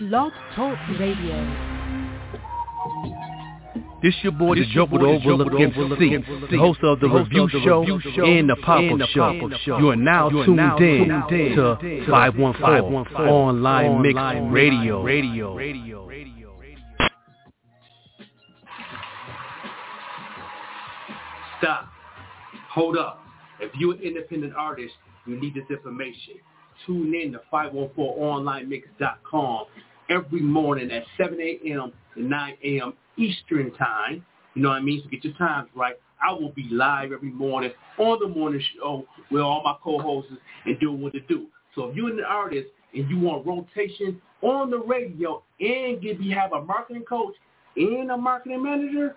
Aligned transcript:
Blog 0.00 0.32
Talk 0.56 0.76
Radio. 0.98 1.36
This 4.02 4.14
your 4.22 4.32
boy, 4.32 4.54
the 4.54 4.64
Joker, 4.72 4.96
the 4.96 5.04
Overlook 5.04 5.52
MC, 5.60 6.16
the 6.50 6.56
host 6.56 6.80
of 6.82 7.00
the 7.00 7.06
Review 7.06 7.50
Show 7.50 7.82
and 8.24 8.48
the 8.48 8.56
Pop-Up 8.56 9.08
Show. 9.10 9.32
You 9.78 9.90
are 9.90 9.96
now 9.96 10.30
tuned 10.30 10.58
in 10.80 11.08
to 11.54 11.76
514 12.08 13.14
Online 13.14 14.00
Mix 14.00 14.18
Radio. 14.50 15.04
Stop. 21.58 21.90
Hold 22.70 22.96
up. 22.96 23.20
If 23.60 23.70
you're 23.78 23.96
an 23.96 24.00
independent 24.00 24.54
artist, 24.56 24.94
you 25.26 25.38
need 25.38 25.52
this 25.52 25.68
information. 25.68 26.36
Tune 26.86 27.14
in 27.14 27.32
to 27.32 27.40
514onlinemix.com 27.52 29.66
every 30.10 30.40
morning 30.40 30.90
at 30.90 31.04
7 31.16 31.40
a.m. 31.40 31.92
to 32.14 32.22
9 32.22 32.56
a.m. 32.64 32.92
Eastern 33.16 33.72
Time. 33.74 34.24
You 34.54 34.62
know 34.62 34.70
what 34.70 34.76
I 34.76 34.80
mean? 34.80 35.00
So 35.02 35.08
get 35.08 35.24
your 35.24 35.34
times 35.34 35.68
right. 35.74 35.94
I 36.22 36.32
will 36.32 36.50
be 36.50 36.66
live 36.70 37.12
every 37.12 37.30
morning 37.30 37.70
on 37.98 38.18
the 38.20 38.28
morning 38.28 38.60
show 38.76 39.06
with 39.30 39.40
all 39.40 39.62
my 39.62 39.74
co-hosts 39.82 40.32
and 40.66 40.78
doing 40.80 41.00
what 41.00 41.12
to 41.14 41.20
do. 41.20 41.46
So 41.74 41.84
if 41.84 41.96
you're 41.96 42.10
an 42.10 42.20
artist 42.26 42.68
and 42.94 43.08
you 43.08 43.18
want 43.20 43.46
rotation 43.46 44.20
on 44.42 44.70
the 44.70 44.78
radio 44.78 45.42
and 45.60 46.02
get 46.02 46.20
you 46.20 46.34
have 46.34 46.52
a 46.52 46.62
marketing 46.62 47.04
coach 47.08 47.34
and 47.76 48.10
a 48.10 48.16
marketing 48.16 48.62
manager, 48.62 49.16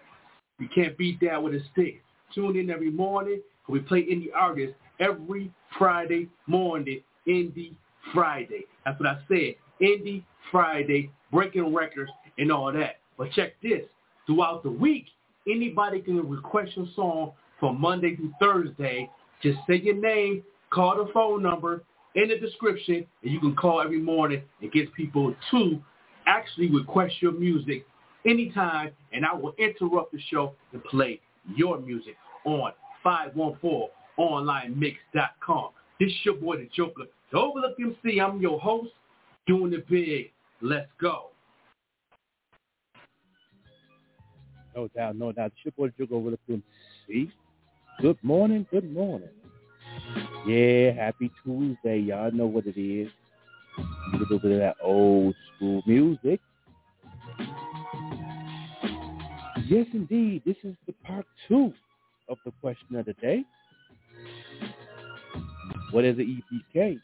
you 0.59 0.69
can't 0.73 0.97
beat 0.97 1.19
that 1.21 1.41
with 1.41 1.55
a 1.55 1.61
stick. 1.73 2.01
Tune 2.33 2.55
in 2.55 2.69
every 2.69 2.91
morning. 2.91 3.41
We 3.67 3.79
play 3.79 4.03
indie 4.03 4.27
artists 4.33 4.75
every 4.99 5.51
Friday 5.77 6.29
morning. 6.47 7.01
Indie 7.27 7.75
Friday. 8.13 8.65
That's 8.85 8.99
what 8.99 9.09
I 9.09 9.19
said. 9.27 9.55
Indie 9.83 10.23
Friday, 10.51 11.11
breaking 11.31 11.73
records 11.73 12.11
and 12.37 12.51
all 12.51 12.71
that. 12.73 12.97
But 13.17 13.31
check 13.33 13.53
this. 13.61 13.83
Throughout 14.25 14.63
the 14.63 14.71
week, 14.71 15.05
anybody 15.47 16.01
can 16.01 16.27
request 16.27 16.71
a 16.77 16.85
song 16.95 17.33
from 17.59 17.79
Monday 17.79 18.15
through 18.15 18.33
Thursday. 18.39 19.07
Just 19.41 19.59
say 19.67 19.75
your 19.75 19.95
name, 19.95 20.43
call 20.71 20.95
the 20.95 21.11
phone 21.13 21.43
number 21.43 21.83
in 22.15 22.29
the 22.29 22.39
description, 22.39 23.05
and 23.23 23.31
you 23.31 23.39
can 23.39 23.55
call 23.55 23.81
every 23.81 23.99
morning 23.99 24.41
and 24.61 24.71
get 24.71 24.91
people 24.93 25.35
to 25.51 25.79
actually 26.25 26.71
request 26.71 27.21
your 27.21 27.33
music 27.33 27.85
anytime, 28.25 28.91
and 29.11 29.25
I 29.25 29.33
will 29.33 29.53
interrupt 29.57 30.13
the 30.13 30.21
show 30.31 30.53
and 30.71 30.81
play 30.85 31.19
your 31.55 31.77
music 31.79 32.15
on 32.45 32.71
514onlinemix.com. 33.05 35.69
This 35.99 36.09
is 36.09 36.15
your 36.23 36.35
boy, 36.35 36.57
the 36.57 36.69
Joker, 36.73 37.03
the 37.31 37.37
Overlook 37.37 37.75
MC. 37.79 38.21
I'm 38.21 38.39
your 38.39 38.59
host, 38.59 38.91
doing 39.47 39.73
it 39.73 39.87
big. 39.87 40.31
Let's 40.61 40.89
go. 40.99 41.29
No 44.75 44.87
doubt, 44.95 45.15
no 45.15 45.31
doubt. 45.31 45.51
It's 45.55 45.65
your 45.65 45.71
boy, 45.73 45.93
the 45.97 46.05
Joker, 46.05 46.15
Overlook 46.15 46.39
MC. 46.49 47.31
Good 48.01 48.17
morning, 48.23 48.65
good 48.71 48.91
morning. 48.91 49.29
Yeah, 50.47 50.91
happy 50.91 51.31
Tuesday. 51.43 51.99
Y'all 51.99 52.31
know 52.31 52.47
what 52.47 52.65
it 52.65 52.79
is. 52.79 53.09
A 54.13 54.17
little 54.17 54.39
bit 54.39 54.51
of 54.51 54.59
that 54.59 54.75
old 54.81 55.35
school 55.55 55.83
music. 55.85 56.39
Yes, 59.67 59.85
indeed. 59.93 60.41
This 60.45 60.57
is 60.63 60.75
the 60.87 60.93
part 61.05 61.25
two 61.47 61.73
of 62.29 62.37
the 62.45 62.51
question 62.61 62.95
of 62.95 63.05
the 63.05 63.13
day. 63.13 63.43
What 65.91 66.03
is 66.03 66.17
an 66.17 66.43
EPK? 66.75 66.99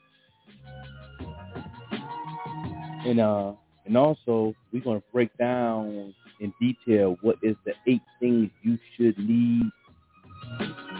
And 3.05 3.19
uh, 3.19 3.53
and 3.85 3.97
also 3.97 4.53
we're 4.71 4.83
gonna 4.83 5.01
break 5.13 5.35
down 5.37 6.13
in 6.39 6.53
detail 6.59 7.17
what 7.21 7.37
is 7.41 7.55
the 7.65 7.73
eight 7.87 8.01
things 8.19 8.49
you 8.63 8.77
should 8.95 9.17
need 9.17 9.63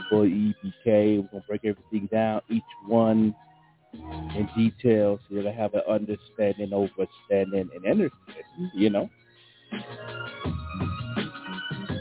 for 0.09 0.23
EBK. 0.25 0.55
We're 0.85 1.27
gonna 1.31 1.43
break 1.47 1.65
everything 1.65 2.07
down, 2.11 2.41
each 2.49 2.63
one 2.87 3.35
in 3.93 4.49
detail, 4.55 5.19
so 5.27 5.35
you'll 5.35 5.51
have 5.53 5.73
an 5.73 5.81
understanding, 5.89 6.69
overstanding, 6.71 7.69
and 7.75 7.85
understanding. 7.85 8.71
You 8.73 8.89
know. 8.89 9.09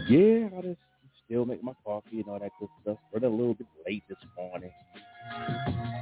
Yeah, 0.08 0.48
I 0.56 0.62
just 0.62 0.78
still 1.26 1.44
make 1.44 1.62
my 1.62 1.72
coffee 1.84 2.20
and 2.20 2.28
all 2.28 2.38
that 2.38 2.50
good 2.60 2.68
stuff. 2.82 2.98
We're 3.12 3.26
a 3.26 3.30
little 3.30 3.54
bit 3.54 3.66
late 3.86 4.04
this 4.08 4.18
morning. 4.36 4.72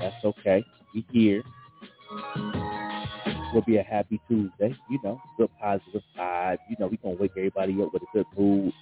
That's 0.01 0.25
okay. 0.25 0.65
We 0.95 1.05
here. 1.13 1.43
Will 3.55 3.63
be 3.63 3.77
a 3.77 3.83
happy 3.83 4.21
Tuesday. 4.29 4.75
You 4.91 4.99
know, 5.03 5.21
good 5.39 5.51
positive 5.61 6.03
vibes. 6.19 6.59
You 6.69 6.77
know, 6.79 6.89
we 6.89 6.97
gonna 6.99 7.17
wake 7.17 7.33
everybody 7.37 7.73
up 7.83 7.93
with 7.93 8.03
a 8.03 8.07
good 8.13 8.27
mood, 8.37 8.73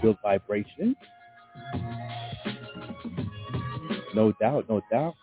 good 0.00 0.16
vibration. 0.22 0.96
No 4.14 4.32
doubt, 4.40 4.68
no 4.68 4.80
doubt. 4.90 5.14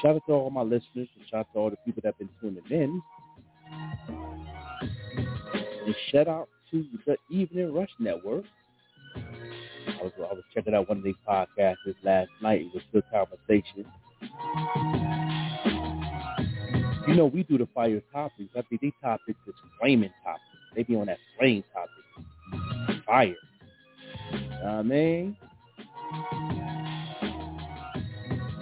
Shout 0.00 0.16
out 0.16 0.22
to 0.26 0.32
all 0.32 0.50
my 0.50 0.62
listeners 0.62 1.08
and 1.16 1.28
shout 1.30 1.40
out 1.40 1.46
to 1.52 1.58
all 1.58 1.70
the 1.70 1.76
people 1.84 2.02
that 2.04 2.14
have 2.14 2.18
been 2.18 2.28
tuning 2.40 2.62
in. 2.70 3.02
And 5.86 5.94
shout 6.10 6.28
out 6.28 6.48
to 6.70 6.84
the 7.06 7.16
Evening 7.30 7.72
Rush 7.74 7.90
Network. 7.98 8.44
I 9.16 10.02
was 10.02 10.12
I 10.18 10.34
was 10.34 10.42
checking 10.54 10.74
out 10.74 10.88
one 10.88 10.98
of 10.98 11.04
these 11.04 11.14
podcasts 11.28 11.76
last 12.02 12.30
night. 12.42 12.62
It 12.62 12.74
was 12.74 12.82
good 12.92 13.04
conversation. 13.10 13.84
You 17.06 17.14
know, 17.14 17.26
we 17.26 17.42
do 17.42 17.58
the 17.58 17.68
fire 17.74 18.00
topics. 18.12 18.50
I 18.56 18.62
think 18.62 18.80
these 18.80 18.92
topics 19.02 19.38
is 19.46 19.54
flaming 19.80 20.10
topics. 20.24 20.42
They 20.74 20.82
be 20.84 20.96
on 20.96 21.06
that 21.06 21.18
flame 21.38 21.62
topic. 21.72 23.04
Fire. 23.06 23.34
I 24.64 24.82
mean? 24.82 25.36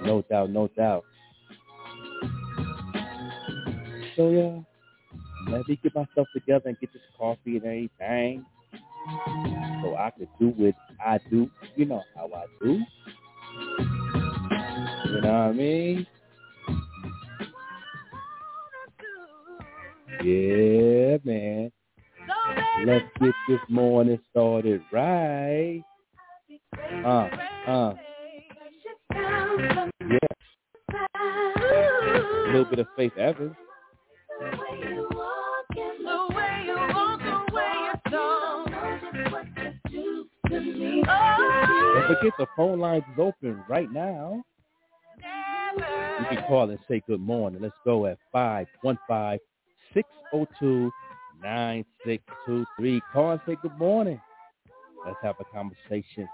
No 0.05 0.23
doubt, 0.23 0.51
no 0.51 0.69
doubt. 0.69 1.05
So 4.17 4.31
yeah, 4.31 4.61
let 5.53 5.69
me 5.69 5.79
get 5.83 5.95
myself 5.95 6.29
together 6.35 6.69
and 6.69 6.79
get 6.81 6.93
this 6.93 7.03
coffee 7.17 7.57
and 7.57 7.65
everything. 7.65 8.45
So 9.83 9.97
I 9.97 10.11
could 10.17 10.29
do 10.41 10.49
what 10.49 10.75
I 11.05 11.19
do. 11.31 11.49
You 11.77 11.87
know 11.87 12.03
how 12.17 12.31
I 12.35 12.45
do. 12.61 12.81
You 15.07 15.21
know 15.21 15.33
what 15.33 15.33
I 15.33 15.53
mean? 15.53 16.07
Yeah, 20.21 21.17
man. 21.25 21.73
Let's 22.85 23.05
get 23.21 23.33
this 23.49 23.61
morning 23.69 24.19
started 24.31 24.83
right. 24.93 25.83
Uh, 27.05 27.29
uh. 27.67 27.95
Yeah. 29.15 30.19
A 31.17 32.47
little 32.47 32.65
bit 32.67 32.79
of 32.81 32.87
Faith 32.97 33.17
Evans. 33.17 33.55
Don't 34.41 34.59
forget 42.07 42.33
the 42.39 42.47
phone 42.57 42.79
lines 42.79 43.05
is 43.13 43.19
open 43.19 43.63
right 43.69 43.91
now. 43.91 44.43
You 45.23 46.27
can 46.29 46.45
call 46.47 46.71
and 46.71 46.79
say 46.89 47.03
good 47.07 47.21
morning. 47.21 47.61
Let's 47.63 47.75
go 47.85 48.07
at 48.07 48.19
515-602-9623. 50.35 53.01
Call 53.13 53.31
and 53.33 53.41
say 53.47 53.57
good 53.63 53.79
morning. 53.79 54.21
Let's 55.05 55.19
have 55.23 55.37
a 55.41 55.45
conversation. 55.45 56.29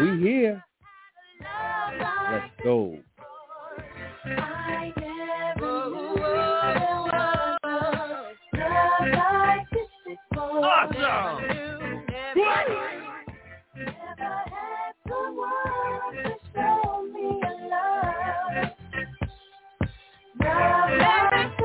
We 0.00 0.18
here. 0.20 0.64
Let's 2.30 2.50
go. 2.64 2.98
Awesome! 10.64 11.52
Oh, 21.00 21.61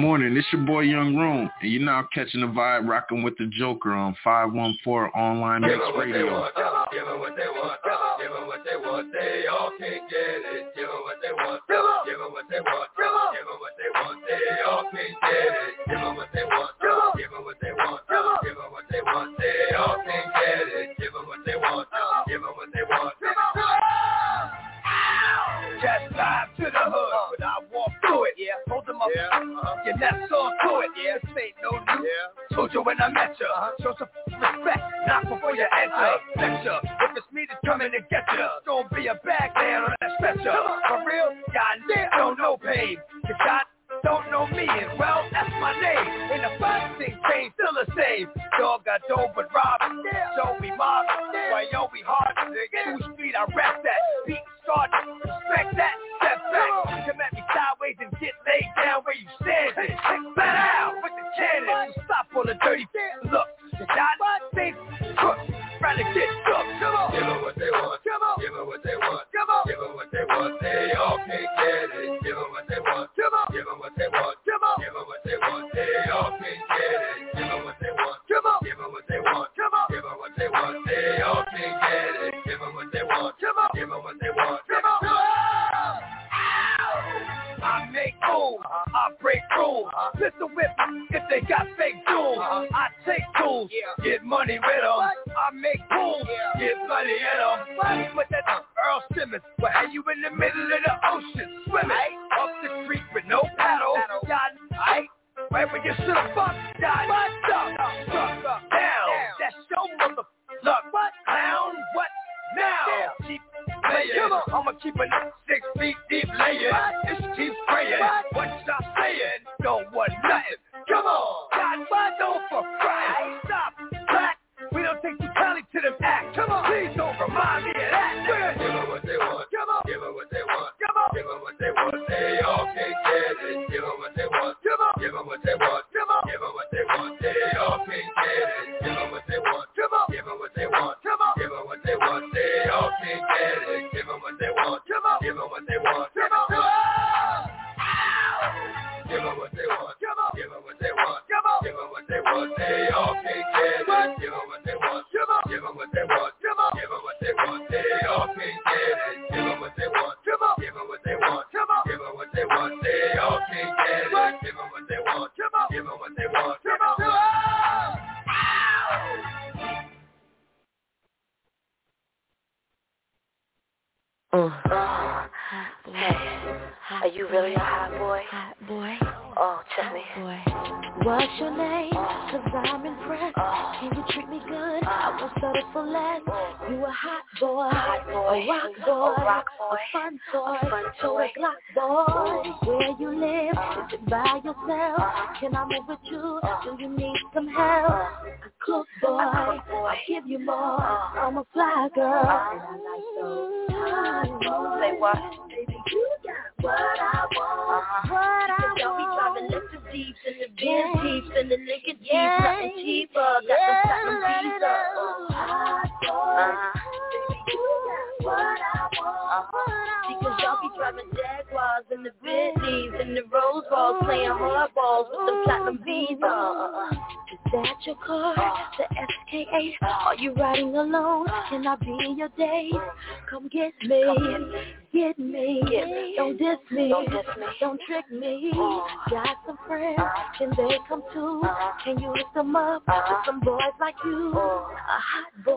morning. 0.00 0.34
It's 0.34 0.46
your 0.50 0.62
boy 0.62 0.80
Young 0.80 1.14
Room, 1.14 1.50
and 1.60 1.70
you're 1.70 1.82
now 1.82 2.08
catching 2.14 2.40
the 2.40 2.46
vibe 2.46 2.88
rocking 2.88 3.22
with 3.22 3.36
the 3.36 3.44
Joker 3.46 3.92
on 3.92 4.16
514 4.24 5.10
Online 5.14 5.60
Mix 5.60 5.74
Radio. 5.94 6.48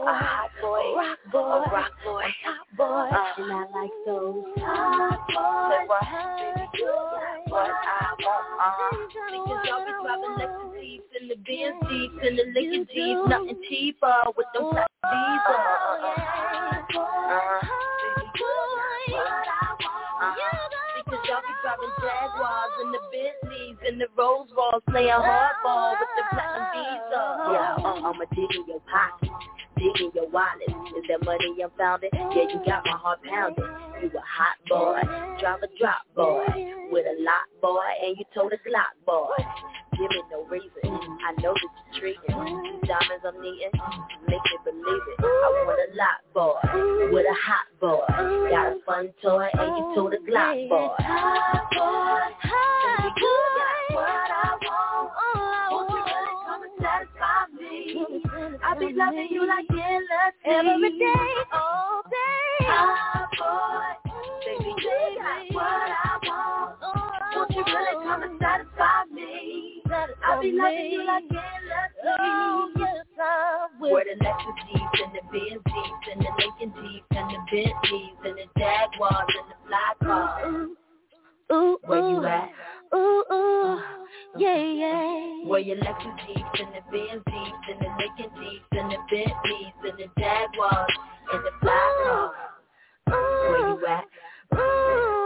a 0.03 0.13
hot 0.13 0.51
boy, 0.61 0.95
rock 0.95 1.19
boy, 1.31 1.39
a 1.39 1.71
rock 1.71 1.91
boy, 2.03 2.23
a 2.23 2.31
top 2.43 2.67
boy, 2.75 2.85
uh, 2.85 3.39
and 3.39 3.51
I 3.51 3.63
like 3.71 3.97
those. 4.05 4.43
Hot 4.59 5.19
boys. 5.27 5.33
boy, 5.33 5.87
what, 5.87 6.03
baby, 6.37 6.83
what 7.47 7.71
I 7.71 8.11
want, 8.19 8.47
uh, 8.59 8.91
niggas 9.31 9.63
be 9.63 9.69
driving 10.03 10.35
Lexus 10.39 11.07
in 11.19 11.27
the 11.29 11.37
Benz 11.47 11.79
seats 11.87 12.19
and 12.21 12.35
the 12.37 12.45
liquor 12.51 12.83
G's, 12.93 13.19
nothing 13.29 13.61
cheaper 13.69 14.19
with 14.35 14.47
them 14.53 14.75
top 14.75 14.91
Visa. 15.03 15.55
Uh, 15.55 16.03
uh, 16.03 16.11
uh, 16.11 16.27
uh, 16.73 17.07
uh, 17.13 17.43
uh, 17.43 17.69
uh, 18.23 18.67
uh, 19.13 19.79
uh, 19.79 20.21
uh, 20.21 20.92
Cause 21.13 21.21
y'all 21.29 21.45
be 21.45 21.53
driving 21.61 21.93
Jaguars 22.01 22.73
and 22.81 22.89
the 22.89 23.01
Bentleys 23.13 23.77
and 23.85 24.01
the 24.01 24.09
Rose 24.17 24.49
Rolls 24.57 24.81
playing 24.89 25.13
hardball 25.13 25.93
with 25.93 26.09
the 26.17 26.25
platinum 26.33 26.65
beats 26.73 27.13
on. 27.13 27.53
Yeah, 27.53 27.85
uh, 27.85 28.09
I'ma 28.09 28.25
dig 28.33 28.49
in 28.49 28.65
your 28.65 28.81
pocket, 28.89 29.29
dig 29.77 29.93
in 30.01 30.09
your 30.17 30.25
wallet. 30.33 30.73
Is 30.97 31.05
that 31.13 31.21
money 31.21 31.53
I'm 31.61 31.69
founding? 31.77 32.09
Yeah, 32.13 32.49
you 32.49 32.57
got 32.65 32.81
my 32.89 32.97
heart 32.97 33.21
pounding. 33.29 33.61
You 34.01 34.09
a 34.09 34.25
hot 34.25 34.57
boy, 34.65 35.05
drive 35.37 35.61
a 35.61 35.69
drop 35.77 36.01
boy, 36.17 36.49
with 36.89 37.05
a 37.05 37.15
lot 37.21 37.45
boy, 37.61 37.85
and 38.01 38.17
you 38.17 38.25
told 38.33 38.51
a 38.51 38.57
slot 38.65 38.97
boy 39.05 39.37
give 39.97 40.09
me 40.09 40.21
no 40.31 40.43
reason. 40.49 40.69
I 40.83 41.31
know 41.41 41.53
that 41.53 41.71
you're 41.93 41.99
treating 41.99 42.81
diamonds 42.85 43.23
I'm 43.25 43.41
needing, 43.41 43.71
make 44.27 44.43
me 44.43 44.57
believe 44.65 45.05
it. 45.07 45.19
I 45.21 45.47
want 45.65 45.79
a 45.79 45.95
lot 45.95 46.19
boy 46.33 46.57
with 47.13 47.25
a 47.25 47.37
hot 47.37 47.67
boy, 47.79 48.05
got 48.49 48.73
a 48.73 48.79
fun 48.85 49.13
toy 49.21 49.47
and 49.53 49.77
you 49.77 49.95
told 49.95 50.13
a 50.13 50.17
Glock 50.17 50.69
boy. 50.69 50.89
Hot 50.99 51.69
boy, 51.71 52.33
baby, 52.83 53.21
you 53.21 53.33
got 53.57 53.95
what 53.95 54.29
I 54.33 54.57
want. 54.65 55.07
Won't 55.71 55.89
you 55.89 56.01
really 56.01 56.35
come 56.45 56.61
and 56.63 56.75
satisfy 56.81 57.39
me? 57.53 57.71
I 58.63 58.77
be 58.79 58.93
loving 58.93 59.27
you 59.29 59.47
like 59.47 59.69
endless 59.69 60.33
every 60.45 60.91
day, 60.97 61.29
all 61.53 62.01
day. 62.09 62.65
Hot 62.67 63.29
boy, 63.37 64.11
baby, 64.45 64.69
you 64.69 64.97
got 65.21 65.53
what 65.53 65.63
I 65.63 66.19
want. 66.23 66.81
Won't 67.35 67.51
you 67.51 67.63
really 67.65 68.05
come 68.05 68.23
and 68.23 68.39
satisfy 68.39 69.05
me? 69.12 69.12
I 70.25 70.41
be 70.41 70.51
loving 70.51 70.91
you 70.91 71.05
like 71.05 71.23
endlessly. 71.23 72.73
Yes, 72.77 73.05
I 73.21 73.67
will. 73.79 73.91
Where 73.91 74.05
the 74.05 74.23
Lexus 74.23 74.59
and 75.03 75.13
the 75.13 75.21
Benz 75.31 75.61
and 76.11 76.21
the 76.21 76.31
Lincoln 76.39 76.73
Jeeps 76.81 77.05
and 77.11 77.29
the 77.29 77.39
Bentleys 77.51 78.17
and 78.25 78.35
the 78.37 78.45
Jaguars 78.57 79.33
and 79.39 79.47
the 79.49 79.55
fly 79.67 79.93
cars. 80.03 80.67
Ooh, 81.51 81.77
Where 81.85 82.09
you 82.09 82.25
at? 82.25 82.49
Ooh, 82.95 83.23
ooh, 83.31 83.81
yeah, 84.37 84.55
yeah. 84.55 85.47
Where 85.47 85.59
your 85.59 85.77
Lexus 85.77 86.17
Jeeps 86.27 86.59
and 86.59 86.73
the 86.73 86.81
Benz 86.91 87.23
Jeeps 87.27 87.65
and 87.69 87.79
the 87.81 87.89
Lincoln 87.99 88.31
Jeeps 88.39 88.71
and 88.71 88.91
the 88.91 88.97
Bentleys 89.11 89.73
and 89.83 89.97
the 89.97 90.07
Jaguars 90.19 90.91
and 91.33 91.43
the 91.43 91.51
fly 91.61 91.93
cars. 92.03 92.31
Where 93.07 93.67
you 93.69 93.85
at? 93.87 94.05
I'm 94.51 95.22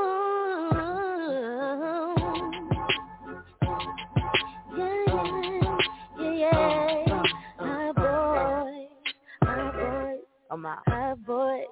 out. 10.65 10.79
Hi, 10.87 11.13
boy. 11.13 11.63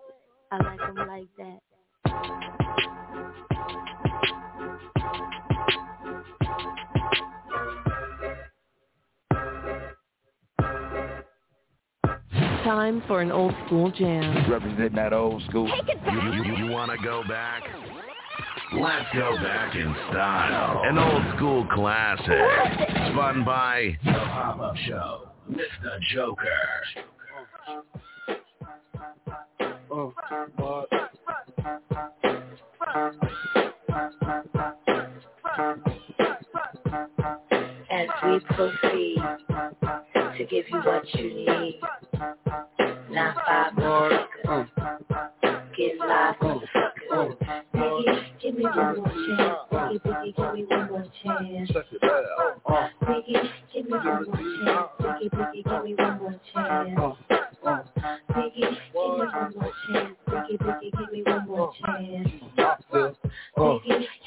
I 0.52 0.58
like 0.58 0.80
them 0.80 0.96
like 1.08 1.28
that. 1.38 1.60
Time 12.64 13.04
for 13.08 13.22
an 13.22 13.32
old 13.32 13.54
school 13.66 13.92
jam. 13.92 14.50
Representing 14.50 14.96
that 14.96 15.14
old 15.14 15.44
school. 15.50 15.68
You, 16.12 16.34
you, 16.34 16.66
you 16.66 16.72
want 16.72 16.92
to 16.92 16.98
go 17.04 17.24
back? 17.28 17.64
Let's 18.74 19.06
go 19.14 19.38
back 19.38 19.76
in 19.76 19.94
style. 20.10 20.82
An 20.84 20.98
old 20.98 21.36
school 21.36 21.68
classic. 21.74 22.28
Spun 23.12 23.46
by 23.46 23.98
The 24.04 24.12
Pop-Up 24.12 24.76
Show 24.88 25.30
Mr. 25.50 26.00
Joker. 26.14 27.15
What? 30.58 30.90
As 37.92 38.08
we 38.24 38.40
proceed 38.56 39.18
to 40.38 40.46
give 40.50 40.66
you 40.70 40.80
what 40.82 41.04
you 41.16 41.34
need. 41.34 41.80
Not 43.12 43.36
five 43.46 43.74
motherfuckers. 43.74 44.70
Get 45.78 46.00
live 46.00 46.36
motherfuckers. 46.42 47.38
Biggie, 47.74 48.42
give 48.42 48.56
me 48.56 48.64
one 48.64 48.98
more 48.98 49.08
chance. 49.08 49.60
Biggie, 49.72 50.02
Biggie, 50.02 50.36
give 50.36 50.54
me 50.54 50.66
one 50.66 50.90
more 50.90 51.06
chance. 51.24 51.70
Check 51.72 51.86
it 51.92 52.04
out. 52.04 52.92
Biggie, 53.04 53.50
give 53.74 53.86
me 53.86 53.92
one 53.92 54.26
more 54.26 54.36
chance. 54.36 54.90
Biggie, 55.00 55.30
Biggie, 55.32 55.64
give 55.64 55.84
me 55.84 55.96
one 55.96 56.18
more 56.20 56.40
chance. 56.54 57.18
Biggie, 58.32 58.78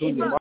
give 0.01 0.17
me 0.17 0.23
one 0.23 0.39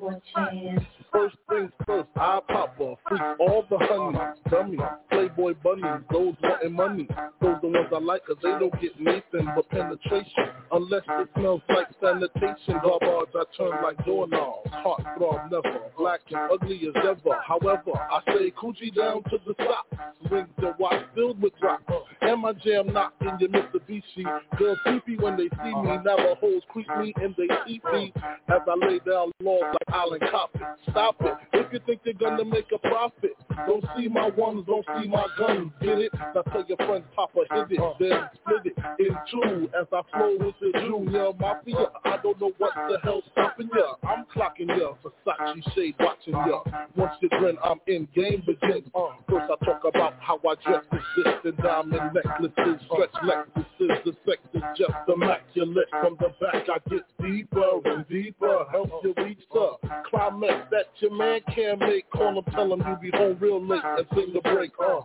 more 0.00 0.20
chance. 0.34 0.82
First 1.12 1.36
things 1.48 1.70
first, 1.86 2.08
I 2.20 2.38
pop 2.48 2.78
off, 2.78 2.98
freak 3.08 3.22
all 3.40 3.64
the 3.70 3.78
honeys, 3.78 4.38
dummies, 4.50 4.80
playboy 5.10 5.54
bunnies, 5.64 6.04
those 6.12 6.34
wanting 6.42 6.74
money. 6.74 7.08
Those 7.40 7.56
the 7.62 7.68
ones 7.68 7.88
I 7.90 7.98
like 7.98 8.26
cause 8.26 8.36
they 8.42 8.50
don't 8.50 8.78
get 8.78 9.00
nothing 9.00 9.50
but 9.56 9.66
penetration. 9.70 10.44
Unless 10.70 11.02
it 11.08 11.28
smells 11.34 11.62
like 11.70 11.86
sanitation, 11.98 12.78
garbage 12.82 13.30
I 13.34 13.44
turn 13.56 13.82
like 13.82 14.04
doorknobs. 14.04 14.68
Heart 14.70 15.02
throb 15.16 15.50
never, 15.50 15.80
black 15.96 16.20
and 16.30 16.50
ugly 16.52 16.82
as 16.88 17.02
ever. 17.08 17.38
However, 17.42 17.92
I 17.94 18.20
say 18.26 18.50
coochie 18.50 18.94
down 18.94 19.22
to 19.24 19.38
the 19.46 19.54
socks. 19.56 20.04
Swing 20.28 20.46
the 20.58 20.74
watch 20.78 21.02
filled 21.14 21.40
with 21.40 21.54
rocks. 21.62 21.84
And 22.20 22.42
my 22.42 22.52
jam 22.52 22.92
knocked 22.92 23.22
in 23.22 23.38
your 23.40 23.48
Mitsubishi. 23.48 24.24
Girls 24.58 24.78
creepy 24.84 25.16
when 25.16 25.38
they 25.38 25.48
see 25.64 25.74
me. 25.74 25.96
Never 26.04 26.34
hoes 26.38 26.62
creep 26.68 26.86
me 26.98 27.14
and 27.16 27.34
they 27.38 27.48
eat 27.66 27.82
me. 27.94 28.12
As 28.48 28.60
I 28.68 28.74
lay 28.86 28.98
down 28.98 29.32
laws 29.42 29.62
like 29.72 29.96
Island 29.96 30.22
Coppin. 30.30 30.60
Stop 30.90 31.16
it. 31.20 31.34
If 31.54 31.72
you 31.72 31.80
think 31.86 32.00
you're 32.18 32.30
gonna 32.30 32.44
make 32.44 32.66
a 32.74 32.78
profit, 32.80 33.32
don't 33.66 33.84
see 33.96 34.08
my 34.08 34.28
ones, 34.30 34.64
don't 34.66 34.84
see 35.00 35.08
my 35.08 35.26
guns. 35.38 35.70
Get 35.80 35.98
it? 35.98 36.12
Now 36.34 36.42
tell 36.42 36.64
your 36.66 36.76
friends, 36.78 37.04
Papa 37.14 37.40
hit 37.50 37.78
it, 37.78 37.94
then 37.98 38.28
split 38.34 38.74
it 38.76 38.76
in 38.98 39.16
two. 39.30 39.70
As 39.78 39.86
I 39.92 40.02
flow 40.12 40.36
with 40.38 40.54
the 40.60 40.78
junior 40.80 41.32
mafia, 41.38 41.86
I 42.04 42.16
don't 42.22 42.40
know 42.40 42.52
what 42.58 42.72
the 42.74 42.98
hell's 43.02 43.24
stopping 43.32 43.70
ya. 43.74 43.94
I'm 44.08 44.24
clocking 44.34 44.68
ya, 44.68 44.92
Versace 45.04 45.74
shade 45.74 45.94
watching 46.00 46.34
ya. 46.34 46.62
Once 46.96 47.12
you 47.20 47.28
grin, 47.30 47.56
I'm 47.62 47.80
in 47.86 48.08
game 48.14 48.42
begins. 48.46 48.88
Uh, 48.94 49.08
first 49.28 49.50
I 49.50 49.64
talk 49.64 49.84
about 49.84 50.14
how 50.20 50.38
I 50.38 50.54
dress 50.66 50.84
this 50.90 51.34
and 51.44 51.56
diamond 51.58 52.14
necklaces, 52.14 52.80
stretch 52.86 53.10
Lexuses. 53.24 54.04
The 54.04 54.16
sex 54.26 54.40
is 54.54 54.62
just 54.76 54.92
immaculate. 55.12 55.88
From 55.90 56.16
the 56.20 56.32
back 56.40 56.66
I 56.68 56.78
get 56.88 57.04
deeper 57.20 57.80
and 57.84 58.06
deeper. 58.08 58.64
Help 58.70 58.90
you 59.02 59.14
reach 59.18 59.40
the 59.52 59.72
climax 60.08 60.68
that 60.70 60.86
your 60.98 61.16
man 61.16 61.40
can't 61.54 61.78
make. 61.80 62.08
Call 62.10 62.38
him, 62.38 62.44
tell 62.52 62.72
him 62.72 62.82
you 62.86 63.10
be 63.10 63.16
home 63.16 63.38
real 63.40 63.64
late 63.66 63.82
and 63.84 64.06
sing 64.14 64.32
the 64.34 64.40
break. 64.42 64.72
Uh. 64.80 65.00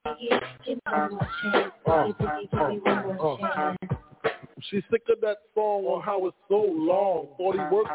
Give 0.10 0.41
me 0.67 0.81
one 0.86 1.12
more 1.12 1.27
chance. 1.43 1.74
Biggie, 1.88 2.15
biggie, 2.17 2.51
give 2.51 2.69
me 2.69 2.79
one 2.79 3.17
more 3.17 3.38
chance. 3.39 3.77
She's 4.69 4.83
sick 4.91 5.03
of 5.12 5.19
that 5.22 5.38
song 5.55 5.83
on 5.86 6.01
how 6.03 6.25
it's 6.27 6.38
so 6.50 6.57
long. 6.69 7.23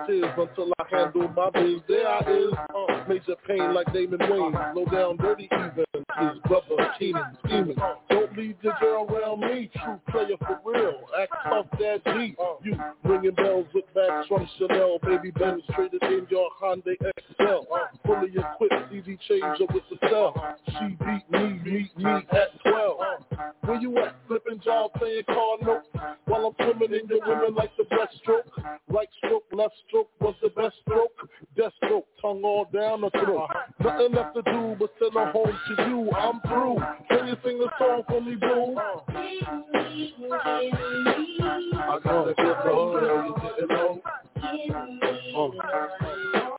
40 0.09 0.21
work 0.21 0.29
tears 0.37 0.49
until 0.49 0.73
I 0.79 0.97
handle 0.97 1.29
my 1.29 1.50
business. 1.50 1.83
There 1.88 2.09
I 2.09 2.21
is, 2.21 2.53
uh, 2.53 3.05
major 3.09 3.37
pain 3.47 3.75
like 3.75 3.93
Damon 3.93 4.19
Wayne. 4.21 4.53
Low 4.75 4.85
down, 4.91 5.17
dirty 5.19 5.49
even. 5.53 5.85
His 6.19 6.38
brother 6.47 6.93
Keenan 6.99 7.37
scheming. 7.45 7.77
Don't 8.11 8.37
leave 8.37 8.57
your 8.62 8.75
girl 8.81 9.07
around 9.09 9.41
me, 9.41 9.71
true 9.85 10.00
player 10.11 10.37
for 10.38 10.61
real. 10.65 11.00
Act 11.21 11.33
tough, 11.45 11.67
that 11.79 12.05
G. 12.05 12.37
You 12.65 12.77
ringing 13.05 13.35
bells 13.35 13.67
with 13.73 13.85
bags 13.95 14.27
from 14.27 14.49
Chanel. 14.59 14.99
Baby 15.03 15.31
Benz 15.31 15.62
traded 15.75 16.03
in 16.03 16.27
your 16.31 16.49
Hyundai 16.61 16.97
XL. 17.37 17.67
Fully 18.05 18.31
equipped 18.31 18.91
CD 18.91 19.19
changer 19.29 19.67
with 19.73 19.85
the 19.91 20.09
cell. 20.09 20.35
She 20.67 20.97
beat 21.05 21.31
me, 21.31 21.61
meet 21.65 21.97
me 21.97 22.11
at 22.33 22.33
12. 22.33 22.58
Where 23.69 23.79
you 23.79 23.99
at? 23.99 24.17
Flipping 24.27 24.61
job, 24.61 24.93
playing 24.97 25.25
card 25.27 25.61
notes. 25.61 25.89
While 26.25 26.47
I'm 26.47 26.55
swimming 26.57 26.99
in 26.99 27.07
your 27.07 27.21
women 27.21 27.55
like 27.55 27.71
the 27.77 27.85
breaststroke. 27.85 28.49
Right 28.89 29.09
stroke, 29.19 29.45
left 29.53 29.75
stroke 29.87 30.09
was 30.21 30.35
the 30.43 30.49
best 30.49 30.77
stroke. 30.81 31.13
Death 31.55 31.73
stroke, 31.85 32.07
tongue 32.23 32.41
all 32.45 32.65
down 32.73 33.03
the 33.03 33.11
throat. 33.11 33.51
Nothing 33.85 34.15
left 34.15 34.37
to 34.37 34.43
do 34.43 34.75
but 34.79 34.91
send 34.99 35.13
her 35.13 35.31
home 35.33 35.53
to 35.69 35.83
you. 35.87 36.11
I'm 36.13 36.41
through. 36.49 36.79
Can 37.11 37.29
you 37.29 37.37
sing 37.45 37.61
a 37.61 37.69
song 37.79 38.05
for 38.09 38.23
me, 38.23 38.37
boo? 38.37 38.75
I 41.79 41.99
got 42.03 42.25
that 42.25 42.37
good 42.39 42.57
love, 42.65 43.01
girl, 43.01 43.27
you 43.27 43.35
didn't 43.51 43.69
know. 43.69 44.01
Uh, 45.37 45.49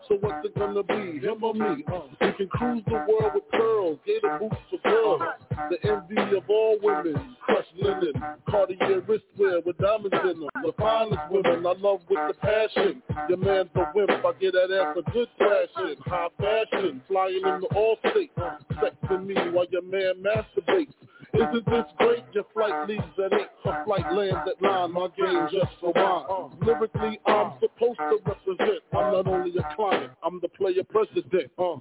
So 0.08 0.16
what's 0.20 0.46
it 0.46 0.54
gonna 0.56 0.82
be? 0.84 1.18
Him 1.18 1.42
or 1.42 1.54
me? 1.54 1.84
Uh, 1.92 2.00
we 2.20 2.32
can 2.32 2.48
cruise 2.48 2.82
the 2.86 2.92
world 2.92 3.32
with 3.34 3.48
pearls, 3.52 3.98
gator 4.06 4.38
boots 4.38 4.56
for 4.70 4.78
girls. 4.88 5.22
The 5.70 5.78
envy 5.88 6.36
of 6.36 6.44
all 6.48 6.78
women. 6.82 7.36
Crush 7.40 7.64
linen. 7.80 8.12
Cartier 8.48 9.00
wristwear 9.02 9.64
with 9.64 9.78
diamonds 9.78 10.16
in 10.22 10.40
them. 10.40 10.48
The 10.62 10.72
finest 10.78 11.20
women 11.30 11.66
I 11.66 11.72
love 11.80 12.00
with 12.08 12.18
the 12.28 12.34
passion. 12.40 13.02
Your 13.28 13.38
man's 13.38 13.70
a 13.74 13.84
wimp, 13.94 14.10
I 14.10 14.32
get 14.40 14.52
that 14.52 14.70
ass 14.70 14.96
a 14.96 15.10
good 15.10 15.28
thrashing. 15.38 15.96
High 16.06 16.28
fashion, 16.38 17.02
flying 17.08 17.36
in 17.36 17.60
the 17.60 17.68
all 17.74 17.96
states. 18.10 18.32
Sexing 18.74 19.26
me 19.26 19.34
while 19.50 19.66
your 19.70 19.82
man 19.82 20.22
masturbates. 20.22 20.94
Isn't 21.34 21.66
this 21.66 21.84
great? 21.98 22.24
Your 22.34 22.44
flight 22.54 22.88
leaves 22.88 23.02
at 23.24 23.32
8, 23.32 23.48
her 23.64 23.84
flight 23.84 24.12
lands 24.12 24.48
at 24.50 24.60
9, 24.62 24.92
my 24.92 25.08
game 25.16 25.48
just 25.52 25.72
for 25.80 25.92
mine. 25.94 26.26
Lyrically, 26.62 27.20
I'm 27.26 27.52
supposed 27.60 27.98
to 27.98 28.18
represent. 28.26 28.80
I'm 28.92 29.12
not 29.12 29.26
only 29.26 29.52
a 29.58 29.74
client, 29.76 30.12
I'm 30.22 30.40
the 30.40 30.48
player 30.48 30.84
president. 30.88 31.52
Uh. 31.58 31.76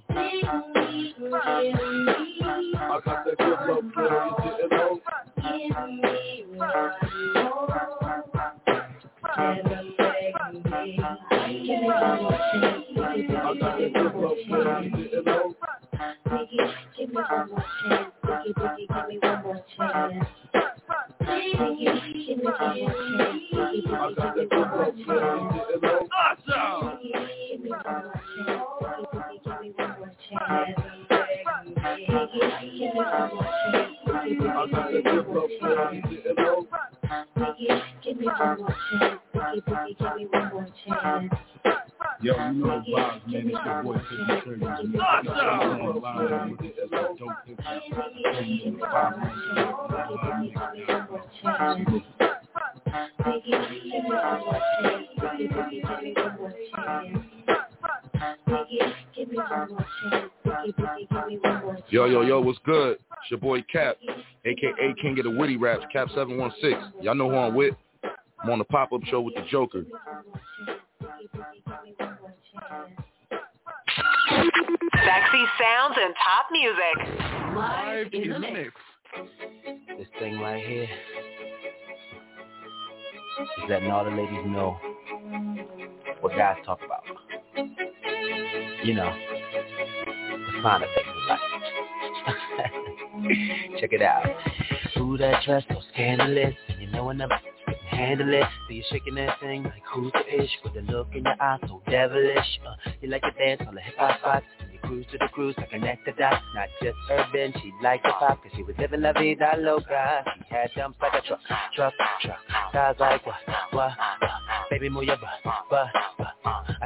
I 2.76 3.00
got 3.04 3.24
that 3.24 3.38
good 3.38 3.60
love, 3.68 3.94
girl, 3.94 4.36
you 4.44 4.50
didn't 4.56 4.70
know. 4.70 5.00
I 13.28 13.54
got 13.60 13.78
that 13.78 13.92
good 13.94 14.14
love, 14.14 14.38
girl, 14.50 14.84
you 14.84 14.90
didn't 14.90 15.24
know. 15.26 15.54
Biggie, 15.94 16.74
give 16.98 17.10
me 17.10 17.16
one 17.28 17.50
more 17.50 17.64
chance. 17.82 18.12
Give 18.44 18.56
me 19.08 19.18
one 19.22 19.42
more 19.42 19.64
chance. 19.76 20.26
Give 21.20 21.60
me 21.60 21.88
one 22.42 22.52
more 22.52 22.52
chance. 22.76 23.08
Give 23.50 23.62
me 23.64 24.46
one 24.50 24.70
more 24.70 24.92
chance. 25.06 26.08
Awesome. 26.12 27.00
Give 27.02 27.62
me 27.62 27.70
one 27.70 28.04
more 28.04 28.14
chance. 28.36 28.64
Give 29.44 29.60
me 29.60 29.72
one 29.76 29.96
more 29.98 30.12
chance. 30.28 31.21
Biggie, 32.12 32.40
give 32.78 32.94
me 32.94 33.00
one 33.00 33.30
more 33.30 33.46
chance. 33.72 33.96
Biggie, 34.04 34.38
Biggie, 37.36 37.98
give 38.02 38.18
me 38.18 38.26
one 38.28 38.58
more 38.60 38.76
chance. 38.84 39.20
Biggie, 39.38 39.96
give 39.98 40.16
me 40.18 40.26
one 40.26 40.50
more 40.50 40.66
chance. 40.86 41.32
Biggie, 42.02 43.30
give 43.30 43.46
me 43.46 43.54
one 56.16 56.38
more 56.38 56.52
chance. 56.74 57.61
Yo, 58.46 58.64
you 59.16 59.36
know 59.36 59.42
vibes, 59.42 59.70
man. 59.70 59.84
It's 59.84 60.02
your 60.02 60.30
boy, 60.44 60.72
Fifty 60.76 61.08
Shirley. 61.12 61.38
Awesome. 61.44 61.82
Yo, 61.90 62.04
yo, 62.06 62.22
yo, 62.22 62.40
what's 62.40 62.58
good? 62.64 62.98
It's 63.22 63.30
your 63.30 63.40
boy 63.40 63.62
Cap, 63.72 63.96
aka 64.44 64.94
King 65.00 65.18
of 65.18 65.24
the 65.24 65.30
Witty 65.30 65.56
Raps, 65.56 65.84
Cap 65.92 66.08
716. 66.14 67.02
Y'all 67.02 67.14
know 67.14 67.28
who 67.28 67.36
I'm 67.36 67.54
with? 67.54 67.74
I'm 68.42 68.50
on 68.50 68.58
the 68.58 68.64
pop-up 68.64 69.04
show 69.04 69.20
with 69.20 69.34
the 69.34 69.42
Joker. 69.50 69.84
Sexy 75.04 75.44
sounds 75.60 75.96
and 76.00 76.14
top 76.22 76.46
music. 76.52 76.96
Live 77.54 78.12
in 78.12 78.28
the 78.30 78.38
mix. 78.38 78.72
This 79.98 80.08
thing 80.18 80.38
right 80.40 80.64
here 80.64 80.88
is 83.42 83.68
letting 83.68 83.90
all 83.90 84.04
the 84.04 84.10
ladies 84.10 84.44
know 84.46 84.78
what 86.20 86.36
guys 86.36 86.56
talk 86.64 86.80
about. 86.84 87.01
You 88.84 88.94
know, 88.94 89.14
the 89.14 90.62
finer 90.62 90.86
things 90.94 91.06
in 91.16 91.28
life. 91.28 91.40
Check 93.80 93.92
it 93.92 94.02
out. 94.02 94.26
Ooh, 94.98 95.16
that 95.18 95.44
dress 95.44 95.62
so 95.68 95.80
scandalous. 95.92 96.54
You 96.80 96.88
know 96.90 97.10
I 97.10 97.12
never 97.14 97.38
handle 97.88 98.32
it. 98.32 98.44
So 98.66 98.74
you're 98.74 98.84
shaking 98.90 99.14
that 99.16 99.38
thing 99.40 99.62
like 99.64 99.82
who's 99.92 100.12
the 100.12 100.42
ish 100.42 100.50
with 100.64 100.74
the 100.74 100.80
look 100.92 101.08
in 101.14 101.24
your 101.24 101.40
eyes 101.40 101.60
so 101.68 101.82
devilish. 101.88 102.60
Uh, 102.66 102.74
you 103.00 103.08
like 103.08 103.22
to 103.22 103.30
dance 103.32 103.62
on 103.66 103.74
the 103.74 103.80
hip 103.80 103.94
hop 103.98 104.18
spots. 104.18 104.46
And 104.60 104.72
you 104.72 104.78
cruise 104.80 105.06
to 105.12 105.18
the 105.18 105.28
cruise 105.32 105.54
to 105.56 105.66
connect 105.66 106.04
the 106.04 106.12
dots. 106.12 106.42
Not 106.54 106.68
just 106.82 106.96
urban, 107.10 107.52
she 107.62 107.72
liked 107.82 108.04
the 108.04 108.12
pop 108.18 108.42
cause 108.42 108.52
she 108.56 108.62
was 108.62 108.74
living 108.78 109.02
la 109.02 109.12
vida 109.12 109.54
loca. 109.58 110.24
She 110.48 110.54
had 110.54 110.70
jumps 110.74 110.98
like 111.00 111.22
a 111.22 111.26
truck, 111.26 111.40
truck, 111.74 111.94
truck. 112.22 112.38
Guys 112.72 112.96
like 112.98 113.24
what, 113.26 113.36
what, 113.46 113.72
what. 113.72 114.30
Baby 114.70 114.88
move 114.88 115.04
your 115.04 115.18
butt, 115.18 115.54
butt, 115.70 115.88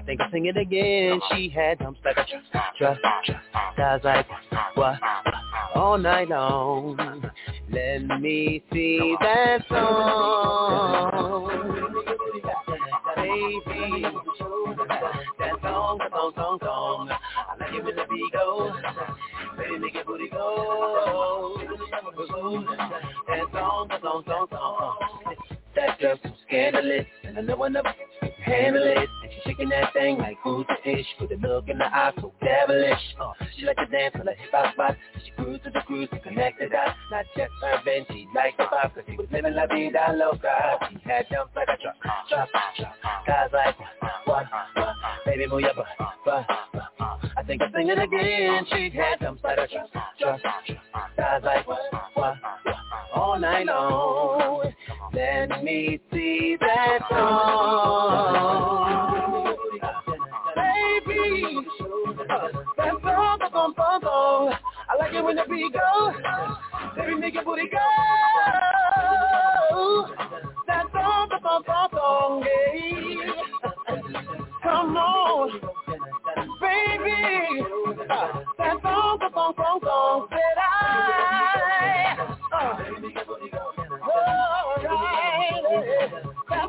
think 0.06 0.20
I'll 0.20 0.30
sing 0.30 0.46
it 0.46 0.56
again. 0.56 1.20
She 1.32 1.48
had 1.48 1.80
jumps 1.80 2.00
like 2.04 2.16
a 2.16 2.24
truck, 2.24 2.42
truck, 2.78 2.98
truck. 3.24 3.42
Guys 3.76 4.00
like 4.04 4.26
what. 4.74 4.98
All 5.74 5.98
night 5.98 6.28
long. 6.28 6.96
Let 7.70 8.20
me 8.20 8.62
see 8.72 9.16
that 9.20 9.64
song. 9.68 11.42
Baby, 13.16 14.02
that 15.38 15.60
song, 15.60 15.98
that 15.98 16.10
song, 16.12 16.32
song, 16.36 16.58
song. 16.62 17.10
I 17.10 17.56
like 17.58 17.74
it 17.74 17.84
when 17.84 17.96
the 17.96 18.04
beat 18.08 18.32
goes. 18.32 18.72
Baby, 19.58 19.78
make 19.78 19.94
your 19.94 20.04
booty 20.04 20.28
go. 20.30 21.58
That 23.28 23.46
song, 23.52 23.88
that 23.88 24.00
song, 24.00 24.22
song, 24.26 24.46
song. 24.50 24.96
That 25.74 25.98
girl's 25.98 26.20
so 26.22 26.30
scandalous, 26.46 27.06
and 27.24 27.38
I 27.38 27.40
know 27.42 27.62
I 27.62 27.68
never 27.68 27.92
handle 28.44 28.82
it. 28.84 29.08
Shaking 29.56 29.70
that 29.70 29.92
thing 29.94 30.18
like 30.18 30.36
who's 30.44 30.66
the 30.66 30.90
ish 30.90 31.06
with 31.18 31.30
the 31.30 31.48
look 31.48 31.68
in 31.68 31.78
the 31.78 31.84
eye 31.84 32.12
so 32.20 32.32
devilish. 32.40 33.00
Uh, 33.18 33.32
she 33.56 33.64
like 33.64 33.76
to 33.76 33.86
dance 33.86 34.14
on 34.18 34.26
the 34.26 34.32
hip 34.32 34.50
hop 34.52 34.74
spot. 34.74 34.96
She 35.24 35.30
cruise 35.30 35.60
to 35.64 35.70
the 35.70 35.80
cruise 35.86 36.08
to 36.12 36.20
connect 36.20 36.58
the 36.58 36.66
dots. 36.66 36.96
Not 37.10 37.24
just 37.36 37.50
her 37.62 37.80
urban, 37.80 38.04
she 38.10 38.28
liked 38.34 38.58
the 38.58 38.64
pop 38.64 38.94
cause 38.94 39.04
she 39.08 39.16
was 39.16 39.26
living 39.32 39.54
la 39.54 39.66
vida 39.66 40.12
loca. 40.14 40.78
She 40.90 41.08
had 41.08 41.26
jumps 41.30 41.56
like 41.56 41.68
a 41.68 41.76
truck, 41.80 41.96
truck, 42.28 42.48
truck. 42.76 42.92
Guys 43.26 43.48
like 43.52 43.76
what, 44.26 44.44
what. 44.74 44.94
Baby 45.24 45.46
move 45.46 45.60
your 45.60 45.74
butt, 45.74 45.86
butt, 46.24 46.46
butt. 46.74 46.90
I 47.36 47.42
think 47.46 47.62
I'm 47.62 47.72
singing 47.72 47.98
again. 47.98 48.66
She 48.72 48.90
had 48.90 49.20
jumps 49.20 49.42
like 49.42 49.58
a 49.58 49.66
truck, 49.68 49.88
truck, 50.18 50.40
truck. 50.40 51.16
Guys 51.16 51.42
like 51.44 51.66
what, 51.66 51.80
what, 52.14 52.36
what. 52.64 52.76
All 53.14 53.38
night 53.38 53.66
long. 53.66 54.70
Let 55.14 55.64
me 55.64 55.98
see 56.12 56.58
that 56.60 56.98
song. 57.08 58.85
That 62.28 62.92
song, 63.02 63.38
song, 63.52 63.74
song, 63.76 64.00
song. 64.02 64.54
I 64.88 64.96
like 64.98 65.12
it 65.14 65.22
when 65.24 65.36
the 65.36 65.42
beat 65.48 65.72
goes. 65.72 66.14
Baby, 66.96 67.14
make 67.20 67.34
your 67.34 67.44
booty 67.44 67.68
go. 67.70 67.78
That 70.66 70.86
song, 70.92 71.28
song, 71.42 71.62
song, 71.66 71.88
song, 71.92 72.44
yeah. 72.44 73.32
Come 74.62 74.96
on, 74.96 75.50
baby. 76.60 77.62
That 78.58 78.76
song, 78.82 79.18
song, 79.20 79.54
song, 79.56 79.80
song, 79.84 80.26
said 80.30 80.58
I. 80.58 82.26
All 82.52 82.78
right, 84.84 86.12
that 86.48 86.68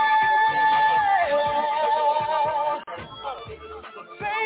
Yeah. 3.83 4.40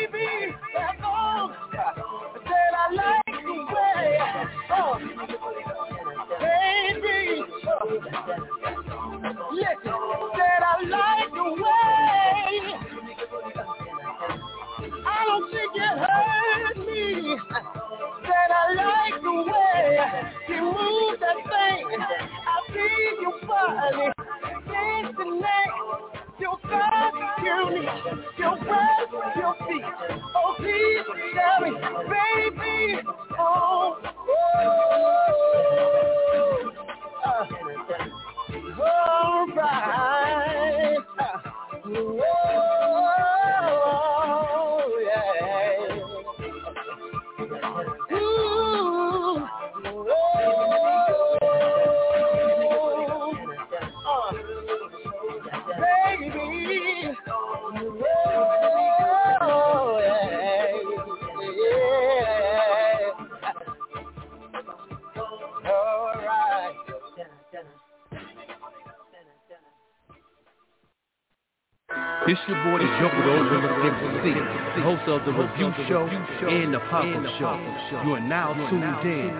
Host 75.06 75.20
of 75.20 75.34
the 75.34 75.40
Review 75.40 75.72
Show 75.88 76.06
and 76.06 76.74
the 76.74 76.80
Pop-Up 76.90 77.38
Show. 77.38 78.02
You 78.04 78.14
are 78.14 78.20
now 78.20 78.52
tuned 78.54 78.82
in 79.06 79.30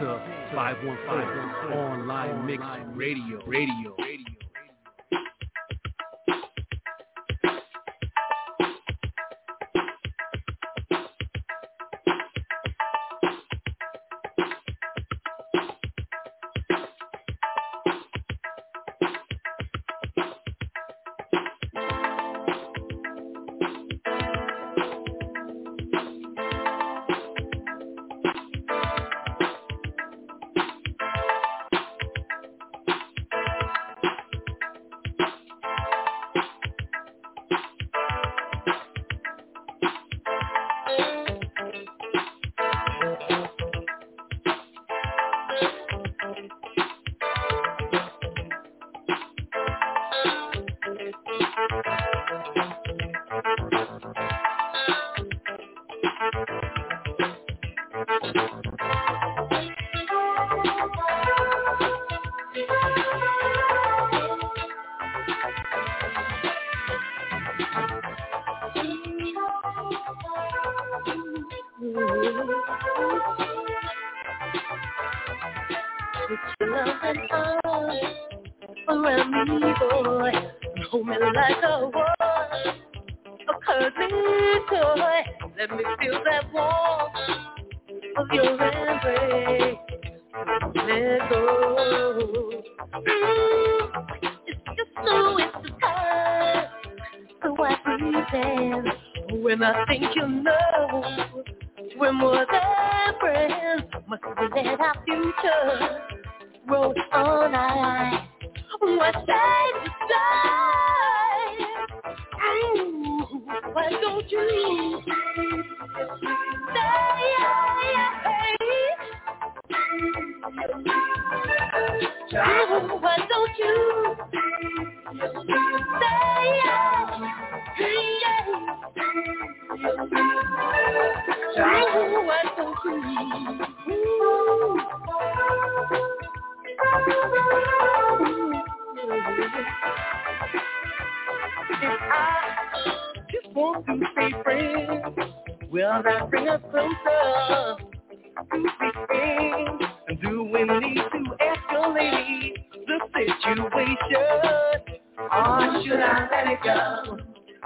to 0.00 0.20
515 0.54 1.72
Online 1.72 2.46
Mix 2.46 2.62
Radio. 2.94 3.40
Radio. 3.46 4.05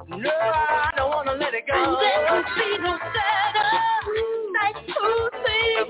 No, 0.08 0.30
I 0.30 0.92
don't 0.96 1.10
wanna 1.10 1.32
let 1.34 1.54
it 1.54 1.66
go. 1.66 1.74
And 1.74 1.96
there 2.00 2.34
would 2.34 2.44
be 2.56 2.78
no 2.78 2.98
better, 2.98 3.70
night 4.52 4.86
to 4.86 5.30
see 5.44 5.84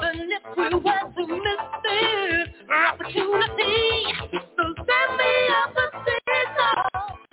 than 0.00 0.30
if 0.32 0.42
we 0.56 0.64
were 0.78 1.04
to 1.16 1.26
miss 1.26 1.62
this 1.84 2.48
opportunity. 2.70 4.14
So 4.56 4.64
send 4.76 5.10
me 5.18 5.32
up 5.62 5.76
a 5.76 5.86
signal 6.06 6.82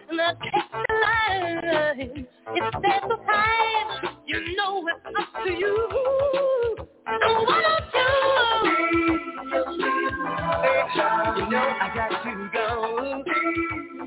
and 0.09 0.21
I'll 0.21 0.35
take 0.35 0.71
the 0.71 0.93
line. 1.03 2.27
If 2.55 2.73
there's 2.81 3.03
a 3.03 3.17
time, 3.31 4.17
you 4.25 4.55
know 4.57 4.87
it's 4.87 5.19
up 5.19 5.43
to 5.45 5.51
you. 5.51 6.02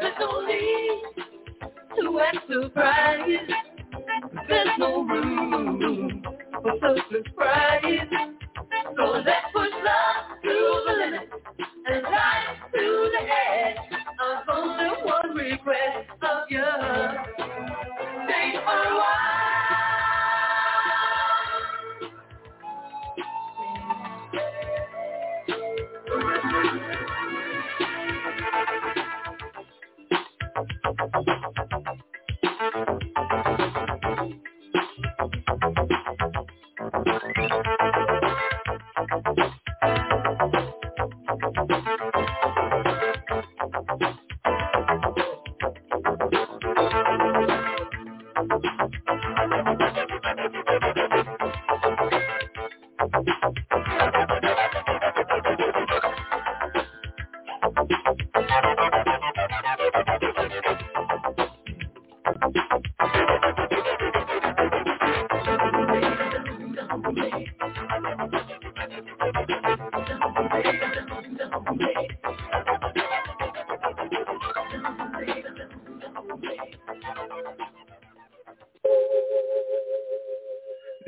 There's 0.00 0.14
no 0.20 0.46
need 0.46 1.02
to 2.00 2.20
act 2.20 2.36
surprised. 2.50 3.52
There's 4.48 4.68
no 4.78 5.02
room 5.04 6.22
for 6.62 6.72
such 6.82 6.98
surprise. 7.10 8.08
So 8.96 9.02
let's 9.24 9.46
push 9.54 9.70
love 9.84 10.38
to 10.42 10.82
the 10.86 10.92
limit 10.92 11.28
and 11.86 12.02
life 12.02 12.58
to 12.74 13.10
the 13.12 13.22
edge. 13.22 13.76
I've 14.20 14.48
only 14.54 14.90
one 15.04 15.36
request 15.36 16.08
of 16.22 16.50
you. 16.50 16.64
Stay 18.26 18.52
for 18.64 18.72
a 18.72 18.96
while. 18.96 19.76
Thank 30.86 31.25
you. 31.25 31.25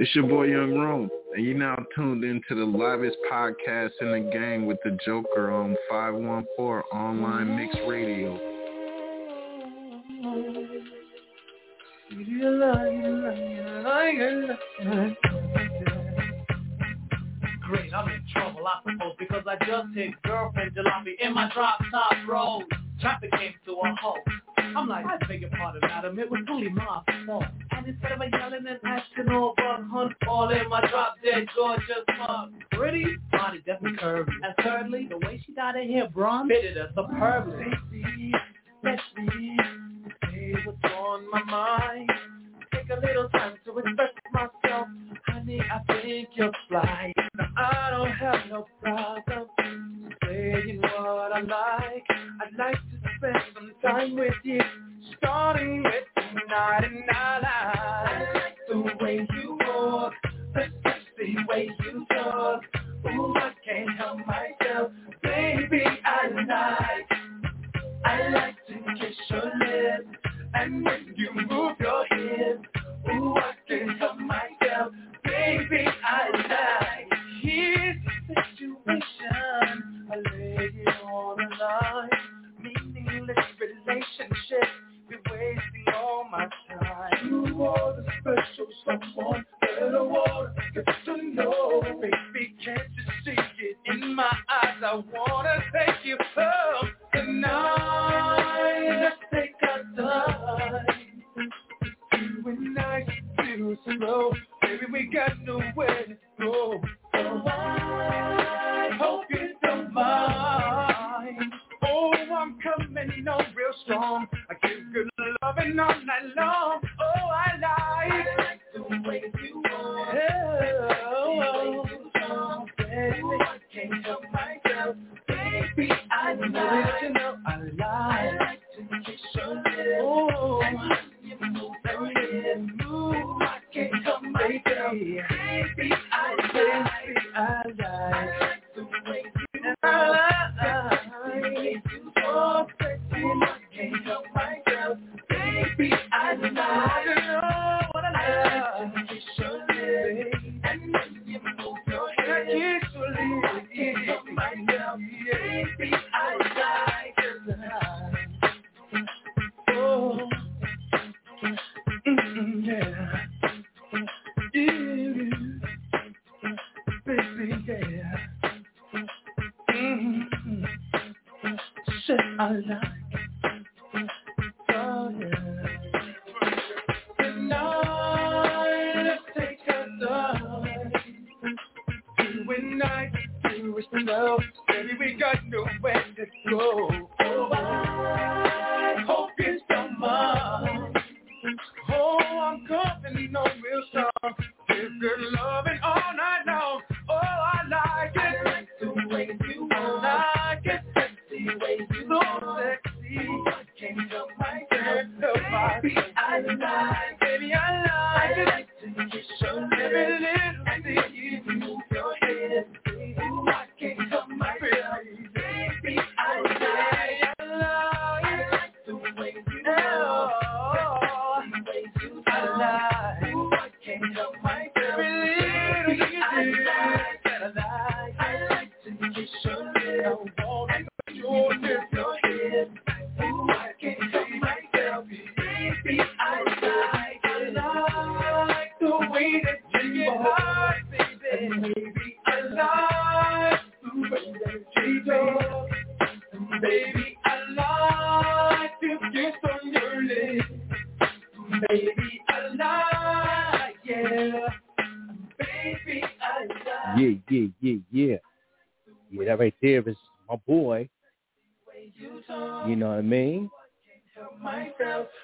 It's 0.08 0.14
your 0.14 0.26
boy 0.26 0.44
Young 0.44 0.72
Rome, 0.78 1.10
and 1.36 1.44
you're 1.44 1.54
now 1.54 1.76
tuned 1.94 2.24
into 2.24 2.54
the 2.54 2.64
livest 2.64 3.18
podcast 3.30 3.90
in 4.00 4.10
the 4.10 4.30
game 4.32 4.64
with 4.64 4.78
the 4.82 4.96
Joker 5.04 5.50
on 5.50 5.76
514 5.90 6.82
Online 6.98 7.54
Mix 7.54 7.76
Radio. 7.86 8.57
superbly. 36.98 37.66
Hey, 40.30 40.54
what's 40.64 40.94
on 40.96 41.30
my 41.30 41.42
mind? 41.44 42.10
Take 42.74 42.90
a 42.90 43.00
little 43.00 43.28
time 43.30 43.54
to 43.64 43.78
express 43.78 44.10
myself. 44.32 44.88
Honey, 45.28 45.60
I 45.60 45.92
think 45.92 46.28
you're 46.34 46.52
fly. 46.68 47.12
Now, 47.36 47.48
I 47.56 47.90
don't 47.90 48.10
have 48.12 48.50
no 48.50 48.66
problem 48.82 49.48
saying 50.24 50.80
what 50.82 51.32
I 51.32 51.40
like. 51.40 52.04
I'd 52.10 52.58
like 52.58 52.74
to 52.76 53.10
spend 53.18 53.36
some 53.54 53.72
time 53.82 54.16
with 54.16 54.34
you, 54.44 54.60
starting 55.18 55.82
with 55.84 56.04
tonight 56.16 56.84
and 56.84 57.04
I 57.10 58.28
like 58.34 58.58
the 58.68 59.04
way 59.04 59.26
you 59.34 59.58
walk, 59.60 60.14
the 60.54 61.36
way 61.48 61.70
you 61.84 62.06
talk. 62.10 62.62
Ooh. 63.06 63.37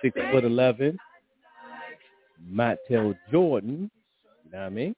six 0.03 0.21
foot 0.33 0.45
eleven. 0.45 0.99
Montel 2.53 3.17
Jordan. 3.31 3.91
You 4.45 4.51
know 4.53 4.59
what 4.59 4.67
I 4.67 4.69
mean? 4.69 4.95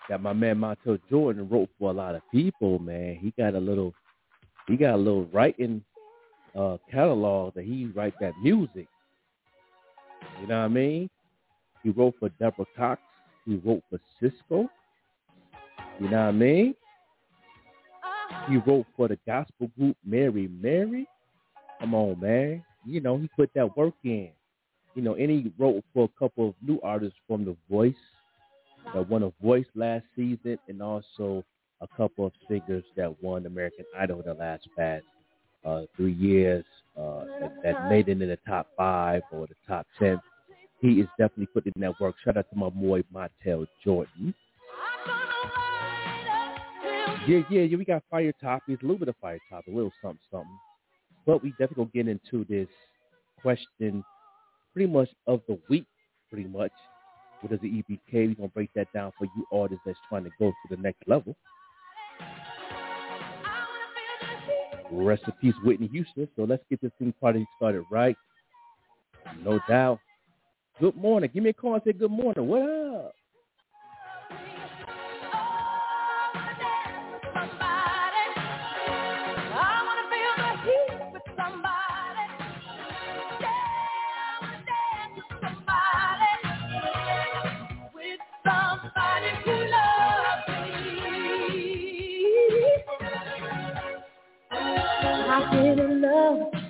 that 0.10 0.22
my 0.22 0.34
man 0.34 0.58
Montel 0.58 1.00
Jordan 1.10 1.50
wrote 1.50 1.70
for 1.80 1.90
a 1.90 1.94
lot 1.94 2.16
of 2.16 2.22
people, 2.32 2.80
man. 2.80 3.16
He 3.16 3.34
got 3.38 3.56
a 3.56 3.60
little, 3.60 3.94
he 4.68 4.78
got 4.78 4.94
a 4.94 4.98
little 4.98 5.26
writing 5.26 5.84
uh, 6.58 6.78
catalog 6.92 7.56
that 7.56 7.66
he 7.66 7.88
write 7.96 8.14
that 8.22 8.34
music. 8.42 8.88
You 10.42 10.48
know 10.48 10.60
what 10.60 10.66
I 10.66 10.68
mean? 10.70 11.10
He 11.84 11.90
wrote 11.90 12.16
for 12.20 12.30
Deborah 12.30 12.66
Cox. 12.76 13.02
He 13.46 13.56
wrote 13.58 13.84
for 13.90 14.00
Cisco. 14.20 14.70
You 16.00 16.10
know 16.10 16.18
what 16.18 16.30
I 16.30 16.32
mean? 16.32 16.76
He 18.50 18.58
wrote 18.58 18.86
for 18.98 19.08
the 19.08 19.18
gospel 19.26 19.70
group 19.78 19.96
Mary 20.06 20.50
Mary. 20.62 21.08
Come 21.80 21.94
on, 21.94 22.20
man. 22.20 22.64
You 22.86 23.02
know, 23.02 23.18
he 23.18 23.30
put 23.36 23.50
that 23.56 23.76
work 23.78 23.94
in. 24.04 24.30
You 24.96 25.02
know, 25.02 25.16
and 25.16 25.30
he 25.30 25.52
wrote 25.58 25.84
for 25.94 26.06
a 26.06 26.20
couple 26.20 26.50
of 26.50 26.56
new 26.62 26.80
artists 26.82 27.20
from 27.28 27.46
The 27.46 27.56
Voice 27.70 27.96
that 28.94 29.10
won 29.10 29.24
a 29.24 29.32
voice 29.44 29.66
last 29.76 30.06
season 30.16 30.58
and 30.68 30.82
also 30.82 31.44
a 31.82 31.88
couple 31.98 32.26
of 32.26 32.32
singers 32.48 32.84
that 32.96 33.22
won 33.22 33.46
American 33.46 33.86
Idol 33.98 34.22
the 34.26 34.34
last 34.34 34.68
past 34.78 35.04
uh, 35.66 35.82
three 35.96 36.14
years 36.14 36.64
uh, 36.98 37.26
that, 37.40 37.54
that 37.64 37.90
made 37.90 38.08
it 38.08 38.22
in 38.22 38.30
the 38.30 38.38
top 38.48 38.68
five 38.78 39.22
or 39.32 39.48
the 39.48 39.56
top 39.68 39.86
ten. 40.00 40.20
He 40.82 41.00
is 41.00 41.08
definitely 41.18 41.48
putting 41.48 41.74
in 41.76 41.82
that 41.82 42.00
work. 42.00 42.16
Shout 42.24 42.38
out 42.38 42.46
to 42.52 42.56
my 42.56 42.70
boy 42.70 43.02
Montel 43.14 43.66
Jordan. 43.84 44.34
Yeah, 47.28 47.40
yeah, 47.50 47.62
yeah. 47.62 47.78
We 47.78 47.86
got 47.86 48.04
fire 48.12 48.32
topics, 48.34 48.82
a 48.82 48.86
little 48.86 49.00
bit 49.00 49.08
of 49.08 49.16
fire 49.22 49.40
topic, 49.50 49.74
a 49.74 49.76
little 49.76 49.92
something, 50.02 50.20
something. 50.32 50.60
But 51.26 51.42
we 51.42 51.52
definitely 51.52 51.90
get 51.94 52.08
into 52.08 52.46
this 52.48 52.68
question, 53.42 54.04
pretty 54.74 54.92
much 54.92 55.10
of 55.26 55.42
the 55.48 55.58
week, 55.70 55.86
pretty 56.30 56.48
much. 56.48 56.72
What 57.42 57.52
is 57.52 57.60
the 57.62 57.68
EBK? 57.68 58.28
We're 58.28 58.36
gonna 58.36 58.48
break 58.50 58.70
that 58.76 58.88
down 58.94 59.12
for 59.18 59.26
you 59.26 59.46
artists 59.52 59.84
that's 59.86 59.98
trying 60.08 60.24
to 60.24 60.32
go 60.40 60.52
to 60.52 60.76
the 60.76 60.82
next 60.82 61.02
level. 61.08 61.36
Rest 64.92 65.24
in 65.28 65.34
peace, 65.42 65.56
Whitney 65.64 65.88
Houston. 65.88 66.28
So 66.36 66.44
let's 66.44 66.64
get 66.70 66.82
this 66.82 66.92
thing 67.00 67.14
party 67.20 67.46
started 67.58 67.84
right. 67.92 68.16
No 69.44 69.60
doubt. 69.68 70.00
Good 70.80 70.96
morning. 70.96 71.30
Give 71.34 71.44
me 71.44 71.50
a 71.52 71.54
call 71.54 71.76
and 71.76 71.84
say 71.84 71.94
good 71.94 72.12
morning. 72.12 72.48
What 72.48 72.62
up? 72.62 73.16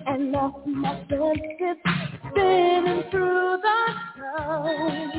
And 0.08 0.32
lost 0.32 0.68
my 0.68 1.00
senses 1.10 1.78
spinning 2.30 3.04
through 3.12 3.58
the 3.62 3.94
town. 4.18 5.12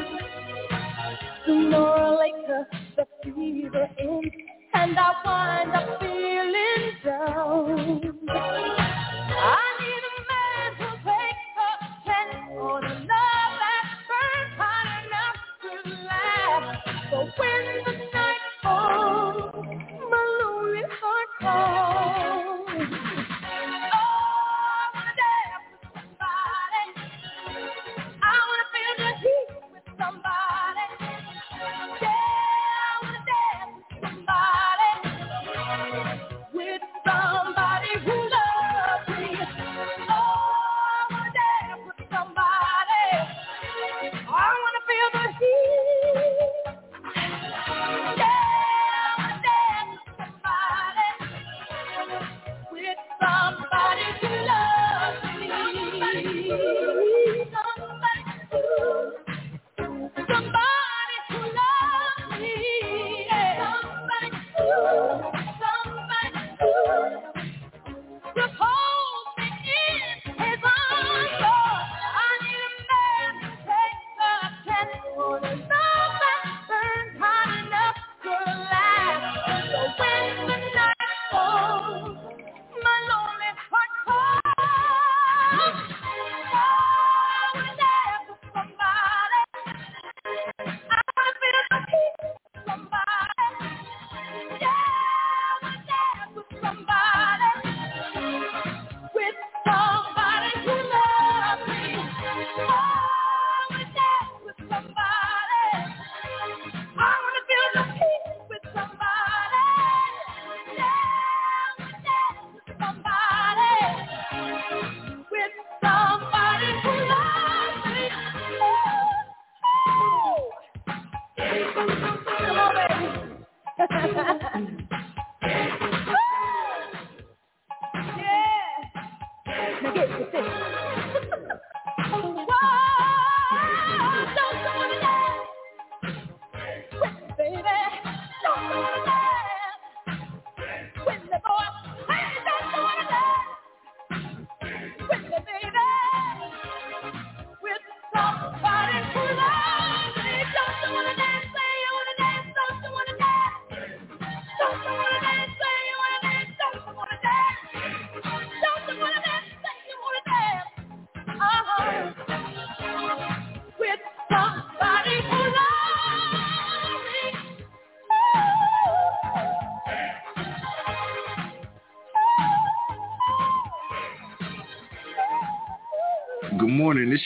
Sooner 1.47 1.79
or 1.79 2.19
later, 2.19 2.69
the 2.97 3.07
fever 3.25 3.89
ends, 3.99 4.35
and 4.75 4.99
I 4.99 5.13
wind 5.25 5.75
up 5.75 6.01
feeling 6.01 6.93
down. 7.05 8.76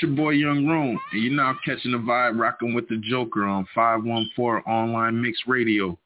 It's 0.00 0.08
your 0.08 0.16
boy 0.16 0.30
Young 0.30 0.66
Rome, 0.66 0.98
and 1.12 1.22
you're 1.22 1.34
now 1.34 1.58
catching 1.62 1.92
the 1.92 1.98
vibe 1.98 2.40
rocking 2.40 2.72
with 2.72 2.88
the 2.88 2.96
Joker 2.96 3.44
on 3.44 3.66
514 3.74 4.62
Online 4.66 5.20
Mix 5.20 5.40
Radio. 5.46 5.98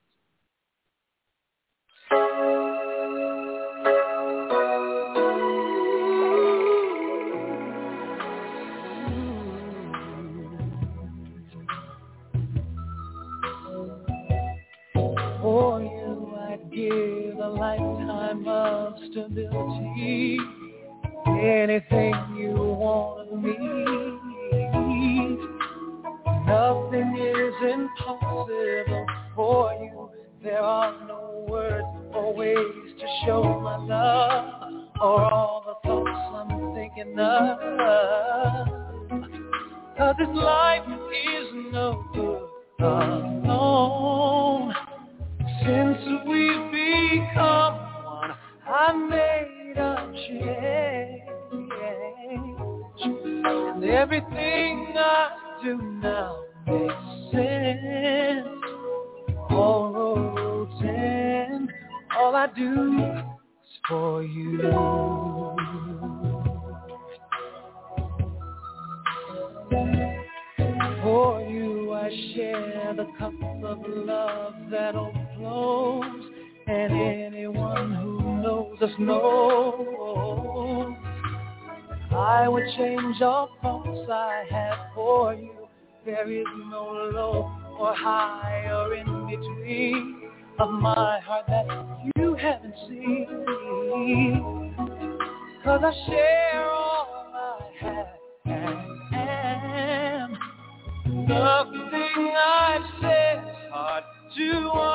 Nothing 101.26 102.34
I've 102.36 102.82
said 103.00 103.44
hard 103.72 104.04
to 104.36 104.93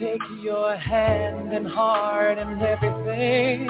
take 0.00 0.20
your 0.42 0.76
hand 0.76 1.52
and 1.52 1.66
heart 1.66 2.38
and 2.38 2.62
everything 2.62 3.68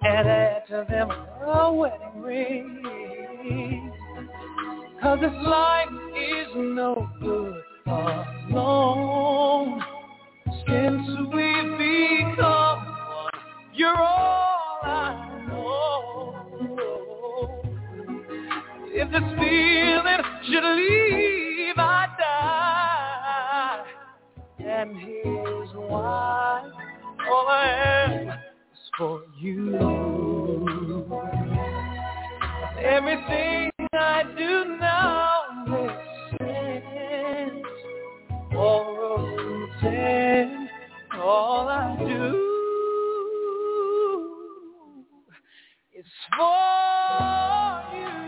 and 0.00 0.26
add 0.26 0.66
to 0.66 0.86
them 0.88 1.10
a 1.10 1.70
wedding 1.70 2.22
ring. 2.22 3.92
Cause 5.02 5.18
this 5.20 5.30
life 5.30 5.88
is 6.16 6.46
no 6.56 7.06
good 7.20 7.62
alone. 8.50 9.82
Since 10.66 11.06
we've 11.34 11.78
become 11.78 12.80
one, 12.86 13.30
you're 13.74 13.94
all 13.94 14.80
I 14.84 15.44
know. 15.48 16.34
If 18.86 19.10
this 19.10 19.22
feeling 19.38 20.22
should 20.46 20.64
leave, 20.64 21.76
I 21.76 22.06
die. 22.18 22.87
And 24.70 24.96
here's 24.98 25.70
why 25.74 26.70
all 27.30 27.48
I 27.48 27.66
am 28.06 28.28
is 28.28 28.34
for 28.98 29.22
you. 29.40 29.74
Everything 32.78 33.70
I 33.94 34.24
do 34.36 34.76
now 34.78 35.64
makes 35.66 36.38
sense. 36.38 37.66
All 41.14 41.68
I 41.68 41.96
do 41.98 42.34
is 45.96 46.06
for 46.36 47.82
you. 47.96 48.18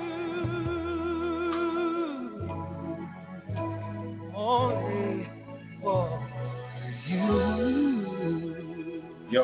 Only 4.34 5.28
for 5.82 6.19
Yo, 7.10 7.16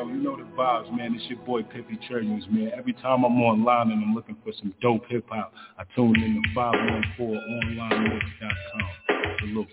you 0.07 0.15
know 0.15 0.37
the 0.37 0.43
vibes, 0.57 0.89
man. 0.95 1.13
It's 1.13 1.25
your 1.25 1.39
boy 1.39 1.63
Pippy 1.63 1.99
Cherries, 2.07 2.45
man. 2.49 2.71
Every 2.77 2.93
time 2.93 3.25
I'm 3.25 3.41
online 3.41 3.91
and 3.91 4.01
I'm 4.01 4.15
looking 4.15 4.37
for 4.41 4.53
some 4.57 4.73
dope 4.81 5.05
hip 5.09 5.25
hop, 5.27 5.51
I 5.77 5.83
tune 5.93 6.15
in 6.15 6.41
to 6.41 6.49
514onlinemix.com. 6.57 9.35
Salute. 9.39 9.67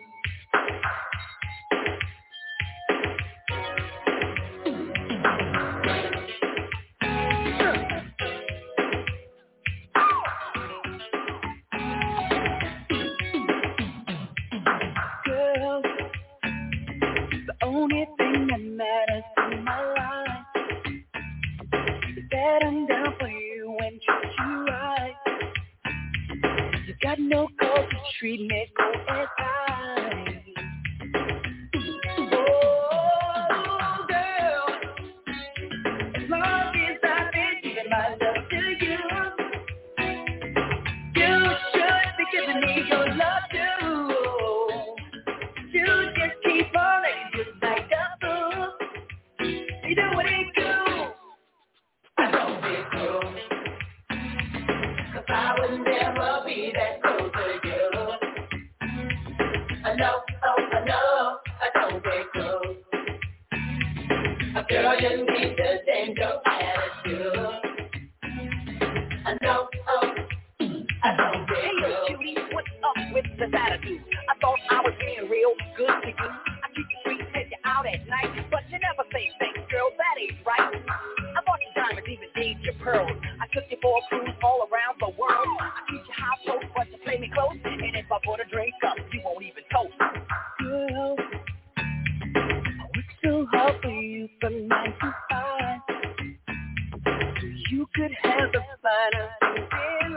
I 59.94 60.12
oh, 69.46 69.68
oh, 69.88 70.10
Hey, 71.54 71.78
what's 72.52 72.68
up 72.82 72.96
with 73.14 73.24
attitude? 73.54 74.02
I 74.28 74.34
thought 74.40 74.58
I 74.70 74.80
was 74.82 74.94
being 74.98 75.30
real 75.30 75.54
good 75.76 75.86
to 75.86 76.08
you. 76.08 76.14
I 76.18 76.66
you 76.90 76.98
sweet, 77.04 77.20
take 77.32 77.50
you 77.50 77.58
out 77.64 77.86
at 77.86 78.06
night, 78.08 78.50
but 78.50 78.62
you 78.70 78.78
never 78.80 79.06
say 79.12 79.30
girl. 79.70 79.90
That 79.96 80.18
ain't 80.18 80.38
right. 80.46 80.74
I 81.34 81.40
bought 81.46 81.60
you 81.62 81.70
diamonds, 81.74 82.08
even 82.10 82.30
gave 82.34 82.58
you 82.66 82.72
pearls. 82.82 83.10
I 83.40 83.46
took 83.54 83.70
you 83.70 83.76
for 83.82 83.98
a 83.98 84.02
cruise 84.08 84.34
all 84.42 84.66
around 84.66 84.98
the 84.98 85.10
world. 85.18 85.58
I 85.60 85.84
you 85.90 86.58
but 86.74 86.90
you 86.90 86.98
play 87.04 87.18
me 87.18 87.30
close. 87.34 87.58
And 87.64 87.94
if 87.94 88.10
I 88.10 88.18
put 88.24 88.40
a 88.40 88.46
drink 88.50 88.74
up, 88.86 88.96
finer 99.12 99.28
things 99.40 99.68
in. 99.70 100.16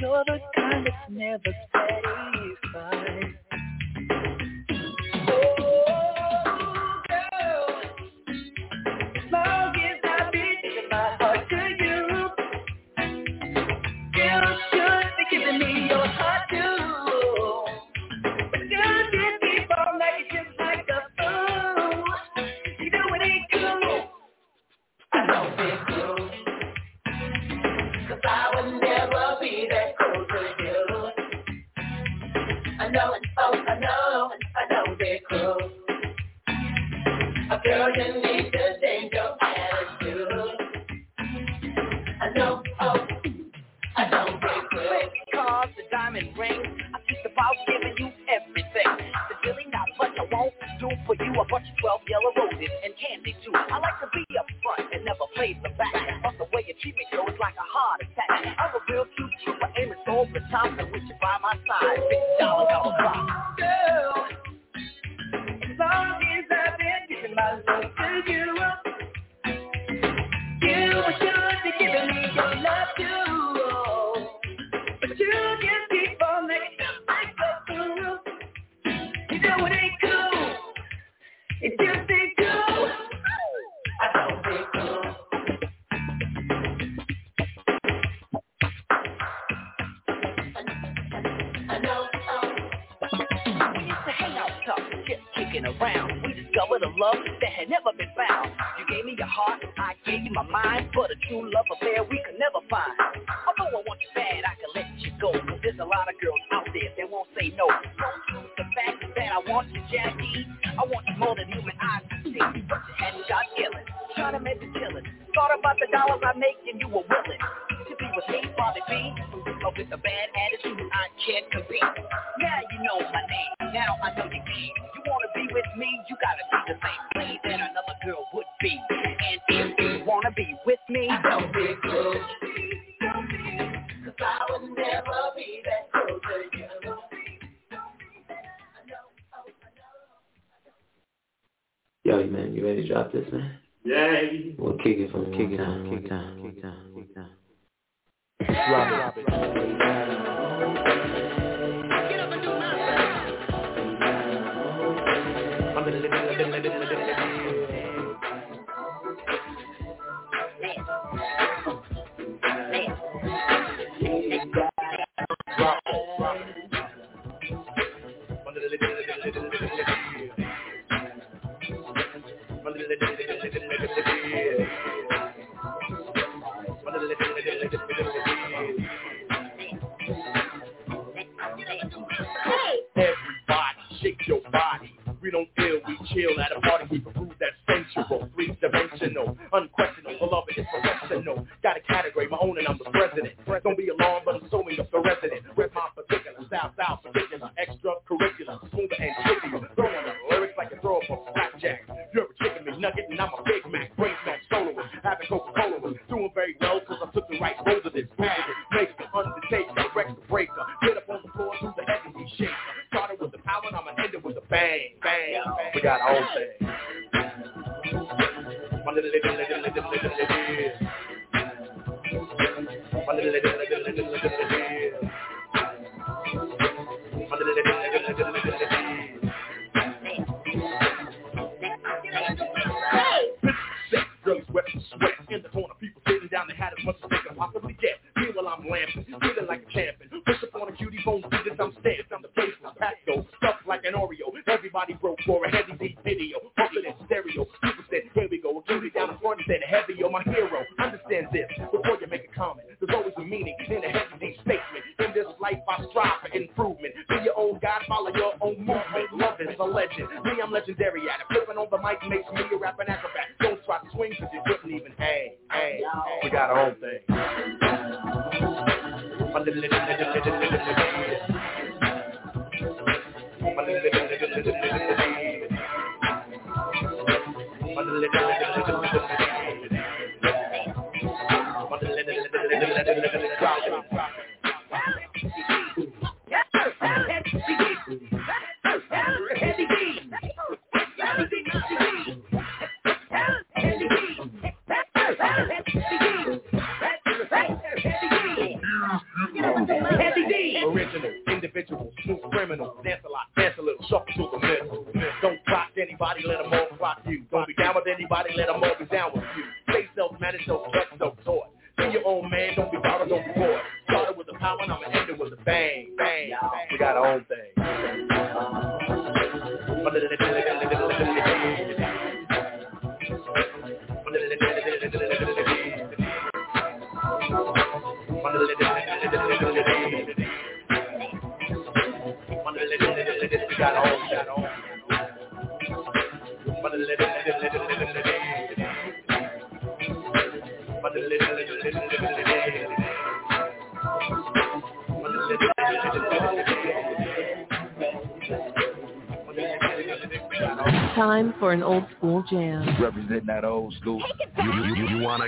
You're 0.00 0.24
the 0.26 0.38
kind 0.54 0.86
that's 0.86 1.10
never 1.10 1.42
satisfied. 1.72 2.35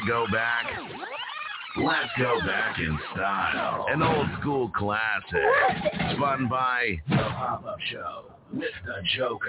Go 0.09 0.25
back? 0.33 0.65
Let's 1.77 2.09
go 2.19 2.41
back 2.47 2.79
in 2.79 2.99
style. 3.13 3.85
An 3.91 4.03
old 4.03 4.27
school 4.41 4.71
classic. 4.71 6.15
Spun 6.17 6.49
by 6.49 6.99
The 7.11 7.17
Pop-Up 7.17 7.79
Show 7.93 8.25
with 8.53 8.71
the 8.87 9.03
Joker. 9.17 9.47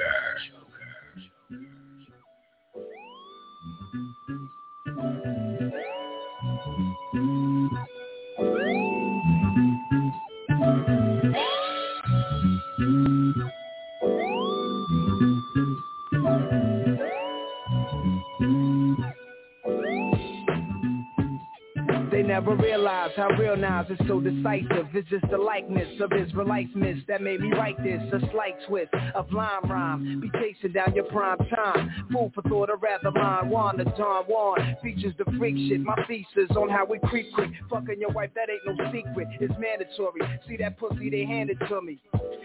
Realized 23.10 23.38
how 23.38 23.41
real 23.41 23.55
Nas 23.55 23.86
is 23.89 24.07
so 24.07 24.20
decisive. 24.20 24.88
It's 24.93 25.10
just 25.10 25.26
the 25.30 25.38
likeness 25.38 25.99
of 26.01 26.12
Israelites 26.14 26.70
miss 26.76 26.97
that 27.07 27.22
made 27.22 27.39
me 27.41 27.51
write 27.51 27.82
this. 27.84 28.01
A 28.14 28.20
slight 28.32 28.55
twist 28.68 28.93
of 29.16 29.32
lime 29.32 29.70
rhyme. 29.70 30.22
Be 30.22 30.30
chasing 30.39 30.74
down 30.74 30.93
your 30.95 31.05
prime 31.05 31.38
time. 31.55 32.07
Fool 32.12 32.32
for 32.34 32.41
thought, 32.43 32.70
or 32.70 32.78
rather 32.78 33.12
mine. 33.12 33.49
Wanda 33.49 33.86
Don 33.97 34.26
Juan 34.26 34.78
features 34.82 35.14
the 35.18 35.26
freak 35.38 35.55
shit. 35.70 35.82
My 35.82 35.95
thesis 36.07 36.55
on 36.55 36.70
how 36.70 36.86
we 36.86 36.99
creep 37.05 37.34
quick. 37.34 37.49
Fucking 37.70 37.99
your 37.99 38.12
wife, 38.12 38.32
that 38.36 38.49
ain't 38.49 38.62
no 38.66 38.91
secret. 38.91 39.28
It's 39.39 39.53
mandatory. 39.60 40.22
See 40.47 40.57
that 40.57 40.78
pussy, 40.78 41.10
they 41.10 41.26
handed 41.26 41.60
to 41.68 41.82
me. 41.82 41.99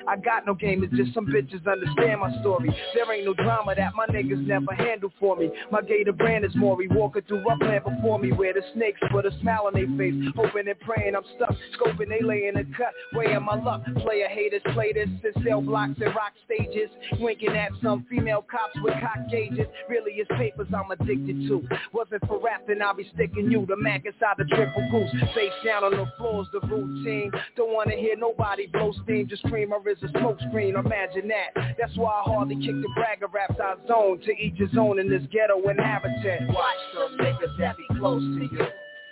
I 0.06 0.16
got 0.16 0.46
no 0.46 0.54
game, 0.54 0.84
it's 0.84 0.94
just 0.94 1.14
some 1.14 1.26
bitches 1.26 1.66
understand 1.66 2.20
my 2.20 2.30
story. 2.40 2.68
There 2.94 3.10
ain't 3.12 3.24
no 3.24 3.34
drama 3.34 3.74
that 3.74 3.94
my 3.94 4.06
niggas 4.06 4.46
never 4.46 4.74
handle 4.74 5.10
for 5.18 5.36
me. 5.36 5.50
My 5.70 5.80
gator 5.80 6.12
brand 6.12 6.44
is 6.44 6.52
Maury 6.54 6.88
Walker 6.88 7.22
through 7.26 7.48
upland 7.48 7.84
before 7.84 8.18
me. 8.18 8.32
Where 8.32 8.52
the 8.52 8.62
snakes 8.74 9.00
put 9.10 9.24
a 9.26 9.30
smile 9.40 9.64
on 9.66 9.74
their 9.74 9.88
face. 9.96 10.14
Hoping 10.36 10.68
and 10.68 10.80
praying 10.80 11.14
I'm 11.16 11.22
stuck. 11.36 11.54
Scoping, 11.78 12.08
they 12.08 12.22
lay 12.22 12.46
in 12.48 12.56
a 12.56 12.64
cut. 12.76 12.92
Weighing 13.14 13.42
my 13.44 13.60
luck. 13.62 13.82
Player 14.02 14.28
haters 14.28 14.62
play 14.72 14.92
this. 14.92 15.08
Sit 15.22 15.34
sell 15.44 15.62
blocks 15.62 15.98
and 16.00 16.14
rock 16.14 16.32
stages. 16.44 16.90
Winking 17.18 17.56
at 17.56 17.70
some 17.82 18.06
female 18.10 18.44
cops 18.50 18.74
with 18.82 18.94
cock 19.00 19.30
gauges. 19.30 19.66
Really, 19.88 20.12
it's 20.12 20.30
papers 20.36 20.68
I'm 20.74 20.90
addicted 20.90 21.48
to. 21.48 21.66
Wasn't 21.92 22.26
for 22.26 22.40
rapping, 22.40 22.82
I'll 22.82 22.94
be 22.94 23.08
sticking 23.14 23.50
you. 23.50 23.64
The 23.66 23.76
Mac 23.76 24.04
inside 24.04 24.36
the 24.38 24.44
triple 24.44 24.86
goose. 24.90 25.10
Face 25.34 25.52
down 25.64 25.84
on 25.84 25.92
the 25.92 26.06
floor's 26.18 26.48
the 26.52 26.60
routine. 26.60 27.30
Don't 27.56 27.72
wanna 27.72 27.96
hear 27.96 28.16
nobody 28.16 28.66
blow 28.66 28.92
steam. 29.04 29.28
Just 29.28 29.42
scream 29.46 29.72
or 29.72 29.80
is 29.96 30.02
a 30.02 30.18
smoke 30.18 30.38
screen. 30.48 30.74
Imagine 30.76 31.28
that. 31.28 31.76
That's 31.78 31.96
why 31.96 32.10
I 32.10 32.22
hardly 32.24 32.56
kick 32.56 32.74
the 32.74 32.88
bragger 32.94 33.26
raps 33.28 33.56
I 33.60 33.74
zone. 33.86 34.20
To 34.24 34.30
each 34.32 34.58
his 34.58 34.76
own 34.78 34.98
in 34.98 35.08
this 35.08 35.22
ghetto 35.32 35.62
and 35.68 35.78
habitat. 35.78 36.48
Watch 36.48 36.82
some 36.94 37.18
niggas 37.18 37.58
that 37.58 37.76
be 37.76 37.98
close 37.98 38.20
to 38.20 38.48
you. 38.50 38.66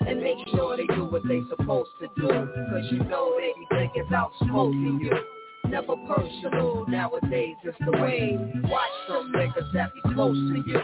And 0.07 0.21
make 0.21 0.39
sure 0.49 0.77
they 0.77 0.87
do 0.95 1.05
what 1.05 1.23
they 1.29 1.41
supposed 1.49 1.91
to 2.01 2.09
do. 2.17 2.29
Cause 2.29 2.85
you 2.91 2.99
know 3.05 3.37
they 3.39 3.53
be 3.59 3.67
thinking 3.71 4.05
about 4.09 4.33
smoking 4.41 5.01
you. 5.01 5.71
Never 5.71 5.95
personal, 6.09 6.85
nowadays 6.89 7.55
it's 7.63 7.77
the 7.81 7.93
way. 7.93 8.37
Watch 8.65 8.91
some 9.09 9.33
niggas 9.33 9.73
that 9.75 9.91
be 9.95 10.15
close 10.15 10.37
to 10.37 10.63
you. 10.67 10.81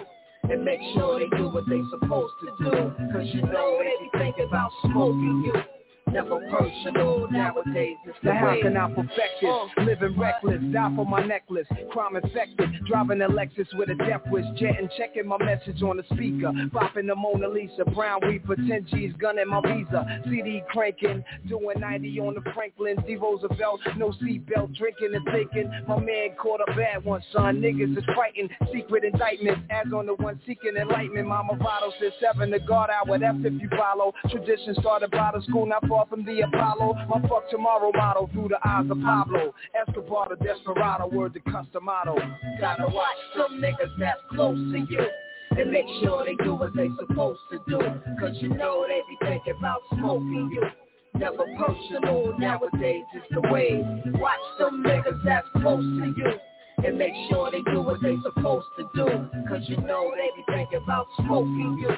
And 0.51 0.65
make 0.65 0.81
sure 0.95 1.19
they 1.19 1.37
do 1.37 1.49
what 1.49 1.65
they 1.69 1.81
supposed 1.91 2.35
to 2.43 2.65
do. 2.65 2.71
Cause 3.13 3.27
you 3.35 3.43
know 3.43 3.79
they 3.83 3.95
be 4.05 4.19
thinking 4.19 4.47
about 4.49 4.71
smoking 4.85 5.43
you. 5.45 5.78
Never 6.13 6.41
personal, 6.51 7.29
nowadays 7.31 7.97
it's 8.07 8.17
the 8.23 8.33
how 8.33 8.57
can 8.63 8.77
I 8.77 8.89
perfect 8.89 9.43
it? 9.43 9.49
Uh. 9.49 9.83
Living 9.85 10.19
reckless, 10.19 10.61
die 10.73 10.93
for 10.97 11.05
my 11.05 11.25
necklace. 11.25 11.67
Crime 11.91 12.17
infected, 12.17 12.71
driving 12.87 13.21
a 13.23 13.29
Lexus 13.29 13.67
with 13.75 13.91
a 13.91 13.95
death 13.95 14.23
wish. 14.31 14.45
Jetting, 14.57 14.89
checking 14.97 15.27
my 15.27 15.39
message 15.39 15.83
on 15.83 15.99
the 15.99 16.05
speaker. 16.15 16.53
Popping 16.73 17.07
the 17.07 17.15
Mona 17.15 17.49
Lisa, 17.49 17.85
brown 17.95 18.21
for 18.47 18.57
10 18.57 18.87
G's, 18.91 19.13
gunning 19.19 19.49
my 19.49 19.61
visa. 19.61 20.23
CD 20.25 20.63
cranking, 20.71 21.25
doing 21.49 21.81
90 21.81 22.21
on 22.21 22.35
the 22.35 22.53
Franklin 22.53 22.97
D. 23.07 23.17
Roosevelt. 23.17 23.81
No 23.97 24.11
seatbelt, 24.23 24.77
drinking 24.77 25.15
and 25.15 25.27
taking. 25.33 25.71
My 25.87 25.99
man 26.01 26.31
caught 26.41 26.61
a 26.67 26.75
bad 26.75 27.05
one, 27.05 27.23
son. 27.33 27.61
Niggas 27.61 27.97
is 27.97 28.05
fighting, 28.17 28.49
secret 28.73 29.05
indictments. 29.05 29.61
As 29.71 29.93
on 29.93 30.07
the 30.07 30.15
one 30.15 30.41
seeking 30.47 30.77
enlightenment. 30.77 31.29
Mama 31.29 31.55
Votto 31.55 31.91
said 32.01 32.13
seven 32.21 32.51
to 32.51 32.59
guard 32.61 32.91
out 32.91 33.09
with 33.09 33.23
F 33.23 33.37
if 33.41 33.61
you 33.61 33.69
follow. 33.77 34.13
Tradition 34.31 34.75
started 34.81 35.11
by 35.11 35.31
the 35.35 35.43
school, 35.43 35.67
not 35.67 35.87
far 35.87 35.98
from 36.07 36.25
the 36.25 36.41
Apollo. 36.41 36.95
My 37.09 37.21
fuck 37.29 37.51
tomorrow 37.51 37.91
motto 37.95 38.29
through 38.33 38.49
the 38.49 38.59
eyes 38.67 38.87
of 38.91 39.01
Pablo. 39.01 39.55
Escobar, 39.75 40.29
the 40.31 40.37
desperado, 40.45 41.09
word 41.09 41.35
to 41.35 41.41
Cus 41.41 41.67
D'Amato. 41.73 42.17
Gotta 42.61 42.87
watch 42.89 43.17
some 43.37 43.61
niggas 43.61 43.91
that's 43.99 44.21
close 44.31 44.57
to 44.57 44.87
you. 44.89 45.07
And 45.51 45.73
make 45.73 45.87
sure 46.01 46.25
they 46.25 46.37
do 46.45 46.55
what 46.55 46.75
they 46.77 46.89
supposed 47.01 47.41
to 47.51 47.59
do. 47.69 47.79
Cause 48.21 48.37
you 48.41 48.51
know 48.51 48.87
they 48.87 49.01
be 49.09 49.17
thinking 49.25 49.55
about 49.59 49.81
smoking 49.93 50.51
you. 50.53 50.63
Never 51.19 51.45
personal, 51.59 52.39
nowadays 52.39 53.05
it's 53.15 53.27
the 53.33 53.41
way. 53.51 53.83
Watch 54.21 54.39
some 54.59 54.85
niggas 54.85 55.25
that's 55.25 55.47
close 55.57 55.83
to 55.83 56.15
you. 56.17 56.33
And 56.87 56.97
make 56.97 57.15
sure 57.29 57.51
they 57.51 57.63
do 57.73 57.81
what 57.83 58.01
they 58.03 58.15
supposed 58.23 58.67
to 58.79 58.89
do. 58.95 59.07
Cause 59.49 59.63
you 59.67 59.79
know 59.79 60.13
they 60.15 60.31
be 60.37 60.45
thinking 60.55 60.81
about 60.85 61.07
smoking 61.17 61.79
you. 61.81 61.91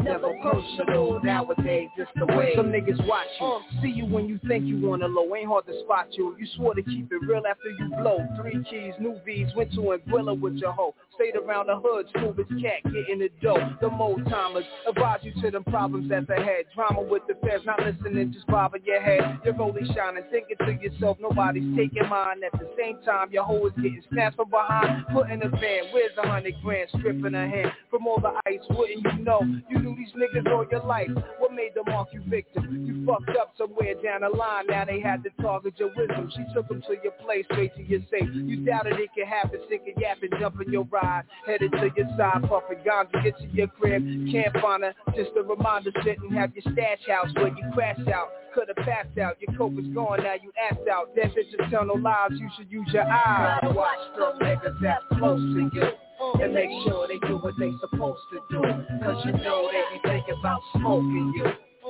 Never 0.00 0.34
personal, 0.42 1.20
nowadays 1.22 1.88
it's 1.96 2.10
the 2.16 2.26
way. 2.26 2.52
Some 2.54 2.66
niggas 2.66 3.04
watch 3.06 3.26
you, 3.40 3.46
um, 3.46 3.62
see 3.82 3.88
you 3.88 4.04
when 4.06 4.28
you 4.28 4.38
think 4.46 4.64
you 4.64 4.92
on 4.92 5.00
the 5.00 5.08
low. 5.08 5.34
Ain't 5.34 5.48
hard 5.48 5.66
to 5.66 5.80
spot 5.80 6.06
you. 6.12 6.36
You 6.38 6.46
swore 6.56 6.74
to 6.74 6.82
keep 6.82 7.10
it 7.10 7.20
real 7.26 7.42
after 7.48 7.70
you 7.70 7.88
blow. 7.98 8.18
Three 8.40 8.62
keys, 8.70 8.94
new 9.00 9.18
V's, 9.24 9.48
went 9.56 9.72
to 9.72 9.80
Anguilla 9.80 10.38
with 10.38 10.54
your 10.54 10.72
hoe. 10.72 10.94
Stayed 11.14 11.34
around 11.36 11.68
the 11.68 11.80
hood, 11.82 12.06
smooth 12.12 12.38
as 12.38 12.62
cat, 12.62 12.92
getting 12.92 13.20
the 13.20 13.30
dough. 13.40 13.76
The 13.80 13.88
mo 13.88 14.16
timers 14.28 14.64
advise 14.86 15.20
you 15.22 15.32
to 15.42 15.50
them 15.50 15.64
problems 15.64 16.10
that's 16.10 16.28
ahead. 16.28 16.66
Drama 16.74 17.02
with 17.02 17.22
the 17.26 17.34
feds, 17.46 17.64
not 17.64 17.80
listening, 17.80 18.32
just 18.32 18.46
bobbing 18.46 18.82
your 18.84 19.00
head. 19.00 19.40
You're 19.44 19.60
only 19.60 19.82
shining, 19.94 20.24
thinking 20.30 20.56
to 20.58 20.72
yourself, 20.72 21.16
nobody's 21.20 21.76
taking 21.76 22.08
mine. 22.08 22.42
At 22.44 22.60
the 22.60 22.68
same 22.78 22.98
time, 23.04 23.32
your 23.32 23.44
hoe 23.44 23.66
is 23.66 23.72
getting 23.76 24.02
snatched 24.12 24.36
from 24.36 24.50
behind. 24.50 25.06
Put 25.12 25.30
in 25.30 25.42
a 25.42 25.48
van, 25.48 25.84
where's 25.92 26.12
a 26.22 26.28
hundred 26.28 26.54
grand? 26.62 26.90
Stripping 26.98 27.32
her 27.32 27.48
hand 27.48 27.72
from 27.90 28.06
all 28.06 28.20
the 28.20 28.38
ice, 28.46 28.60
wouldn't 28.70 29.02
you 29.02 29.24
know? 29.24 29.40
You 29.70 29.85
knew 29.86 29.96
these 29.96 30.12
niggas 30.14 30.50
all 30.50 30.66
your 30.70 30.84
life. 30.84 31.10
What 31.38 31.52
made 31.52 31.74
them 31.74 31.84
mark 31.86 32.08
you 32.12 32.22
victim? 32.26 32.84
You 32.86 33.06
fucked 33.06 33.36
up 33.38 33.54
somewhere 33.56 33.94
down 34.02 34.22
the 34.22 34.36
line. 34.36 34.66
Now 34.68 34.84
they 34.84 35.00
had 35.00 35.22
to 35.24 35.30
target 35.40 35.74
your 35.78 35.90
wisdom. 35.96 36.30
She 36.34 36.44
took 36.54 36.68
them 36.68 36.82
to 36.82 36.96
your 37.02 37.12
place, 37.22 37.44
straight 37.52 37.74
to 37.76 37.82
your 37.82 38.00
safe. 38.10 38.28
You 38.34 38.64
doubted 38.64 38.98
it 38.98 39.10
could 39.14 39.28
happen, 39.28 39.60
sick 39.68 39.82
and 39.86 40.00
yapping, 40.00 40.30
jumping 40.40 40.72
your 40.72 40.84
ride. 40.84 41.22
Headed 41.46 41.72
to 41.72 41.90
your 41.96 42.08
side, 42.16 42.42
puffing 42.48 42.82
ganja, 42.86 43.22
get 43.22 43.38
to 43.38 43.46
your 43.46 43.68
crib. 43.68 44.02
Can't 44.32 44.52
find 44.60 44.82
her, 44.82 44.94
just 45.14 45.30
a 45.36 45.42
reminder, 45.42 45.90
sit 46.04 46.18
and 46.18 46.36
have 46.36 46.52
your 46.54 46.72
stash 46.72 47.06
house 47.08 47.32
where 47.34 47.48
you 47.48 47.64
crash 47.72 48.00
out. 48.12 48.28
Could've 48.54 48.76
passed 48.76 49.18
out, 49.18 49.36
your 49.40 49.56
coke 49.56 49.74
is 49.78 49.86
gone, 49.94 50.22
now 50.22 50.34
you 50.42 50.50
asked 50.70 50.88
out. 50.90 51.14
That 51.14 51.26
bitch 51.26 51.52
eternal 51.66 52.00
lies, 52.00 52.30
you 52.32 52.48
should 52.56 52.70
use 52.70 52.88
your 52.92 53.04
eyes. 53.04 53.60
Watch 53.64 53.98
some 54.18 54.38
niggas 54.40 54.80
that's 54.80 55.04
close 55.18 55.40
to 55.40 55.70
you. 55.72 56.05
And 56.20 56.54
make 56.54 56.70
sure 56.86 57.06
they 57.08 57.18
do 57.26 57.36
what 57.36 57.54
they 57.58 57.72
supposed 57.80 58.22
to 58.32 58.40
do. 58.50 58.60
Cause 59.04 59.22
you 59.24 59.32
know 59.32 59.68
they 59.70 59.96
be 59.96 60.00
thinking 60.08 60.36
about 60.40 60.60
smoking 60.76 61.32
you. 61.36 61.44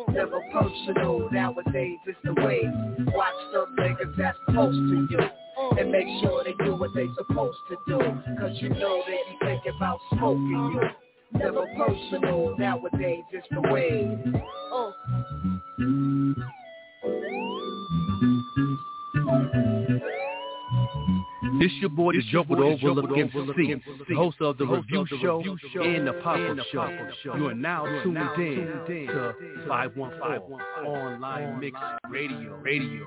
Never 0.08 0.40
personal, 0.52 1.28
nowadays 1.32 1.98
it's 2.06 2.18
the 2.24 2.34
way. 2.34 2.60
Watch 3.12 3.34
some 3.52 3.76
niggas 3.76 4.16
that's 4.16 4.38
close 4.50 4.74
to 4.74 5.08
you. 5.10 5.20
And 5.78 5.90
make 5.90 6.06
sure 6.22 6.44
they 6.44 6.54
do 6.64 6.74
what 6.74 6.90
they 6.94 7.06
supposed 7.16 7.58
to 7.70 7.76
do. 7.86 7.98
Cause 8.38 8.56
you 8.60 8.70
know 8.70 9.02
they 9.06 9.18
be 9.30 9.38
thinking 9.44 9.72
about 9.76 9.98
smoking 10.12 10.72
you. 10.74 10.80
Never 11.38 11.66
personal, 11.76 12.56
nowadays 12.58 13.24
it's 13.32 13.46
the 13.50 13.60
way. 13.72 14.16
Uh. 14.72 14.92
This 21.60 21.72
your 21.80 21.88
boy, 21.90 22.12
the 22.12 22.22
Joe 22.30 22.44
with 22.48 22.58
the 22.58 22.64
Overlook 22.64 23.16
MC, 23.16 23.74
the 24.08 24.14
host 24.14 24.36
of 24.40 24.58
the 24.58 24.66
Review 24.66 25.06
Show 25.22 25.42
and 25.82 26.06
the 26.06 26.12
Pop-Up 26.22 26.58
Show. 26.70 27.34
You 27.36 27.46
are 27.48 27.54
now 27.54 27.86
tuned 28.02 28.18
in 28.36 28.66
to 28.86 29.34
515 29.66 30.86
Online 30.86 31.60
Mix 31.60 31.78
Radio. 32.10 32.56
Radio. 32.62 33.06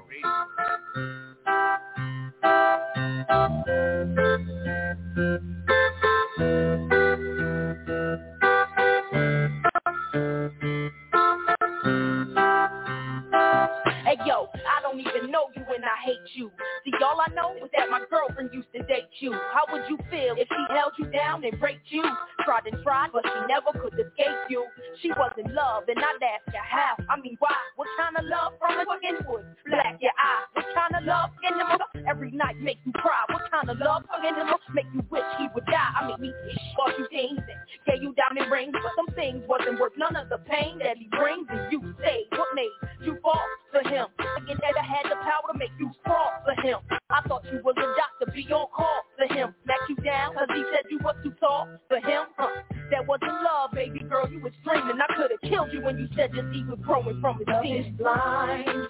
Hey 14.05 14.17
yo, 14.25 14.47
I 14.55 14.81
don't 14.81 14.99
even 14.99 15.31
know 15.31 15.45
you 15.55 15.63
and 15.75 15.83
I 15.83 16.03
hate 16.03 16.17
you. 16.33 16.51
See, 16.83 16.91
all 17.03 17.21
I 17.21 17.27
know 17.33 17.53
is 17.63 17.69
that 17.77 17.89
my 17.89 17.99
girlfriend 18.39 18.53
used 18.53 18.71
to 18.73 18.83
date 18.93 19.09
you. 19.19 19.31
How 19.31 19.65
would 19.71 19.83
you 19.89 19.97
feel 20.09 20.35
if 20.37 20.47
she 20.47 20.73
held 20.73 20.93
you 20.97 21.05
down 21.11 21.43
and 21.43 21.61
raped 21.61 21.87
you? 21.89 22.03
Tried 22.45 22.67
and 22.71 22.81
tried, 22.83 23.09
but 23.13 23.23
she 23.25 23.39
never 23.47 23.71
could 23.79 23.93
escape 23.93 24.49
you. 24.49 24.65
She 25.01 25.09
was 25.09 25.31
in 25.37 25.53
love, 25.53 25.83
and 25.87 25.97
I'd 25.97 26.23
ask 26.23 26.55
her 26.55 26.63
how. 26.63 26.95
I 27.09 27.19
mean, 27.19 27.35
why? 27.39 27.55
What 27.75 27.87
kind 27.97 28.15
of 28.17 28.25
love 28.25 28.53
from 28.59 28.79
a 28.79 28.85
inward? 29.07 29.45
Black 29.67 29.97
your 29.99 30.11
eye. 30.17 30.43
What 30.53 30.65
kind 30.73 30.95
of 30.95 31.03
love 31.03 31.29
in 31.43 31.57
the 31.57 31.65
middle? 31.65 32.09
Every 32.09 32.31
night 32.31 32.57
make 32.59 32.79
you 32.85 32.91
cry. 32.93 33.25
What 33.29 33.49
kind 33.51 33.69
of 33.69 33.77
love 33.79 34.03
in 34.25 34.35
the 34.35 34.45
middle? 34.45 34.59
Make 34.73 34.87
you 34.93 35.03
wish 35.09 35.23
he 35.37 35.47
would 35.53 35.65
die. 35.65 35.91
I 35.99 36.07
mean, 36.07 36.21
me, 36.21 36.33
bought 36.77 36.97
you 36.97 37.07
things 37.09 37.39
and 37.39 37.59
gave 37.85 38.01
you 38.01 38.15
diamond 38.15 38.51
rings, 38.51 38.73
but 38.73 38.91
some 38.95 39.13
things 39.15 39.43
wasn't 39.47 39.79
worth 39.79 39.93
none 39.97 40.15
of 40.15 40.29
the 40.29 40.39
pain 40.49 40.79
that 40.79 40.97
he 40.97 41.07
brings. 41.11 41.47
And 41.49 41.71
you 41.71 41.81
say, 41.99 42.25
What 42.31 42.47
made 42.55 42.71
you 43.03 43.17
fall 43.21 43.41
for 43.71 43.87
him? 43.89 44.07
Thinking 44.17 44.57
that 44.61 44.73
I 44.79 44.85
had 44.85 45.05
the 45.11 45.17
power 45.21 45.43
to 45.51 45.57
make 45.57 45.73
you 45.79 45.91
fall 46.05 46.31
for 46.45 46.55
him. 46.61 46.79
I 47.09 47.21
thought 47.27 47.43
you 47.51 47.59
was 47.63 47.75
a 47.77 47.87
doctor, 47.97 48.18
be 48.33 48.45
on 48.51 48.67
call 48.75 49.01
for 49.17 49.33
him. 49.33 49.53
Smack 49.63 49.79
you 49.89 49.95
down 49.97 50.33
cause 50.33 50.47
he 50.53 50.63
said 50.73 50.85
you 50.89 50.99
was 51.03 51.15
too 51.23 51.33
tall 51.39 51.67
for 51.87 51.97
him. 51.97 52.25
Huh. 52.37 52.61
That 52.91 53.05
wasn't 53.07 53.31
love, 53.43 53.71
baby 53.73 53.99
girl, 53.99 54.29
you 54.29 54.39
was 54.41 54.53
dreaming. 54.63 54.97
I 54.99 55.15
could 55.15 55.31
have 55.31 55.51
killed 55.51 55.69
you 55.71 55.81
when 55.81 55.99
you 55.99 56.07
said 56.15 56.33
your 56.33 56.51
seed 56.51 56.67
was 56.67 56.79
growing 56.83 57.21
from 57.21 57.37
his 57.37 57.47
seed. 57.63 57.97
blind 57.97 58.89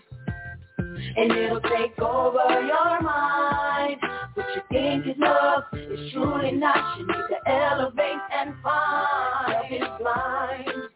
and 0.80 1.32
it'll 1.32 1.62
take 1.62 1.98
over 2.00 2.62
your 2.62 3.02
mind. 3.02 3.98
What 4.34 4.46
you 4.56 4.62
think 4.72 5.08
is 5.08 5.16
love 5.18 5.64
is 5.74 6.12
truly 6.12 6.52
not. 6.52 7.00
You 7.00 7.08
need 7.08 7.14
to 7.14 7.52
elevate 7.52 8.22
and 8.34 8.54
find. 8.64 9.54
Love 9.54 9.66
is 9.72 9.88
blind, 10.00 10.90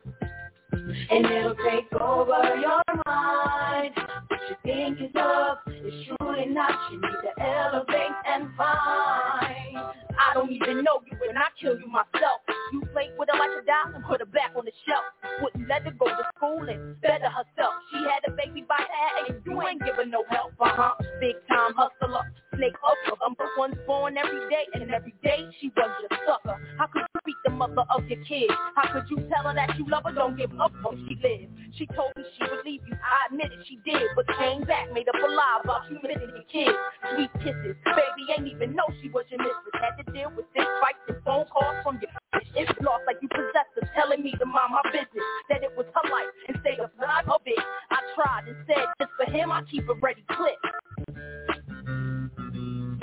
and 1.09 1.25
it'll 1.25 1.55
take 1.55 1.91
over 1.99 2.55
your 2.59 2.81
mind. 3.05 3.93
What 4.27 4.39
you 4.49 4.55
think 4.63 5.01
is 5.01 5.15
love 5.15 5.57
is 5.67 5.93
truly 6.05 6.45
not. 6.47 6.91
You 6.91 7.01
need 7.01 7.17
to 7.23 7.43
elevate 7.43 8.15
and 8.27 8.49
find. 8.57 9.62
I 9.75 10.33
don't 10.33 10.51
even 10.51 10.83
know 10.83 11.01
you 11.05 11.17
and 11.29 11.37
I 11.37 11.47
kill 11.59 11.77
you 11.79 11.87
myself. 11.87 12.41
You 12.71 12.81
played 12.93 13.11
with 13.17 13.29
her 13.31 13.37
like 13.37 13.51
a 13.51 13.65
doll 13.65 13.95
and 13.95 14.03
put 14.05 14.19
her 14.19 14.25
back 14.25 14.51
on 14.55 14.65
the 14.65 14.71
shelf. 14.85 15.03
Wouldn't 15.41 15.67
let 15.67 15.83
her 15.83 15.91
go 15.91 16.05
to 16.05 16.23
school 16.35 16.67
and 16.69 16.99
better 17.01 17.29
herself. 17.29 17.73
She 17.91 17.97
had 18.03 18.21
a 18.27 18.31
baby 18.31 18.65
by 18.67 18.79
her 18.79 19.33
and 19.33 19.41
you 19.45 19.61
ain't 19.61 19.81
giving 19.83 20.11
no 20.11 20.23
help. 20.29 20.53
Uh-huh. 20.59 20.93
Big 21.19 21.35
time 21.49 21.73
hustler, 21.75 22.25
snake 22.55 22.77
hustler. 22.81 23.17
Number 23.21 23.47
one's 23.57 23.77
born 23.87 24.17
every 24.17 24.49
day 24.49 24.65
and 24.73 24.91
every 24.91 25.13
day 25.23 25.47
she 25.59 25.69
was 25.75 25.91
your 26.01 26.19
sucker. 26.27 26.57
How 26.77 26.87
could 26.87 27.03
you 27.03 27.19
beat 27.25 27.41
the 27.45 27.51
mother 27.51 27.85
of 27.89 28.05
your 28.07 28.23
kid? 28.25 28.49
How 28.75 28.91
could 28.93 29.09
you 29.09 29.17
tell 29.29 29.47
her 29.47 29.55
that 29.55 29.77
you 29.77 29.85
love 29.89 30.03
her? 30.05 30.13
Don't 30.13 30.37
give 30.37 30.51
up 30.59 30.71
when 30.83 30.97
she 31.07 31.15
lives. 31.21 31.51
She 31.77 31.87
told 31.87 32.11
me 32.17 32.23
she 32.37 32.43
would 32.49 32.65
leave 32.65 32.81
you. 32.87 32.95
I 32.95 33.31
admit 33.31 33.51
it, 33.51 33.65
she 33.67 33.77
did, 33.85 34.01
but 34.15 34.25
came 34.37 34.63
back, 34.63 34.91
made 34.93 35.07
up 35.09 35.15
a 35.15 35.27
lie 35.31 35.61
about 35.63 35.89
you 35.89 35.97
missing 36.03 36.29
your 36.33 36.47
kid. 36.51 36.75
Sweet 37.15 37.31
kisses, 37.43 37.75
baby 37.85 38.23
ain't 38.37 38.47
even 38.47 38.75
know 38.75 38.85
she 39.01 39.09
was 39.09 39.25
your 39.29 39.39
mistress. 39.39 39.62
Had 39.73 40.03
to 40.03 40.11
deal 40.11 40.31
with 40.35 40.45
this 40.55 40.65
fight 40.81 40.95
and 41.07 41.17
phone 41.25 41.45
calls 41.51 41.83
from 41.83 41.99
your. 42.01 42.11
It's 42.55 42.71
lost 42.81 43.03
like 43.07 43.17
you 43.21 43.27
possessed 43.29 43.73
her, 43.75 43.89
telling 43.95 44.23
me 44.23 44.31
to 44.39 44.45
mind 44.45 44.71
my 44.71 44.83
business. 44.91 45.25
That 45.49 45.63
it 45.63 45.75
was 45.75 45.85
her 45.93 46.09
life 46.09 46.29
stay 46.63 46.77
the 46.77 46.89
blood 46.97 47.25
of 47.27 47.41
it. 47.45 47.59
I 47.91 47.99
tried 48.15 48.47
and 48.47 48.57
said 48.67 48.85
just 48.99 49.11
for 49.17 49.31
him 49.31 49.51
I 49.51 49.63
keep 49.69 49.83
it 49.83 49.97
ready 50.01 50.23
clip. 50.31 50.55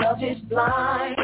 Love 0.01 0.23
is 0.23 0.39
blind, 0.49 1.19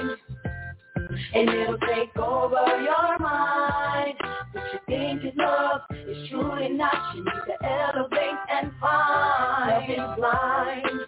and 1.34 1.48
it'll 1.48 1.78
take 1.78 2.16
over 2.16 2.82
your 2.82 3.18
mind. 3.18 4.14
What 4.52 4.64
you 4.72 4.78
think 4.86 5.24
is 5.24 5.32
love 5.36 5.80
is 5.90 6.28
truly 6.28 6.68
not. 6.68 7.16
You 7.16 7.24
need 7.24 7.42
to 7.46 7.66
elevate 7.66 8.40
and 8.50 8.72
find. 8.80 9.70
Love 9.70 9.90
is 9.90 10.18
blind, 10.18 11.00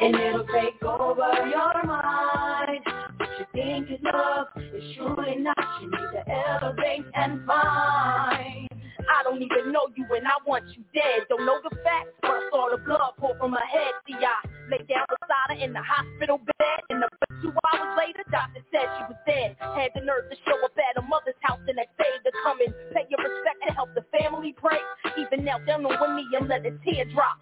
and 0.00 0.14
it'll 0.16 0.46
take 0.46 0.82
over 0.82 1.48
your 1.48 1.84
mind. 1.86 2.80
What 3.16 3.28
you 3.38 3.46
think 3.52 3.90
is 3.90 4.00
love 4.02 4.48
is 4.56 4.96
truly 4.96 5.36
not. 5.36 5.56
You 5.80 5.90
need 5.90 6.10
to 6.12 6.22
elevate 6.28 7.06
and 7.14 7.46
find. 7.46 8.68
I 9.08 9.22
don't 9.24 9.42
even 9.42 9.72
know 9.72 9.88
you 9.96 10.06
and 10.14 10.26
I 10.26 10.36
want 10.46 10.64
you 10.76 10.84
dead. 10.94 11.26
Don't 11.28 11.44
know 11.46 11.58
the 11.62 11.74
facts, 11.82 12.14
but 12.22 12.30
I 12.30 12.48
saw 12.50 12.70
the 12.70 12.78
blood 12.78 13.12
pour 13.18 13.36
from 13.38 13.52
her 13.52 13.66
head. 13.66 13.92
See, 14.06 14.14
I 14.14 14.36
lay 14.70 14.82
down 14.88 15.06
beside 15.10 15.58
her 15.58 15.64
in 15.64 15.72
the 15.72 15.82
hospital 15.82 16.38
bed. 16.38 16.78
And 16.90 17.02
the 17.02 17.08
two 17.42 17.52
hours 17.52 17.98
later, 17.98 18.24
doctor 18.30 18.62
said 18.70 18.86
she 18.98 19.04
was 19.10 19.18
dead. 19.26 19.56
Had 19.60 19.90
the 19.94 20.02
nerve 20.02 20.30
to 20.30 20.36
show 20.46 20.58
up 20.64 20.72
at 20.78 21.00
her 21.00 21.06
mother's 21.06 21.38
house 21.42 21.60
the 21.66 21.74
next 21.74 21.96
day 21.98 22.12
to 22.24 22.30
come 22.44 22.58
and 22.64 22.72
pay 22.94 23.04
your 23.10 23.20
respect 23.20 23.58
to 23.66 23.74
help 23.74 23.90
the 23.94 24.04
family 24.16 24.54
pray. 24.56 24.80
Even 25.18 25.44
knelt 25.44 25.66
down 25.66 25.84
on 25.84 25.98
one 25.98 26.16
knee 26.16 26.28
and 26.38 26.48
let 26.48 26.64
a 26.66 26.72
tear 26.86 27.04
drop. 27.12 27.36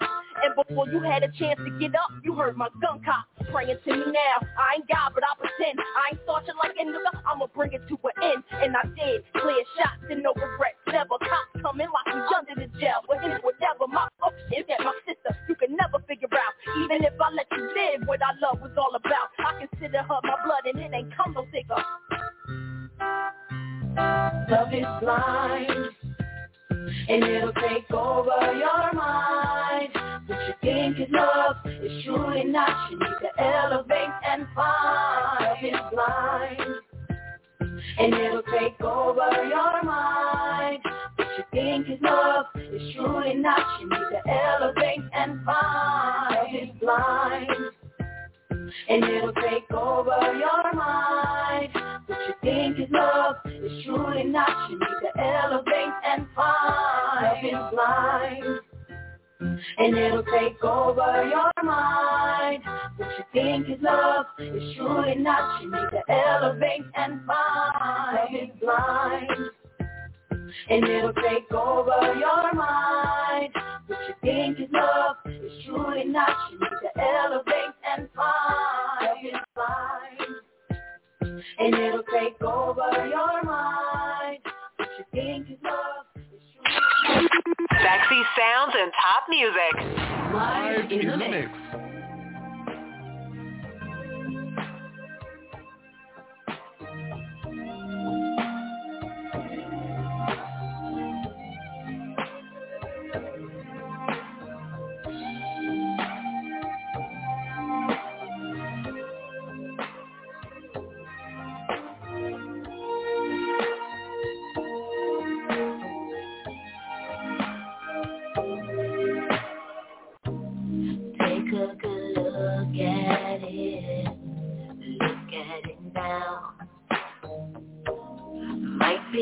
And 0.51 0.67
before 0.67 0.89
you 0.89 0.99
had 1.01 1.23
a 1.23 1.31
chance 1.39 1.61
to 1.63 1.71
get 1.79 1.95
up, 1.95 2.11
you 2.25 2.35
heard 2.35 2.57
my 2.57 2.69
gun 2.83 3.01
cop 3.05 3.23
praying 3.53 3.79
to 3.85 3.93
me 3.93 4.11
now. 4.11 4.43
I 4.59 4.83
ain't 4.83 4.89
God, 4.89 5.13
but 5.15 5.23
I 5.23 5.31
pretend. 5.39 5.79
I 5.79 6.11
ain't 6.11 6.21
starching 6.25 6.59
like 6.59 6.75
a 6.75 6.83
nigga. 6.83 7.23
I'ma 7.23 7.47
bring 7.55 7.73
it 7.73 7.87
to 7.87 7.95
an 7.95 8.15
end. 8.23 8.43
And 8.59 8.75
I 8.77 8.83
did. 8.99 9.23
Clear 9.39 9.63
shots 9.79 10.03
and 10.11 10.23
no 10.23 10.35
regrets. 10.35 10.75
Never 10.89 11.23
cops 11.23 11.55
coming 11.63 11.87
lock 11.87 12.07
me 12.11 12.23
under 12.35 12.67
the 12.67 12.67
jail. 12.81 13.07
But 13.07 13.23
it's 13.23 13.45
whatever 13.45 13.87
my 13.87 14.09
option 14.23 14.65
that 14.67 14.81
my 14.83 14.95
sister 15.07 15.39
you 15.49 15.55
can 15.55 15.77
never 15.77 16.03
figure 16.09 16.29
out. 16.35 16.55
Even 16.83 17.05
if 17.05 17.15
I 17.21 17.31
let 17.31 17.47
you 17.53 17.71
live, 17.71 18.09
what 18.09 18.21
I 18.23 18.35
love 18.43 18.61
was 18.61 18.75
all 18.75 18.95
about. 18.95 19.31
I 19.39 19.67
consider 19.67 20.03
her 20.03 20.19
my 20.25 20.35
blood 20.43 20.67
and 20.67 20.79
it 20.83 20.91
ain't 20.93 21.15
come 21.15 21.35
no 21.35 21.47
thicker. 21.55 21.79
Love 24.51 24.75
is 24.75 24.87
blind, 24.99 25.95
and 27.09 27.25
it'll 27.25 27.53
take 27.55 27.91
over 27.91 28.53
your 28.55 28.93
mind. 28.93 29.89
What 30.27 30.39
you 30.47 30.55
think 30.63 31.01
is 31.01 31.09
love 31.11 31.57
is 31.67 32.05
truly 32.05 32.45
not. 32.45 32.91
You 32.91 32.99
need 32.99 33.17
to 33.23 33.43
elevate 33.43 34.09
and 34.29 34.47
find. 34.55 35.41
Love 35.41 35.57
is 35.63 35.81
blind, 35.93 36.61
and 37.99 38.15
it'll 38.15 38.43
take 38.43 38.81
over 38.81 39.45
your 39.45 39.83
mind. 39.83 40.79
What 41.17 41.29
you 41.39 41.45
think 41.53 41.89
is 41.89 42.01
love 42.03 42.47
is 42.57 42.95
truly 42.95 43.35
not. 43.35 43.81
You 43.81 43.89
need 43.89 43.99
to 43.99 44.31
elevate 44.31 45.01
and 45.13 45.45
find. 45.45 46.37
Love 46.37 46.47
is 46.63 46.69
blind, 46.81 47.47
and 48.89 49.05
it'll 49.05 49.33
take 49.35 49.71
over 49.73 50.35
your 50.39 50.75
mind. 50.75 51.69
What 52.07 52.19
you 52.29 52.35
think 52.43 52.79
is 52.79 52.89
love 52.91 53.37
is 53.47 53.85
truly 53.85 54.25
not. 54.25 54.71
You 54.71 54.79
need 54.79 55.01
to 55.03 55.21
elevate 55.23 55.95
and 56.07 56.27
find. 56.35 57.21
Love 57.23 57.45
is 57.45 57.75
blind, 57.75 58.61
and 59.79 59.97
it'll 59.97 60.25
take 60.25 60.63
over 60.65 61.29
your 61.29 61.53
mind. 61.65 62.63
What 62.97 63.09
you 63.19 63.25
think 63.33 63.69
is 63.69 63.83
love 63.83 64.27
is 64.39 64.77
truly 64.77 65.15
not. 65.17 65.63
You 65.63 65.71
need 65.71 65.91
to 65.91 66.13
elevate 66.13 66.83
and 66.95 67.21
find. 67.27 68.35
Love 68.35 68.43
is 68.43 68.61
blind, 68.61 69.29
and 70.69 70.85
it'll 70.85 71.13
take 71.15 71.51
over 71.53 72.15
your 72.19 72.55
mind. 72.55 73.53
What 73.87 73.99
you 74.09 74.15
think 74.23 74.61
is 74.61 74.69
love 74.73 75.17
is 75.27 75.53
truly 75.65 76.05
not. 76.05 76.37
You 76.53 76.59
need 76.59 76.69
to 76.69 77.03
elevate 77.03 77.75
and 77.97 78.09
find. 78.15 79.33
Love 79.57 80.01
and 81.59 81.75
it'll 81.75 82.03
take 82.13 82.41
over 82.43 83.07
your 83.09 83.43
mind. 83.45 84.39
What 84.77 84.89
you 84.99 85.05
think 85.13 85.51
is 85.51 85.59
love 85.63 86.07
is 86.17 86.43
truly 86.55 87.29
Sexy 87.83 88.23
sounds 88.39 88.75
and 88.79 88.93
top 89.01 89.25
music. 89.29 89.75
Live 90.33 90.93
in 90.93 91.09
the 91.09 91.17
mix. 91.17 91.90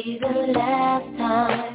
be 0.09 0.19
the 0.21 0.53
last 0.53 1.19
time. 1.19 1.68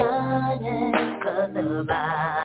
honest, 0.00 1.22
cause 1.24 1.50
the 1.54 1.84
vibe. 1.88 2.37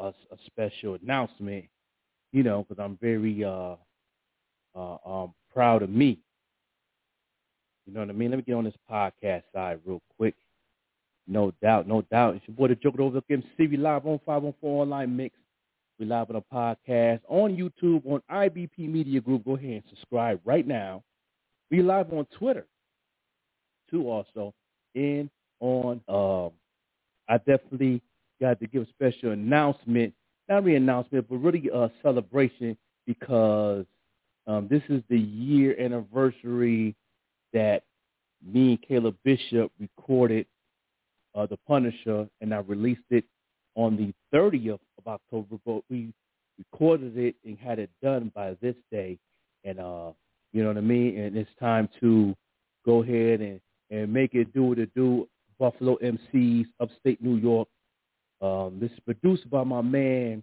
a, 0.00 0.08
a 0.08 0.38
special 0.46 0.98
announcement, 1.02 1.64
you 2.32 2.42
know, 2.42 2.64
because 2.68 2.82
I'm 2.82 2.96
very 3.00 3.44
uh, 3.44 3.76
uh, 4.74 4.96
um, 5.04 5.34
proud 5.52 5.82
of 5.82 5.90
me. 5.90 6.18
You 7.86 7.94
know 7.94 8.00
what 8.00 8.10
I 8.10 8.12
mean? 8.12 8.30
Let 8.30 8.36
me 8.38 8.42
get 8.42 8.54
on 8.54 8.64
this 8.64 8.74
podcast 8.90 9.42
side 9.52 9.80
real 9.84 10.02
quick. 10.16 10.34
No 11.26 11.52
doubt, 11.62 11.86
no 11.86 12.02
doubt. 12.02 12.36
It's 12.36 12.48
your 12.48 12.56
boy, 12.56 12.68
The 12.68 12.74
Joker 12.76 13.02
Overlook 13.02 13.24
MC. 13.30 13.46
We 13.58 13.76
live 13.76 14.06
on 14.06 14.20
514 14.26 14.56
Online 14.62 15.16
Mix. 15.16 15.36
We 15.98 16.06
live 16.06 16.30
on 16.30 16.36
a 16.36 16.54
podcast 16.54 17.20
on 17.28 17.56
YouTube, 17.56 18.06
on 18.06 18.22
IBP 18.30 18.78
Media 18.78 19.20
Group. 19.20 19.44
Go 19.44 19.56
ahead 19.56 19.70
and 19.70 19.82
subscribe 19.90 20.40
right 20.44 20.66
now. 20.66 21.02
We 21.70 21.82
live 21.82 22.12
on 22.12 22.26
Twitter, 22.38 22.66
too, 23.90 24.08
also. 24.08 24.54
And 24.94 25.30
on, 25.60 26.00
um, 26.08 26.52
I 27.28 27.38
definitely 27.38 28.02
Got 28.40 28.60
to 28.60 28.66
give 28.66 28.82
a 28.82 28.86
special 28.86 29.32
announcement, 29.32 30.14
not 30.48 30.64
really 30.64 30.76
announcement, 30.76 31.26
but 31.28 31.36
really 31.36 31.68
a 31.72 31.90
celebration 32.02 32.76
because 33.06 33.84
um, 34.46 34.66
this 34.68 34.82
is 34.88 35.02
the 35.08 35.18
year 35.18 35.78
anniversary 35.78 36.94
that 37.52 37.82
me 38.44 38.70
and 38.70 38.82
Caleb 38.82 39.16
Bishop 39.24 39.70
recorded 39.78 40.46
uh, 41.34 41.46
The 41.46 41.58
Punisher, 41.66 42.28
and 42.40 42.54
I 42.54 42.58
released 42.58 43.02
it 43.10 43.24
on 43.74 43.96
the 43.96 44.12
30th 44.36 44.80
of 44.98 45.06
October, 45.06 45.56
but 45.64 45.82
we 45.90 46.12
recorded 46.58 47.16
it 47.16 47.36
and 47.44 47.58
had 47.58 47.78
it 47.78 47.90
done 48.02 48.32
by 48.34 48.56
this 48.60 48.74
day. 48.90 49.18
And, 49.64 49.78
uh, 49.78 50.12
you 50.52 50.62
know 50.62 50.68
what 50.68 50.78
I 50.78 50.82
mean? 50.82 51.18
And 51.18 51.36
it's 51.36 51.50
time 51.60 51.88
to 52.00 52.34
go 52.84 53.02
ahead 53.02 53.40
and, 53.40 53.60
and 53.90 54.12
make 54.12 54.34
it 54.34 54.52
do 54.52 54.64
what 54.64 54.78
it 54.78 54.90
do. 54.94 55.28
Buffalo 55.58 55.98
MCs, 55.98 56.66
upstate 56.80 57.22
New 57.22 57.36
York, 57.36 57.68
um, 58.40 58.78
this 58.80 58.90
is 58.90 59.00
produced 59.00 59.48
by 59.50 59.64
my 59.64 59.82
man, 59.82 60.42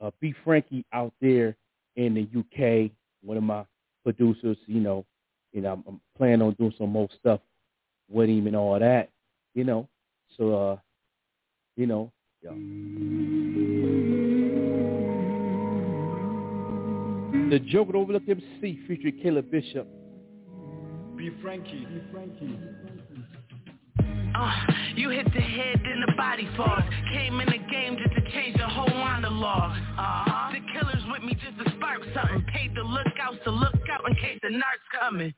uh, 0.00 0.10
B. 0.20 0.34
Frankie 0.44 0.84
out 0.92 1.12
there 1.20 1.56
in 1.96 2.14
the 2.14 2.28
UK, 2.38 2.90
one 3.22 3.36
of 3.36 3.42
my 3.42 3.64
producers, 4.04 4.56
you 4.66 4.80
know, 4.80 5.04
you 5.52 5.60
know, 5.60 5.72
I'm, 5.72 5.84
I'm 5.86 6.00
planning 6.16 6.42
on 6.42 6.54
doing 6.54 6.74
some 6.76 6.90
more 6.90 7.08
stuff 7.18 7.40
with 8.10 8.28
him 8.28 8.46
and 8.46 8.56
all 8.56 8.78
that, 8.78 9.10
you 9.54 9.64
know. 9.64 9.88
So, 10.36 10.54
uh, 10.54 10.76
you 11.76 11.86
know, 11.86 12.12
yeah. 12.42 12.50
The 17.50 17.58
Joker 17.60 17.96
Overlook 17.96 18.28
MC 18.28 18.80
featuring 18.86 19.20
Caleb 19.22 19.50
Bishop. 19.50 19.88
B. 21.16 21.30
Frankie. 21.42 21.86
B. 21.90 22.00
Frankie. 22.12 22.58
Uh, 24.34 24.52
you 24.94 25.10
hit 25.10 25.26
the 25.34 25.40
head, 25.40 25.80
then 25.82 26.00
the 26.06 26.12
body 26.16 26.48
falls. 26.56 26.84
Came 27.12 27.40
in 27.40 27.46
the 27.46 27.58
game 27.70 27.96
just 27.98 28.14
to 28.14 28.22
change 28.30 28.56
the 28.56 28.68
whole 28.68 28.88
monologue. 28.88 29.76
Uh-huh. 29.98 30.52
The 30.52 30.62
killers 30.72 31.02
with 31.10 31.22
me 31.22 31.34
just 31.34 31.58
to 31.58 31.76
spark 31.76 32.02
something. 32.14 32.44
Paid 32.52 32.74
the 32.74 32.82
lookouts 32.82 33.38
to 33.44 33.50
look 33.50 33.74
out 33.90 34.06
in 34.08 34.14
case 34.16 34.38
the 34.42 34.48
narcs 34.48 34.86
coming. 34.94 35.34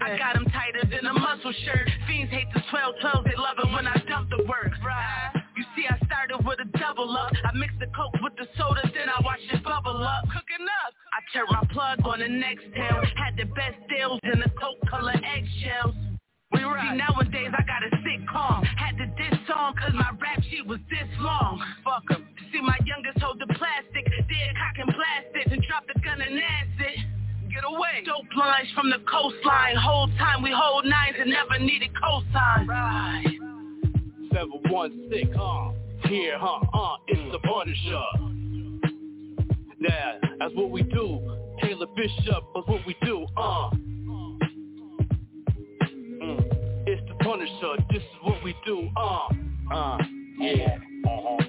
I 0.00 0.16
got 0.16 0.34
them 0.34 0.46
tighter 0.46 0.86
than 0.88 1.04
a 1.06 1.12
muscle 1.12 1.52
shirt. 1.64 1.88
Fiends 2.06 2.32
hate 2.32 2.48
the 2.54 2.62
12 2.70 2.94
12, 3.00 3.24
they 3.24 3.36
love 3.36 3.58
it 3.58 3.68
when 3.72 3.86
I 3.86 3.94
dump 4.08 4.30
the 4.30 4.44
work. 4.48 4.72
Right. 4.84 5.30
You 5.56 5.64
see, 5.76 5.84
I 5.90 5.98
started 6.06 6.40
with 6.46 6.58
a 6.60 6.78
double 6.78 7.10
up. 7.16 7.32
I 7.44 7.52
mixed 7.52 7.78
the 7.80 7.86
coke 7.92 8.16
with 8.22 8.32
the 8.36 8.48
soda, 8.56 8.80
then 8.94 9.08
I 9.10 9.20
watched 9.22 9.44
it 9.52 9.62
bubble 9.62 10.02
up. 10.02 10.24
Cooking 10.32 10.64
up. 10.86 10.94
I 11.12 11.20
turned 11.36 11.52
my 11.52 11.64
plug 11.72 12.00
on 12.04 12.20
the 12.20 12.28
next 12.28 12.64
tail. 12.72 13.02
Had 13.16 13.36
the 13.36 13.44
best 13.52 13.76
deals 13.88 14.20
in 14.24 14.40
the 14.40 14.48
coke 14.56 14.80
color 14.88 15.12
eggshells. 15.20 15.94
Right. 16.64 16.92
See, 16.92 16.96
nowadays 16.96 17.52
I 17.56 17.62
got 17.64 17.82
a 17.82 17.90
sit 18.02 18.26
calm. 18.28 18.64
Had 18.64 18.96
to 18.98 19.06
diss 19.16 19.38
song 19.48 19.74
cause 19.78 19.92
my 19.94 20.10
rap 20.20 20.42
sheet 20.50 20.66
was 20.66 20.80
this 20.90 21.08
long. 21.20 21.62
Fuck 21.84 22.04
'em. 22.10 22.26
See, 22.52 22.60
my 22.60 22.78
youngest 22.84 23.20
hold 23.20 23.38
the 23.38 23.46
plastic. 23.54 24.04
Dead 24.04 24.54
cock 24.56 24.78
and 24.78 24.94
blast 24.94 25.52
and 25.52 25.62
drop 25.64 25.84
the 25.92 25.98
gun 26.00 26.20
and 26.20 26.38
acid. 26.38 27.04
Get 27.50 27.64
away. 27.66 28.02
Dope 28.04 28.26
lines 28.36 28.70
from 28.74 28.90
the 28.90 28.98
coastline. 29.10 29.76
Whole 29.76 30.08
time 30.18 30.42
we 30.42 30.52
hold 30.54 30.84
nines 30.84 31.16
and 31.18 31.30
never 31.30 31.58
needed 31.58 31.90
cosign. 31.94 32.68
Right. 32.68 33.24
716, 34.32 35.34
uh, 35.34 35.72
here, 36.08 36.38
huh, 36.38 36.60
uh, 36.72 36.96
it's 37.08 37.32
the 37.32 37.38
Punisher. 37.40 38.04
Yeah, 39.80 40.18
that's 40.38 40.54
what 40.54 40.70
we 40.70 40.82
do. 40.82 41.18
Taylor 41.60 41.86
Bishop, 41.96 42.44
that's 42.54 42.68
what 42.68 42.86
we 42.86 42.94
do, 43.02 43.26
uh. 43.36 43.70
Punisher, 47.30 47.76
this 47.92 48.02
is 48.02 48.18
what 48.22 48.42
we 48.42 48.56
do, 48.66 48.88
uh, 48.96 49.28
uh, 49.72 49.98
yeah, 50.40 50.76
uh-huh. 51.06 51.44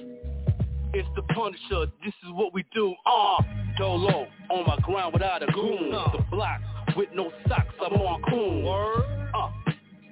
It's 0.93 1.07
the 1.15 1.23
Punisher, 1.33 1.91
this 2.05 2.13
is 2.23 2.29
what 2.33 2.53
we 2.53 2.63
do, 2.71 2.93
uh. 3.07 3.41
Dolo, 3.79 4.27
on 4.51 4.67
my 4.67 4.77
ground 4.83 5.11
without 5.11 5.41
a 5.41 5.47
goon. 5.47 5.89
The 5.89 6.23
block, 6.29 6.61
with 6.95 7.09
no 7.15 7.31
socks, 7.47 7.73
I'm 7.83 7.93
on 7.93 8.21
coon. 8.29 8.63
Uh, 9.33 9.49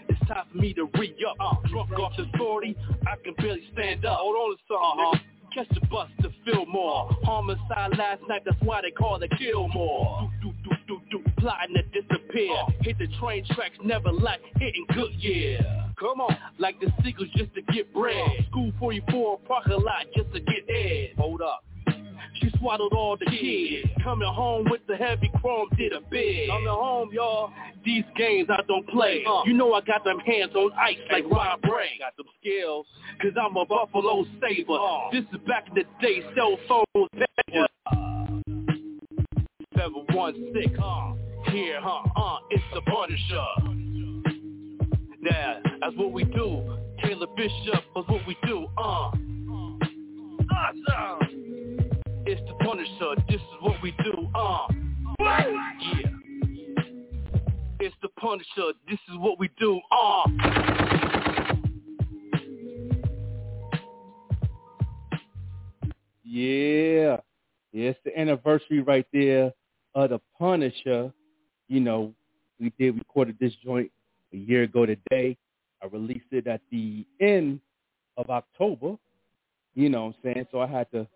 it's 0.07 0.19
time 0.27 0.45
for 0.51 0.57
me 0.57 0.73
to 0.73 0.89
re-up. 0.97 1.35
Uh, 1.39 1.67
drunk 1.67 1.91
off 1.91 2.13
the 2.17 2.25
40, 2.35 2.75
I 3.05 3.15
can 3.23 3.35
barely 3.35 3.61
stand 3.71 4.05
up. 4.05 4.17
Hold 4.21 4.35
on 4.37 4.55
to 4.55 4.61
something, 4.67 5.05
uh-huh. 5.05 5.19
Catch 5.53 5.69
the 5.79 5.87
bus 5.87 6.09
to 6.23 6.31
Fillmore. 6.45 7.15
Homicide 7.23 7.95
last 7.95 8.23
night, 8.27 8.41
that's 8.43 8.57
why 8.63 8.81
they 8.81 8.89
call 8.89 9.21
it 9.21 9.31
Gilmore. 9.37 10.31
Do, 10.41 10.51
do, 10.63 10.68
do, 10.68 10.68
do, 10.89 10.99
do, 11.11 11.23
plotting 11.37 11.75
to 11.75 11.83
disappear. 12.01 12.51
Hit 12.81 12.97
the 12.97 13.07
train 13.19 13.45
tracks, 13.51 13.77
never 13.83 14.11
like 14.11 14.41
hitting 14.57 14.85
good, 14.93 15.11
yeah. 15.19 15.87
Come 15.99 16.19
on. 16.19 16.35
Like 16.57 16.79
the 16.79 16.91
seagulls 17.03 17.29
just 17.35 17.53
to 17.53 17.61
get 17.73 17.93
bread. 17.93 18.15
School 18.49 18.73
44, 18.79 19.39
parking 19.47 19.73
lot 19.73 20.07
just 20.15 20.33
to 20.33 20.39
get 20.39 20.67
ed. 20.67 21.13
Hold 21.17 21.41
up. 21.41 21.63
She 22.41 22.49
swallowed 22.57 22.93
all 22.93 23.17
the 23.17 23.25
kids. 23.25 23.87
Coming 24.03 24.31
home 24.33 24.65
with 24.69 24.81
the 24.87 24.95
heavy 24.95 25.29
chrome, 25.41 25.67
did 25.77 25.93
a 25.93 26.01
bid. 26.09 26.49
Coming 26.49 26.67
home, 26.67 27.09
y'all. 27.11 27.51
These 27.85 28.05
games 28.15 28.49
I 28.49 28.61
don't 28.67 28.87
play. 28.89 29.23
Uh. 29.27 29.43
You 29.45 29.53
know 29.53 29.73
I 29.73 29.81
got 29.81 30.03
them 30.03 30.19
hands 30.19 30.55
on 30.55 30.71
ice 30.73 30.97
like 31.11 31.25
Rob 31.29 31.59
Ray. 31.63 31.99
Got 31.99 32.17
them 32.17 32.27
skills, 32.39 32.85
cause 33.21 33.31
I'm 33.39 33.55
a 33.57 33.65
Buffalo 33.65 34.25
Sabre. 34.41 34.73
Uh. 34.73 35.11
This 35.11 35.23
is 35.33 35.47
back 35.47 35.67
in 35.67 35.75
the 35.75 35.83
day, 36.01 36.23
cell 36.35 36.57
phones. 36.67 37.09
Uh. 37.85 38.08
716, 39.79 40.77
uh, 40.77 41.13
here, 41.51 41.79
huh, 41.81 42.03
uh, 42.17 42.39
it's 42.49 42.61
the 42.73 42.81
Punisher. 42.81 43.45
Yeah, 45.21 45.59
that's 45.79 45.95
what 45.95 46.11
we 46.11 46.25
do. 46.25 46.77
Taylor 47.01 47.27
Bishop, 47.37 47.85
that's 47.95 48.09
what 48.09 48.27
we 48.27 48.35
do, 48.45 48.67
uh. 48.77 49.11
Awesome. 50.51 51.29
It's 52.25 52.41
the 52.49 52.55
Punisher, 52.59 53.15
this 53.29 53.39
is 53.39 53.57
what 53.61 53.81
we 53.81 53.93
do, 54.03 54.27
uh. 54.35 54.67
Yeah. 55.21 55.55
It's 57.79 57.95
the 58.01 58.09
Punisher, 58.19 58.73
this 58.85 58.99
is 59.09 59.17
what 59.17 59.39
we 59.39 59.49
do, 59.57 59.79
uh. 59.93 60.29
Yeah. 66.25 67.17
Yeah, 67.71 67.89
it's 67.91 67.99
the 68.03 68.19
anniversary 68.19 68.81
right 68.81 69.05
there 69.13 69.53
of 70.03 70.09
the 70.11 70.19
Punisher. 70.37 71.11
You 71.67 71.79
know, 71.79 72.13
we 72.59 72.73
did 72.79 72.97
recorded 72.97 73.37
this 73.39 73.53
joint 73.63 73.91
a 74.33 74.37
year 74.37 74.63
ago 74.63 74.85
today. 74.85 75.37
I 75.81 75.87
released 75.87 76.25
it 76.31 76.47
at 76.47 76.61
the 76.71 77.05
end 77.21 77.59
of 78.17 78.29
October. 78.29 78.97
You 79.75 79.89
know 79.89 80.07
what 80.07 80.15
I'm 80.25 80.33
saying? 80.33 80.47
So 80.51 80.59
I 80.59 80.67
had 80.67 80.91
to, 80.91 81.07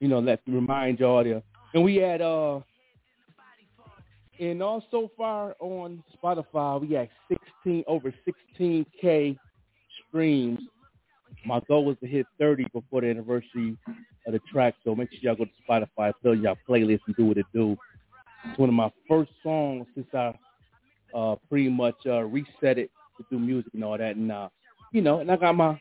you 0.00 0.08
know, 0.08 0.18
let 0.18 0.40
remind 0.46 0.98
y'all 0.98 1.22
there. 1.22 1.42
And 1.74 1.84
we 1.84 1.96
had 1.96 2.20
uh 2.20 2.60
and 4.40 4.62
all 4.62 4.84
so 4.90 5.10
far 5.16 5.54
on 5.60 6.02
Spotify 6.16 6.80
we 6.80 6.94
had 6.94 7.08
sixteen 7.28 7.84
over 7.86 8.12
sixteen 8.24 8.84
K 9.00 9.38
streams. 10.08 10.58
My 11.46 11.60
goal 11.68 11.84
was 11.84 11.96
to 12.00 12.06
hit 12.06 12.26
thirty 12.38 12.66
before 12.72 13.02
the 13.02 13.10
anniversary 13.10 13.76
of 14.26 14.32
the 14.32 14.40
track, 14.50 14.74
so 14.84 14.94
make 14.94 15.10
sure 15.12 15.20
y'all 15.22 15.36
go 15.36 15.44
to 15.44 15.50
Spotify, 15.68 16.12
fill 16.22 16.34
y'all 16.34 16.56
playlist 16.68 17.00
and 17.06 17.16
do 17.16 17.26
what 17.26 17.36
it 17.36 17.46
do. 17.52 17.76
It's 18.44 18.58
one 18.58 18.68
of 18.68 18.74
my 18.74 18.90
first 19.08 19.30
songs 19.42 19.86
since 19.94 20.06
I 20.14 20.34
uh 21.14 21.36
pretty 21.48 21.68
much 21.68 21.96
uh 22.06 22.22
reset 22.22 22.78
it 22.78 22.90
to 23.18 23.24
do 23.30 23.38
music 23.38 23.72
and 23.74 23.84
all 23.84 23.98
that 23.98 24.16
and 24.16 24.30
uh 24.32 24.48
you 24.92 25.00
know, 25.00 25.20
and 25.20 25.30
I 25.30 25.36
got 25.36 25.54
my 25.56 25.80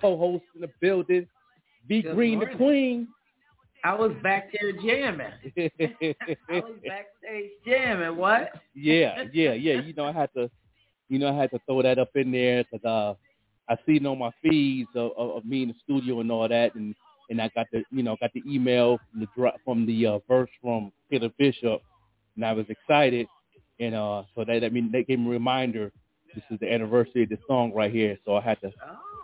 co-host 0.00 0.44
in 0.54 0.62
the 0.62 0.70
building, 0.80 1.26
B 1.86 2.02
Good 2.02 2.14
Green 2.14 2.38
morning. 2.38 2.52
the 2.52 2.56
Queen. 2.56 3.08
I 3.84 3.94
was 3.94 4.12
back 4.22 4.50
there 4.52 4.72
jamming. 4.72 5.32
I 6.48 6.60
was 6.60 6.74
backstage 6.84 7.50
jamming. 7.64 8.16
What? 8.16 8.52
yeah, 8.74 9.24
yeah, 9.32 9.52
yeah. 9.52 9.80
You 9.80 9.94
know, 9.94 10.06
I 10.06 10.12
had 10.12 10.30
to, 10.34 10.50
you 11.08 11.18
know, 11.18 11.28
I 11.28 11.40
had 11.40 11.50
to 11.50 11.60
throw 11.66 11.82
that 11.82 11.98
up 11.98 12.10
in 12.16 12.32
there 12.32 12.64
because 12.64 12.84
uh, 12.84 13.72
I 13.72 13.76
seen 13.86 14.04
on 14.06 14.18
my 14.18 14.30
feeds 14.42 14.88
of, 14.94 15.12
of, 15.16 15.36
of 15.36 15.44
me 15.44 15.62
in 15.62 15.68
the 15.68 15.74
studio 15.84 16.20
and 16.20 16.32
all 16.32 16.48
that, 16.48 16.74
and 16.74 16.94
and 17.30 17.40
I 17.40 17.50
got 17.54 17.66
the, 17.72 17.82
you 17.90 18.02
know, 18.02 18.16
got 18.20 18.32
the 18.32 18.42
email 18.46 18.98
from 19.10 19.20
the 19.20 19.52
from 19.64 19.86
the 19.86 20.06
uh, 20.06 20.18
verse 20.28 20.50
from 20.62 20.92
Peter 21.10 21.30
Bishop, 21.38 21.82
and 22.36 22.44
I 22.44 22.52
was 22.52 22.66
excited, 22.68 23.26
and 23.80 23.94
uh, 23.94 24.22
so 24.34 24.44
that 24.44 24.64
I 24.64 24.68
mean, 24.68 24.90
they 24.92 25.04
gave 25.04 25.18
me 25.18 25.26
a 25.26 25.30
reminder. 25.30 25.92
This 26.34 26.44
is 26.50 26.60
the 26.60 26.70
anniversary 26.72 27.22
of 27.24 27.30
the 27.30 27.38
song 27.46 27.72
right 27.74 27.90
here, 27.90 28.18
so 28.24 28.36
I 28.36 28.42
had 28.42 28.60
to, 28.60 28.70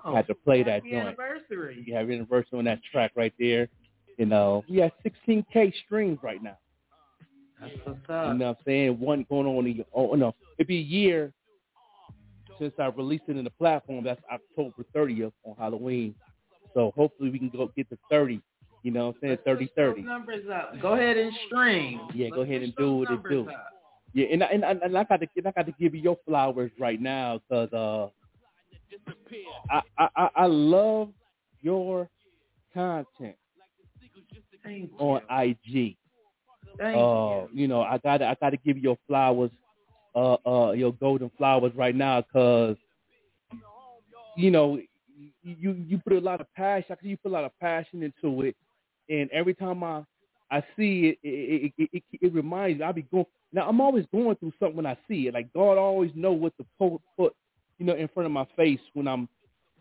Oh, 0.07 0.14
had 0.14 0.26
to 0.26 0.34
play 0.34 0.62
that 0.62 0.82
joint. 0.82 0.94
anniversary. 1.09 1.82
You 1.86 1.94
have 1.94 2.11
anniversary 2.11 2.59
on 2.59 2.64
that 2.64 2.80
track 2.90 3.12
right 3.14 3.32
there. 3.38 3.68
You 4.18 4.26
know, 4.26 4.64
we 4.68 4.78
have 4.78 4.92
16k 5.05 5.72
streams 5.84 6.18
right 6.22 6.42
now. 6.42 6.59
That's 7.61 7.72
what's 7.84 7.98
up. 8.09 8.32
You 8.32 8.38
know 8.38 8.48
what 8.48 8.59
I'm 8.59 8.64
saying? 8.66 9.00
One 9.00 9.24
going 9.28 9.46
on, 9.46 9.64
the, 9.64 9.84
oh 9.94 10.14
no, 10.14 10.34
it'd 10.59 10.66
be 10.68 10.78
a 10.78 10.82
year 10.82 11.32
since 12.59 12.72
I 12.78 12.86
released 12.86 13.24
it 13.28 13.36
in 13.36 13.44
the 13.44 13.50
platform. 13.50 14.05
That's 14.05 14.20
October 14.32 14.84
30th 14.94 15.32
on 15.44 15.57
Halloween. 15.59 16.14
So 16.75 16.93
hopefully 16.97 17.31
we 17.31 17.39
can 17.39 17.49
go 17.49 17.70
get 17.77 17.89
to 17.91 17.99
30. 18.11 18.41
You 18.83 18.91
know 18.91 19.07
what 19.09 19.16
I'm 19.16 19.20
saying? 19.29 19.39
30 19.45 19.70
30. 19.77 20.03
Numbers 20.03 20.45
up. 20.53 20.81
Go 20.81 20.95
ahead 20.95 21.16
and 21.16 21.33
stream. 21.47 22.01
Yeah, 22.14 22.31
go 22.31 22.41
Let's 22.41 22.51
ahead 22.51 22.62
and 22.62 22.75
do 22.77 22.97
what 22.97 23.11
it 23.11 23.29
do. 23.29 23.49
up. 23.49 23.70
Yeah, 24.12 24.27
and 24.33 24.45
I, 24.45 24.47
and, 24.47 24.64
I, 24.64 24.70
and 24.70 24.99
I 24.99 25.05
got 25.05 25.20
to 25.20 25.29
and 25.37 25.47
I 25.49 25.51
got 25.53 25.66
to 25.66 25.72
give 25.81 25.95
you 25.95 26.01
your 26.01 26.16
flowers 26.27 26.70
right 26.79 27.01
now 27.01 27.41
because 27.49 27.72
uh, 27.72 28.09
I, 29.99 30.09
I 30.16 30.29
I 30.37 30.47
love 30.47 31.09
your 31.62 32.09
content 32.72 33.37
on 34.99 35.20
IG. 35.31 35.97
Thank 36.79 36.97
uh, 36.97 37.47
you 37.53 37.66
know, 37.66 37.83
I 37.83 37.99
got 37.99 38.22
I 38.22 38.37
got 38.41 38.51
to 38.51 38.57
give 38.59 38.77
you 38.77 38.83
your 38.83 38.99
flowers 39.09 39.51
uh, 40.14 40.37
uh, 40.47 40.72
your 40.72 40.93
golden 40.93 41.31
flowers 41.37 41.72
right 41.75 41.95
now 41.95 42.20
because, 42.22 42.77
you 44.37 44.51
know, 44.51 44.79
you 45.43 45.73
you 45.73 45.99
put 45.99 46.12
a 46.15 46.21
lot 46.21 46.41
of 46.41 46.47
passion. 46.55 46.97
I 46.99 47.03
see 47.03 47.09
you 47.09 47.17
put 47.17 47.31
a 47.31 47.35
lot 47.35 47.45
of 47.45 47.59
passion 47.61 48.03
into 48.03 48.43
it, 48.43 48.57
and 49.09 49.31
every 49.31 49.55
time 49.55 49.83
I 49.85 50.03
I 50.51 50.62
see 50.77 51.09
it, 51.09 51.19
it 51.23 51.73
it, 51.79 51.91
it, 51.93 52.03
it, 52.21 52.35
reminds 52.35 52.81
me. 52.81 52.85
I 52.85 52.93
be 52.93 53.03
going 53.03 53.27
now. 53.53 53.69
I'm 53.69 53.81
always 53.81 54.07
going 54.12 54.37
through 54.37 54.53
something 54.59 54.77
when 54.77 54.87
I 54.87 54.97
see 55.09 55.29
it. 55.29 55.35
Like 55.35 55.53
God 55.53 55.79
always 55.79 56.11
know 56.15 56.33
what 56.33 56.57
to 56.59 56.67
put, 56.79 57.01
put 57.17 57.35
you 57.79 57.87
know, 57.87 57.95
in 57.95 58.09
front 58.09 58.27
of 58.27 58.33
my 58.33 58.47
face 58.57 58.81
when 58.93 59.09
I'm 59.09 59.29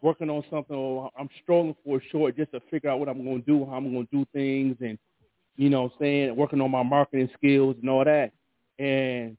working 0.01 0.29
on 0.29 0.43
something 0.49 0.75
or 0.75 1.09
I'm 1.17 1.29
struggling 1.41 1.75
for 1.85 1.97
a 1.97 2.01
short 2.11 2.35
just 2.35 2.51
to 2.51 2.59
figure 2.71 2.89
out 2.89 2.99
what 2.99 3.09
I'm 3.09 3.23
going 3.23 3.41
to 3.41 3.45
do, 3.45 3.65
how 3.65 3.73
I'm 3.73 3.91
going 3.91 4.07
to 4.07 4.17
do 4.17 4.25
things, 4.33 4.77
and 4.81 4.97
you 5.55 5.69
know, 5.69 5.83
what 5.83 5.91
I'm 5.93 5.97
saying 5.99 6.35
working 6.35 6.61
on 6.61 6.71
my 6.71 6.83
marketing 6.83 7.29
skills 7.37 7.75
and 7.79 7.89
all 7.89 8.03
that. 8.05 8.31
And 8.79 9.37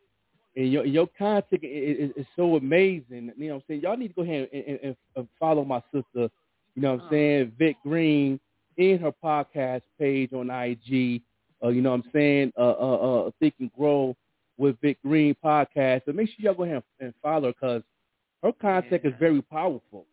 and 0.56 0.72
your 0.72 0.86
your 0.86 1.06
content 1.18 1.62
is, 1.64 2.10
is 2.16 2.26
so 2.36 2.56
amazing. 2.56 3.32
You 3.36 3.48
know 3.48 3.54
what 3.54 3.56
I'm 3.56 3.62
saying? 3.68 3.80
Y'all 3.82 3.96
need 3.96 4.08
to 4.08 4.14
go 4.14 4.22
ahead 4.22 4.48
and, 4.52 4.78
and, 4.82 4.96
and 5.16 5.28
follow 5.38 5.64
my 5.64 5.80
sister, 5.92 6.30
you 6.74 6.82
know 6.82 6.94
what 6.94 7.02
I'm 7.04 7.10
saying, 7.10 7.52
Vic 7.58 7.76
Green, 7.82 8.40
in 8.76 8.98
her 8.98 9.12
podcast 9.24 9.82
page 9.98 10.32
on 10.32 10.50
IG. 10.50 11.22
Uh, 11.62 11.68
you 11.68 11.80
know 11.82 11.90
what 11.90 12.02
I'm 12.04 12.10
saying? 12.12 12.52
Uh, 12.58 12.74
uh, 12.78 13.26
uh, 13.26 13.30
Think 13.40 13.54
and 13.60 13.72
Grow 13.72 14.14
with 14.58 14.76
Vic 14.80 14.98
Green 15.02 15.34
podcast. 15.44 16.02
But 16.06 16.14
make 16.14 16.28
sure 16.28 16.36
y'all 16.38 16.54
go 16.54 16.64
ahead 16.64 16.82
and 17.00 17.14
follow 17.22 17.48
her 17.48 17.52
because 17.52 17.82
her 18.42 18.52
content 18.52 19.02
Yeah. 19.04 19.10
is 19.10 19.16
very 19.18 19.42
powerful. 19.42 20.06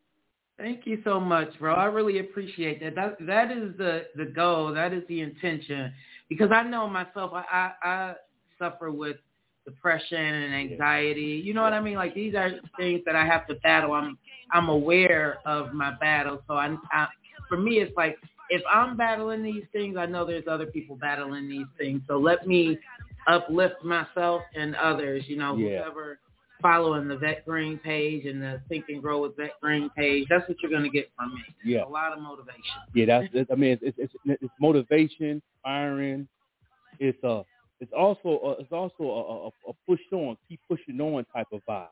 Thank 0.58 0.86
you 0.86 1.02
so 1.04 1.20
much, 1.20 1.58
bro. 1.60 1.74
I 1.74 1.86
really 1.86 2.20
appreciate 2.20 2.80
that. 2.82 2.96
That 2.96 3.18
that 3.26 3.52
is 3.52 3.76
the 3.78 4.08
the 4.16 4.26
goal. 4.26 4.74
That 4.74 4.94
is 4.94 5.04
the 5.08 5.22
intention. 5.22 5.92
Because 6.30 6.52
I 6.52 6.64
know 6.64 6.88
myself. 6.88 7.32
I 7.34 7.44
I, 7.52 7.72
I 7.90 8.14
suffer 8.60 8.92
with 8.92 9.18
depression 9.66 10.18
and 10.18 10.54
anxiety. 10.54 11.42
You 11.44 11.54
know 11.54 11.62
what 11.62 11.74
I 11.74 11.82
mean? 11.82 11.96
Like 11.96 12.14
these 12.14 12.36
are 12.36 12.52
things 12.78 13.02
that 13.06 13.16
I 13.16 13.26
have 13.26 13.48
to 13.48 13.56
battle. 13.56 13.94
I'm 13.94 14.18
I'm 14.54 14.70
aware 14.70 15.40
of 15.46 15.74
my 15.74 15.92
battle. 16.00 16.42
So 16.48 16.56
I, 16.56 16.76
I 16.92 17.08
for 17.48 17.58
me, 17.58 17.80
it's 17.80 17.96
like 17.96 18.18
if 18.50 18.62
I'm 18.72 18.98
battling 18.98 19.44
these 19.44 19.64
things, 19.72 19.98
I 19.98 20.06
know 20.06 20.26
there's 20.26 20.48
other 20.48 20.66
people 20.66 20.96
battling 20.98 21.48
these 21.50 21.68
things. 21.78 22.02
So 22.08 22.18
let 22.18 22.48
me 22.48 22.78
uplift 23.28 23.84
myself 23.84 24.42
and 24.56 24.76
others. 24.76 25.24
You 25.28 25.38
know, 25.38 25.56
Yeah. 25.56 25.84
whoever 25.84 26.20
following 26.62 27.08
the 27.08 27.18
Vet 27.18 27.44
Green 27.46 27.78
page 27.80 28.26
and 28.26 28.42
the 28.42 28.62
Think 28.70 28.86
and 28.90 29.02
Grow 29.02 29.22
with 29.24 29.36
Vet 29.36 29.54
Green 29.62 29.90
page. 29.98 30.28
That's 30.30 30.48
what 30.48 30.58
you're 30.62 30.70
going 30.72 30.84
to 30.84 30.90
get 30.90 31.10
from 31.18 31.34
me. 31.34 31.42
Yeah. 31.66 31.86
A 31.86 31.88
lot 31.90 32.14
of 32.14 32.22
motivation. 32.22 32.62
Yeah, 32.94 33.06
that's. 33.06 33.28
that's 33.34 33.50
I 33.52 33.56
mean, 33.56 33.78
it's, 33.82 33.96
it's 33.98 34.14
it's 34.26 34.40
it's 34.44 34.54
motivation, 34.60 35.42
inspiring. 35.56 36.28
It's 37.00 37.22
uh 37.24 37.44
it's 37.82 37.92
also 37.98 38.40
a, 38.44 38.62
it's 38.62 38.72
also 38.72 39.04
a, 39.04 39.48
a, 39.48 39.72
a 39.72 39.74
push 39.88 40.00
on, 40.14 40.38
keep 40.48 40.60
pushing 40.70 41.02
on 41.02 41.26
type 41.36 41.48
of 41.52 41.62
vibe. 41.68 41.88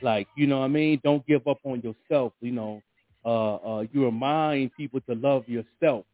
Like 0.00 0.28
you 0.36 0.46
know 0.46 0.60
what 0.60 0.66
I 0.66 0.68
mean? 0.68 1.00
Don't 1.04 1.26
give 1.26 1.46
up 1.46 1.58
on 1.64 1.82
yourself. 1.82 2.32
You 2.40 2.52
know, 2.52 2.82
uh, 3.24 3.56
uh, 3.56 3.84
you 3.92 4.04
remind 4.04 4.70
people 4.76 5.00
to 5.08 5.14
love 5.14 5.48
yourself. 5.48 6.04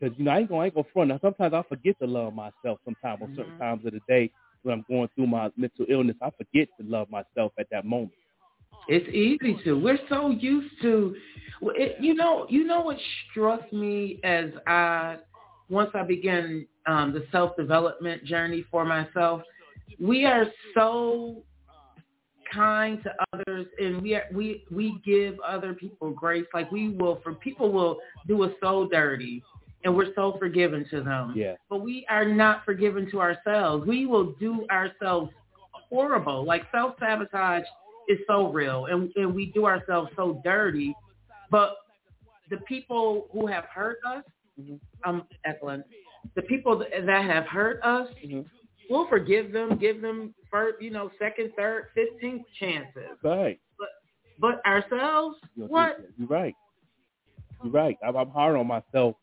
Because 0.00 0.16
you 0.16 0.24
know 0.24 0.30
I 0.30 0.38
ain't 0.38 0.48
gonna 0.48 0.60
I 0.62 0.64
ain't 0.66 0.74
gonna 0.74 0.86
front. 0.92 1.08
Now, 1.08 1.18
sometimes 1.20 1.54
I 1.54 1.62
forget 1.68 1.98
to 2.00 2.06
love 2.06 2.34
myself. 2.34 2.78
Sometimes 2.84 3.22
on 3.22 3.34
certain 3.36 3.58
times 3.58 3.84
of 3.84 3.92
the 3.92 4.00
day 4.08 4.30
when 4.62 4.74
I'm 4.74 4.84
going 4.88 5.08
through 5.14 5.26
my 5.26 5.50
mental 5.56 5.86
illness, 5.88 6.16
I 6.22 6.30
forget 6.30 6.68
to 6.80 6.86
love 6.86 7.10
myself 7.10 7.52
at 7.58 7.66
that 7.70 7.84
moment. 7.84 8.12
It's 8.88 9.08
easy 9.08 9.58
to. 9.64 9.74
We're 9.74 9.98
so 10.08 10.30
used 10.30 10.74
to, 10.82 11.14
it, 11.62 11.96
you 12.02 12.14
know. 12.14 12.46
You 12.48 12.64
know 12.64 12.80
what 12.80 12.96
struck 13.30 13.70
me 13.72 14.18
as 14.24 14.46
I 14.66 15.16
once 15.68 15.90
I 15.94 16.02
began 16.02 16.66
um, 16.86 17.12
the 17.12 17.26
self 17.30 17.56
development 17.56 18.24
journey 18.24 18.64
for 18.70 18.84
myself. 18.84 19.42
We 20.00 20.24
are 20.24 20.46
so 20.74 21.42
kind 22.52 23.02
to 23.02 23.12
others, 23.32 23.66
and 23.78 24.02
we 24.02 24.14
are, 24.14 24.24
we 24.32 24.64
we 24.70 25.00
give 25.04 25.38
other 25.46 25.74
people 25.74 26.10
grace. 26.10 26.46
Like 26.54 26.70
we 26.72 26.90
will, 26.90 27.20
for 27.22 27.34
people 27.34 27.72
will 27.72 27.98
do 28.26 28.42
us 28.44 28.52
so 28.62 28.88
dirty, 28.90 29.42
and 29.84 29.94
we're 29.94 30.14
so 30.14 30.36
forgiving 30.38 30.84
to 30.90 31.02
them. 31.02 31.34
Yeah. 31.36 31.54
But 31.68 31.82
we 31.82 32.06
are 32.08 32.24
not 32.24 32.64
forgiven 32.64 33.10
to 33.10 33.20
ourselves. 33.20 33.86
We 33.86 34.06
will 34.06 34.32
do 34.34 34.66
ourselves 34.70 35.30
horrible. 35.72 36.44
Like 36.44 36.62
self 36.72 36.94
sabotage 36.98 37.64
is 38.08 38.18
so 38.26 38.50
real, 38.50 38.86
and 38.86 39.10
and 39.16 39.34
we 39.34 39.46
do 39.46 39.66
ourselves 39.66 40.10
so 40.16 40.40
dirty. 40.44 40.94
But 41.50 41.76
the 42.50 42.58
people 42.58 43.28
who 43.32 43.46
have 43.46 43.64
hurt 43.64 43.98
us, 44.06 44.24
Mm-hmm. 44.60 44.74
I'm 45.04 45.22
echoing. 45.44 45.82
The 46.34 46.42
people 46.42 46.78
that 46.78 46.88
that 47.06 47.24
have 47.24 47.46
hurt 47.46 47.80
us, 47.82 48.08
mm-hmm. 48.24 48.40
we'll 48.90 49.08
forgive 49.08 49.52
them, 49.52 49.78
give 49.78 50.02
them 50.02 50.34
first, 50.50 50.82
you 50.82 50.90
know, 50.90 51.10
second, 51.18 51.52
third, 51.56 51.86
fifteenth 51.94 52.42
chances. 52.58 53.16
Right. 53.22 53.60
But 53.78 53.88
but 54.40 54.66
ourselves, 54.66 55.36
You 55.54 55.64
know, 55.64 55.68
what? 55.68 55.98
You're 56.16 56.28
right. 56.28 56.54
You're 57.62 57.72
right. 57.72 57.96
I'm, 58.06 58.16
I'm 58.16 58.30
hard 58.30 58.56
on 58.56 58.66
myself 58.66 59.16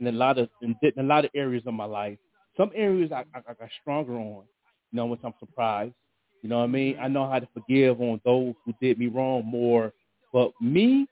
in 0.00 0.06
a 0.06 0.12
lot 0.12 0.38
of 0.38 0.48
in, 0.62 0.74
in 0.82 0.92
a 0.98 1.02
lot 1.02 1.24
of 1.24 1.30
areas 1.34 1.62
of 1.66 1.74
my 1.74 1.84
life. 1.84 2.18
Some 2.56 2.70
areas 2.74 3.12
I, 3.12 3.24
I, 3.34 3.38
I 3.38 3.54
got 3.54 3.68
stronger 3.80 4.14
on, 4.14 4.44
you 4.90 4.96
know, 4.96 5.06
which 5.06 5.20
I'm 5.24 5.34
surprised. 5.38 5.94
You 6.42 6.48
know 6.48 6.58
what 6.58 6.64
I 6.64 6.68
mean? 6.68 6.96
I 7.00 7.08
know 7.08 7.28
how 7.28 7.38
to 7.38 7.48
forgive 7.52 8.00
on 8.00 8.20
those 8.24 8.54
who 8.64 8.72
did 8.80 8.98
me 8.98 9.06
wrong 9.08 9.44
more. 9.44 9.92
But 10.32 10.52
me, 10.60 11.06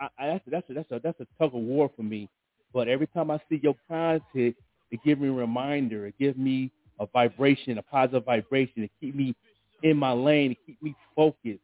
I, 0.00 0.08
I 0.18 0.26
that's 0.28 0.44
that's 0.48 0.70
a, 0.70 0.74
that's 0.74 0.90
a 0.90 1.00
that's 1.02 1.20
a 1.20 1.26
tug 1.38 1.54
of 1.54 1.62
war 1.62 1.90
for 1.94 2.02
me. 2.02 2.28
But 2.74 2.88
every 2.88 3.06
time 3.06 3.30
I 3.30 3.38
see 3.48 3.60
your 3.62 3.76
content, 3.88 4.56
it 4.90 5.00
gives 5.04 5.20
me 5.20 5.28
a 5.28 5.32
reminder. 5.32 6.06
It 6.06 6.16
gives 6.18 6.36
me 6.36 6.70
a 7.00 7.06
vibration, 7.06 7.78
a 7.78 7.82
positive 7.82 8.24
vibration. 8.24 8.82
It 8.82 8.90
keep 9.00 9.14
me 9.14 9.34
in 9.82 9.96
my 9.96 10.12
lane. 10.12 10.52
It 10.52 10.58
keep 10.66 10.82
me 10.82 10.94
focused. 11.16 11.60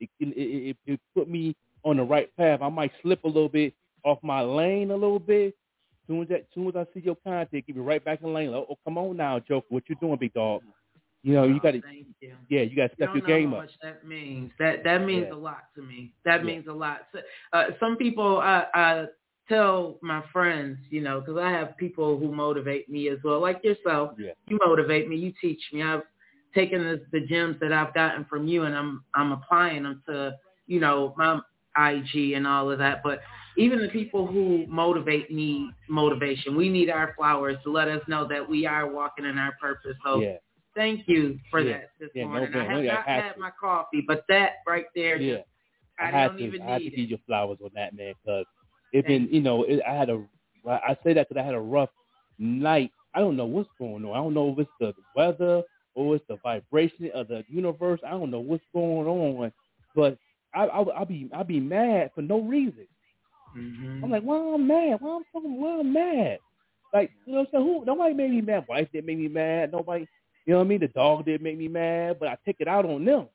It, 0.00 0.08
it, 0.20 0.28
it, 0.36 0.76
it 0.86 1.00
put 1.16 1.28
me 1.28 1.54
on 1.84 1.98
the 1.98 2.02
right 2.02 2.34
path. 2.36 2.60
I 2.62 2.68
might 2.70 2.92
slip 3.02 3.24
a 3.24 3.28
little 3.28 3.48
bit 3.48 3.74
off 4.04 4.18
my 4.22 4.40
lane 4.40 4.90
a 4.90 4.94
little 4.96 5.18
bit. 5.20 5.54
Soon 6.06 6.22
as 6.22 6.28
that, 6.28 6.46
soon 6.54 6.68
as 6.68 6.76
I 6.76 6.86
see 6.92 7.00
your 7.04 7.16
content, 7.16 7.66
give 7.66 7.76
me 7.76 7.82
right 7.82 8.04
back 8.04 8.20
in 8.20 8.26
the 8.28 8.32
lane. 8.32 8.50
Like, 8.50 8.66
oh, 8.68 8.78
come 8.84 8.98
on 8.98 9.16
now, 9.16 9.38
Joker. 9.38 9.66
What 9.70 9.84
you 9.88 9.96
doing, 9.96 10.16
big 10.18 10.34
dog? 10.34 10.62
You 11.22 11.34
know, 11.34 11.44
you 11.44 11.58
got 11.60 11.70
to, 11.70 11.82
you. 12.20 12.32
yeah, 12.50 12.60
you 12.62 12.76
got 12.76 12.88
to 12.88 12.90
You 12.98 13.06
step 13.06 13.08
don't 13.14 13.16
your 13.16 13.26
game 13.38 13.54
up. 13.54 13.66
that 13.82 14.06
means. 14.06 14.50
That 14.58 14.84
that 14.84 15.02
means 15.04 15.28
Yeah. 15.30 15.34
a 15.34 15.38
lot 15.38 15.64
to 15.76 15.82
me. 15.82 16.12
That 16.26 16.40
Yeah. 16.40 16.46
means 16.46 16.66
a 16.68 16.72
lot. 16.72 17.06
So, 17.12 17.20
Uh, 17.54 17.64
some 17.80 17.96
people, 17.96 18.38
I, 18.40 18.66
I 18.74 19.06
tell 19.48 19.98
my 20.02 20.22
friends, 20.32 20.78
you 20.90 21.00
know, 21.00 21.20
because 21.20 21.38
I 21.38 21.50
have 21.50 21.76
people 21.76 22.18
who 22.18 22.32
motivate 22.32 22.88
me 22.88 23.08
as 23.08 23.18
well, 23.24 23.40
like 23.40 23.62
yourself. 23.64 24.12
Yeah. 24.18 24.32
You 24.48 24.58
motivate 24.64 25.08
me. 25.08 25.16
You 25.16 25.32
teach 25.40 25.60
me. 25.72 25.82
I've 25.82 26.02
taken 26.54 26.82
the, 26.82 27.04
the 27.18 27.26
gems 27.26 27.56
that 27.60 27.72
I've 27.72 27.94
gotten 27.94 28.24
from 28.24 28.46
you, 28.46 28.64
and 28.64 28.74
I'm 28.74 29.04
I'm 29.14 29.32
applying 29.32 29.82
them 29.84 30.02
to, 30.08 30.36
you 30.66 30.80
know, 30.80 31.14
my 31.16 31.40
IG 31.76 32.32
and 32.32 32.46
all 32.46 32.70
of 32.70 32.78
that. 32.78 33.02
But 33.02 33.20
even 33.56 33.80
the 33.80 33.88
people 33.88 34.26
who 34.26 34.66
motivate 34.68 35.30
need 35.30 35.70
motivation. 35.88 36.56
We 36.56 36.68
need 36.68 36.90
our 36.90 37.14
flowers 37.16 37.56
to 37.64 37.70
let 37.70 37.88
us 37.88 38.02
know 38.08 38.26
that 38.28 38.48
we 38.48 38.66
are 38.66 38.90
walking 38.90 39.24
in 39.24 39.38
our 39.38 39.52
purpose. 39.60 39.96
So 40.04 40.20
Yeah. 40.20 40.36
thank 40.74 41.06
you 41.08 41.38
for 41.50 41.60
Yeah. 41.60 41.78
that 41.78 41.90
this 41.98 42.10
Yeah, 42.14 42.24
no 42.24 42.30
morning. 42.30 42.54
I 42.54 42.64
have 42.64 42.70
not 42.70 42.78
I 42.86 42.94
have 42.94 43.04
had 43.04 43.32
to. 43.34 43.40
my 43.40 43.50
coffee, 43.50 44.00
but 44.06 44.24
that 44.28 44.56
right 44.66 44.86
there, 44.94 45.16
Yeah. 45.18 45.42
I 45.98 46.24
I, 46.24 46.28
to, 46.28 46.38
even 46.38 46.62
I 46.62 46.72
had 46.72 46.82
to 46.82 46.90
give 46.90 47.10
you 47.10 47.18
flowers 47.26 47.58
on 47.62 47.70
that, 47.74 47.94
man, 47.94 48.14
because 48.24 48.46
it 48.94 49.06
been, 49.06 49.28
you 49.30 49.40
know, 49.40 49.64
it, 49.64 49.80
I 49.86 49.92
had 49.92 50.08
a, 50.08 50.22
I 50.66 50.96
say 51.04 51.12
that 51.14 51.28
because 51.28 51.42
I 51.42 51.44
had 51.44 51.54
a 51.54 51.60
rough 51.60 51.90
night. 52.38 52.92
I 53.12 53.18
don't 53.18 53.36
know 53.36 53.44
what's 53.44 53.68
going 53.78 54.04
on. 54.04 54.12
I 54.12 54.16
don't 54.16 54.34
know 54.34 54.52
if 54.52 54.58
it's 54.60 54.70
the 54.80 54.94
weather 55.16 55.62
or 55.94 56.16
it's 56.16 56.24
the 56.28 56.36
vibration 56.42 57.10
of 57.12 57.28
the 57.28 57.44
universe. 57.48 58.00
I 58.06 58.10
don't 58.10 58.30
know 58.30 58.40
what's 58.40 58.64
going 58.72 59.06
on, 59.06 59.52
but 59.94 60.16
I, 60.54 60.66
I, 60.66 60.82
I'll 60.82 61.04
be, 61.04 61.28
I'll 61.34 61.44
be 61.44 61.60
mad 61.60 62.12
for 62.14 62.22
no 62.22 62.40
reason. 62.40 62.86
Mm-hmm. 63.56 64.04
I'm 64.04 64.10
like, 64.10 64.22
why 64.22 64.36
I'm 64.36 64.66
mad? 64.66 64.98
Why 65.00 65.16
I'm 65.16 65.24
fucking, 65.32 65.60
why 65.60 65.80
I'm 65.80 65.92
mad? 65.92 66.38
Like, 66.92 67.10
you 67.26 67.32
know 67.32 67.40
what 67.40 67.48
I'm 67.48 67.52
saying? 67.52 67.64
Who? 67.64 67.84
Nobody 67.84 68.14
made 68.14 68.30
me 68.30 68.40
mad. 68.40 68.64
Wife 68.68 68.88
didn't 68.92 69.06
make 69.06 69.18
me 69.18 69.28
mad. 69.28 69.72
Nobody, 69.72 70.06
you 70.46 70.52
know 70.52 70.58
what 70.58 70.66
I 70.66 70.68
mean? 70.68 70.80
The 70.80 70.88
dog 70.88 71.24
didn't 71.24 71.42
make 71.42 71.58
me 71.58 71.66
mad, 71.66 72.18
but 72.20 72.28
I 72.28 72.38
take 72.46 72.56
it 72.60 72.68
out 72.68 72.86
on 72.86 73.04
them. 73.04 73.26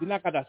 Then 0.00 0.12
I 0.12 0.18
gotta 0.18 0.46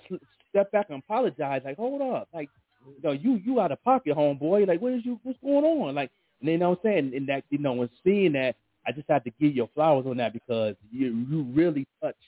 step 0.50 0.72
back 0.74 0.88
and 0.90 1.00
apologize. 1.00 1.62
Like, 1.64 1.78
hold 1.78 2.02
up, 2.02 2.28
like, 2.34 2.50
you 2.86 3.02
know, 3.04 3.12
you 3.12 3.42
you 3.44 3.60
out 3.60 3.72
of 3.72 3.84
pocket, 3.84 4.16
homeboy. 4.16 4.68
Like, 4.68 4.82
what 4.82 4.94
is 4.94 5.06
you? 5.06 5.20
What's 5.24 5.40
going 5.42 5.66
on? 5.66 5.96
Like, 5.96 6.12
and 6.40 6.48
then 6.48 6.54
you 6.54 6.60
know 6.60 6.70
what 6.72 6.80
I'm 6.84 6.92
saying? 6.92 7.14
And 7.16 7.30
that, 7.30 7.44
you 7.50 7.58
know, 7.58 7.82
and 7.82 7.90
seeing 8.04 8.34
that, 8.34 8.56
I 8.86 8.92
just 8.92 9.10
had 9.10 9.24
to 9.24 9.32
give 9.40 9.56
you 9.56 9.70
flowers 9.74 10.06
on 10.08 10.18
that 10.18 10.34
because 10.34 10.76
you 10.92 11.26
you 11.30 11.44
really 11.54 11.88
touched 12.02 12.20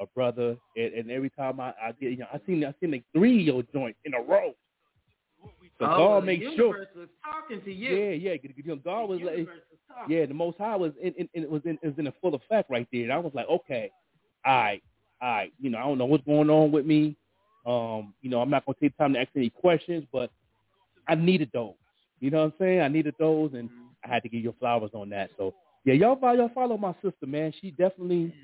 a 0.00 0.06
brother. 0.06 0.56
And, 0.76 0.94
and 0.94 1.10
every 1.10 1.30
time 1.30 1.60
I, 1.60 1.72
I 1.82 1.92
get, 2.00 2.12
you 2.12 2.18
know, 2.18 2.26
I 2.32 2.40
seen 2.46 2.64
I 2.64 2.74
seen 2.80 2.92
like 2.92 3.04
three 3.14 3.40
of 3.40 3.46
your 3.46 3.62
joints 3.72 3.98
in 4.04 4.14
a 4.14 4.20
row. 4.20 4.52
So 5.78 5.86
oh, 5.86 6.20
God 6.20 6.28
universe 6.28 6.56
sure. 6.56 6.86
was 6.94 7.08
talking 7.24 7.60
to 7.64 7.72
you. 7.72 7.90
Yeah, 7.90 8.10
yeah. 8.10 8.36
You 8.42 8.64
know, 8.64 8.76
God 8.76 9.08
was 9.08 9.20
like, 9.20 9.38
was 9.38 9.46
yeah, 10.08 10.26
the 10.26 10.34
Most 10.34 10.58
High 10.58 10.76
was 10.76 10.92
in, 11.00 11.12
in, 11.14 11.28
in 11.34 11.42
it 11.44 11.50
was 11.50 11.62
in 11.64 11.78
it 11.82 11.86
was 11.88 11.98
in 11.98 12.06
a 12.06 12.14
full 12.20 12.34
effect 12.34 12.70
right 12.70 12.86
there. 12.92 13.02
And 13.02 13.12
I 13.12 13.18
was 13.18 13.32
like, 13.34 13.48
okay, 13.48 13.90
all 14.44 14.54
right, 14.54 14.82
all 15.20 15.28
right. 15.28 15.52
You 15.60 15.70
know, 15.70 15.78
I 15.78 15.82
don't 15.82 15.98
know 15.98 16.04
what's 16.04 16.24
going 16.24 16.50
on 16.50 16.70
with 16.70 16.86
me. 16.86 17.16
Um, 17.66 18.14
you 18.22 18.30
know, 18.30 18.40
I'm 18.40 18.50
not 18.50 18.64
gonna 18.66 18.76
take 18.80 18.96
time 18.96 19.14
to 19.14 19.20
ask 19.20 19.30
any 19.36 19.50
questions, 19.50 20.04
but 20.12 20.30
I 21.08 21.14
needed 21.14 21.50
those. 21.52 21.74
You 22.20 22.30
know 22.30 22.38
what 22.38 22.44
I'm 22.46 22.54
saying? 22.58 22.80
I 22.80 22.88
needed 22.88 23.14
those, 23.18 23.52
and 23.54 23.68
I 24.04 24.08
had 24.08 24.22
to 24.22 24.28
give 24.28 24.42
you 24.42 24.54
flowers 24.58 24.90
on 24.94 25.10
that. 25.10 25.30
So 25.36 25.54
yeah, 25.84 25.94
y'all 25.94 26.16
follow, 26.16 26.36
y'all 26.38 26.50
follow 26.54 26.76
my 26.76 26.94
sister, 27.02 27.26
man. 27.26 27.52
She 27.60 27.70
definitely, 27.70 28.34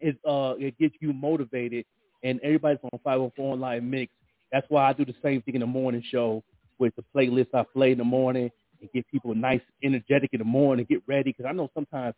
is 0.00 0.14
uh 0.26 0.54
it 0.58 0.78
gets 0.78 0.94
you 1.00 1.12
motivated, 1.12 1.84
and 2.22 2.40
everybody's 2.42 2.78
on 2.84 3.00
504 3.04 3.54
online 3.54 3.90
mix. 3.90 4.12
That's 4.52 4.66
why 4.70 4.88
I 4.88 4.92
do 4.92 5.04
the 5.04 5.14
same 5.22 5.42
thing 5.42 5.54
in 5.54 5.60
the 5.60 5.66
morning 5.66 6.02
show 6.10 6.42
with 6.78 6.94
the 6.96 7.04
playlist 7.14 7.48
I 7.54 7.64
play 7.72 7.92
in 7.92 7.98
the 7.98 8.04
morning 8.04 8.50
and 8.80 8.90
get 8.92 9.06
people 9.08 9.34
nice, 9.34 9.60
energetic 9.82 10.30
in 10.32 10.38
the 10.38 10.44
morning, 10.44 10.86
get 10.88 11.02
ready 11.06 11.30
because 11.36 11.46
I 11.48 11.52
know 11.52 11.68
sometimes 11.74 12.14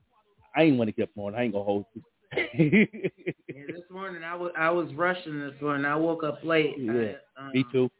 I 0.54 0.62
ain't 0.62 0.76
want 0.76 0.88
to 0.88 0.92
get 0.92 1.04
up 1.04 1.16
morning. 1.16 1.40
I 1.40 1.44
ain't 1.44 1.52
gonna 1.52 1.64
hold 1.64 1.86
you. 1.94 2.02
Yeah, 3.52 3.62
this 3.66 3.82
morning 3.90 4.22
I 4.22 4.36
was 4.36 4.52
I 4.56 4.70
was 4.70 4.94
rushing 4.94 5.40
this 5.40 5.60
morning. 5.60 5.84
I 5.84 5.96
woke 5.96 6.22
up 6.22 6.38
late. 6.44 6.76
Yeah, 6.78 7.14
I, 7.36 7.46
um, 7.46 7.52
me 7.52 7.64
too. 7.72 7.90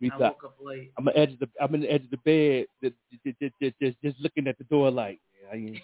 Me 0.00 0.10
I 0.12 0.16
too. 0.16 0.22
woke 0.24 0.44
up 0.44 0.56
late. 0.60 0.92
I'm 0.98 1.06
on 1.06 1.14
the 1.14 1.20
edge 1.20 1.32
of 1.34 1.38
the 1.38 1.48
I'm 1.60 1.74
in 1.74 1.82
the 1.82 1.92
edge 1.92 2.04
of 2.04 2.10
the 2.10 2.16
bed, 2.18 2.66
just 2.82 2.96
just, 3.40 3.54
just, 3.62 3.76
just, 3.80 3.96
just 4.02 4.20
looking 4.20 4.48
at 4.48 4.58
the 4.58 4.64
door 4.64 4.90
like, 4.90 5.20
yeah, 5.40 5.48
I 5.52 5.56
ain't, 5.56 5.78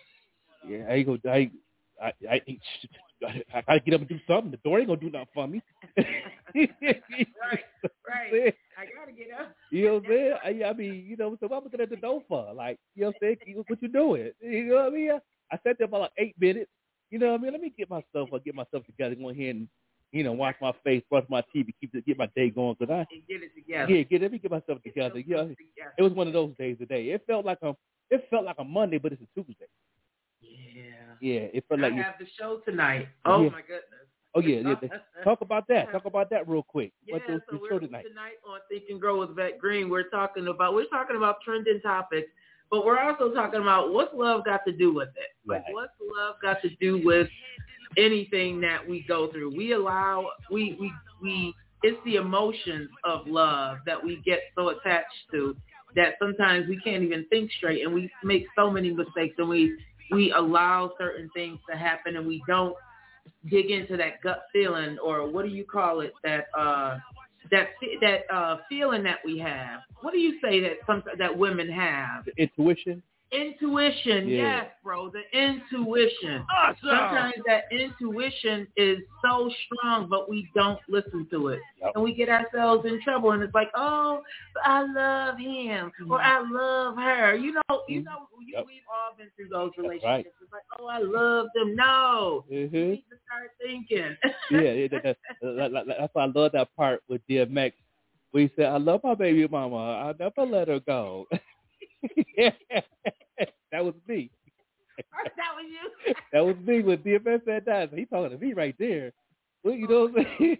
yeah, 0.68 0.84
I 0.88 0.92
ain't 0.94 1.06
gonna, 1.06 1.20
I, 1.32 1.50
I, 2.02 2.12
I, 2.28 2.42
I 3.54 3.62
gotta 3.62 3.80
get 3.80 3.94
up 3.94 4.00
and 4.00 4.08
do 4.08 4.18
something. 4.26 4.50
The 4.50 4.56
door 4.58 4.78
ain't 4.78 4.88
gonna 4.88 5.00
do 5.00 5.10
nothing 5.10 5.28
for 5.32 5.46
me. 5.46 5.62
right, 5.96 6.06
right. 6.54 8.54
I 8.76 8.84
gotta 8.96 9.12
get 9.16 9.28
up. 9.38 9.54
You 9.70 9.86
know 9.86 9.94
what 9.94 10.04
I'm 10.04 10.10
saying? 10.10 10.34
I, 10.44 10.68
I 10.68 10.72
mean, 10.72 11.04
you 11.06 11.16
know, 11.16 11.36
so 11.40 11.46
I'm 11.46 11.64
looking 11.64 11.80
at 11.80 11.90
the 11.90 11.96
door 11.96 12.22
for? 12.28 12.52
Like, 12.52 12.78
you 12.94 13.02
know 13.02 13.08
what 13.08 13.16
I'm 13.28 13.36
saying? 13.46 13.64
What 13.66 13.82
you 13.82 13.88
doing? 13.88 14.30
You 14.40 14.64
know 14.64 14.74
what 14.76 14.86
I 14.86 14.90
mean? 14.90 15.10
I 15.52 15.58
sat 15.64 15.76
there 15.78 15.88
for 15.88 16.00
like 16.00 16.12
eight 16.18 16.34
minutes. 16.40 16.70
You 17.16 17.20
know 17.20 17.32
what 17.32 17.40
I 17.40 17.42
mean? 17.44 17.52
Let 17.52 17.62
me 17.62 17.72
get 17.78 17.88
myself, 17.88 18.28
uh, 18.30 18.36
get 18.44 18.54
myself 18.54 18.84
together, 18.84 19.14
go 19.14 19.30
ahead 19.30 19.56
and, 19.56 19.68
you 20.12 20.22
know, 20.22 20.32
wash 20.32 20.54
my 20.60 20.72
face, 20.84 21.02
brush 21.08 21.24
my 21.30 21.42
teeth, 21.50 21.64
and 21.64 21.72
keep 21.80 21.90
the, 21.92 22.02
get 22.02 22.18
my 22.18 22.28
day 22.36 22.50
going. 22.50 22.76
Cause 22.76 22.88
I, 22.90 23.06
And 23.10 23.26
get 23.26 23.42
it 23.42 23.52
together. 23.54 23.90
yeah, 23.90 24.02
get 24.02 24.20
let 24.20 24.32
me 24.32 24.38
get 24.38 24.50
myself 24.50 24.82
together. 24.82 25.18
Yeah, 25.20 25.46
it 25.96 26.02
was 26.02 26.12
one 26.12 26.26
of 26.26 26.34
those 26.34 26.54
days 26.58 26.76
today. 26.76 27.04
It 27.06 27.22
felt 27.26 27.46
like 27.46 27.56
a, 27.62 27.74
it 28.10 28.26
felt 28.28 28.44
like 28.44 28.56
a 28.58 28.64
Monday, 28.64 28.98
but 28.98 29.12
it's 29.12 29.22
a 29.22 29.40
Tuesday. 29.40 29.64
Yeah. 30.42 30.82
Yeah, 31.22 31.40
it 31.54 31.64
felt 31.70 31.80
I 31.80 31.84
like. 31.84 31.94
you- 31.94 32.02
have 32.02 32.18
the 32.20 32.26
show 32.38 32.60
tonight. 32.66 33.08
Oh 33.24 33.44
Yeah. 33.44 33.48
my 33.48 33.62
goodness. 33.62 34.08
Oh 34.34 34.40
yeah, 34.40 34.58
yeah. 34.82 34.98
Talk 35.24 35.40
about 35.40 35.66
that. 35.68 35.90
Talk 35.90 36.04
about 36.04 36.28
that 36.28 36.46
real 36.46 36.62
quick. 36.62 36.92
Yeah, 37.06 37.16
the, 37.26 37.40
so 37.50 37.58
we're 37.58 37.70
show 37.70 37.78
tonight? 37.78 38.04
on 38.46 38.58
Think 38.68 38.84
and 38.90 39.00
Grow 39.00 39.20
with 39.20 39.34
Vet 39.34 39.58
Green. 39.58 39.88
We're 39.88 40.10
talking 40.10 40.48
about 40.48 40.74
we're 40.74 40.84
talking 40.88 41.16
about 41.16 41.36
trending 41.42 41.80
topics, 41.80 42.28
but 42.70 42.84
we're 42.84 42.98
also 42.98 43.32
talking 43.32 43.60
about 43.60 43.92
what's 43.92 44.14
love 44.14 44.44
got 44.44 44.64
to 44.66 44.72
do 44.72 44.92
with 44.94 45.08
it. 45.10 45.30
Like 45.46 45.64
Right. 45.66 45.74
what's 45.74 45.92
love 46.00 46.36
got 46.42 46.62
to 46.62 46.70
do 46.80 47.04
with 47.04 47.28
anything 47.96 48.60
that 48.62 48.86
we 48.86 49.04
go 49.08 49.30
through. 49.30 49.56
We 49.56 49.72
allow 49.72 50.28
we 50.50 50.76
we 50.80 50.92
we 51.22 51.54
it's 51.82 51.98
the 52.04 52.16
emotions 52.16 52.88
of 53.04 53.26
love 53.26 53.78
that 53.86 54.02
we 54.02 54.22
get 54.24 54.40
so 54.56 54.70
attached 54.70 55.06
to 55.32 55.56
that 55.94 56.14
sometimes 56.20 56.68
we 56.68 56.80
can't 56.80 57.02
even 57.02 57.26
think 57.30 57.50
straight 57.52 57.84
and 57.84 57.94
we 57.94 58.10
make 58.22 58.46
so 58.56 58.70
many 58.70 58.90
mistakes 58.92 59.34
and 59.38 59.48
we 59.48 59.76
we 60.10 60.32
allow 60.32 60.92
certain 60.98 61.30
things 61.34 61.58
to 61.70 61.76
happen 61.76 62.16
and 62.16 62.26
we 62.26 62.42
don't 62.46 62.74
dig 63.50 63.70
into 63.70 63.96
that 63.96 64.20
gut 64.22 64.42
feeling 64.52 64.98
or 65.04 65.28
what 65.30 65.44
do 65.44 65.50
you 65.50 65.64
call 65.64 66.00
it 66.00 66.12
that 66.22 66.46
uh 66.58 66.98
that 67.50 67.68
that 68.00 68.20
uh 68.32 68.58
feeling 68.68 69.02
that 69.02 69.18
we 69.24 69.38
have 69.38 69.80
what 70.00 70.12
do 70.12 70.18
you 70.18 70.38
say 70.42 70.60
that 70.60 70.74
some 70.86 71.02
that 71.18 71.36
women 71.36 71.70
have 71.70 72.24
The 72.26 72.42
intuition. 72.42 73.02
Intuition 73.32 74.28
Yeah. 74.28 74.36
yes 74.38 74.66
bro 74.84 75.10
the 75.10 75.22
intuition 75.36 76.44
Awesome. 76.56 76.76
sometimes 76.82 77.34
that 77.46 77.64
intuition 77.72 78.66
is 78.76 78.98
so 79.24 79.50
strong 79.66 80.08
but 80.08 80.28
we 80.30 80.48
don't 80.54 80.78
listen 80.88 81.26
to 81.32 81.48
it 81.48 81.60
Yep. 81.82 81.92
and 81.96 82.04
we 82.04 82.14
get 82.14 82.28
ourselves 82.28 82.86
in 82.86 83.00
trouble 83.02 83.32
and 83.32 83.42
it's 83.42 83.52
like 83.54 83.70
oh 83.74 84.22
i 84.64 84.84
love 84.84 85.38
him 85.38 85.90
or 86.08 86.20
i 86.22 86.40
love 86.40 86.96
her 86.96 87.34
you 87.34 87.52
know 87.52 87.82
you 87.88 88.02
know 88.02 88.28
you, 88.40 88.54
Yep. 88.54 88.64
we've 88.66 88.82
all 88.88 89.16
been 89.16 89.28
through 89.36 89.48
those 89.50 89.72
relationships 89.76 90.04
right. 90.04 90.26
it's 90.26 90.52
like 90.52 90.62
oh 90.78 90.86
i 90.86 90.98
love 90.98 91.46
them 91.54 91.74
no 91.74 92.44
Mm-hmm. 92.50 92.76
you 92.76 92.86
need 92.90 93.04
to 93.10 93.16
start 93.26 93.50
thinking 93.60 94.16
yeah, 94.50 94.72
yeah 94.72 94.88
that, 94.88 95.02
that, 95.02 95.16
that, 95.42 95.72
that- 95.72 95.96
that's 95.98 96.14
why 96.14 96.22
I 96.24 96.32
love 96.34 96.52
that 96.52 96.68
part 96.76 97.02
with 97.08 97.20
DMX. 97.28 97.72
Where 98.32 98.42
he 98.44 98.50
said, 98.56 98.66
"I 98.66 98.76
love 98.76 99.00
my 99.02 99.14
baby 99.14 99.46
mama. 99.48 99.76
I'll 99.76 100.14
never 100.18 100.44
let 100.50 100.68
her 100.68 100.80
go." 100.80 101.26
that 103.72 103.84
was 103.84 103.94
me. 104.08 104.30
that 105.36 105.52
was 105.54 105.66
you 105.70 106.14
That 106.32 106.44
was 106.44 106.56
me 106.66 106.82
when 106.82 106.98
DMX 106.98 107.44
said 107.44 107.64
that. 107.66 107.92
He 107.94 108.04
talking 108.06 108.38
to 108.38 108.44
me 108.44 108.52
right 108.54 108.74
there. 108.78 109.12
Well, 109.64 109.74
you 109.74 109.88
know 109.88 110.06
what 110.06 110.20
I'm 110.20 110.26
saying? 110.38 110.58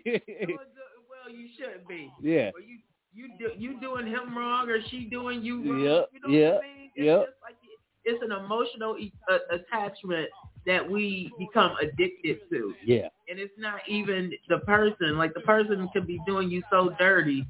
well 0.49 1.31
you 1.33 1.49
shouldn't 1.59 1.89
be 1.89 2.11
yeah. 2.23 2.51
Or 2.55 2.61
you 2.61 2.79
you 3.15 3.29
do, 3.39 3.51
you 3.57 3.81
doing 3.81 4.07
him 4.07 4.37
wrong 4.37 4.69
or 4.69 4.79
she 4.91 5.05
doing 5.05 5.43
you 5.43 5.71
wrong 5.71 5.81
Yep. 5.81 6.09
you 6.13 6.21
know 6.21 6.29
Yep. 6.29 6.55
what 6.55 6.65
I 6.65 6.67
mean? 6.79 6.91
It's 6.97 7.07
Yep. 7.07 7.29
like 7.43 7.57
it's 8.05 8.23
an 8.23 8.33
emotional 8.33 8.97
e- 8.99 9.13
uh, 9.31 9.39
attachment 9.55 10.29
that 10.67 10.89
we 10.89 11.33
become 11.39 11.73
addicted 11.81 12.39
to. 12.51 12.75
Yeah. 12.85 13.09
And 13.29 13.39
it's 13.39 13.55
not 13.59 13.81
even 13.89 14.33
the 14.49 14.59
person. 14.61 15.17
Like 15.19 15.35
the 15.35 15.41
person 15.41 15.89
could 15.93 16.07
be 16.07 16.21
doing 16.27 16.51
you 16.51 16.63
so 16.71 16.91
dirty. 16.99 17.45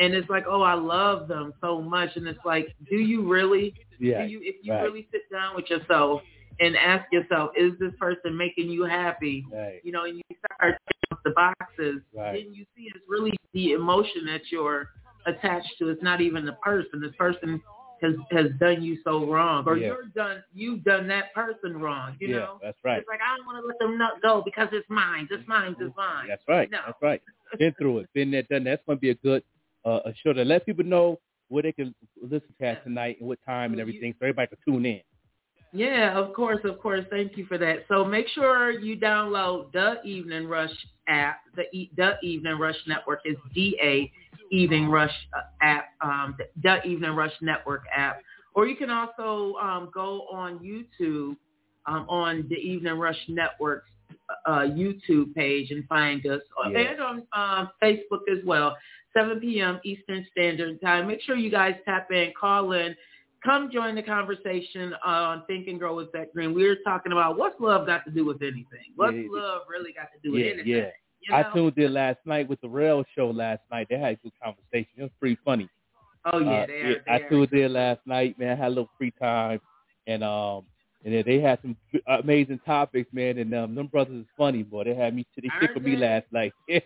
And 0.00 0.14
it's 0.14 0.28
like, 0.28 0.44
oh, 0.48 0.62
I 0.62 0.74
love 0.74 1.28
them 1.28 1.54
so 1.60 1.80
much. 1.80 2.10
And 2.16 2.26
it's 2.26 2.44
like, 2.44 2.74
do 2.90 2.96
you 2.96 3.26
really? 3.26 3.74
Yeah. 3.98 4.22
Do 4.24 4.28
you, 4.30 4.40
if 4.42 4.56
you 4.62 4.72
Right. 4.72 4.82
really 4.82 5.08
sit 5.10 5.22
down 5.32 5.56
with 5.56 5.70
yourself 5.70 6.20
and 6.60 6.76
ask 6.76 7.10
yourself, 7.12 7.50
is 7.56 7.72
this 7.78 7.92
person 7.98 8.36
making 8.36 8.68
you 8.70 8.84
happy? 8.84 9.44
Right. 9.52 9.80
You 9.84 9.92
know, 9.92 10.04
and 10.04 10.16
you 10.16 10.36
start 10.58 10.76
checking 11.02 11.18
the 11.24 11.30
boxes. 11.30 12.02
Right. 12.14 12.44
Then 12.44 12.54
you 12.54 12.64
see 12.76 12.88
it's 12.94 13.04
really 13.08 13.32
the 13.54 13.72
emotion 13.72 14.26
that 14.26 14.42
you're 14.50 14.88
attached 15.26 15.72
to. 15.78 15.88
It's 15.88 16.02
not 16.02 16.20
even 16.20 16.44
the 16.44 16.52
person. 16.62 17.00
This 17.00 17.14
person 17.18 17.62
has 18.02 18.12
has 18.30 18.46
done 18.60 18.82
you 18.82 18.98
so 19.04 19.24
wrong, 19.24 19.64
or 19.66 19.78
Yeah. 19.78 19.86
you're 19.86 20.04
done. 20.14 20.42
You've 20.52 20.84
done 20.84 21.08
that 21.08 21.32
person 21.34 21.78
wrong. 21.80 22.14
You 22.20 22.28
yeah, 22.28 22.36
know. 22.40 22.60
that's 22.62 22.76
right. 22.84 22.98
It's 22.98 23.08
like 23.08 23.20
I 23.26 23.36
don't 23.36 23.46
want 23.46 23.62
to 23.62 23.66
let 23.66 23.78
them 23.78 23.96
not 23.96 24.20
go 24.20 24.42
because 24.44 24.68
it's 24.72 24.88
mine. 24.90 25.26
It's 25.30 25.46
mine. 25.48 25.74
It's 25.80 25.96
mine. 25.96 26.26
That's 26.28 26.42
right. 26.46 26.70
No. 26.70 26.80
That's 26.86 27.00
right. 27.00 27.22
Been 27.58 27.72
through 27.78 28.00
it. 28.00 28.08
Been 28.12 28.30
there, 28.30 28.42
done 28.42 28.64
that. 28.64 28.70
That's 28.70 28.82
going 28.86 28.98
to 28.98 29.00
be 29.00 29.10
a 29.10 29.14
good 29.14 29.42
uh, 29.86 30.00
a 30.04 30.12
show 30.22 30.32
to 30.32 30.44
let 30.44 30.66
people 30.66 30.84
know 30.84 31.18
where 31.48 31.62
they 31.62 31.72
can 31.72 31.94
listen 32.20 32.52
to 32.60 32.66
us 32.68 32.78
tonight 32.84 33.16
and 33.20 33.28
what 33.28 33.38
time 33.46 33.72
and 33.72 33.80
everything, 33.80 34.12
so 34.18 34.26
everybody 34.26 34.48
can 34.48 34.58
tune 34.66 34.84
in. 34.84 35.00
Yeah, 35.72 36.18
of 36.18 36.32
course, 36.32 36.60
of 36.64 36.78
course. 36.80 37.04
Thank 37.10 37.36
you 37.36 37.44
for 37.46 37.58
that. 37.58 37.84
So 37.88 38.04
make 38.04 38.28
sure 38.28 38.70
you 38.70 38.96
download 38.96 39.72
the 39.72 40.02
Evening 40.04 40.46
Rush 40.48 40.76
app. 41.08 41.40
The 41.54 41.64
e- 41.72 41.90
the 41.96 42.14
Evening 42.22 42.58
Rush 42.58 42.80
Network 42.86 43.20
is 43.24 43.36
D 43.54 43.78
A 43.82 44.10
Evening 44.50 44.88
Rush 44.88 45.16
uh, 45.36 45.42
app. 45.62 45.86
Um, 46.00 46.36
the, 46.38 46.46
the 46.62 46.82
Evening 46.84 47.14
Rush 47.14 47.32
Network 47.40 47.82
app. 47.94 48.22
Or 48.54 48.66
you 48.66 48.76
can 48.76 48.90
also 48.90 49.58
um, 49.60 49.90
go 49.92 50.26
on 50.32 50.58
YouTube 50.60 51.36
um, 51.86 52.06
on 52.08 52.46
the 52.48 52.56
Evening 52.56 52.98
Rush 52.98 53.18
Network 53.28 53.84
uh, 54.46 54.60
YouTube 54.60 55.34
page 55.34 55.70
and 55.70 55.86
find 55.88 56.24
us, 56.26 56.40
Yeah. 56.70 56.78
and 56.78 57.00
on 57.00 57.16
um, 57.32 57.70
Facebook 57.82 58.22
as 58.32 58.38
well. 58.44 58.76
7 59.16 59.40
p.m. 59.40 59.80
Eastern 59.84 60.26
Standard 60.32 60.80
Time. 60.80 61.06
Make 61.06 61.22
sure 61.22 61.36
you 61.36 61.50
guys 61.50 61.74
tap 61.84 62.10
in, 62.10 62.32
call 62.38 62.72
in, 62.72 62.94
come 63.44 63.70
join 63.72 63.94
the 63.94 64.02
conversation 64.02 64.94
on 65.04 65.44
Think 65.46 65.68
and 65.68 65.78
Grow 65.78 65.96
with 65.96 66.12
Zach 66.12 66.32
Green. 66.34 66.54
We're 66.54 66.76
talking 66.84 67.12
about 67.12 67.38
what's 67.38 67.54
love 67.60 67.86
got 67.86 68.04
to 68.04 68.10
do 68.10 68.24
with 68.24 68.42
anything. 68.42 68.92
What's 68.96 69.16
Yeah. 69.16 69.28
love 69.30 69.62
really 69.68 69.92
got 69.92 70.08
to 70.12 70.18
do 70.22 70.32
with 70.32 70.42
Yeah, 70.42 70.52
anything? 70.52 70.66
yeah. 70.68 70.90
You 71.20 71.34
I 71.34 71.42
know? 71.42 71.52
tuned 71.54 71.78
in 71.78 71.92
last 71.94 72.18
night 72.24 72.48
with 72.48 72.60
the 72.60 72.68
Rail 72.68 73.04
Show 73.14 73.30
last 73.30 73.62
night. 73.70 73.86
They 73.88 73.98
had 73.98 74.12
a 74.14 74.16
good 74.16 74.32
conversation. 74.42 74.90
It 74.96 75.02
was 75.02 75.12
pretty 75.18 75.38
funny. 75.44 75.68
Oh 76.32 76.38
yeah, 76.38 76.62
Uh, 76.62 76.66
they 76.66 76.72
are. 76.82 77.02
I 77.08 77.18
they 77.18 77.24
are. 77.24 77.28
tuned 77.28 77.52
in 77.52 77.72
last 77.72 78.00
night, 78.06 78.38
man. 78.38 78.50
I 78.52 78.54
had 78.56 78.66
a 78.66 78.68
little 78.68 78.90
free 78.98 79.12
time, 79.12 79.60
and 80.06 80.22
um, 80.24 80.64
and 81.06 81.14
then 81.14 81.22
they 81.24 81.40
had 81.40 81.58
some 81.62 81.76
amazing 82.08 82.60
topics, 82.66 83.08
man. 83.14 83.38
And 83.38 83.54
um, 83.54 83.74
them 83.74 83.86
brothers 83.86 84.16
is 84.22 84.26
funny, 84.36 84.62
boy. 84.64 84.84
They 84.84 84.94
had 84.94 85.14
me, 85.14 85.24
they 85.40 85.48
Aren't 85.48 85.60
tickled 85.68 85.84
me 85.84 85.96
last 85.96 86.26
night. 86.32 86.52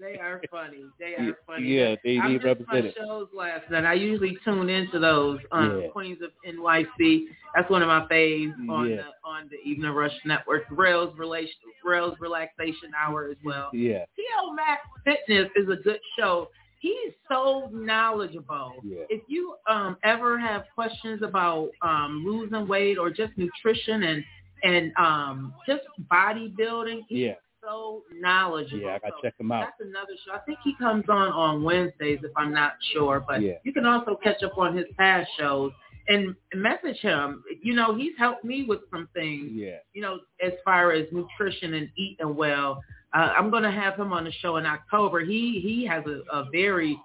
They 0.00 0.16
are 0.18 0.40
funny. 0.50 0.84
They 0.98 1.14
are 1.22 1.36
funny. 1.46 1.66
yeah, 1.66 1.94
they- 2.02 2.18
I 2.18 2.28
they 2.28 2.38
my 2.38 2.44
represented. 2.44 2.94
shows 2.96 3.28
last 3.34 3.70
night. 3.70 3.84
I 3.84 3.92
usually 3.92 4.38
tune 4.44 4.70
into 4.70 4.98
those 4.98 5.38
um, 5.52 5.82
Yeah. 5.82 5.88
Queens 5.88 6.18
of 6.22 6.30
NYC. 6.50 7.24
That's 7.54 7.68
one 7.70 7.82
of 7.82 7.88
my 7.88 8.06
faves 8.10 8.54
on 8.70 8.88
Yeah. 8.88 8.96
the 8.96 9.02
on 9.28 9.50
the 9.50 9.56
Evening 9.68 9.90
Rush 9.90 10.14
Network. 10.24 10.62
Rails 10.70 11.12
relation 11.18 11.52
Rails 11.84 12.14
Relaxation 12.20 12.90
Hour 12.98 13.28
as 13.30 13.36
well. 13.44 13.68
yeah, 13.74 14.04
T.O. 14.16 14.54
Max 14.54 14.80
Fitness 15.04 15.50
is 15.56 15.68
a 15.68 15.76
good 15.76 16.00
show. 16.18 16.48
He's 16.80 17.12
so 17.28 17.68
knowledgeable. 17.72 18.72
Yeah. 18.82 19.04
If 19.08 19.22
you 19.28 19.54
um, 19.68 19.96
ever 20.02 20.38
have 20.38 20.64
questions 20.74 21.22
about 21.22 21.68
um, 21.82 22.24
losing 22.26 22.66
weight 22.66 22.96
or 22.98 23.10
just 23.10 23.32
nutrition 23.36 24.02
and 24.02 24.24
and 24.62 24.92
um, 24.98 25.54
just 25.66 25.82
bodybuilding, 26.12 27.00
he's 27.08 27.18
yeah, 27.18 27.32
so 27.62 28.02
knowledgeable. 28.18 28.82
yeah. 28.82 28.94
I 28.96 28.98
gotta 28.98 29.12
So 29.16 29.22
check 29.22 29.34
him 29.38 29.52
out. 29.52 29.66
that's 29.78 29.88
another 29.88 30.12
show. 30.26 30.32
I 30.34 30.38
think 30.40 30.58
he 30.64 30.74
comes 30.76 31.04
on 31.08 31.28
on 31.28 31.62
Wednesdays 31.62 32.18
if 32.22 32.32
I'm 32.36 32.52
not 32.52 32.72
sure, 32.92 33.24
but 33.26 33.40
Yeah. 33.42 33.54
you 33.64 33.72
can 33.72 33.86
also 33.86 34.16
catch 34.22 34.42
up 34.42 34.56
on 34.58 34.76
his 34.76 34.86
past 34.98 35.28
shows 35.38 35.72
and 36.08 36.34
message 36.54 36.98
him. 37.00 37.42
You 37.62 37.74
know, 37.74 37.94
he's 37.94 38.12
helped 38.18 38.44
me 38.44 38.64
with 38.66 38.80
some 38.90 39.08
things 39.14 39.50
Yeah, 39.52 39.76
you 39.92 40.02
know, 40.02 40.20
as 40.44 40.52
far 40.64 40.92
as 40.92 41.06
nutrition 41.12 41.74
and 41.74 41.88
eating 41.96 42.34
well. 42.36 42.82
Uh, 43.12 43.32
I'm 43.36 43.50
going 43.50 43.64
to 43.64 43.70
have 43.72 43.96
him 43.96 44.12
on 44.12 44.24
the 44.24 44.32
show 44.32 44.56
in 44.56 44.66
October. 44.66 45.20
He 45.20 45.60
he 45.62 45.86
has 45.86 46.04
a, 46.06 46.22
a 46.36 46.44
very, 46.52 46.98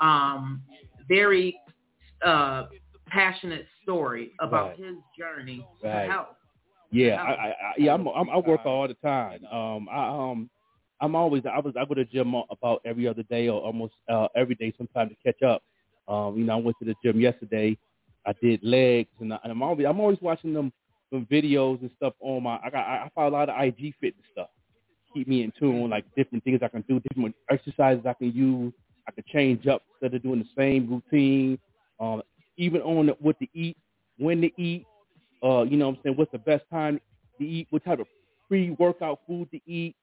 um, 0.00 0.62
very 1.08 1.56
uh, 2.24 2.66
passionate 3.08 3.66
story 3.82 4.32
about 4.40 4.70
Right. 4.70 4.78
his 4.78 4.96
journey 5.18 5.66
Right. 5.82 6.06
to 6.06 6.12
health. 6.12 6.28
Yeah, 6.92 7.22
I, 7.22 7.30
I, 7.30 7.48
I 7.48 7.54
yeah, 7.78 7.94
I'm, 7.94 8.06
I'm 8.08 8.28
I 8.30 8.38
work 8.38 8.66
all 8.66 8.88
the 8.88 8.94
time. 8.94 9.44
Um, 9.46 9.88
I 9.90 10.08
um, 10.08 10.50
I'm 11.00 11.14
always 11.14 11.44
I 11.46 11.58
was 11.60 11.74
I 11.78 11.84
go 11.84 11.94
to 11.94 12.04
the 12.04 12.10
gym 12.10 12.34
about 12.50 12.80
every 12.84 13.06
other 13.06 13.22
day 13.24 13.48
or 13.48 13.60
almost 13.60 13.94
uh, 14.08 14.26
every 14.34 14.54
day 14.56 14.72
sometimes 14.76 15.12
to 15.12 15.32
catch 15.32 15.42
up. 15.42 15.62
Um, 16.08 16.36
you 16.36 16.44
know, 16.44 16.54
I 16.54 16.60
went 16.60 16.76
to 16.80 16.84
the 16.86 16.94
gym 17.04 17.20
yesterday. 17.20 17.76
I 18.26 18.32
did 18.42 18.62
legs, 18.62 19.08
and, 19.20 19.32
I, 19.32 19.38
and 19.44 19.52
I'm 19.52 19.62
always 19.62 19.86
I'm 19.86 20.00
always 20.00 20.18
watching 20.20 20.52
them 20.52 20.72
some 21.12 21.26
videos 21.30 21.80
and 21.80 21.90
stuff 21.96 22.14
on 22.20 22.42
my. 22.42 22.58
I 22.64 22.70
got 22.70 22.86
I 22.86 23.10
follow 23.14 23.30
a 23.30 23.36
lot 23.36 23.48
of 23.50 23.62
IG 23.62 23.94
fitness 24.00 24.26
stuff. 24.32 24.48
Keep 25.14 25.28
me 25.28 25.42
in 25.42 25.52
tune, 25.58 25.90
like 25.90 26.04
different 26.16 26.44
things 26.44 26.60
I 26.62 26.68
can 26.68 26.82
do, 26.88 27.00
different 27.00 27.34
exercises 27.50 28.04
I 28.06 28.14
can 28.14 28.32
use. 28.32 28.72
I 29.08 29.12
can 29.12 29.24
change 29.32 29.66
up 29.66 29.82
instead 29.92 30.14
of 30.14 30.22
doing 30.22 30.40
the 30.40 30.48
same 30.56 30.88
routine. 30.88 31.58
Um, 31.98 32.22
even 32.56 32.80
on 32.82 33.06
the, 33.06 33.12
what 33.20 33.38
to 33.40 33.46
eat, 33.54 33.76
when 34.18 34.40
to 34.42 34.50
eat. 34.60 34.86
Uh, 35.42 35.62
you 35.62 35.76
know 35.76 35.88
what 35.88 35.96
I'm 35.96 36.02
saying? 36.04 36.16
What's 36.16 36.32
the 36.32 36.38
best 36.38 36.64
time 36.70 37.00
to 37.38 37.44
eat? 37.44 37.66
What 37.70 37.84
type 37.84 37.98
of 38.00 38.06
pre-workout 38.46 39.20
food 39.26 39.50
to 39.52 39.60
eat? 39.66 39.96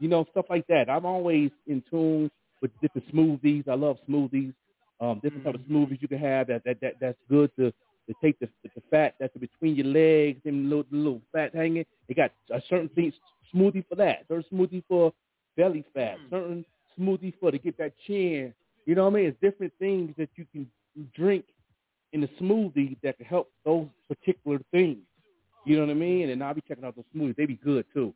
You 0.00 0.08
know, 0.08 0.24
stuff 0.30 0.46
like 0.48 0.66
that. 0.68 0.88
I'm 0.88 1.04
always 1.04 1.50
in 1.66 1.82
tune 1.90 2.30
with 2.62 2.70
different 2.80 3.12
smoothies. 3.12 3.68
I 3.68 3.74
love 3.74 3.98
smoothies. 4.08 4.54
Um, 5.00 5.20
different 5.22 5.44
type 5.44 5.54
of 5.56 5.60
smoothies 5.62 6.00
you 6.00 6.08
can 6.08 6.18
have 6.18 6.46
that 6.46 6.62
that, 6.64 6.80
that 6.80 6.94
that's 7.00 7.18
good 7.28 7.50
to 7.58 7.72
to 8.08 8.14
take 8.22 8.38
the 8.38 8.48
the 8.62 8.82
fat 8.90 9.14
that's 9.18 9.36
between 9.36 9.74
your 9.74 9.86
legs 9.86 10.40
and 10.44 10.68
little 10.70 10.84
little 10.90 11.20
fat 11.32 11.54
hanging. 11.54 11.84
They 12.08 12.14
got 12.14 12.32
a 12.50 12.62
certain 12.68 12.88
thing 12.90 13.12
smoothie 13.54 13.84
for 13.88 13.94
that. 13.96 14.24
Certain 14.28 14.44
smoothie 14.52 14.82
for 14.88 15.12
belly 15.56 15.84
fat. 15.94 16.16
Certain 16.30 16.64
smoothie 16.98 17.32
for 17.40 17.50
to 17.50 17.58
get 17.58 17.76
that 17.78 17.92
chin. 18.06 18.52
You 18.86 18.94
know 18.94 19.04
what 19.04 19.12
I 19.12 19.16
mean? 19.16 19.26
It's 19.26 19.40
different 19.40 19.72
things 19.78 20.14
that 20.18 20.28
you 20.36 20.46
can 20.52 20.68
drink 21.16 21.44
in 22.12 22.20
the 22.20 22.28
smoothie 22.40 22.96
that 23.02 23.16
can 23.16 23.26
help 23.26 23.50
those 23.64 23.86
particular 24.08 24.60
things. 24.70 24.98
You 25.64 25.76
know 25.76 25.86
what 25.86 25.90
I 25.90 25.94
mean? 25.94 26.28
And 26.30 26.42
I'll 26.44 26.54
be 26.54 26.62
checking 26.68 26.84
out 26.84 26.94
those 26.94 27.04
smoothies. 27.16 27.36
They 27.36 27.46
be 27.46 27.56
good 27.56 27.86
too. 27.94 28.12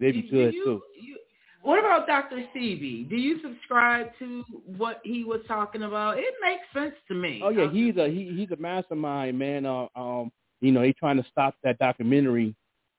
They 0.00 0.12
be 0.12 0.22
Do 0.22 0.30
good 0.30 0.54
you- 0.54 0.64
too. 0.64 0.82
you- 1.00 1.18
what 1.62 1.78
about 1.78 2.06
Dr. 2.06 2.46
Sebi? 2.54 3.08
Do 3.08 3.16
you 3.16 3.40
subscribe 3.40 4.10
to 4.18 4.42
what 4.66 5.00
he 5.02 5.24
was 5.24 5.40
talking 5.48 5.84
about? 5.84 6.18
It 6.18 6.34
makes 6.42 6.64
sense 6.74 6.94
to 7.08 7.14
me. 7.14 7.40
Oh 7.42 7.48
yeah, 7.48 7.70
he's 7.70 7.96
a 7.96 8.06
he, 8.08 8.30
he's 8.36 8.50
a 8.50 8.56
mastermind, 8.56 9.38
man. 9.38 9.64
Uh, 9.64 9.86
um, 9.96 10.30
you 10.60 10.72
know, 10.72 10.82
they 10.82 10.92
trying 10.92 11.16
to 11.16 11.24
stop 11.30 11.54
that 11.64 11.78
documentary 11.78 12.54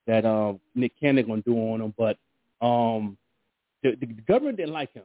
that 0.08 0.26
um 0.26 0.60
Nick 0.76 0.94
Cannon 1.00 1.28
gonna 1.28 1.42
do 1.42 1.56
on 1.58 1.82
him, 1.82 1.94
but 1.98 2.18
um, 2.62 3.18
the, 3.84 3.96
the 4.00 4.08
government 4.28 4.58
didn't 4.58 4.74
like 4.74 4.94
him 4.94 5.04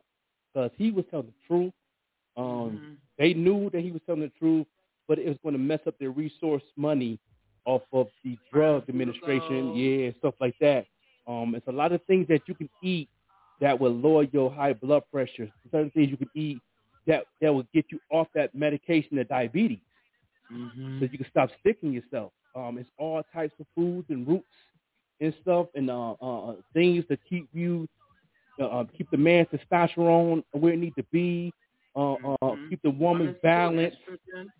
because 0.53 0.71
he 0.77 0.91
was 0.91 1.05
telling 1.11 1.27
the 1.27 1.47
truth. 1.47 1.73
Um, 2.37 2.81
they 3.19 3.35
knew 3.35 3.71
that 3.71 3.81
he 3.83 3.93
was 3.93 4.01
telling 4.07 4.23
the 4.23 4.33
truth, 4.39 4.67
but 5.09 5.19
it 5.19 5.29
was 5.29 5.37
going 5.43 5.55
to 5.55 5.59
mess 5.59 5.81
up 5.87 5.99
their 5.99 6.11
resource 6.11 6.63
money 6.77 7.19
off 7.67 7.83
of 7.93 8.09
the 8.25 8.39
drug 8.53 8.85
administration, 8.89 9.75
yeah, 9.75 10.11
stuff 10.19 10.35
like 10.41 10.55
that. 10.61 10.87
Um, 11.27 11.55
it's 11.55 11.67
a 11.69 11.73
lot 11.73 11.93
of 11.93 12.03
things 12.07 12.27
that 12.29 12.43
you 12.47 12.55
can 12.55 12.71
eat 12.83 13.09
that 13.61 13.79
will 13.79 13.93
lower 13.95 14.25
your 14.33 14.51
high 14.51 14.73
blood 14.73 15.03
pressure. 15.13 15.51
Certain 15.71 15.91
things 15.91 16.11
you 16.11 16.17
can 16.17 16.31
eat 16.35 16.63
that 17.07 17.25
that 17.41 17.53
will 17.53 17.67
get 17.75 17.87
you 17.91 18.01
off 18.11 18.29
that 18.35 18.55
medication 18.55 19.19
of 19.19 19.29
diabetes, 19.29 19.81
so 20.99 21.07
you 21.11 21.19
can 21.19 21.27
stop 21.31 21.51
sticking 21.61 21.93
yourself. 21.93 22.33
Um, 22.55 22.79
it's 22.79 22.89
all 22.99 23.23
types 23.33 23.55
of 23.61 23.67
foods 23.75 24.07
and 24.11 24.27
roots 24.27 24.47
and 25.21 25.35
stuff, 25.43 25.67
and 25.75 25.91
uh, 25.91 26.13
uh, 26.13 26.55
things 26.73 27.05
to 27.09 27.17
keep 27.29 27.49
you 27.53 27.89
uh, 28.61 28.67
uh, 28.67 28.85
keep 28.97 29.11
the 29.11 29.17
man's 29.17 29.49
testosterone 29.49 30.43
where 30.53 30.73
it 30.73 30.79
needs 30.79 30.97
to 30.97 31.05
be. 31.13 31.53
Uh, 31.97 32.15
uh, 32.43 32.55
keep 32.69 32.81
the 32.83 32.91
woman's 32.91 33.37
balance. 33.43 33.95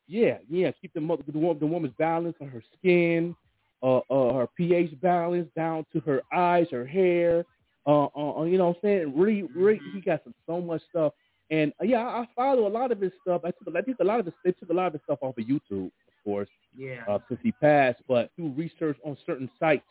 Yeah, 0.09 0.39
yeah. 0.49 0.73
Keep 0.81 0.95
the 0.95 1.01
mother, 1.01 1.23
the, 1.27 1.33
the 1.33 1.67
woman's 1.67 1.95
balance 1.99 2.37
on 2.41 2.49
her 2.49 2.63
skin, 2.77 3.37
uh, 3.83 3.99
uh, 4.11 4.35
her 4.35 4.49
pH 4.57 5.01
balance 5.01 5.49
down 5.55 5.87
to 5.93 6.01
her 6.01 6.23
eyes, 6.33 6.67
her 6.71 6.85
hair. 6.87 7.45
Uh, 7.87 8.07
uh, 8.17 8.41
uh, 8.41 8.45
you 8.45 8.59
know 8.59 8.69
what 8.69 8.77
I'm 8.79 8.83
saying? 8.83 9.13
Really, 9.17 9.43
really, 9.55 9.81
he 9.95 10.01
got 10.01 10.23
some 10.25 10.35
so 10.47 10.61
much 10.61 10.83
stuff. 10.91 11.13
And 11.51 11.73
uh, 11.81 11.85
yeah, 11.85 11.99
I 12.05 12.21
I 12.23 12.29
follow 12.35 12.67
a 12.67 12.69
lot 12.69 12.91
of 12.93 13.01
his 13.01 13.13
stuff. 13.23 13.43
I 13.45 13.51
took, 13.51 13.75
I 13.77 13.83
think 13.83 13.99
a 14.01 14.05
lot 14.05 14.21
of 14.21 14.27
his, 14.27 14.35
they 14.45 14.53
took 14.53 14.71
a 14.71 14.75
lot 14.75 14.89
of 14.89 14.93
his 14.95 15.03
stuff 15.05 15.19
off 15.23 15.39
of 15.39 15.45
YouTube, 15.45 15.87
of 15.87 16.25
course, 16.25 16.49
Yeah. 16.77 17.03
uh, 17.09 17.19
since 17.29 17.41
he 17.43 17.53
passed. 17.53 18.01
But 18.09 18.31
through 18.35 18.51
research 18.51 18.99
on 19.05 19.17
certain 19.25 19.51
sites, 19.59 19.85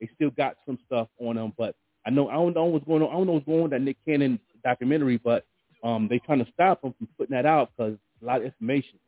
they 0.00 0.08
still 0.14 0.30
got 0.30 0.56
some 0.66 0.78
stuff 0.86 1.08
on 1.20 1.36
them. 1.36 1.52
But 1.56 1.74
I 2.06 2.10
know 2.10 2.28
I 2.28 2.34
don't 2.34 2.54
know 2.54 2.64
what's 2.64 2.84
going 2.86 3.02
on. 3.02 3.10
I 3.10 3.12
don't 3.12 3.26
know 3.26 3.32
what's 3.34 3.46
going 3.46 3.58
on 3.58 3.62
with 3.64 3.72
that 3.72 3.82
Nick 3.82 3.96
Cannon 4.04 4.38
documentary, 4.64 5.18
but 5.18 5.44
um, 5.82 6.08
they 6.08 6.18
trying 6.18 6.44
to 6.44 6.50
stop 6.52 6.82
him 6.82 6.94
from 6.98 7.08
putting 7.18 7.34
that 7.36 7.46
out 7.46 7.70
because 7.76 7.96
a 8.22 8.24
lot 8.24 8.38
of 8.38 8.44
information. 8.44 8.98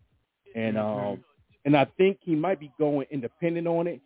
And 0.55 0.79
um, 0.79 1.25
and 1.65 1.77
I 1.77 1.87
think 1.97 2.19
he 2.23 2.35
might 2.35 2.61
be 2.61 2.73
going 2.79 3.07
independent 3.11 3.67
on 3.67 3.87
it 3.87 4.01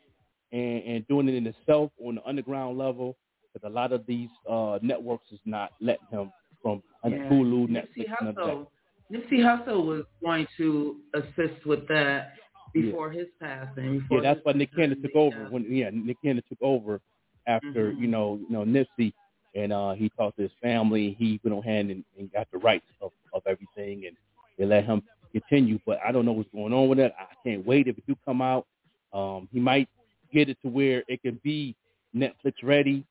and, 0.52 0.82
and 0.84 1.08
doing 1.08 1.28
it 1.28 1.34
in 1.34 1.46
itself 1.46 1.90
on 2.04 2.16
the 2.16 2.26
underground 2.26 2.78
level. 2.78 3.16
Because 3.52 3.70
a 3.70 3.72
lot 3.72 3.92
of 3.92 4.06
these 4.06 4.30
uh, 4.50 4.78
networks 4.82 5.30
is 5.30 5.40
not 5.44 5.72
letting 5.80 6.06
him 6.10 6.32
from 6.62 6.82
Yeah. 7.04 7.18
Hulu, 7.30 7.68
Nipsey 7.68 8.06
Netflix, 8.08 8.12
other 8.22 8.32
Hussle, 8.32 8.66
Nipsey 9.12 9.38
Hussle 9.40 9.84
was 9.86 10.04
going 10.24 10.46
to 10.56 10.96
assist 11.14 11.66
with 11.66 11.86
that 11.88 12.32
before 12.72 13.10
his 13.10 13.26
passing. 13.40 14.06
Yeah, 14.10 14.20
that's 14.22 14.40
why 14.42 14.52
Nick 14.52 14.74
Cannon 14.74 15.00
took 15.02 15.14
over. 15.14 15.46
When 15.50 15.64
yeah, 15.70 15.90
Nick 15.92 16.16
Cannon 16.22 16.42
took 16.48 16.62
over 16.62 17.00
after 17.46 17.90
Mm-hmm. 17.92 18.02
you 18.02 18.08
know 18.08 18.38
you 18.48 18.50
know 18.50 18.64
Nipsey, 18.64 19.12
and 19.54 19.72
uh, 19.72 19.92
he 19.92 20.10
talked 20.10 20.36
to 20.36 20.42
his 20.42 20.52
family. 20.62 21.16
He 21.18 21.40
went 21.44 21.56
on 21.56 21.62
hand 21.62 21.90
and, 21.90 22.04
and 22.18 22.32
got 22.32 22.48
the 22.52 22.58
rights 22.58 22.86
of, 23.00 23.12
of 23.34 23.42
everything, 23.46 24.06
and 24.06 24.16
they 24.58 24.64
let 24.64 24.84
him 24.84 25.02
continue. 25.32 25.78
But 25.86 25.98
I 26.06 26.12
don't 26.12 26.24
know 26.24 26.32
what's 26.32 26.50
going 26.52 26.72
on 26.72 26.88
with 26.88 26.98
it. 26.98 27.12
I 27.18 27.26
can't 27.46 27.66
wait 27.66 27.88
if 27.88 27.98
it 27.98 28.04
do 28.06 28.16
come 28.24 28.40
out. 28.42 28.66
Um, 29.12 29.48
he 29.52 29.60
might 29.60 29.88
get 30.32 30.48
it 30.48 30.58
to 30.62 30.68
where 30.68 31.02
it 31.08 31.22
can 31.22 31.40
be 31.42 31.74
Netflix 32.14 32.54
ready, 32.62 33.04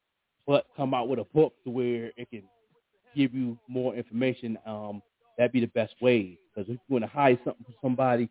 but 0.47 0.65
come 0.75 0.93
out 0.93 1.07
with 1.07 1.19
a 1.19 1.25
book 1.33 1.53
to 1.63 1.69
where 1.69 2.11
it 2.17 2.29
can 2.29 2.43
give 3.15 3.33
you 3.33 3.57
more 3.67 3.95
information. 3.95 4.57
Um, 4.65 5.01
that'd 5.37 5.51
be 5.51 5.59
the 5.59 5.67
best 5.67 5.93
way. 6.01 6.37
Because 6.53 6.69
if 6.69 6.75
you 6.75 6.79
want 6.89 7.03
to 7.03 7.09
hide 7.09 7.39
something 7.43 7.65
from 7.65 7.75
somebody, 7.81 8.29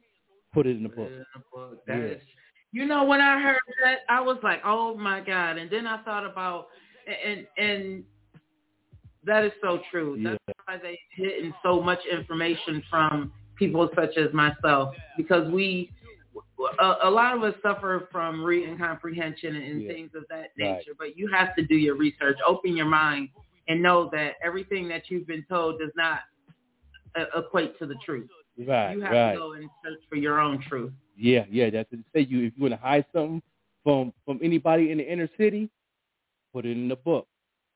put 0.52 0.66
it 0.66 0.77
in 0.77 0.82
the 0.82 0.89
book. 0.89 1.10
That 1.86 1.97
Yeah. 1.98 2.05
is- 2.05 2.22
you 2.72 2.85
know, 2.86 3.05
when 3.05 3.20
I 3.20 3.40
heard 3.40 3.60
that, 3.82 4.01
I 4.09 4.20
was 4.20 4.40
like, 4.43 4.60
"Oh 4.64 4.97
my 4.97 5.20
god!" 5.20 5.59
And 5.59 5.68
then 5.70 5.86
I 5.86 5.98
thought 5.98 6.24
about, 6.24 6.68
and 7.06 7.47
and 7.56 8.05
that 9.24 9.44
is 9.44 9.52
so 9.60 9.78
true. 9.90 10.16
Yeah. 10.16 10.36
That's 10.47 10.59
why 10.66 10.77
they 10.78 10.98
hidden 11.10 11.55
so 11.62 11.81
much 11.81 12.05
information 12.06 12.82
from 12.89 13.32
people 13.56 13.90
such 13.94 14.16
as 14.16 14.32
myself 14.32 14.94
because 15.16 15.51
we, 15.51 15.90
a, 16.78 16.94
a 17.02 17.10
lot 17.10 17.36
of 17.36 17.43
us 17.43 17.55
suffer 17.60 18.09
from 18.10 18.43
reading 18.43 18.78
comprehension 18.78 19.56
and 19.56 19.82
Yeah. 19.82 19.93
things 19.93 20.14
of 20.14 20.27
that 20.28 20.52
Right. 20.59 20.77
nature. 20.78 20.94
But 20.98 21.18
you 21.18 21.27
have 21.28 21.55
to 21.56 21.62
do 21.62 21.77
your 21.77 21.97
research, 21.97 22.39
open 22.47 22.77
your 22.77 22.86
mind, 22.86 23.28
and 23.68 23.82
know 23.82 24.09
that 24.10 24.36
everything 24.43 24.89
that 24.89 25.10
you've 25.10 25.27
been 25.27 25.44
told 25.44 25.78
does 25.78 25.94
not 25.97 26.20
uh, 27.16 27.27
equate 27.36 27.77
to 27.78 27.86
the 27.86 27.97
truth. 27.97 28.31
Right, 28.66 28.97
you 28.97 29.03
have 29.03 29.12
right. 29.12 29.32
to 29.32 29.39
go 29.39 29.53
and 29.53 29.70
search 29.82 30.01
for 30.09 30.16
your 30.16 30.41
own 30.41 30.62
truth. 30.69 30.93
Yeah, 31.16 31.45
yeah. 31.51 31.70
That's 31.70 31.91
what 31.91 32.01
say. 32.15 32.20
You 32.20 32.47
if 32.47 32.53
you 32.57 32.62
want 32.62 32.74
to 32.74 32.81
hide 32.81 33.05
something 33.12 33.43
from 33.85 34.12
from 34.24 34.41
anybody 34.43 34.91
in 34.91 34.99
the 34.99 35.11
inner 35.11 35.28
city, 35.39 35.70
put 36.53 36.66
it 36.66 36.73
in 36.73 36.89
the 36.89 36.97
book. 36.97 37.27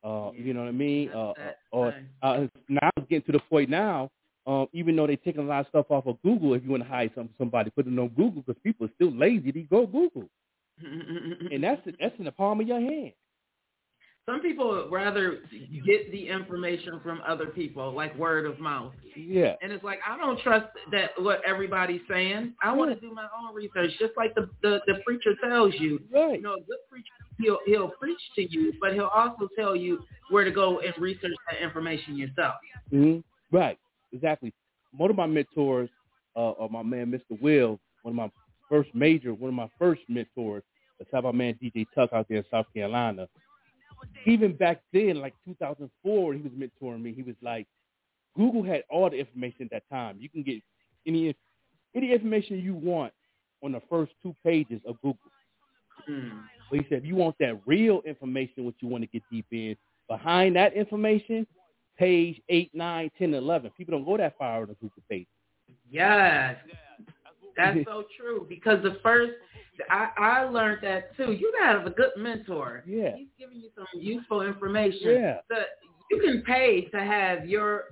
Uh, 0.03 0.31
you 0.35 0.53
know 0.53 0.61
what 0.61 0.69
I 0.69 0.73
mean? 0.73 1.11
Uh, 1.15 1.31
uh, 1.31 1.35
or 1.73 1.95
uh, 2.23 2.47
now 2.69 2.91
it's 2.97 3.09
getting 3.09 3.25
to 3.27 3.33
the 3.33 3.41
point 3.51 3.71
now. 3.71 4.11
Um, 4.47 4.67
even 4.75 4.95
though 4.95 5.07
they're 5.07 5.17
taking 5.17 5.43
a 5.43 5.47
lot 5.47 5.61
of 5.61 5.69
stuff 5.69 5.87
off 5.89 6.07
of 6.07 6.21
Google, 6.23 6.53
if 6.53 6.63
you 6.63 6.71
want 6.71 6.83
to 6.83 6.89
hide 6.89 7.11
something 7.15 7.33
from 7.35 7.47
somebody, 7.47 7.71
put 7.71 7.87
it 7.87 7.99
on 7.99 8.09
Google 8.09 8.43
because 8.47 8.61
people 8.63 8.87
are 8.87 8.91
still 8.95 9.11
lazy. 9.11 9.51
They 9.51 9.63
go 9.63 9.87
Google, 9.87 10.29
and 10.83 11.65
that's 11.65 11.81
that's 11.99 12.15
in 12.19 12.27
the 12.27 12.33
palm 12.33 12.61
of 12.61 12.69
your 12.69 12.81
hand. 12.81 13.13
Some 14.27 14.41
people 14.41 14.89
rather 14.91 15.41
get 15.85 16.11
the 16.11 16.29
information 16.29 16.99
from 17.03 17.21
other 17.27 17.47
people, 17.47 17.93
like 17.93 18.17
word 18.19 18.47
of 18.47 18.59
mouth. 18.59 18.93
Yeah. 19.15 19.55
And 19.61 19.71
it's 19.71 19.85
like 19.85 19.99
I 20.09 20.17
don't 20.17 20.41
trust 20.41 20.67
that 20.93 21.11
what 21.19 21.43
everybody's 21.47 22.01
saying. 22.09 22.55
I 22.63 22.73
want 22.73 22.95
to 22.95 22.99
do 23.07 23.15
my 23.15 23.27
own 23.39 23.55
research, 23.55 23.91
just 23.99 24.13
like 24.17 24.35
the 24.35 24.49
the, 24.63 24.81
the 24.87 24.95
preacher 25.05 25.35
tells 25.47 25.75
you. 25.79 26.01
Right. 26.11 26.37
You 26.37 26.43
know, 26.43 26.55
a 26.55 26.61
good 26.61 26.79
preacher 26.89 27.11
he'll 27.39 27.59
he'll 27.67 27.89
preach 27.89 28.21
to 28.37 28.51
you, 28.51 28.73
but 28.81 28.95
he'll 28.95 29.11
also 29.15 29.49
tell 29.59 29.75
you 29.75 30.05
where 30.31 30.45
to 30.45 30.51
go 30.51 30.81
and 30.81 30.95
research 30.99 31.33
that 31.51 31.63
information 31.63 32.17
yourself. 32.17 32.55
hmm 32.91 33.19
Right, 33.53 33.79
exactly. 34.13 34.53
One 34.97 35.11
of 35.11 35.17
my 35.17 35.27
mentors, 35.27 35.89
uh, 36.35 36.53
uh, 36.53 36.69
my 36.71 36.83
man 36.83 37.13
Mr. 37.13 37.41
Will, 37.41 37.79
one 38.03 38.13
of 38.13 38.17
my 38.17 38.31
first 38.69 38.91
major, 38.95 39.33
one 39.35 39.51
of 39.51 39.55
my 39.55 39.71
first 39.79 40.03
mentors, 40.09 40.63
that's 40.99 41.11
how 41.13 41.21
my 41.21 41.33
man 41.33 41.59
DJ 41.63 41.87
Tuck 41.95 42.13
out 42.13 42.27
there 42.29 42.39
in 42.39 42.45
South 42.51 42.67
Carolina. 42.75 43.29
Even 44.27 44.55
back 44.57 44.81
then, 44.93 45.21
like 45.21 45.35
2004, 45.45 46.35
he 46.35 46.43
was 46.43 46.53
mentoring 46.53 47.03
me, 47.03 47.13
he 47.13 47.23
was 47.23 47.37
like, 47.43 47.67
Google 48.37 48.63
had 48.63 48.83
all 48.91 49.11
the 49.11 49.19
information 49.19 49.65
at 49.65 49.71
that 49.71 49.89
time. 49.91 50.17
You 50.19 50.29
can 50.29 50.43
get 50.43 50.61
any 51.07 51.35
any 51.95 52.13
information 52.13 52.59
you 52.59 52.75
want 52.75 53.13
on 53.63 53.73
the 53.73 53.81
first 53.89 54.13
two 54.23 54.35
pages 54.45 54.81
of 54.87 54.97
Google. 54.97 55.19
Hmm. 56.07 56.41
But 56.71 56.81
he 56.81 56.87
said, 56.89 56.99
if 56.99 57.05
you 57.05 57.15
want 57.15 57.37
that 57.39 57.61
real 57.67 58.03
information, 58.05 58.65
what 58.65 58.75
you 58.81 58.89
want 58.89 59.05
to 59.05 59.09
get 59.09 59.23
deep 59.31 59.47
in, 59.53 59.77
behind 60.09 60.57
that 60.57 60.75
information, 60.75 61.47
page 61.97 62.41
8, 62.49 62.71
9, 62.75 63.11
10, 63.17 63.35
11. 63.35 63.71
People 63.77 63.93
don't 63.93 64.05
go 64.05 64.17
that 64.17 64.37
far 64.37 64.63
on 64.63 64.69
the 64.69 64.75
Google 64.75 65.03
page. 65.09 65.29
Yes. 65.91 66.57
That's 67.57 67.79
so 67.85 68.05
true 68.19 68.47
because 68.49 68.83
the 68.83 68.99
first 69.03 69.33
I, 69.91 70.11
I 70.17 70.45
learned 70.45 70.79
that 70.83 71.17
too. 71.17 71.33
You 71.33 71.53
gotta 71.59 71.79
have 71.79 71.87
a 71.87 71.91
good 71.91 72.11
mentor. 72.17 72.85
Yeah. 72.87 73.17
He's 73.17 73.29
giving 73.39 73.59
you 73.59 73.71
some 73.75 73.87
useful 73.95 74.43
information. 74.43 75.11
Yeah. 75.11 75.39
The, 75.49 75.63
you 76.11 76.21
can 76.21 76.43
pay 76.43 76.89
to 76.93 77.01
have 77.01 77.49
your 77.49 77.85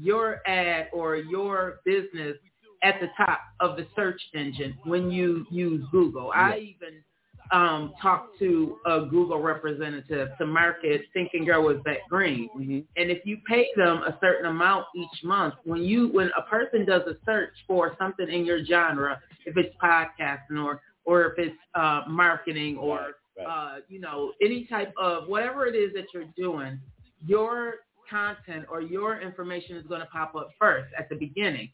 your 0.00 0.46
ad 0.48 0.88
or 0.92 1.16
your 1.16 1.80
business 1.84 2.36
at 2.82 3.00
the 3.00 3.08
top 3.16 3.40
of 3.60 3.76
the 3.76 3.86
search 3.96 4.20
engine 4.34 4.78
when 4.84 5.10
you 5.10 5.44
use 5.50 5.84
Google. 5.90 6.30
I 6.34 6.58
even 6.58 7.02
um, 7.50 7.92
talked 8.00 8.38
to 8.38 8.78
a 8.86 9.06
Google 9.06 9.40
representative 9.40 10.28
to 10.38 10.46
market 10.46 11.02
Thinking 11.12 11.44
Girl 11.44 11.64
with 11.64 11.82
That 11.84 11.98
Green. 12.08 12.48
Mm-hmm. 12.56 12.80
And 12.96 13.10
if 13.10 13.24
you 13.24 13.38
pay 13.48 13.66
them 13.76 13.98
a 13.98 14.16
certain 14.20 14.46
amount 14.46 14.86
each 14.94 15.24
month, 15.24 15.54
when 15.64 15.82
you 15.82 16.08
when 16.08 16.30
a 16.36 16.42
person 16.42 16.84
does 16.84 17.02
a 17.02 17.14
search 17.24 17.52
for 17.66 17.96
something 17.98 18.28
in 18.28 18.44
your 18.44 18.64
genre, 18.64 19.20
if 19.46 19.56
it's 19.56 19.74
podcasting 19.82 20.62
or 20.62 20.80
or 21.04 21.26
if 21.26 21.38
it's 21.38 21.56
uh, 21.74 22.02
marketing 22.08 22.76
or 22.76 23.12
uh, 23.46 23.76
you 23.88 24.00
know 24.00 24.32
any 24.42 24.66
type 24.66 24.92
of 25.00 25.28
whatever 25.28 25.66
it 25.66 25.74
is 25.74 25.92
that 25.94 26.06
you're 26.12 26.24
doing, 26.36 26.78
your 27.26 27.76
content 28.10 28.64
or 28.70 28.80
your 28.80 29.20
information 29.20 29.76
is 29.76 29.86
going 29.86 30.00
to 30.00 30.06
pop 30.06 30.34
up 30.34 30.48
first 30.58 30.88
at 30.98 31.08
the 31.08 31.16
beginning. 31.16 31.70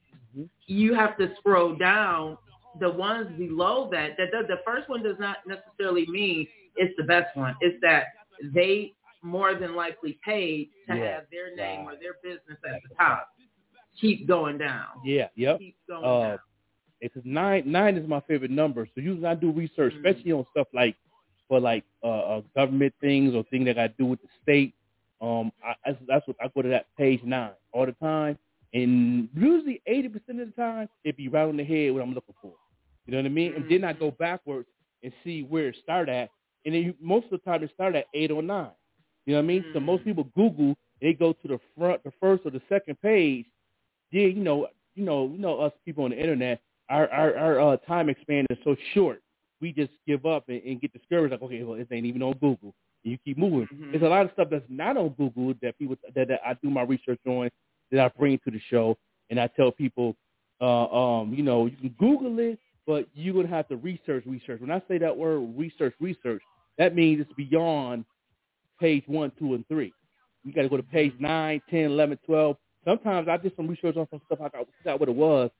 You 0.66 0.94
have 0.94 1.16
to 1.18 1.30
scroll 1.38 1.76
down 1.76 2.38
the 2.80 2.90
ones 2.90 3.28
below 3.38 3.88
that. 3.92 4.16
That 4.18 4.28
the, 4.32 4.46
the 4.46 4.60
first 4.66 4.88
one 4.88 5.02
does 5.02 5.16
not 5.18 5.38
necessarily 5.46 6.06
mean 6.08 6.46
it's 6.76 6.94
the 6.96 7.04
best 7.04 7.36
one. 7.36 7.54
It's 7.60 7.76
that 7.82 8.04
they 8.52 8.92
more 9.22 9.54
than 9.54 9.74
likely 9.74 10.18
paid 10.24 10.70
to 10.88 10.96
Yeah. 10.96 11.14
have 11.14 11.24
their 11.30 11.54
name 11.56 11.86
or 11.88 11.94
their 11.96 12.14
business 12.22 12.58
at 12.68 12.80
the 12.82 12.94
top. 12.96 13.28
Keep 14.00 14.26
going 14.26 14.58
down. 14.58 14.86
Yeah, 15.04 15.28
yep. 15.36 15.58
Keep 15.60 15.76
going 15.88 16.04
Uh, 16.04 16.28
down. 16.30 16.38
it's 17.00 17.14
nine. 17.24 17.62
Nine 17.70 17.96
is 17.96 18.08
my 18.08 18.20
favorite 18.20 18.50
number. 18.50 18.86
So 18.94 19.00
usually 19.00 19.26
I 19.26 19.34
do 19.34 19.50
research, 19.52 19.92
Mm-hmm. 19.94 20.06
especially 20.06 20.32
on 20.32 20.46
stuff 20.50 20.66
like 20.74 20.96
for 21.48 21.60
like 21.60 21.84
uh, 22.02 22.06
uh 22.08 22.40
government 22.56 22.92
things 23.00 23.34
or 23.34 23.44
things 23.44 23.66
that 23.66 23.78
I 23.78 23.88
do 23.88 24.06
with 24.06 24.20
the 24.22 24.28
state. 24.42 24.74
Um, 25.20 25.52
I, 25.64 25.74
that's, 25.86 25.98
that's 26.08 26.26
what 26.26 26.36
I 26.42 26.48
go 26.48 26.62
to 26.62 26.68
that 26.70 26.86
page 26.98 27.22
nine 27.22 27.52
all 27.72 27.86
the 27.86 27.92
time, 27.92 28.36
and 28.74 29.28
usually 29.34 29.80
eighty 29.86 30.08
percent 30.08 30.40
of 30.40 30.48
the 30.48 30.52
time 30.60 30.88
it 31.04 31.16
be 31.16 31.28
right 31.28 31.48
on 31.48 31.56
the 31.56 31.64
head 31.64 31.92
what 31.92 32.02
I'm 32.02 32.14
looking 32.14 32.34
for. 32.42 32.54
You 33.06 33.12
know 33.12 33.18
what 33.18 33.26
I 33.26 33.30
mean? 33.30 33.54
And 33.54 33.70
then 33.70 33.84
I 33.84 33.92
go 33.92 34.10
backwards 34.10 34.68
and 35.02 35.12
see 35.22 35.42
where 35.42 35.68
it 35.68 35.76
started 35.82 36.12
at, 36.12 36.30
and 36.64 36.74
then 36.74 36.82
you, 36.82 36.94
most 37.00 37.24
of 37.26 37.32
the 37.32 37.38
time 37.38 37.62
it 37.62 37.70
started 37.74 37.98
at 37.98 38.06
eight 38.14 38.30
or 38.30 38.42
nine. 38.42 38.70
You 39.26 39.34
know 39.34 39.38
what 39.38 39.44
I 39.44 39.48
mean? 39.48 39.64
So 39.72 39.80
most 39.80 40.04
people 40.04 40.24
Google, 40.34 40.74
they 41.00 41.12
go 41.12 41.32
to 41.32 41.48
the 41.48 41.58
front, 41.76 42.02
the 42.04 42.12
first 42.20 42.42
or 42.44 42.50
the 42.50 42.62
second 42.68 43.00
page. 43.00 43.46
Yeah, 44.10 44.26
you 44.26 44.42
know, 44.42 44.68
you 44.94 45.04
know, 45.04 45.28
you 45.30 45.38
know, 45.38 45.60
us 45.60 45.72
people 45.84 46.04
on 46.04 46.10
the 46.10 46.18
internet, 46.18 46.60
our 46.88 47.10
our, 47.10 47.36
our 47.36 47.74
uh, 47.74 47.76
time 47.78 48.14
span 48.22 48.46
is 48.50 48.58
so 48.64 48.76
short. 48.94 49.22
We 49.60 49.72
just 49.72 49.92
give 50.06 50.26
up 50.26 50.44
and, 50.48 50.62
and 50.62 50.80
get 50.80 50.92
discouraged. 50.92 51.32
Like, 51.32 51.42
okay, 51.42 51.62
well, 51.62 51.78
this 51.78 51.86
ain't 51.90 52.06
even 52.06 52.22
on 52.22 52.34
Google. 52.34 52.74
And 53.04 53.12
you 53.12 53.18
keep 53.24 53.38
moving. 53.38 53.68
There's 53.90 54.02
a 54.02 54.06
lot 54.06 54.24
of 54.24 54.32
stuff 54.32 54.48
that's 54.50 54.64
not 54.68 54.96
on 54.96 55.10
Google 55.10 55.54
that 55.62 55.78
people 55.78 55.96
that, 56.14 56.28
that 56.28 56.40
I 56.44 56.54
do 56.62 56.70
my 56.70 56.82
research 56.82 57.20
on, 57.26 57.50
that 57.90 58.00
I 58.00 58.08
bring 58.18 58.38
to 58.44 58.50
the 58.50 58.60
show, 58.70 58.96
and 59.30 59.38
I 59.38 59.48
tell 59.48 59.70
people, 59.70 60.16
uh, 60.60 60.86
um, 60.86 61.34
you 61.34 61.42
know, 61.42 61.66
you 61.66 61.76
can 61.76 61.94
Google 61.98 62.38
it, 62.38 62.58
but 62.86 63.06
you're 63.14 63.34
gonna 63.34 63.48
have 63.48 63.68
to 63.68 63.76
research, 63.76 64.24
research. 64.26 64.60
When 64.60 64.70
I 64.70 64.82
say 64.88 64.98
that 64.98 65.16
word 65.16 65.38
research, 65.56 65.94
research, 66.00 66.42
that 66.78 66.94
means 66.94 67.20
it's 67.20 67.32
beyond 67.34 68.04
page 68.80 69.04
one, 69.06 69.32
two, 69.38 69.54
and 69.54 69.66
three. 69.68 69.92
You 70.44 70.52
got 70.52 70.62
to 70.62 70.68
go 70.68 70.76
to 70.76 70.82
page 70.82 71.14
nine, 71.18 71.62
ten, 71.70 71.84
eleven, 71.84 72.18
twelve. 72.26 72.56
Sometimes 72.84 73.28
I 73.28 73.36
did 73.38 73.52
some 73.56 73.66
research 73.66 73.96
on 73.96 74.06
some 74.10 74.20
stuff. 74.26 74.40
I 74.40 74.48
got 74.48 74.66
forgot 74.78 75.00
what 75.00 75.08
it 75.08 75.14
was. 75.14 75.50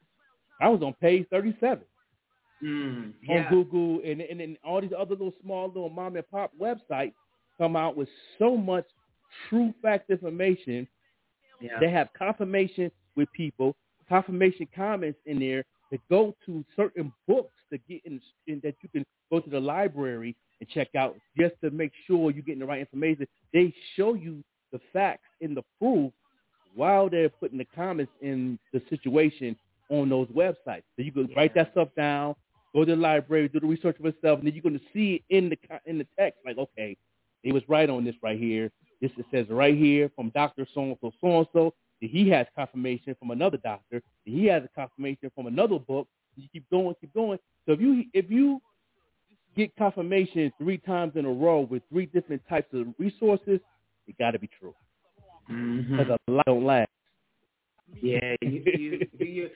I 0.61 0.69
was 0.69 0.83
on 0.83 0.93
page 0.95 1.27
thirty-seven 1.31 1.85
Mm, 2.63 3.13
on. 3.29 3.47
Google, 3.51 4.01
and 4.05 4.21
and 4.21 4.41
then 4.41 4.57
all 4.65 4.81
these 4.81 4.93
other 4.97 5.11
little 5.11 5.35
small 5.43 5.67
little 5.69 5.91
mom 5.91 6.17
and 6.17 6.29
pop 6.31 6.53
websites 6.61 7.13
come 7.59 7.77
out 7.77 7.97
with 7.97 8.09
so 8.39 8.57
much 8.57 8.87
true 9.49 9.75
fact 9.83 10.09
information. 10.09 10.87
Yeah. 11.61 11.79
They 11.81 11.91
have 11.91 12.09
confirmation 12.17 12.91
with 13.17 13.31
people, 13.33 13.75
confirmation 14.09 14.69
comments 14.75 15.19
in 15.27 15.39
there 15.41 15.65
that 15.95 16.09
go 16.09 16.35
to 16.45 16.65
certain 16.75 17.13
books 17.29 17.55
to 17.73 17.79
get 17.89 18.05
in, 18.05 18.21
in 18.49 18.61
that 18.65 18.75
you 18.83 18.89
can 18.89 19.07
go 19.31 19.39
to 19.39 19.49
the 19.49 19.61
library 19.61 20.35
and 20.61 20.69
check 20.69 20.89
out 20.97 21.17
just 21.39 21.55
to 21.63 21.71
make 21.71 21.93
sure 22.05 22.33
you're 22.33 22.43
getting 22.43 22.59
the 22.61 22.67
right 22.67 22.81
information. 22.81 23.29
They 23.53 23.73
show 23.97 24.15
you 24.15 24.43
the 24.73 24.81
facts 24.93 25.29
and 25.41 25.57
the 25.57 25.63
proof 25.79 26.13
while 26.75 27.09
they're 27.09 27.29
putting 27.29 27.59
the 27.59 27.67
comments 27.77 28.13
in 28.21 28.59
the 28.73 28.83
situation 28.91 29.57
on 29.89 30.09
those 30.09 30.27
websites. 30.29 30.83
So 30.97 31.03
you 31.03 31.13
can 31.13 31.29
write 31.37 31.55
that 31.55 31.71
stuff 31.71 31.91
down, 31.97 32.35
go 32.75 32.85
to 32.85 32.91
the 32.91 33.01
library, 33.01 33.49
do 33.49 33.61
the 33.61 33.67
research 33.67 33.97
for 34.01 34.09
yourself, 34.09 34.41
and 34.41 34.49
then 34.49 34.55
you're 34.55 34.63
going 34.63 34.79
to 34.79 34.85
see 34.93 35.23
it 35.29 35.37
in 35.37 35.49
the 35.49 35.59
in 35.87 35.99
the 35.99 36.07
text. 36.19 36.41
Like, 36.45 36.59
okay, 36.59 36.97
he 37.43 37.53
was 37.53 37.63
right 37.69 37.89
on 37.89 38.05
this 38.05 38.17
right 38.21 38.39
here. 38.39 38.73
This 39.01 39.13
it 39.17 39.27
says 39.33 39.47
right 39.49 39.77
here 39.77 40.11
from 40.17 40.31
Doctor 40.31 40.67
So 40.75 40.83
and 40.83 40.97
So 41.01 41.13
so 41.21 41.39
and 41.39 41.47
so. 41.53 41.75
He 42.01 42.29
has 42.31 42.47
confirmation 42.55 43.17
from 43.19 43.31
another 43.31 43.57
doctor. 43.59 44.03
He 44.25 44.47
has 44.47 44.63
a 44.65 44.69
confirmation 44.75 45.31
from 45.35 45.47
another 45.47 45.79
book. 45.79 46.07
You 46.37 46.49
keep 46.53 46.69
going, 46.71 46.95
keep 47.01 47.15
going. 47.15 47.39
So 47.67 47.73
if 47.73 47.81
you 47.81 48.05
if 48.13 48.31
you 48.31 48.61
get 49.57 49.75
confirmation 49.77 50.53
three 50.59 50.79
times 50.79 51.13
in 51.15 51.25
a 51.25 51.31
row 51.31 51.61
with 51.61 51.83
three 51.91 52.07
different 52.07 52.43
types 52.49 52.69
of 52.73 52.89
resources, 52.99 53.61
it 54.07 54.19
got 54.19 54.33
to 54.33 54.39
be 54.39 54.51
true. 54.61 54.75
Because 55.49 56.19
a 56.29 56.31
lot 56.31 56.47
don't 56.47 56.65
last. 56.65 56.89
Yeah, 58.03 58.35
you, 58.41 58.63
you, 58.79 59.09
you, 59.19 59.51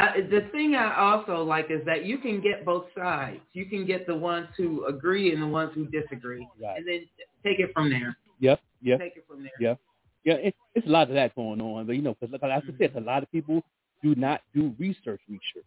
uh, 0.00 0.12
the 0.30 0.48
thing 0.52 0.74
I 0.74 0.96
also 0.96 1.42
like 1.42 1.66
is 1.70 1.84
that 1.84 2.06
you 2.06 2.16
can 2.18 2.40
get 2.40 2.64
both 2.64 2.84
sides. 2.96 3.40
You 3.52 3.66
can 3.66 3.84
get 3.86 4.06
the 4.06 4.14
ones 4.14 4.46
who 4.56 4.86
agree 4.86 5.32
and 5.32 5.42
the 5.42 5.46
ones 5.46 5.72
who 5.74 5.86
disagree, 5.86 6.46
Right. 6.62 6.78
and 6.78 6.86
then 6.88 7.04
take 7.44 7.58
it 7.58 7.70
from 7.74 7.90
there. 7.90 8.16
Yep, 8.40 8.60
yep. 8.80 9.00
Take 9.00 9.16
it 9.16 9.24
from 9.28 9.42
there. 9.42 9.52
Yeah, 9.60 9.74
yeah. 10.24 10.34
It, 10.34 10.54
it's 10.74 10.86
a 10.86 10.90
lot 10.90 11.08
of 11.08 11.14
that 11.14 11.34
going 11.34 11.60
on, 11.60 11.86
but 11.86 11.96
you 11.96 12.02
know, 12.02 12.14
because 12.18 12.32
like 12.32 12.42
I 12.42 12.60
said, 12.60 12.78
mm-hmm. 12.78 12.98
a 12.98 13.00
lot 13.00 13.22
of 13.22 13.30
people 13.30 13.62
do 14.02 14.14
not 14.14 14.40
do 14.54 14.74
research. 14.78 15.20
Research. 15.28 15.66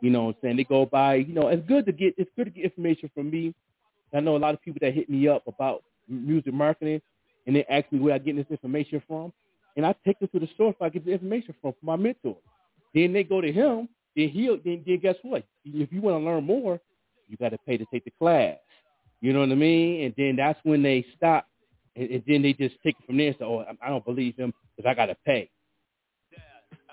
You 0.00 0.10
know, 0.10 0.24
what 0.24 0.36
I'm 0.36 0.40
saying 0.42 0.56
they 0.56 0.64
go 0.64 0.86
by. 0.86 1.16
You 1.16 1.34
know, 1.34 1.48
it's 1.48 1.66
good 1.66 1.86
to 1.86 1.92
get 1.92 2.14
it's 2.18 2.30
good 2.36 2.44
to 2.44 2.50
get 2.50 2.64
information 2.64 3.10
from 3.14 3.30
me. 3.30 3.54
I 4.14 4.20
know 4.20 4.36
a 4.36 4.38
lot 4.38 4.54
of 4.54 4.62
people 4.62 4.78
that 4.82 4.92
hit 4.92 5.08
me 5.08 5.26
up 5.28 5.42
about 5.46 5.82
music 6.08 6.52
marketing, 6.52 7.00
and 7.46 7.56
they 7.56 7.64
ask 7.70 7.90
me 7.90 7.98
where 7.98 8.14
I 8.14 8.18
get 8.18 8.36
this 8.36 8.46
information 8.50 9.02
from, 9.08 9.32
and 9.76 9.86
I 9.86 9.94
take 10.04 10.18
them 10.18 10.28
to 10.32 10.40
the 10.40 10.48
source 10.56 10.74
I 10.80 10.88
get 10.88 11.06
the 11.06 11.12
information 11.12 11.54
from, 11.62 11.72
from 11.72 11.86
my 11.86 11.96
mentor. 11.96 12.36
Then 12.94 13.12
they 13.12 13.24
go 13.24 13.40
to 13.40 13.50
him. 13.50 13.88
Then 14.14 14.28
he'll 14.28 14.58
then, 14.62 14.82
then 14.86 14.98
guess 14.98 15.16
what? 15.22 15.44
If 15.64 15.92
you 15.92 16.02
want 16.02 16.20
to 16.20 16.24
learn 16.24 16.44
more, 16.44 16.78
you 17.28 17.36
got 17.38 17.50
to 17.50 17.58
pay 17.58 17.78
to 17.78 17.86
take 17.90 18.04
the 18.04 18.12
class. 18.18 18.56
You 19.20 19.32
know 19.32 19.40
what 19.40 19.50
I 19.50 19.54
mean? 19.54 20.04
And 20.04 20.14
then 20.18 20.36
that's 20.36 20.58
when 20.64 20.82
they 20.82 21.06
stop, 21.16 21.46
and, 21.96 22.10
and 22.10 22.22
then 22.26 22.42
they 22.42 22.52
just 22.52 22.76
take 22.82 22.96
it 22.98 23.06
from 23.06 23.16
there 23.18 23.28
and 23.28 23.36
say, 23.38 23.44
"Oh, 23.44 23.64
I- 23.82 23.88
don't 23.88 24.04
believe 24.04 24.36
him 24.36 24.52
because 24.76 24.88
I 24.90 24.94
got 24.94 25.06
to 25.06 25.16
pay." 25.26 25.50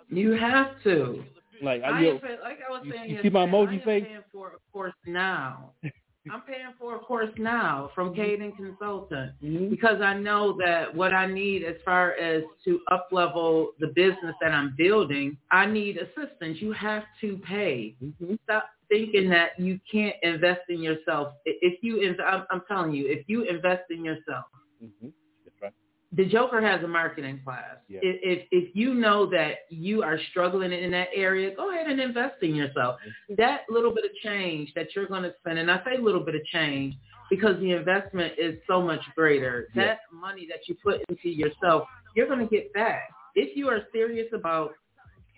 You 0.10 0.32
have 0.32 0.82
to. 0.84 1.24
Like, 1.62 1.84
I, 1.84 2.02
you 2.02 2.20
pay, 2.20 2.38
like 2.42 2.60
I 2.68 2.72
was 2.72 2.82
you- 2.86 2.94
saying 2.94 3.10
you 3.12 3.20
see 3.22 3.30
my 3.30 3.46
emoji 3.46 3.84
face? 3.84 4.04
paying 4.06 4.22
for 4.32 4.48
a 4.50 4.72
course 4.72 4.94
now. 5.06 5.72
I'm 6.32 6.42
paying 6.42 6.74
for 6.78 6.96
a 6.96 7.00
course 7.00 7.32
now 7.38 7.90
from 7.96 8.14
Caden 8.14 8.56
Consultant 8.56 9.32
Mm-hmm. 9.44 9.70
because 9.70 10.00
I 10.02 10.14
know 10.16 10.56
that 10.64 10.94
what 10.94 11.14
I 11.14 11.26
need 11.26 11.64
as 11.64 11.76
far 11.84 12.12
as 12.14 12.44
to 12.66 12.80
up 12.92 13.08
level 13.12 13.72
the 13.80 13.88
business 13.88 14.36
that 14.42 14.52
I'm 14.52 14.76
building, 14.78 15.38
I 15.52 15.66
need 15.66 15.98
assistance. 15.98 16.58
You 16.62 16.72
have 16.74 17.04
to 17.22 17.38
pay. 17.38 17.96
Mm-hmm. 18.04 18.36
Stop 18.44 18.66
thinking 18.90 19.30
that 19.30 19.58
you 19.60 19.80
can't 19.92 20.16
invest 20.22 20.62
in 20.70 20.84
yourself. 20.84 21.34
If 21.46 21.82
you, 21.82 22.16
I'm, 22.24 22.46
I'm 22.52 22.62
telling 22.68 22.94
you, 22.94 23.08
if 23.08 23.24
you 23.28 23.44
invest 23.44 23.84
in 23.90 24.04
yourself, 24.06 24.46
mm-hmm. 24.84 25.10
That's 25.46 25.62
right. 25.62 25.74
the 26.12 26.26
Joker 26.26 26.62
has 26.62 26.84
a 26.84 26.88
marketing 26.88 27.42
class. 27.44 27.78
Yeah. 27.88 28.00
If, 28.02 28.20
if 28.24 28.48
if 28.52 28.76
you 28.76 28.94
know 28.94 29.30
that 29.32 29.66
you 29.70 30.04
are 30.04 30.20
struggling 30.32 30.72
in 30.72 30.92
that 30.92 31.10
area, 31.16 31.56
go 31.56 31.72
ahead 31.72 31.88
and 31.88 32.00
invest 32.00 32.36
in 32.42 32.56
yourself. 32.56 32.98
That 33.38 33.62
little 33.70 33.94
bit 33.94 34.06
of 34.06 34.12
change 34.24 34.72
that 34.76 34.88
you're 34.96 35.08
going 35.08 35.24
to 35.24 35.34
spend, 35.40 35.60
and 35.60 35.70
I 35.72 35.78
say 35.84 36.02
little 36.02 36.24
bit 36.24 36.36
of 36.36 36.44
change 36.46 36.96
because 37.30 37.60
the 37.60 37.72
investment 37.72 38.34
is 38.38 38.56
so 38.68 38.82
much 38.82 39.02
greater. 39.16 39.68
Yeah. 39.76 39.86
That 39.86 40.00
money 40.12 40.48
that 40.50 40.68
you 40.68 40.76
put 40.84 41.02
into 41.10 41.30
yourself, 41.30 41.88
you're 42.16 42.28
going 42.28 42.40
to 42.40 42.48
get 42.48 42.74
back. 42.74 43.10
If 43.36 43.56
you 43.56 43.70
are 43.70 43.82
serious 43.94 44.28
about 44.34 44.72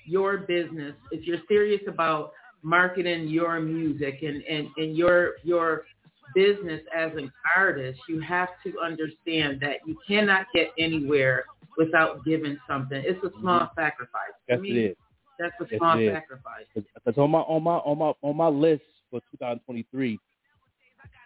your 0.06 0.38
business, 0.38 0.96
if 1.12 1.28
you're 1.28 1.42
serious 1.48 1.82
about 1.88 2.32
marketing 2.64 3.28
your 3.28 3.60
music 3.60 4.20
and, 4.22 4.42
and, 4.44 4.68
and 4.78 4.96
your 4.96 5.34
your 5.44 5.84
business 6.34 6.82
as 6.96 7.12
an 7.16 7.32
artist, 7.56 8.00
you 8.08 8.20
have 8.22 8.50
to 8.66 8.74
understand 8.84 9.60
that 9.62 9.78
you 9.86 9.98
cannot 10.08 10.48
get 10.54 10.72
anywhere 10.78 11.46
without 11.78 12.24
giving 12.26 12.58
something. 12.68 13.02
It's 13.06 13.24
a 13.24 13.32
small 13.40 13.72
sacrifice. 13.76 14.34
To 14.50 14.56
Yes, 14.56 14.62
me, 14.62 14.70
it 14.70 14.92
is. 14.92 14.96
That's 15.40 15.54
a 15.62 15.78
small 15.78 15.96
sacrifice. 15.96 16.66
Because 16.76 17.18
on 17.18 17.32
my 17.32 17.40
on 17.40 17.64
my 17.64 17.78
on 17.78 17.98
my 17.98 18.14
on 18.22 18.38
my 18.38 18.48
list 18.48 18.84
for 19.10 19.20
2023, 19.32 20.20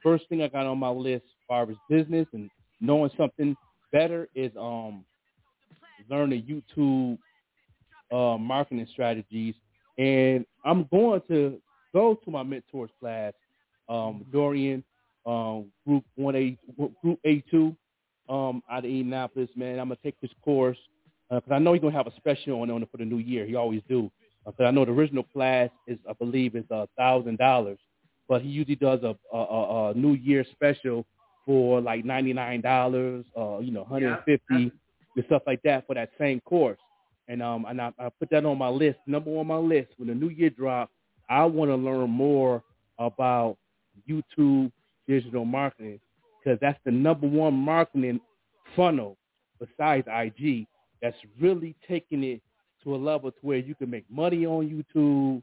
first 0.02 0.30
thing 0.30 0.42
I 0.42 0.48
got 0.48 0.66
on 0.66 0.78
my 0.78 0.90
list 0.90 1.26
far 1.48 1.70
as 1.70 1.78
business 1.90 2.28
and 2.34 2.50
knowing 2.80 3.12
something 3.18 3.56
better 3.92 4.30
is 4.36 4.52
um 4.58 5.04
learning 6.10 6.44
YouTube 6.44 7.18
uh, 8.12 8.38
marketing 8.38 8.88
strategies, 8.92 9.56
and 9.98 10.46
I'm 10.64 10.88
going 10.92 11.22
to 11.28 11.60
go 11.94 12.16
to 12.16 12.32
my 12.32 12.44
mentors 12.44 12.92
class 13.00 13.34
um, 13.90 14.26
Dorian, 14.32 14.84
um, 15.26 15.72
Group 15.88 16.04
One 16.16 16.36
A, 16.36 16.58
Group 17.02 17.20
A 17.26 17.44
Two, 17.52 17.76
um, 18.30 18.62
out 18.70 18.80
of 18.80 18.86
Indianapolis. 18.86 19.50
Man, 19.56 19.80
I'm 19.80 19.88
gonna 19.88 19.98
take 20.04 20.20
this 20.22 20.32
course 20.44 20.78
because 21.30 21.52
I 21.52 21.60
know 21.60 21.74
he's 21.74 21.82
gonna 21.82 21.96
have 21.96 22.08
a 22.08 22.16
special 22.18 22.62
on 22.62 22.70
on 22.72 22.84
it 22.84 22.90
for 22.92 22.98
the 22.98 23.06
new 23.06 23.18
year. 23.18 23.46
He 23.46 23.56
always 23.56 23.82
do. 23.90 24.12
Because 24.46 24.66
I 24.68 24.72
know 24.72 24.86
the 24.86 24.92
original 24.92 25.24
class 25.24 25.70
is, 25.88 25.98
I 26.08 26.14
believe, 26.14 26.56
is 26.56 26.66
a 26.70 26.88
thousand 26.98 27.40
dollars, 27.40 27.80
but 28.30 28.44
he 28.44 28.50
usually 28.50 28.76
does 28.76 29.00
a, 29.02 29.16
a, 29.36 29.38
a, 29.38 29.90
a 29.90 29.94
New 29.96 30.14
Year 30.14 30.46
special 30.52 31.06
for 31.46 31.82
like 31.82 32.06
ninety 32.06 32.34
nine 32.34 32.62
dollars, 32.62 33.26
uh, 33.38 33.60
you 33.60 33.72
know, 33.72 33.84
hundred 33.86 34.12
and 34.14 34.24
fifty 34.24 34.72
and 35.16 35.26
stuff 35.26 35.42
like 35.48 35.62
that 35.64 35.88
for 35.88 35.96
that 35.96 36.12
same 36.20 36.40
course. 36.42 36.78
And 37.28 37.42
um, 37.42 37.66
and 37.68 37.82
I, 37.82 37.92
I 37.98 38.10
put 38.20 38.30
that 38.30 38.46
on 38.46 38.58
my 38.60 38.70
list, 38.70 39.00
number 39.08 39.32
one 39.32 39.40
on 39.40 39.48
my 39.48 39.58
list. 39.58 39.90
When 39.98 40.10
the 40.10 40.16
new 40.16 40.30
year 40.30 40.52
drops, 40.52 40.92
I 41.28 41.44
want 41.46 41.72
to 41.72 41.76
learn 41.76 42.10
more 42.12 42.62
about 43.00 43.58
YouTube 44.08 44.72
digital 45.08 45.46
marketing 45.46 46.00
because 46.44 46.60
that's 46.62 46.80
the 46.86 46.92
number 46.92 47.28
one 47.28 47.54
marketing 47.54 48.20
funnel 48.76 49.18
besides 49.60 50.08
IG 50.08 50.68
that's 51.02 51.18
really 51.40 51.76
taking 51.88 52.24
it 52.24 52.42
to 52.84 52.96
a 52.96 52.98
level 52.98 53.32
to 53.32 53.38
where 53.42 53.58
you 53.58 53.76
can 53.76 53.90
make 53.90 54.06
money 54.10 54.46
on 54.46 54.68
YouTube. 54.68 55.42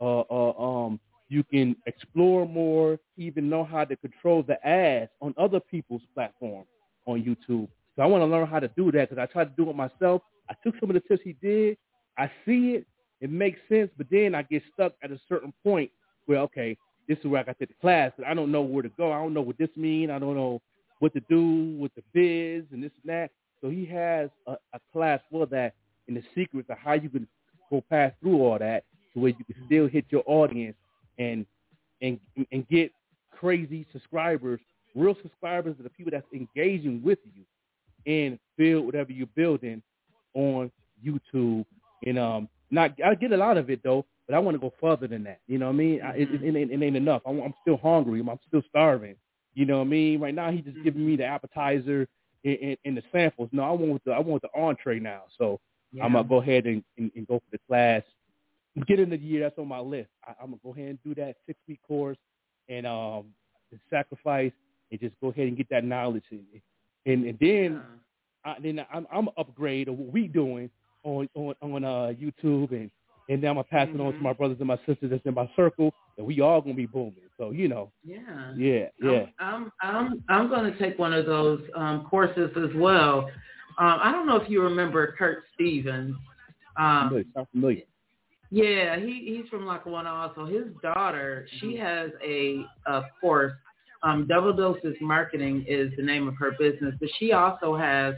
Uh, 0.00 0.20
uh, 0.30 0.52
um, 0.58 1.00
you 1.28 1.42
can 1.42 1.74
explore 1.86 2.46
more, 2.46 2.98
even 3.16 3.48
know 3.48 3.64
how 3.64 3.84
to 3.84 3.96
control 3.96 4.42
the 4.42 4.64
ads 4.66 5.10
on 5.20 5.34
other 5.38 5.60
people's 5.60 6.02
platforms 6.14 6.66
on 7.06 7.22
YouTube. 7.22 7.68
So 7.96 8.02
I 8.02 8.06
want 8.06 8.22
to 8.22 8.26
learn 8.26 8.46
how 8.46 8.60
to 8.60 8.68
do 8.76 8.92
that 8.92 9.08
because 9.08 9.22
I 9.22 9.26
tried 9.32 9.56
to 9.56 9.62
do 9.64 9.70
it 9.70 9.76
myself. 9.76 10.22
I 10.50 10.54
took 10.62 10.74
some 10.80 10.90
of 10.90 10.94
the 10.94 11.00
tips 11.00 11.22
he 11.24 11.34
did. 11.40 11.78
I 12.18 12.30
see 12.44 12.72
it. 12.72 12.86
It 13.20 13.30
makes 13.30 13.60
sense, 13.68 13.90
but 13.96 14.08
then 14.10 14.34
I 14.34 14.42
get 14.42 14.62
stuck 14.74 14.92
at 15.02 15.12
a 15.12 15.20
certain 15.28 15.52
point 15.62 15.90
where, 16.26 16.40
okay, 16.40 16.76
this 17.08 17.18
is 17.18 17.24
where 17.26 17.40
I 17.40 17.44
got 17.44 17.58
to 17.58 17.66
the 17.66 17.74
class, 17.80 18.12
but 18.16 18.26
I 18.26 18.34
don't 18.34 18.52
know 18.52 18.62
where 18.62 18.82
to 18.82 18.88
go. 18.90 19.12
I 19.12 19.20
don't 19.20 19.34
know 19.34 19.42
what 19.42 19.58
this 19.58 19.70
means. 19.76 20.10
I 20.10 20.18
don't 20.18 20.36
know 20.36 20.60
what 21.00 21.12
to 21.14 21.20
do 21.28 21.76
with 21.78 21.92
the 21.94 22.02
biz 22.12 22.64
and 22.72 22.82
this 22.82 22.92
and 23.02 23.10
that. 23.10 23.30
So 23.60 23.70
he 23.70 23.84
has 23.86 24.30
a, 24.46 24.52
a 24.72 24.80
class 24.92 25.20
for 25.30 25.46
that 25.46 25.74
and 26.08 26.16
the 26.16 26.22
secrets 26.34 26.68
of 26.70 26.78
how 26.78 26.94
you 26.94 27.08
can 27.08 27.26
go 27.70 27.82
pass 27.88 28.12
through 28.20 28.40
all 28.40 28.58
that 28.58 28.84
to 29.14 29.20
where 29.20 29.30
you 29.30 29.44
can 29.44 29.56
still 29.66 29.88
hit 29.88 30.04
your 30.10 30.22
audience 30.26 30.76
and 31.18 31.46
and 32.00 32.18
and 32.50 32.68
get 32.68 32.92
crazy 33.30 33.86
subscribers, 33.92 34.60
real 34.94 35.16
subscribers 35.22 35.78
are 35.78 35.82
the 35.82 35.90
people 35.90 36.12
that's 36.12 36.26
engaging 36.32 37.02
with 37.02 37.18
you 37.34 37.44
and 38.06 38.38
build 38.56 38.86
whatever 38.86 39.12
you're 39.12 39.26
building 39.34 39.82
on 40.34 40.70
YouTube. 41.04 41.64
And 42.04 42.18
um, 42.18 42.48
not 42.72 42.92
I 43.04 43.14
get 43.14 43.32
a 43.32 43.38
lot 43.38 43.58
of 43.58 43.70
it 43.70 43.82
though, 43.84 44.06
but 44.26 44.34
I 44.36 44.40
want 44.40 44.56
to 44.56 44.60
go 44.60 44.72
further 44.80 45.06
than 45.08 45.24
that. 45.24 45.40
You 45.48 45.58
know 45.58 45.66
what 45.66 45.74
I 45.74 45.78
mean? 45.78 46.02
I, 46.02 46.10
it, 46.16 46.28
it, 46.32 46.56
ain't, 46.56 46.72
it 46.72 46.82
ain't 46.82 46.96
enough. 46.96 47.22
I'm, 47.26 47.40
I'm 47.40 47.54
still 47.62 47.78
hungry. 47.78 48.20
I'm 48.20 48.38
still 48.48 48.62
starving. 48.68 49.16
You 49.54 49.66
know 49.66 49.78
what 49.78 49.86
I 49.86 49.90
mean? 49.90 50.20
Right 50.20 50.34
now, 50.34 50.50
he's 50.50 50.64
just 50.64 50.82
giving 50.84 51.06
me 51.06 51.16
the 51.16 51.24
appetizer 51.26 52.08
and, 52.44 52.58
and, 52.62 52.78
and 52.86 52.98
the 52.98 53.02
samples. 53.12 53.50
No, 53.52 53.64
I 53.64 53.72
want 53.72 54.04
the 54.04 54.12
I 54.12 54.20
want 54.20 54.42
the 54.42 54.48
entree 54.60 55.00
now. 55.00 55.24
So 55.38 55.60
Yeah. 55.92 56.04
I'm 56.04 56.14
gonna 56.14 56.28
go 56.28 56.40
ahead 56.40 56.66
and, 56.66 56.82
and, 56.98 57.12
and 57.16 57.26
go 57.28 57.38
for 57.38 57.50
the 57.52 57.58
class. 57.68 58.02
Get 58.86 59.00
in 59.00 59.10
the 59.10 59.18
year. 59.18 59.42
That's 59.42 59.58
on 59.58 59.68
my 59.68 59.80
list. 59.80 60.10
I, 60.26 60.32
I'm 60.42 60.48
gonna 60.48 60.60
go 60.64 60.72
ahead 60.72 60.88
and 60.88 60.98
do 61.04 61.14
that 61.16 61.36
six 61.46 61.58
week 61.68 61.80
course 61.86 62.18
and 62.68 62.86
um 62.86 63.26
and 63.70 63.80
sacrifice 63.90 64.52
and 64.90 65.00
just 65.00 65.14
go 65.20 65.28
ahead 65.28 65.48
and 65.48 65.56
get 65.56 65.68
that 65.70 65.84
knowledge 65.84 66.24
in. 66.30 66.44
And 67.06 67.26
and 67.26 67.38
then 67.40 67.82
I, 68.44 68.56
then 68.62 68.84
I'm 68.92 69.06
I'm 69.12 69.28
upgrade 69.36 69.88
of 69.88 69.98
what 69.98 70.12
we 70.12 70.26
doing 70.28 70.70
on 71.04 71.28
on 71.34 71.54
on 71.62 71.84
uh 71.84 72.12
YouTube 72.20 72.72
and 72.72 72.90
and 73.28 73.40
now 73.40 73.50
I'm 73.50 73.54
gonna 73.56 73.64
pass 73.64 73.88
it 73.94 74.00
on 74.00 74.12
to 74.12 74.18
my 74.20 74.32
brothers 74.32 74.58
and 74.58 74.68
my 74.68 74.76
sisters 74.86 75.10
that's 75.10 75.24
in 75.24 75.34
my 75.34 75.48
circle 75.56 75.92
and 76.18 76.26
we 76.26 76.40
all 76.40 76.60
gonna 76.60 76.74
be 76.74 76.86
booming. 76.86 77.14
So 77.38 77.50
you 77.50 77.68
know, 77.68 77.90
Yeah. 78.04 78.18
yeah, 78.56 78.86
yeah. 79.02 79.26
I'm 79.38 79.72
I'm 79.80 80.22
I'm 80.28 80.48
going 80.48 80.70
to 80.72 80.78
take 80.78 80.98
one 80.98 81.12
of 81.12 81.26
those 81.26 81.60
um, 81.74 82.06
courses 82.08 82.50
as 82.56 82.70
well. 82.76 83.30
Um, 83.78 83.98
I 84.02 84.12
don't 84.12 84.26
know 84.26 84.36
if 84.36 84.48
you 84.50 84.62
remember 84.62 85.14
Kurt 85.18 85.44
Stevens. 85.54 86.14
Um, 86.78 87.08
familiar, 87.08 87.24
sound 87.34 87.46
familiar. 87.52 87.82
yeah, 88.50 88.98
he 88.98 89.36
he's 89.40 89.48
from 89.48 89.66
Lackawanna 89.66 90.10
also. 90.10 90.44
His 90.46 90.66
daughter, 90.82 91.46
she 91.60 91.76
has 91.76 92.10
a, 92.24 92.64
a 92.86 93.02
course. 93.20 93.52
Um, 94.02 94.26
Double 94.28 94.52
Doses 94.52 94.96
Marketing 95.00 95.64
is 95.68 95.90
the 95.96 96.02
name 96.02 96.26
of 96.28 96.34
her 96.36 96.52
business, 96.58 96.94
but 97.00 97.08
she 97.18 97.32
also 97.32 97.76
has 97.76 98.14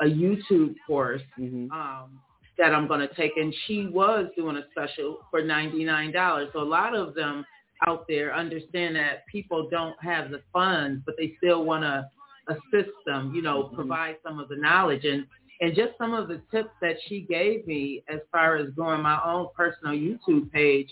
a 0.00 0.04
YouTube 0.04 0.74
course 0.86 1.22
um, 1.38 2.20
that 2.58 2.74
I'm 2.74 2.88
going 2.88 3.00
to 3.00 3.14
take, 3.14 3.32
and 3.36 3.54
she 3.66 3.86
was 3.86 4.26
doing 4.36 4.56
a 4.56 4.64
special 4.70 5.18
for 5.30 5.42
ninety 5.42 5.84
nine 5.84 6.12
dollars. 6.12 6.48
So 6.52 6.60
a 6.60 6.64
lot 6.64 6.94
of 6.94 7.14
them 7.14 7.44
out 7.86 8.06
there 8.08 8.34
understand 8.34 8.96
that 8.96 9.26
people 9.26 9.68
don't 9.70 9.96
have 10.02 10.30
the 10.30 10.42
funds, 10.52 11.02
but 11.06 11.16
they 11.16 11.34
still 11.38 11.64
want 11.64 11.82
to 11.82 12.08
assist 12.48 12.90
them, 13.06 13.32
you 13.34 13.42
know, 13.42 13.64
provide 13.74 14.16
some 14.24 14.38
of 14.38 14.48
the 14.48 14.56
knowledge 14.56 15.04
and 15.04 15.26
and 15.60 15.74
just 15.76 15.92
some 15.98 16.14
of 16.14 16.28
the 16.28 16.40
tips 16.50 16.70
that 16.80 16.96
she 17.06 17.20
gave 17.20 17.66
me 17.66 18.02
as 18.08 18.20
far 18.32 18.56
as 18.56 18.70
growing 18.70 19.02
my 19.02 19.20
own 19.22 19.48
personal 19.54 19.92
YouTube 19.92 20.50
page 20.50 20.90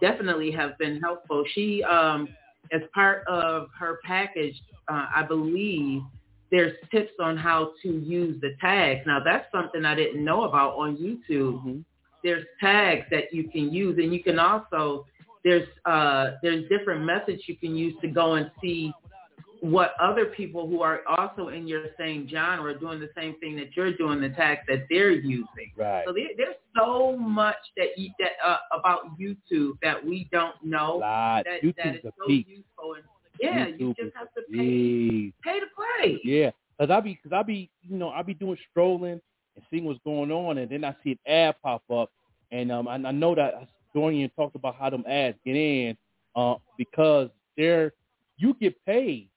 definitely 0.00 0.50
have 0.50 0.76
been 0.78 1.00
helpful. 1.00 1.44
She, 1.54 1.82
um, 1.84 2.28
as 2.72 2.82
part 2.92 3.26
of 3.26 3.68
her 3.78 3.98
package, 4.04 4.54
uh, 4.88 5.06
I 5.14 5.22
believe 5.26 6.02
there's 6.50 6.72
tips 6.90 7.12
on 7.20 7.36
how 7.36 7.72
to 7.82 7.88
use 7.88 8.40
the 8.40 8.50
tags. 8.60 9.00
Now 9.06 9.20
that's 9.24 9.46
something 9.52 9.84
I 9.84 9.94
didn't 9.94 10.24
know 10.24 10.44
about 10.44 10.74
on 10.76 10.96
YouTube. 10.96 11.84
There's 12.22 12.44
tags 12.60 13.06
that 13.10 13.32
you 13.32 13.48
can 13.48 13.72
use, 13.72 13.98
and 13.98 14.12
you 14.12 14.22
can 14.22 14.38
also 14.38 15.06
there's 15.44 15.68
uh, 15.86 16.32
there's 16.42 16.68
different 16.68 17.04
methods 17.04 17.42
you 17.46 17.56
can 17.56 17.74
use 17.74 17.94
to 18.02 18.08
go 18.08 18.34
and 18.34 18.50
see 18.60 18.92
what 19.60 19.92
other 20.00 20.26
people 20.26 20.66
who 20.66 20.82
are 20.82 21.00
also 21.06 21.48
in 21.48 21.68
your 21.68 21.84
same 21.98 22.26
genre 22.28 22.78
doing 22.78 22.98
the 22.98 23.10
same 23.14 23.38
thing 23.40 23.56
that 23.56 23.76
you're 23.76 23.94
doing, 23.94 24.20
the 24.20 24.30
tags 24.30 24.62
that 24.68 24.86
they're 24.88 25.10
using. 25.10 25.70
Right. 25.76 26.02
So 26.06 26.14
there, 26.14 26.28
there's 26.36 26.56
so 26.78 27.16
much 27.16 27.56
that 27.76 27.88
you, 27.96 28.10
that 28.18 28.32
uh, 28.44 28.56
about 28.78 29.18
YouTube 29.18 29.72
that 29.82 30.04
we 30.04 30.28
don't 30.32 30.54
know. 30.64 30.98
That, 31.00 31.62
YouTube's 31.62 31.76
that 31.76 31.94
is 31.96 32.02
so 32.02 32.28
useful. 32.28 32.94
And, 32.94 33.04
yeah, 33.40 33.66
you 33.68 33.94
just 33.98 34.14
have 34.16 34.28
to 34.34 34.42
pay 34.52 35.32
pay 35.42 35.60
to 35.60 35.66
play. 35.74 36.20
Yeah, 36.24 36.50
cause 36.78 36.90
I 36.90 37.00
be, 37.00 37.14
cause 37.22 37.32
I 37.34 37.42
be, 37.42 37.70
you 37.82 37.96
know, 37.96 38.10
I 38.10 38.22
be 38.22 38.34
doing 38.34 38.58
strolling 38.70 39.20
and 39.56 39.64
seeing 39.70 39.84
what's 39.84 40.00
going 40.04 40.30
on, 40.30 40.58
and 40.58 40.70
then 40.70 40.84
I 40.84 40.94
see 41.02 41.12
an 41.12 41.32
ad 41.32 41.54
pop 41.62 41.82
up, 41.90 42.10
and 42.52 42.70
um, 42.70 42.88
I, 42.88 42.94
I 42.94 43.12
know 43.12 43.34
that 43.34 43.68
Dorian 43.94 44.30
talked 44.36 44.56
about 44.56 44.76
how 44.76 44.90
them 44.90 45.04
ads 45.08 45.36
get 45.44 45.56
in, 45.56 45.96
uh, 46.36 46.54
because 46.78 47.30
they're, 47.56 47.92
you 48.36 48.54
get 48.60 48.74
paid. 48.84 49.28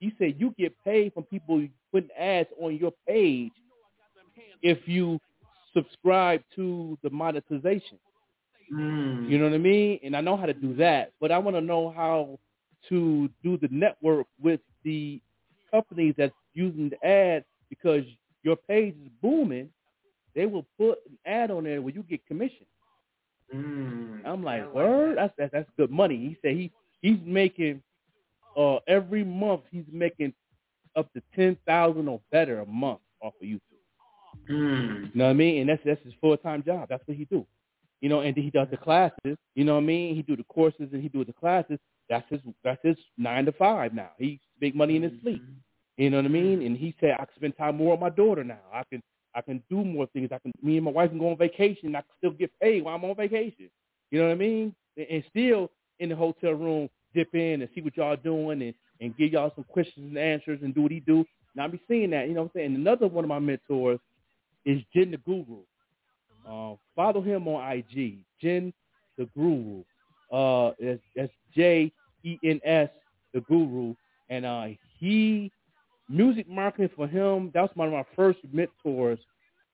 He 0.00 0.12
said 0.18 0.36
you 0.38 0.54
get 0.58 0.72
paid 0.84 1.12
from 1.12 1.24
people 1.24 1.66
putting 1.92 2.10
ads 2.16 2.48
on 2.60 2.76
your 2.76 2.92
page 3.06 3.50
if 4.62 4.78
you 4.86 5.18
subscribe 5.74 6.42
to 6.56 6.98
the 7.02 7.10
monetization. 7.10 7.98
Mm. 8.72 9.28
You 9.28 9.38
know 9.38 9.44
what 9.44 9.54
I 9.54 9.58
mean? 9.58 9.98
And 10.04 10.16
I 10.16 10.20
know 10.20 10.36
how 10.36 10.46
to 10.46 10.54
do 10.54 10.74
that, 10.76 11.12
but 11.20 11.32
I 11.32 11.38
want 11.38 11.56
to 11.56 11.60
know 11.60 11.92
how 11.94 12.38
to 12.88 13.28
do 13.42 13.56
the 13.58 13.68
network 13.70 14.26
with 14.40 14.60
the 14.84 15.20
companies 15.70 16.14
that's 16.16 16.32
using 16.54 16.90
the 16.90 17.06
ad 17.06 17.44
because 17.68 18.04
your 18.42 18.56
page 18.56 18.94
is 19.04 19.10
booming. 19.22 19.68
They 20.34 20.46
will 20.46 20.66
put 20.78 20.98
an 21.08 21.18
ad 21.26 21.50
on 21.50 21.64
there 21.64 21.82
where 21.82 21.92
you 21.92 22.02
get 22.02 22.24
commission. 22.26 22.66
Mm. 23.54 24.20
I'm 24.26 24.44
like, 24.44 24.72
word, 24.74 25.16
that's, 25.16 25.32
that's 25.38 25.52
that's 25.52 25.70
good 25.76 25.90
money. 25.90 26.16
He 26.16 26.36
said 26.42 26.56
he 26.56 26.70
he's 27.00 27.18
making 27.24 27.82
uh 28.56 28.76
every 28.86 29.24
month 29.24 29.62
he's 29.70 29.84
making 29.90 30.34
up 30.96 31.12
to 31.14 31.22
ten 31.34 31.56
thousand 31.66 32.08
or 32.08 32.20
better 32.30 32.60
a 32.60 32.66
month 32.66 33.00
off 33.22 33.32
of 33.40 33.48
YouTube. 33.48 33.60
Mm. 34.50 35.02
You 35.04 35.10
know 35.14 35.24
what 35.24 35.30
I 35.30 35.34
mean? 35.34 35.60
And 35.62 35.70
that's 35.70 35.82
that's 35.84 36.02
his 36.04 36.14
full 36.20 36.36
time 36.36 36.62
job. 36.62 36.88
That's 36.90 37.06
what 37.06 37.16
he 37.16 37.24
do. 37.24 37.46
You 38.00 38.08
know, 38.08 38.20
and 38.20 38.36
he 38.36 38.50
does 38.50 38.68
the 38.70 38.76
classes. 38.76 39.36
You 39.54 39.64
know 39.64 39.74
what 39.74 39.82
I 39.82 39.86
mean? 39.86 40.14
He 40.14 40.22
do 40.22 40.36
the 40.36 40.44
courses 40.44 40.88
and 40.92 41.02
he 41.02 41.08
do 41.08 41.24
the 41.24 41.32
classes. 41.32 41.78
That's 42.08 42.28
his 42.30 42.40
that's 42.64 42.80
his 42.82 42.96
nine 43.16 43.44
to 43.46 43.52
five 43.52 43.94
now. 43.94 44.10
He 44.18 44.40
make 44.60 44.74
money 44.74 44.96
in 44.96 45.02
his 45.02 45.12
sleep. 45.22 45.42
You 45.96 46.10
know 46.10 46.18
what 46.18 46.26
I 46.26 46.28
mean? 46.28 46.62
And 46.62 46.76
he 46.76 46.94
said 47.00 47.12
I 47.14 47.24
can 47.24 47.34
spend 47.36 47.56
time 47.56 47.76
more 47.76 47.92
with 47.92 48.00
my 48.00 48.10
daughter 48.10 48.44
now. 48.44 48.60
I 48.72 48.82
can 48.90 49.02
I 49.34 49.42
can 49.42 49.62
do 49.68 49.84
more 49.84 50.06
things. 50.06 50.30
I 50.32 50.38
can 50.38 50.52
me 50.62 50.76
and 50.76 50.84
my 50.84 50.90
wife 50.90 51.10
can 51.10 51.18
go 51.18 51.30
on 51.30 51.36
vacation. 51.36 51.94
I 51.96 52.00
can 52.00 52.10
still 52.18 52.30
get 52.30 52.50
paid 52.60 52.84
while 52.84 52.94
I'm 52.94 53.04
on 53.04 53.16
vacation. 53.16 53.68
You 54.10 54.20
know 54.20 54.26
what 54.26 54.32
I 54.32 54.36
mean? 54.36 54.74
And, 54.96 55.06
and 55.10 55.24
still 55.28 55.70
in 56.00 56.08
the 56.08 56.16
hotel 56.16 56.52
room 56.52 56.88
dip 57.14 57.34
in 57.34 57.62
and 57.62 57.68
see 57.74 57.80
what 57.80 57.96
y'all 57.96 58.16
doing 58.16 58.62
and, 58.62 58.74
and 59.00 59.16
give 59.16 59.32
y'all 59.32 59.52
some 59.54 59.64
questions 59.64 60.06
and 60.06 60.18
answers 60.18 60.60
and 60.62 60.74
do 60.74 60.82
what 60.82 60.92
he 60.92 61.00
do. 61.00 61.24
And 61.54 61.62
I 61.62 61.66
be 61.66 61.80
seeing 61.88 62.10
that, 62.10 62.28
you 62.28 62.34
know 62.34 62.42
what 62.42 62.52
I'm 62.54 62.60
saying? 62.60 62.74
Another 62.74 63.08
one 63.08 63.24
of 63.24 63.28
my 63.28 63.38
mentors 63.38 63.98
is 64.64 64.80
Jen 64.94 65.10
the 65.10 65.16
Guru. 65.18 65.60
Uh, 66.48 66.76
follow 66.94 67.20
him 67.20 67.48
on 67.48 67.72
IG, 67.72 68.18
Jen 68.40 68.72
the 69.16 69.26
Guru. 69.36 69.82
Uh, 70.32 70.72
that's, 70.80 71.00
that's 71.16 71.32
J 71.54 71.92
E 72.24 72.38
N 72.44 72.60
S 72.64 72.88
the 73.34 73.40
Guru, 73.42 73.94
and 74.28 74.44
uh, 74.44 74.66
he 74.98 75.50
music 76.08 76.48
marketing 76.48 76.90
for 76.96 77.06
him. 77.06 77.50
That 77.54 77.62
was 77.62 77.70
one 77.74 77.88
of 77.88 77.94
my 77.94 78.04
first 78.16 78.38
mentors 78.52 79.18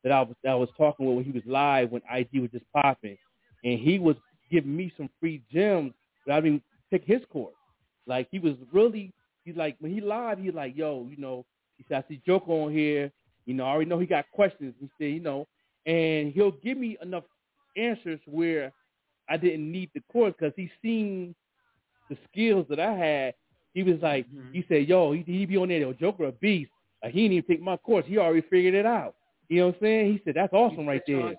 that 0.03 0.13
I 0.13 0.21
was 0.23 0.35
that 0.43 0.51
I 0.51 0.55
was 0.55 0.69
talking 0.77 1.07
with 1.07 1.17
when 1.17 1.25
he 1.25 1.31
was 1.31 1.43
live 1.47 1.91
when 1.91 2.03
IG 2.13 2.41
was 2.41 2.51
just 2.51 2.65
popping, 2.73 3.17
and 3.65 3.79
he 3.79 3.99
was 3.99 4.17
giving 4.51 4.77
me 4.77 4.93
some 4.97 5.09
free 5.21 5.43
gems 5.53 5.93
that 6.27 6.37
I 6.37 6.41
didn't 6.41 6.63
take 6.91 7.05
his 7.05 7.21
course. 7.33 7.55
Like 8.07 8.29
he 8.31 8.39
was 8.39 8.55
really, 8.73 9.13
he's 9.45 9.57
like 9.57 9.77
when 9.81 9.93
he 9.93 10.01
live, 10.01 10.39
he's 10.39 10.55
like, 10.55 10.77
yo, 10.77 11.07
you 11.11 11.17
know, 11.17 11.45
he 11.77 11.85
said 11.89 12.05
I 12.05 12.09
see 12.09 12.21
Joker 12.27 12.53
on 12.53 12.73
here. 12.73 13.11
You 13.47 13.55
know, 13.55 13.65
I 13.65 13.71
already 13.71 13.91
know 13.91 13.99
he 13.99 14.07
got 14.07 14.25
questions. 14.33 14.75
He 14.81 14.89
said, 14.99 15.13
you 15.13 15.21
know, 15.21 15.47
and 15.87 16.33
he'll 16.33 16.53
give 16.53 16.79
me 16.79 16.97
enough 17.03 17.25
answers 17.77 18.21
where 18.27 18.73
I 19.29 19.37
didn't 19.37 19.71
need 19.71 19.91
the 19.95 20.03
course 20.13 20.35
because 20.39 20.53
he's 20.57 20.71
seen 20.83 21.35
the 22.11 22.17
skills 22.31 22.67
that 22.69 22.81
I 22.81 22.93
had. 22.93 23.35
He 23.73 23.83
was 23.83 23.97
like, 24.03 24.27
he 24.53 24.65
said, 24.69 24.89
yo, 24.89 25.13
he, 25.13 25.23
he 25.27 25.47
be 25.47 25.57
on 25.57 25.69
there, 25.69 25.79
yo, 25.79 25.93
Joker 25.93 26.27
a 26.27 26.33
beast. 26.33 26.71
Like, 27.03 27.13
he 27.13 27.23
didn't 27.23 27.39
even 27.39 27.49
take 27.49 27.63
my 27.63 27.77
course. 27.77 28.05
He 28.07 28.19
already 28.19 28.47
figured 28.49 28.75
it 28.75 28.87
out. 28.87 29.15
You 29.49 29.61
know 29.61 29.67
what 29.69 29.77
I'm 29.77 29.81
saying? 29.83 30.13
He 30.13 30.21
said, 30.25 30.35
that's 30.37 30.53
awesome 30.53 30.87
right 30.87 31.03
there. 31.07 31.35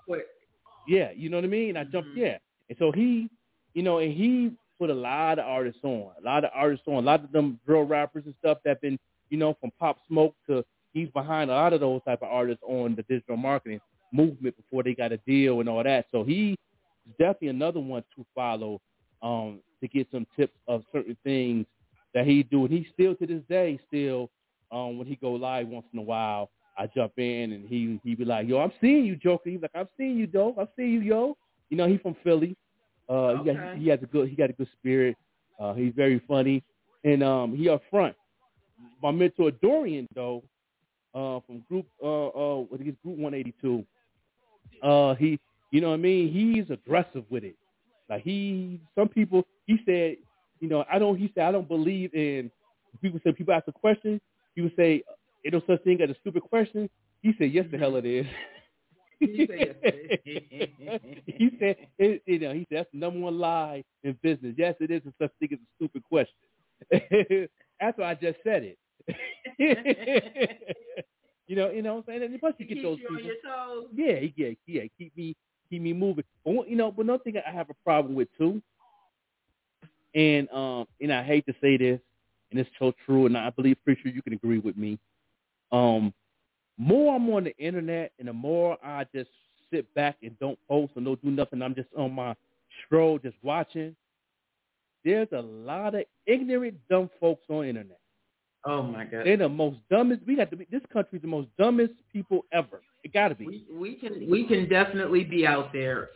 Yeah, 0.88 1.12
you 1.16 1.30
know 1.30 1.38
what 1.38 1.46
I 1.46 1.48
mean? 1.48 1.78
I 1.78 1.84
jumped, 1.86 2.10
yeah. 2.16 2.38
And 2.70 2.78
so 2.78 2.92
he, 2.92 3.30
you 3.74 3.84
know, 3.84 4.00
and 4.00 4.14
he 4.14 4.52
put 4.78 4.90
a 4.90 4.94
lot 4.94 5.40
of 5.40 5.46
artists 5.46 5.82
on, 5.84 6.12
a 6.20 6.24
lot 6.24 6.44
of 6.44 6.52
artists 6.54 6.86
on, 6.88 6.96
a 6.96 7.06
lot 7.06 7.24
of 7.24 7.32
them 7.32 7.60
drill 7.66 7.84
rappers 7.84 8.24
and 8.26 8.36
stuff 8.40 8.58
that 8.66 8.82
been, 8.82 9.00
you 9.30 9.38
know, 9.38 9.56
from 9.60 9.72
Pop 9.80 9.98
Smoke 10.08 10.36
to 10.48 10.64
he's 10.94 11.10
behind 11.10 11.52
a 11.52 11.54
lot 11.54 11.74
of 11.74 11.80
those 11.80 12.02
type 12.06 12.22
of 12.22 12.30
artists 12.30 12.64
on 12.68 12.96
the 12.96 13.04
digital 13.04 13.38
marketing 13.38 13.80
movement 14.12 14.56
before 14.56 14.82
they 14.82 14.96
got 14.96 15.12
a 15.12 15.18
deal 15.18 15.60
and 15.60 15.70
all 15.70 15.84
that. 15.84 16.06
So 16.12 16.24
he 16.24 16.58
definitely 17.12 17.50
another 17.50 17.80
one 17.80 18.04
to 18.16 18.26
follow 18.34 18.82
um, 19.22 19.60
to 19.82 19.88
get 19.88 20.08
some 20.12 20.26
tips 20.38 20.58
of 20.68 20.84
certain 20.92 21.18
things 21.24 21.66
that 22.14 22.26
he 22.26 22.44
do. 22.44 22.66
And 22.66 22.74
he 22.74 22.88
still 22.94 23.16
to 23.16 23.26
this 23.26 23.42
day 23.50 23.80
still 23.88 24.30
um, 24.72 24.98
when 24.98 25.08
he 25.08 25.16
go 25.16 25.34
live 25.34 25.68
once 25.68 25.86
in 25.94 26.00
a 26.00 26.04
while, 26.04 26.50
I 26.78 26.88
jump 26.88 27.14
in 27.18 27.54
and 27.54 27.68
he 27.68 28.00
he 28.04 28.16
be 28.16 28.26
like, 28.26 28.48
"Yo, 28.48 28.60
I'm 28.60 28.72
seeing 28.82 29.06
you, 29.06 29.16
Joker." 29.16 29.50
He's 29.50 29.62
like, 29.62 29.72
"I'm 29.74 29.88
seeing 29.98 30.18
you, 30.18 30.28
dope. 30.28 30.58
I'm 30.60 30.68
seeing 30.76 30.92
you, 30.92 31.02
yo." 31.02 31.38
You 31.70 31.78
know, 31.78 31.88
he 31.88 31.98
from 31.98 32.16
Philly. 32.24 32.56
Uh, 33.08 33.38
he, 33.38 33.54
got, 33.54 33.78
he 33.78 33.88
has 33.90 34.00
a 34.02 34.06
good 34.08 34.30
he 34.30 34.36
got 34.36 34.50
a 34.50 34.54
good 34.54 34.68
spirit. 34.78 35.16
Uh, 35.60 35.74
he's 35.74 35.94
very 35.96 36.22
funny, 36.28 36.64
and 37.04 37.24
um, 37.24 37.56
he 37.56 37.70
up 37.70 37.82
front. 37.90 38.16
My 39.02 39.12
mentor 39.12 39.52
Dorian 39.52 40.08
though, 40.14 40.44
uh, 41.14 41.40
from 41.46 41.64
group 41.70 41.86
uh 42.04 42.28
uh 42.28 42.58
what 42.62 42.82
is 42.82 42.96
group 43.04 43.18
182. 43.18 43.86
Uh, 44.84 45.16
he 45.16 45.40
you 45.76 45.82
know 45.82 45.90
what 45.90 45.96
I 45.96 45.98
mean. 45.98 46.32
He's 46.32 46.70
aggressive 46.72 47.26
with 47.30 47.44
it. 47.44 47.56
Like 48.10 48.24
he 48.24 48.80
some 48.98 49.10
people 49.10 49.46
he 49.68 49.78
said, 49.86 50.18
you 50.62 50.70
know, 50.70 50.86
I 50.92 51.00
don't. 51.00 51.18
He 51.18 51.32
said 51.36 51.44
I 51.46 51.52
don't 51.52 51.68
believe 51.68 52.14
in 52.14 52.50
people 53.02 53.20
say 53.24 53.34
people 53.34 53.54
ask 53.54 53.68
a 53.68 53.74
question. 53.74 54.22
He 54.56 54.62
would 54.62 54.76
say, 54.78 55.04
"Ain't 55.46 55.54
no 55.54 55.62
such 55.68 55.84
thing 55.84 56.02
as 56.02 56.10
a 56.10 56.16
stupid 56.22 56.44
question." 56.44 56.90
He 57.22 57.34
said, 57.38 57.52
"Yes, 57.52 57.66
the 57.72 57.78
hell 57.78 57.96
it 57.98 58.06
is." 58.06 58.26
he 59.22 59.48
said, 61.60 61.76
it, 61.98 62.22
you 62.26 62.40
know, 62.40 62.54
he 62.54 62.66
said 62.70 62.80
that's 62.80 62.90
the 62.94 63.00
number 63.00 63.20
one 63.20 63.40
lie 63.40 63.84
in 64.04 64.18
business. 64.22 64.56
Yes, 64.58 64.76
it 64.80 64.92
is 64.92 65.02
a 65.06 65.14
such 65.22 65.32
thing 65.40 65.50
as 65.54 65.60
a 65.60 65.68
stupid 65.78 66.04
question. 66.04 66.36
that's 67.80 67.98
why 67.98 68.12
I 68.12 68.16
just 68.16 68.38
said 68.44 68.64
it. 68.64 68.78
you 71.48 71.56
know, 71.56 71.72
you 71.72 71.82
know 71.82 71.96
what 71.96 72.06
I'm 72.10 72.20
saying? 72.20 72.24
And 72.24 72.40
plus 72.40 72.54
you 72.58 72.66
get 72.66 72.82
those 72.82 73.00
people. 73.08 73.32
Yeah, 73.94 74.16
he- 74.20 74.34
yeah, 74.38 74.50
yeah, 74.68 74.84
keep 74.98 75.16
me 75.16 75.36
keep 75.70 75.82
me 75.82 75.94
moving. 75.94 76.24
But 76.44 76.70
you 76.70 76.76
know, 76.76 76.92
but 76.92 77.04
another 77.04 77.24
thing 77.24 77.36
I 77.38 77.52
have 77.52 77.70
a 77.70 77.76
problem 77.84 78.16
with 78.16 78.28
too, 78.38 78.62
and 80.14 80.50
um, 80.50 80.88
and 81.02 81.14
I 81.14 81.24
hate 81.24 81.46
to 81.48 81.54
say 81.62 81.78
this, 81.78 82.00
and 82.52 82.60
it's 82.60 82.70
so 82.80 82.94
true, 83.06 83.26
and 83.26 83.38
I 83.38 83.50
believe 83.50 83.78
pretty 83.84 84.02
sure 84.02 84.12
you 84.12 84.22
can 84.22 84.34
agree 84.34 84.60
with 84.60 84.78
me. 84.78 84.98
Um, 85.72 86.14
more 86.78 87.16
I'm 87.16 87.30
on 87.30 87.46
the 87.46 87.56
internet, 87.58 88.12
and 88.20 88.28
the 88.28 88.34
more 88.34 88.78
I 88.84 89.06
just 89.14 89.30
sit 89.72 89.92
back 89.94 90.18
and 90.22 90.38
don't 90.40 90.60
post 90.68 90.94
and 90.96 91.06
don't 91.06 91.22
do 91.24 91.32
nothing, 91.32 91.62
I'm 91.62 91.76
just 91.76 91.90
on 91.98 92.14
my 92.14 92.36
stroll, 92.86 93.20
just 93.20 93.38
watching. 93.42 93.96
There's 95.04 95.28
a 95.34 95.42
lot 95.42 95.96
of 95.96 96.04
ignorant, 96.26 96.76
dumb 96.90 97.10
folks 97.20 97.44
on 97.50 97.64
the 97.64 97.70
internet. 97.70 98.00
Oh 98.66 98.82
my 98.82 99.06
god. 99.06 99.26
They're 99.26 99.38
the 99.38 99.50
most 99.50 99.78
dumbest. 99.92 100.22
We 100.26 100.36
got 100.36 100.50
to 100.50 100.56
be. 100.56 100.68
This 100.72 100.82
country's 100.92 101.22
the 101.22 101.28
most 101.28 101.48
dumbest 101.60 101.94
people 102.12 102.46
ever. 102.52 102.82
It 103.06 103.14
got 103.14 103.28
to 103.28 103.36
be. 103.36 103.46
We, 103.46 103.66
we 103.72 103.96
can 103.96 104.28
we 104.28 104.48
can 104.48 104.68
definitely 104.68 105.24
be 105.24 105.46
out 105.46 105.72
there. 105.72 106.10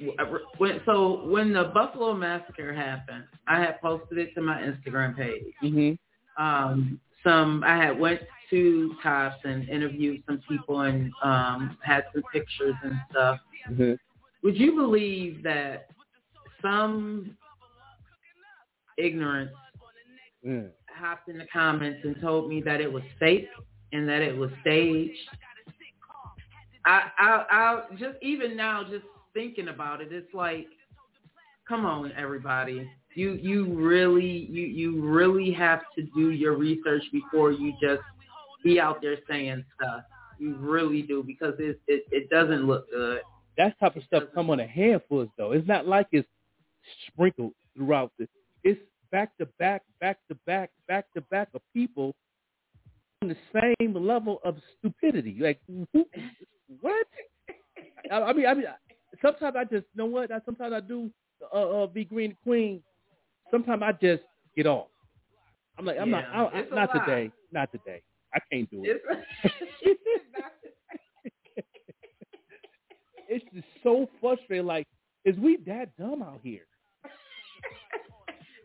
When, 0.57 0.81
so 0.87 1.23
when 1.27 1.53
the 1.53 1.65
Buffalo 1.65 2.15
massacre 2.15 2.73
happened, 2.73 3.25
I 3.47 3.59
had 3.59 3.79
posted 3.79 4.17
it 4.17 4.33
to 4.33 4.41
my 4.41 4.57
Instagram 4.57 5.15
page. 5.15 5.43
Mm-hmm. 5.63 6.43
Um, 6.43 6.99
some 7.23 7.63
I 7.63 7.77
had 7.77 7.99
went 7.99 8.21
to 8.49 8.95
Tops 9.03 9.35
and 9.43 9.69
interviewed 9.69 10.23
some 10.25 10.41
people 10.49 10.81
and 10.81 11.11
um, 11.23 11.77
had 11.83 12.05
some 12.11 12.23
pictures 12.33 12.73
and 12.83 12.95
stuff. 13.11 13.39
Mm-hmm. 13.69 13.93
Would 14.41 14.57
you 14.57 14.75
believe 14.75 15.43
that 15.43 15.89
some 16.59 17.37
ignorance 18.97 19.51
Yeah. 20.43 20.63
hopped 20.91 21.29
in 21.29 21.37
the 21.37 21.45
comments 21.53 21.99
and 22.03 22.19
told 22.19 22.49
me 22.49 22.63
that 22.63 22.81
it 22.81 22.91
was 22.91 23.03
fake 23.19 23.47
and 23.91 24.09
that 24.09 24.23
it 24.23 24.35
was 24.35 24.49
staged. 24.61 25.29
I, 26.89 27.11
I, 27.19 27.45
I 27.51 27.81
just 27.91 28.15
even 28.23 28.57
now, 28.57 28.83
just 28.83 29.05
thinking 29.33 29.67
about 29.67 30.01
it, 30.01 30.11
it's 30.11 30.33
like, 30.33 30.65
come 31.67 31.85
on, 31.85 32.11
everybody. 32.17 32.89
You, 33.13 33.33
you 33.33 33.65
really, 33.75 34.47
you, 34.49 34.65
you 34.65 35.01
really 35.01 35.51
have 35.51 35.81
to 35.95 36.03
do 36.15 36.31
your 36.31 36.57
research 36.57 37.03
before 37.11 37.51
you 37.51 37.73
just 37.81 38.01
be 38.63 38.79
out 38.79 39.01
there 39.01 39.17
saying 39.29 39.63
stuff. 39.75 40.01
You 40.39 40.55
really 40.55 41.03
do 41.03 41.23
because 41.25 41.53
it, 41.59 41.79
it, 41.87 42.05
it 42.11 42.29
doesn't 42.31 42.65
look 42.65 42.89
good. 42.89 43.21
That 43.57 43.79
type 43.79 43.95
of 43.95 44.03
stuff 44.03 44.23
come 44.33 44.49
on 44.49 44.59
a 44.59 44.67
handfuls 44.67 45.29
though. 45.37 45.51
It's 45.51 45.67
not 45.67 45.85
like 45.85 46.07
it's 46.11 46.27
sprinkled 47.07 47.53
throughout 47.75 48.11
the. 48.17 48.27
It's 48.63 48.79
back 49.11 49.37
to 49.37 49.45
back, 49.59 49.83
back 49.99 50.17
to 50.29 50.35
back, 50.47 50.71
back 50.87 51.05
to 51.13 51.21
back 51.21 51.49
of 51.53 51.61
people 51.73 52.15
the 53.21 53.35
same 53.79 53.93
level 53.93 54.39
of 54.45 54.57
stupidity. 54.77 55.37
Like 55.39 55.59
who, 55.67 56.05
what? 56.81 57.07
I, 58.11 58.21
I 58.21 58.33
mean, 58.33 58.45
I 58.45 58.53
mean, 58.53 58.65
sometimes 59.21 59.55
I 59.57 59.63
just 59.63 59.85
you 59.93 59.97
know 59.97 60.05
what. 60.05 60.31
I, 60.31 60.39
sometimes 60.45 60.73
I 60.73 60.79
do 60.79 61.11
uh, 61.53 61.83
uh, 61.83 61.87
be 61.87 62.05
green 62.05 62.35
queen. 62.43 62.81
Sometimes 63.51 63.81
I 63.83 63.91
just 63.93 64.23
get 64.55 64.67
off. 64.67 64.87
I'm 65.77 65.85
like, 65.85 65.97
I'm 65.99 66.09
Yeah, 66.09 66.21
not. 66.33 66.53
I, 66.53 66.59
it's 66.59 66.71
not 66.71 66.95
lot. 66.95 67.05
today. 67.05 67.31
Not 67.51 67.71
today. 67.71 68.01
I 68.33 68.39
can't 68.51 68.69
do 68.69 68.83
it. 68.85 69.01
It's, 69.81 69.99
it's 73.27 73.45
just 73.53 73.67
so 73.83 74.07
frustrating. 74.21 74.65
Like, 74.65 74.87
is 75.25 75.35
we 75.37 75.57
that 75.67 75.95
dumb 75.97 76.21
out 76.21 76.39
here? 76.43 76.68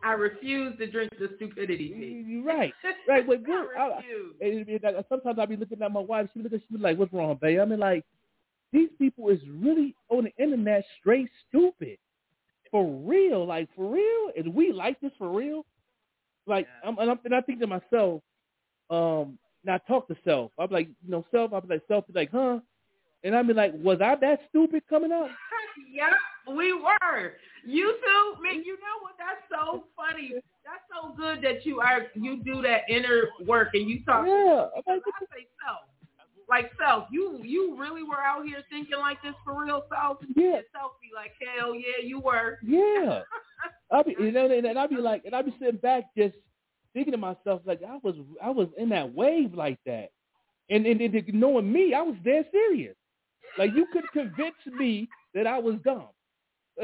I 0.04 0.12
refuse 0.12 0.76
to 0.78 0.90
drink 0.90 1.10
the 1.18 1.30
stupidity 1.36 1.88
tea. 1.88 2.24
You're 2.26 2.44
right, 2.44 2.74
right. 3.08 3.26
Good. 3.26 3.38
I 3.78 3.82
I, 3.82 4.00
and, 4.40 4.68
and, 4.68 4.84
and 4.84 5.04
sometimes 5.08 5.38
I 5.38 5.46
be 5.46 5.56
looking 5.56 5.80
at 5.80 5.90
my 5.90 6.00
wife. 6.00 6.28
She 6.32 6.40
be 6.40 6.44
looking. 6.44 6.60
She 6.68 6.76
be 6.76 6.82
like, 6.82 6.98
"What's 6.98 7.12
wrong, 7.12 7.38
babe?" 7.40 7.60
I 7.60 7.64
mean, 7.64 7.78
like, 7.80 8.04
these 8.72 8.90
people 8.98 9.30
is 9.30 9.38
really 9.48 9.94
on 10.10 10.24
the 10.24 10.42
internet 10.42 10.84
straight 11.00 11.30
stupid, 11.48 11.96
for 12.70 12.86
real. 12.86 13.46
Like 13.46 13.68
for 13.74 13.90
real. 13.90 14.32
and 14.36 14.54
we 14.54 14.72
like 14.72 15.00
this 15.00 15.12
for 15.16 15.30
real? 15.30 15.64
Like, 16.46 16.66
I'm, 16.84 16.98
and, 16.98 17.12
I'm, 17.12 17.18
and 17.24 17.34
I 17.34 17.40
think 17.40 17.60
to 17.60 17.66
myself, 17.66 18.20
um, 18.90 19.38
now 19.64 19.76
I 19.76 19.78
talk 19.88 20.08
to 20.08 20.16
self. 20.24 20.50
I'm 20.58 20.70
like, 20.70 20.88
you 20.88 21.10
know, 21.10 21.24
self. 21.30 21.52
I'm 21.52 21.66
like, 21.68 21.82
self. 21.88 22.06
Be 22.06 22.12
like, 22.12 22.30
huh? 22.30 22.58
And 23.22 23.34
I 23.34 23.42
be 23.42 23.54
like, 23.54 23.72
was 23.76 24.00
I 24.02 24.16
that 24.16 24.40
stupid 24.50 24.82
coming 24.90 25.12
up? 25.12 25.30
Yeah, 25.92 26.12
we 26.54 26.72
were. 26.72 27.34
You 27.64 27.92
too, 27.92 28.42
man. 28.42 28.62
You 28.64 28.74
know 28.74 28.96
what? 29.00 29.14
That's 29.18 29.42
so 29.50 29.84
funny. 29.96 30.32
That's 30.64 30.84
so 30.90 31.14
good 31.14 31.42
that 31.42 31.64
you 31.66 31.80
are 31.80 32.06
you 32.14 32.42
do 32.42 32.62
that 32.62 32.82
inner 32.88 33.28
work 33.46 33.68
and 33.74 33.88
you 33.88 34.04
talk. 34.04 34.26
Yeah, 34.26 34.66
I 34.76 34.80
say 34.86 35.46
self, 35.64 35.88
like 36.48 36.70
self. 36.78 37.08
You 37.10 37.40
you 37.42 37.76
really 37.78 38.02
were 38.02 38.20
out 38.20 38.44
here 38.46 38.62
thinking 38.70 38.98
like 38.98 39.22
this 39.22 39.34
for 39.44 39.62
real, 39.62 39.84
self. 39.88 40.18
Yeah. 40.36 40.60
Self 40.72 40.92
be 41.00 41.10
like, 41.14 41.32
hell 41.40 41.74
yeah, 41.74 42.04
you 42.04 42.20
were. 42.20 42.58
Yeah. 42.62 43.20
I 43.92 44.02
be 44.02 44.16
you 44.18 44.32
know, 44.32 44.50
and 44.50 44.78
I'd 44.78 44.90
be 44.90 44.96
like, 44.96 45.24
and 45.24 45.34
I'd 45.34 45.46
be 45.46 45.54
sitting 45.58 45.76
back 45.76 46.04
just 46.16 46.34
thinking 46.94 47.12
to 47.12 47.18
myself 47.18 47.62
like 47.64 47.80
I 47.86 47.98
was 48.02 48.14
I 48.42 48.50
was 48.50 48.68
in 48.78 48.88
that 48.90 49.14
wave 49.14 49.54
like 49.54 49.78
that, 49.86 50.08
and 50.70 50.86
and, 50.86 51.00
and 51.00 51.34
knowing 51.34 51.70
me, 51.70 51.94
I 51.94 52.02
was 52.02 52.16
dead 52.24 52.46
serious. 52.50 52.96
Like 53.58 53.70
you 53.74 53.86
could 53.92 54.04
convince 54.12 54.56
me 54.66 55.08
that 55.34 55.46
I 55.46 55.58
was 55.58 55.76
dumb. 55.84 56.08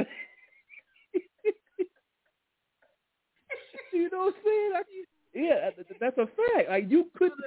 you 3.92 4.10
know 4.10 4.18
what 4.18 4.26
I'm 4.28 4.32
saying? 4.44 4.70
Like, 4.72 4.86
yeah, 5.34 5.70
that's 6.00 6.18
a 6.18 6.26
fact. 6.26 6.68
Like 6.68 6.86
you 6.88 7.06
couldn't 7.16 7.38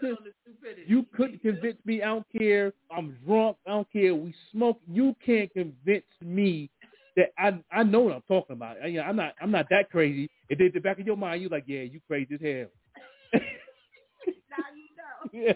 you 0.88 1.06
couldn't 1.16 1.42
convince 1.42 1.78
me. 1.86 2.02
I 2.02 2.06
don't 2.08 2.26
care. 2.38 2.74
I'm 2.96 3.18
drunk. 3.26 3.58
I 3.68 3.72
don't 3.72 3.92
care. 3.92 4.16
We 4.16 4.34
smoke. 4.52 4.80
You 4.90 5.16
can't 5.26 5.52
convince 5.54 6.06
me 6.22 6.70
that 7.18 7.32
I 7.38 7.60
I 7.72 7.84
know 7.84 8.02
what 8.02 8.16
I'm 8.16 8.24
talking 8.28 8.56
about. 8.56 8.78
I, 8.84 8.98
I'm 9.00 9.16
not 9.18 9.34
I'm 9.42 9.52
not 9.52 9.68
that 9.70 9.90
crazy. 9.90 10.30
And 10.50 10.60
then 10.60 10.68
at 10.68 10.74
the 10.74 10.80
back 10.80 11.00
of 11.00 11.06
your 11.06 11.18
mind, 11.18 11.42
you're 11.42 11.50
like, 11.52 11.66
yeah, 11.68 11.82
you 11.82 12.00
crazy 12.08 12.36
as 12.36 12.42
hell. 12.42 13.42
yeah. 15.34 15.54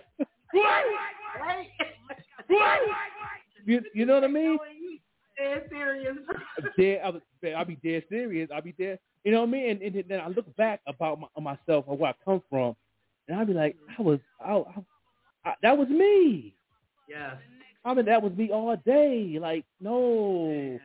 Right. 0.53 1.67
You, 3.65 3.81
you 3.93 4.05
know 4.05 4.15
what 4.15 4.23
I 4.23 4.27
mean? 4.27 4.57
Dead 5.37 5.63
serious. 5.69 6.17
dead, 6.77 7.01
I 7.03 7.09
was, 7.09 7.21
I'll 7.55 7.65
be 7.65 7.77
dead 7.83 8.03
serious. 8.09 8.49
I'll 8.53 8.61
be 8.61 8.73
dead. 8.73 8.99
You 9.23 9.31
know 9.31 9.41
what 9.41 9.49
I 9.49 9.51
mean? 9.51 9.69
And, 9.69 9.95
and 9.95 10.03
then 10.07 10.19
I 10.19 10.27
look 10.27 10.53
back 10.55 10.81
about 10.87 11.19
my, 11.19 11.27
myself 11.41 11.85
or 11.87 11.97
where 11.97 12.11
I 12.11 12.15
come 12.25 12.41
from, 12.49 12.75
and 13.27 13.39
I'll 13.39 13.45
be 13.45 13.53
like, 13.53 13.75
mm-hmm. 13.75 14.01
I 14.01 14.05
was, 14.05 14.19
I, 14.39 14.53
I, 14.53 15.49
I, 15.49 15.53
that 15.61 15.77
was 15.77 15.89
me. 15.89 16.55
Yeah. 17.09 17.35
I 17.85 17.93
mean, 17.93 18.05
that 18.05 18.21
was 18.21 18.33
me 18.33 18.51
all 18.51 18.75
day. 18.85 19.37
Like, 19.39 19.65
no. 19.79 20.77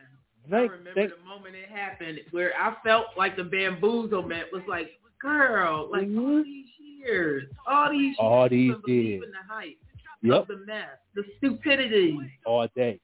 I 0.45 0.49
Thank, 0.49 0.71
remember 0.71 0.93
thank, 0.93 1.11
the 1.11 1.25
moment 1.25 1.55
it 1.55 1.69
happened 1.69 2.19
where 2.31 2.51
I 2.59 2.75
felt 2.83 3.07
like 3.17 3.37
the 3.37 3.43
bamboozlement 3.43 4.51
was 4.51 4.61
like, 4.67 4.91
girl, 5.21 5.89
like 5.89 6.01
all 6.03 6.07
mm-hmm. 6.07 6.43
these 6.43 6.65
years, 6.79 7.43
all 7.65 7.89
these 7.89 8.01
years 8.01 8.17
All 8.19 8.49
these 8.49 8.73
years. 8.85 9.23
the 9.31 9.53
hype, 9.53 9.77
Yep. 10.21 10.41
of 10.41 10.47
the 10.47 10.65
mess, 10.65 10.87
the 11.15 11.23
stupidity. 11.37 12.17
all 12.45 12.67
day, 12.75 12.99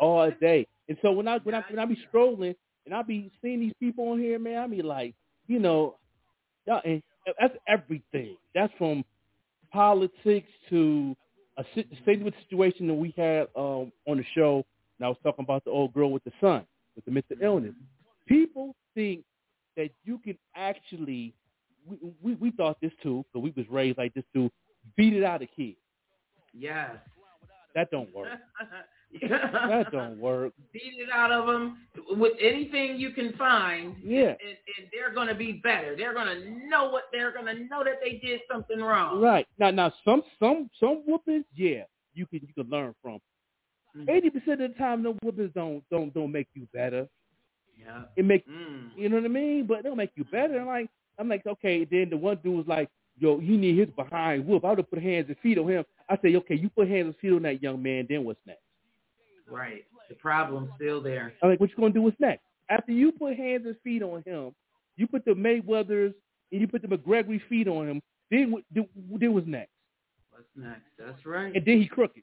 all 0.00 0.30
day. 0.40 0.66
And 0.88 0.96
so 1.02 1.12
when 1.12 1.28
I 1.28 1.38
when 1.38 1.54
I 1.54 1.64
when 1.68 1.78
I 1.78 1.84
be 1.84 1.98
strolling 2.08 2.54
and 2.84 2.94
I 2.94 3.02
be 3.02 3.30
seeing 3.42 3.60
these 3.60 3.72
people 3.80 4.08
on 4.08 4.18
here, 4.18 4.38
man, 4.38 4.58
I 4.58 4.66
be 4.66 4.82
like, 4.82 5.14
you 5.46 5.58
know, 5.58 5.96
y'all, 6.66 6.80
and 6.84 7.02
that's 7.40 7.54
everything. 7.66 8.36
That's 8.54 8.72
from 8.78 9.04
politics 9.72 10.48
to 10.70 11.16
a 11.58 11.64
same 11.74 12.22
with 12.22 12.34
the 12.34 12.40
situation 12.48 12.86
that 12.86 12.94
we 12.94 13.14
had 13.16 13.48
um, 13.56 13.92
on 14.06 14.18
the 14.18 14.24
show. 14.34 14.64
And 14.98 15.06
I 15.06 15.08
was 15.08 15.18
talking 15.22 15.44
about 15.44 15.64
the 15.64 15.70
old 15.70 15.92
girl 15.92 16.10
with 16.10 16.24
the 16.24 16.32
son 16.40 16.64
with 16.94 17.04
the 17.04 17.10
mental 17.10 17.36
illness. 17.42 17.74
People 18.26 18.74
think 18.94 19.24
that 19.76 19.90
you 20.04 20.18
can 20.18 20.38
actually. 20.54 21.34
We, 21.88 21.96
we, 22.20 22.34
we 22.34 22.50
thought 22.50 22.78
this 22.80 22.90
too, 23.00 23.24
but 23.32 23.40
we 23.40 23.52
was 23.56 23.64
raised 23.70 23.98
like 23.98 24.12
this 24.14 24.24
too. 24.34 24.50
Beat 24.96 25.12
it 25.12 25.22
out 25.22 25.42
of 25.42 25.48
kids. 25.54 25.76
Yes. 26.52 26.96
That 27.76 27.90
don't 27.90 28.12
work. 28.14 28.28
That 29.22 29.90
don't 29.92 30.18
work. 30.20 30.52
Beat 30.72 30.94
it 30.98 31.08
out 31.12 31.32
of 31.32 31.46
them 31.46 31.78
with 32.10 32.32
anything 32.40 32.98
you 32.98 33.10
can 33.10 33.32
find. 33.34 33.94
Yeah. 34.04 34.28
And, 34.30 34.56
and 34.78 34.88
they're 34.92 35.14
going 35.14 35.28
to 35.28 35.34
be 35.34 35.52
better. 35.52 35.94
They're 35.96 36.14
going 36.14 36.26
to 36.26 36.68
know 36.68 36.90
what 36.90 37.04
they're 37.12 37.32
going 37.32 37.46
to 37.46 37.64
know 37.64 37.82
that 37.84 38.00
they 38.04 38.18
did 38.26 38.40
something 38.50 38.80
wrong. 38.80 39.20
Right 39.20 39.46
now, 39.58 39.70
now 39.70 39.92
some 40.04 40.22
some 40.38 40.70
some 40.78 41.02
whoopings, 41.06 41.44
yeah, 41.54 41.82
you 42.14 42.26
can 42.26 42.40
you 42.46 42.54
can 42.62 42.70
learn 42.70 42.94
from. 43.02 43.18
Mm-hmm. 43.96 44.10
Eighty 44.10 44.30
percent 44.30 44.60
of 44.60 44.72
the 44.72 44.78
time, 44.78 45.02
no 45.02 45.14
whoopings 45.22 45.52
don't 45.54 45.82
don't 45.90 46.12
don't 46.12 46.32
make 46.32 46.48
you 46.54 46.66
better. 46.72 47.08
Yeah. 47.78 48.02
It 48.16 48.24
make 48.24 48.46
Mm. 48.48 48.90
you 48.96 49.08
know 49.08 49.16
what 49.16 49.24
I 49.24 49.28
mean, 49.28 49.66
but 49.66 49.82
they'll 49.82 49.94
make 49.96 50.10
you 50.16 50.24
better. 50.24 50.58
I'm 50.60 50.66
like 50.66 50.88
I'm 51.18 51.28
like 51.28 51.46
okay. 51.46 51.84
Then 51.84 52.10
the 52.10 52.16
one 52.16 52.38
dude 52.42 52.56
was 52.56 52.66
like, 52.66 52.88
yo, 53.18 53.38
he 53.38 53.56
need 53.56 53.78
his 53.78 53.88
behind 53.96 54.46
whoop. 54.46 54.64
I 54.64 54.70
would 54.70 54.78
have 54.78 54.90
put 54.90 55.02
hands 55.02 55.26
and 55.28 55.36
feet 55.38 55.58
on 55.58 55.68
him. 55.68 55.84
I 56.08 56.16
say, 56.22 56.34
okay, 56.36 56.54
you 56.54 56.68
put 56.70 56.88
hands 56.88 57.06
and 57.06 57.16
feet 57.16 57.32
on 57.32 57.42
that 57.42 57.62
young 57.62 57.82
man. 57.82 58.06
Then 58.08 58.24
what's 58.24 58.40
next? 58.46 58.60
Right. 59.48 59.84
The 60.08 60.14
problem's 60.16 60.70
still 60.76 61.00
there. 61.02 61.32
I'm 61.42 61.50
like, 61.50 61.60
what 61.60 61.70
you 61.70 61.76
gonna 61.76 61.92
do? 61.92 62.02
with 62.02 62.18
next? 62.18 62.42
After 62.68 62.92
you 62.92 63.12
put 63.12 63.36
hands 63.36 63.64
and 63.66 63.76
feet 63.84 64.02
on 64.02 64.22
him, 64.26 64.52
you 64.96 65.06
put 65.06 65.24
the 65.24 65.32
Mayweathers 65.32 66.14
and 66.52 66.60
you 66.60 66.66
put 66.68 66.82
the 66.82 66.88
McGregory 66.88 67.40
feet 67.48 67.68
on 67.68 67.88
him. 67.88 68.02
Then 68.30 68.50
what? 68.50 68.64
Then, 68.74 68.88
what's 69.08 69.46
next? 69.46 69.70
What's 70.30 70.48
next? 70.56 70.82
That's 70.98 71.24
right. 71.24 71.54
And 71.54 71.64
then 71.64 71.80
he 71.80 71.86
crooked. 71.86 72.22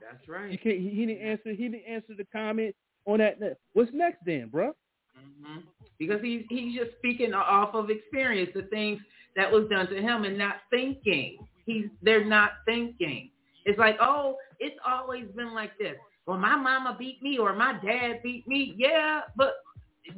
That's 0.00 0.28
right. 0.28 0.50
You 0.50 0.58
can't. 0.58 0.78
He, 0.78 0.90
he 0.90 1.06
didn't 1.06 1.22
answer. 1.22 1.50
He 1.50 1.68
didn't 1.68 1.86
answer 1.88 2.14
the 2.16 2.26
comment 2.32 2.74
on 3.06 3.18
that. 3.18 3.38
What's 3.72 3.90
next 3.92 4.18
then, 4.24 4.48
bro? 4.48 4.72
hmm 5.16 5.60
Because 5.98 6.20
he's 6.22 6.42
he's 6.48 6.78
just 6.78 6.92
speaking 6.98 7.34
off 7.34 7.74
of 7.74 7.90
experience, 7.90 8.50
the 8.54 8.62
things 8.62 9.00
that 9.36 9.50
was 9.50 9.68
done 9.70 9.88
to 9.88 10.00
him, 10.00 10.24
and 10.24 10.38
not 10.38 10.56
thinking. 10.70 11.38
He's 11.66 11.86
they're 12.02 12.24
not 12.24 12.52
thinking. 12.66 13.30
It's 13.64 13.78
like, 13.78 13.96
oh, 14.00 14.36
it's 14.60 14.76
always 14.86 15.24
been 15.34 15.54
like 15.54 15.76
this. 15.78 15.96
Well, 16.26 16.38
my 16.38 16.56
mama 16.56 16.96
beat 16.98 17.22
me 17.22 17.38
or 17.38 17.54
my 17.54 17.74
dad 17.84 18.20
beat 18.22 18.46
me. 18.48 18.74
Yeah, 18.76 19.22
but 19.36 19.54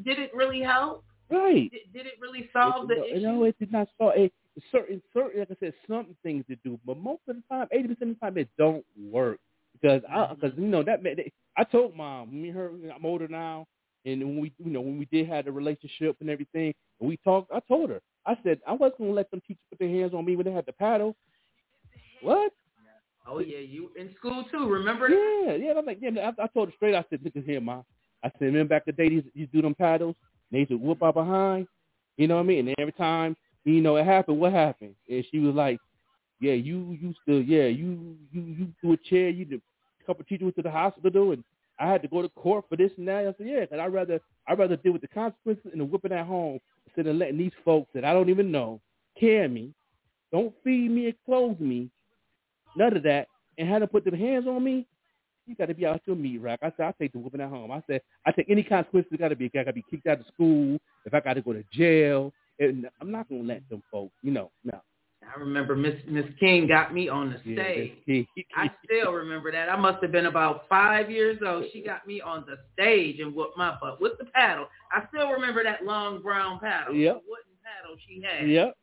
did 0.04 0.18
it 0.18 0.34
really 0.34 0.60
help? 0.60 1.04
Right. 1.30 1.70
Did, 1.70 1.92
did 1.92 2.06
it 2.06 2.14
really 2.20 2.48
solve 2.52 2.88
the 2.88 2.94
You 2.94 3.04
issue? 3.16 3.20
know, 3.20 3.44
it 3.44 3.58
did 3.58 3.72
not 3.72 3.88
solve 3.98 4.12
it. 4.16 4.32
Certain, 4.72 5.02
certain, 5.12 5.40
like 5.40 5.50
I 5.50 5.56
said, 5.60 5.74
some 5.86 6.16
things 6.22 6.44
to 6.48 6.56
do, 6.64 6.78
but 6.86 6.96
most 6.96 7.20
of 7.28 7.36
the 7.36 7.42
time, 7.50 7.66
eighty 7.72 7.88
percent 7.88 8.12
of 8.12 8.16
the 8.20 8.20
time, 8.20 8.38
it 8.38 8.48
don't 8.56 8.84
work 8.98 9.38
because 9.74 10.00
I, 10.08 10.16
mm-hmm. 10.16 10.34
because 10.34 10.58
you 10.58 10.66
know 10.66 10.82
that 10.82 11.00
I 11.58 11.64
told 11.64 11.94
mom, 11.94 12.30
me 12.30 12.48
and 12.48 12.56
her, 12.56 12.70
I'm 12.94 13.04
older 13.04 13.28
now, 13.28 13.66
and 14.06 14.22
when 14.24 14.40
we, 14.40 14.52
you 14.64 14.70
know, 14.70 14.80
when 14.80 14.98
we 14.98 15.04
did 15.06 15.28
have 15.28 15.44
the 15.44 15.52
relationship 15.52 16.16
and 16.20 16.30
everything, 16.30 16.72
and 17.00 17.08
we 17.08 17.18
talked, 17.18 17.52
I 17.52 17.60
told 17.68 17.90
her, 17.90 18.00
I 18.24 18.38
said 18.42 18.60
I 18.66 18.72
wasn't 18.72 19.00
gonna 19.00 19.10
let 19.10 19.30
them 19.30 19.42
teachers 19.46 19.62
put 19.68 19.78
their 19.78 19.90
hands 19.90 20.14
on 20.14 20.24
me 20.24 20.36
when 20.36 20.46
they 20.46 20.52
had 20.52 20.64
the 20.64 20.72
paddle. 20.72 21.14
What? 22.22 22.52
Oh 23.28 23.40
yeah, 23.40 23.58
you 23.58 23.90
in 23.98 24.14
school 24.16 24.44
too. 24.50 24.68
Remember? 24.68 25.08
Yeah, 25.08 25.54
yeah. 25.54 25.72
I'm 25.76 25.84
like, 25.84 25.98
yeah. 26.00 26.10
I, 26.38 26.44
I 26.44 26.46
told 26.48 26.68
her 26.68 26.74
straight. 26.76 26.94
I 26.94 27.04
said, 27.10 27.20
look 27.22 27.36
at 27.36 27.44
here, 27.44 27.60
ma. 27.60 27.82
I 28.22 28.30
said, 28.38 28.46
remember 28.46 28.74
back 28.74 28.84
the 28.86 28.92
day 28.92 29.08
these 29.08 29.24
you 29.34 29.46
do 29.46 29.62
them 29.62 29.74
paddles, 29.74 30.14
and 30.50 30.56
they 30.56 30.60
used 30.60 30.70
to 30.70 30.76
whoop 30.76 31.02
out 31.02 31.14
behind. 31.14 31.66
You 32.16 32.28
know 32.28 32.36
what 32.36 32.42
I 32.42 32.46
mean? 32.46 32.68
And 32.68 32.74
every 32.78 32.92
time, 32.92 33.36
you 33.64 33.80
know, 33.80 33.96
it 33.96 34.06
happened. 34.06 34.38
What 34.38 34.52
happened? 34.52 34.94
And 35.08 35.24
she 35.30 35.38
was 35.38 35.54
like, 35.54 35.78
yeah, 36.40 36.52
you 36.52 36.96
used 37.00 37.18
to, 37.26 37.38
yeah, 37.40 37.64
you 37.64 38.16
you 38.32 38.42
you 38.42 38.68
threw 38.80 38.92
a 38.92 38.96
chair. 38.96 39.28
You 39.30 39.44
did, 39.44 39.60
a 40.02 40.04
couple 40.06 40.24
teachers 40.24 40.52
to 40.56 40.62
the 40.62 40.70
hospital, 40.70 41.32
and 41.32 41.42
I 41.78 41.90
had 41.90 42.02
to 42.02 42.08
go 42.08 42.22
to 42.22 42.28
court 42.30 42.64
for 42.68 42.76
this 42.76 42.92
and 42.96 43.08
that. 43.08 43.26
I 43.26 43.34
said, 43.36 43.46
yeah, 43.46 43.60
because 43.60 43.80
I 43.80 43.86
rather 43.86 44.20
I 44.46 44.54
rather 44.54 44.76
deal 44.76 44.92
with 44.92 45.02
the 45.02 45.08
consequences 45.08 45.70
and 45.72 45.80
the 45.80 45.84
whipping 45.84 46.12
at 46.12 46.26
home 46.26 46.60
instead 46.86 47.10
of 47.10 47.16
letting 47.16 47.38
these 47.38 47.52
folks 47.64 47.90
that 47.94 48.04
I 48.04 48.12
don't 48.12 48.30
even 48.30 48.52
know 48.52 48.80
care 49.18 49.48
me, 49.48 49.72
don't 50.32 50.54
feed 50.62 50.90
me 50.90 51.06
and 51.06 51.14
clothe 51.24 51.60
me, 51.60 51.90
none 52.76 52.96
of 52.96 53.02
that, 53.04 53.28
and 53.58 53.68
had 53.68 53.80
to 53.80 53.86
put 53.86 54.04
their 54.04 54.16
hands 54.16 54.46
on 54.46 54.62
me. 54.62 54.86
You 55.46 55.54
got 55.54 55.66
to 55.66 55.74
be 55.74 55.86
out 55.86 56.00
your 56.06 56.16
meat 56.16 56.38
rack. 56.38 56.58
I 56.62 56.72
said, 56.76 56.86
I 56.86 56.94
take 57.00 57.12
the 57.12 57.18
whooping 57.18 57.40
at 57.40 57.48
home. 57.48 57.70
I 57.70 57.80
said, 57.86 58.00
I 58.26 58.32
take 58.32 58.50
any 58.50 58.64
consequences. 58.64 59.12
Got 59.16 59.28
to 59.28 59.36
be, 59.36 59.48
got 59.48 59.64
to 59.64 59.72
be 59.72 59.84
kicked 59.88 60.06
out 60.06 60.18
of 60.18 60.26
school. 60.26 60.78
If 61.04 61.14
I 61.14 61.20
got 61.20 61.34
to 61.34 61.42
go 61.42 61.52
to 61.52 61.62
jail, 61.72 62.32
and 62.58 62.88
I'm 63.00 63.10
not 63.10 63.28
gonna 63.28 63.42
let 63.42 63.68
them 63.68 63.82
folks, 63.90 64.14
you 64.22 64.32
know, 64.32 64.50
no. 64.64 64.80
I 65.22 65.38
remember 65.38 65.74
Miss 65.74 65.94
Miss 66.08 66.26
King 66.38 66.68
got 66.68 66.94
me 66.94 67.08
on 67.08 67.30
the 67.32 67.40
stage. 67.40 67.94
Yeah. 68.06 68.22
I 68.56 68.70
still 68.84 69.12
remember 69.12 69.50
that. 69.50 69.68
I 69.68 69.76
must 69.76 70.02
have 70.02 70.12
been 70.12 70.26
about 70.26 70.68
five 70.68 71.10
years 71.10 71.38
old. 71.44 71.64
She 71.72 71.82
got 71.82 72.06
me 72.06 72.20
on 72.20 72.44
the 72.46 72.56
stage 72.72 73.18
and 73.18 73.34
whooped 73.34 73.58
my 73.58 73.76
butt 73.80 74.00
with 74.00 74.18
the 74.18 74.26
paddle. 74.26 74.66
I 74.92 75.02
still 75.08 75.30
remember 75.30 75.64
that 75.64 75.84
long 75.84 76.22
brown 76.22 76.60
paddle. 76.60 76.94
Yep. 76.94 77.14
The 77.14 77.30
wooden 77.30 77.56
paddle 77.64 77.96
she 78.06 78.22
had. 78.22 78.48
Yep. 78.48 78.76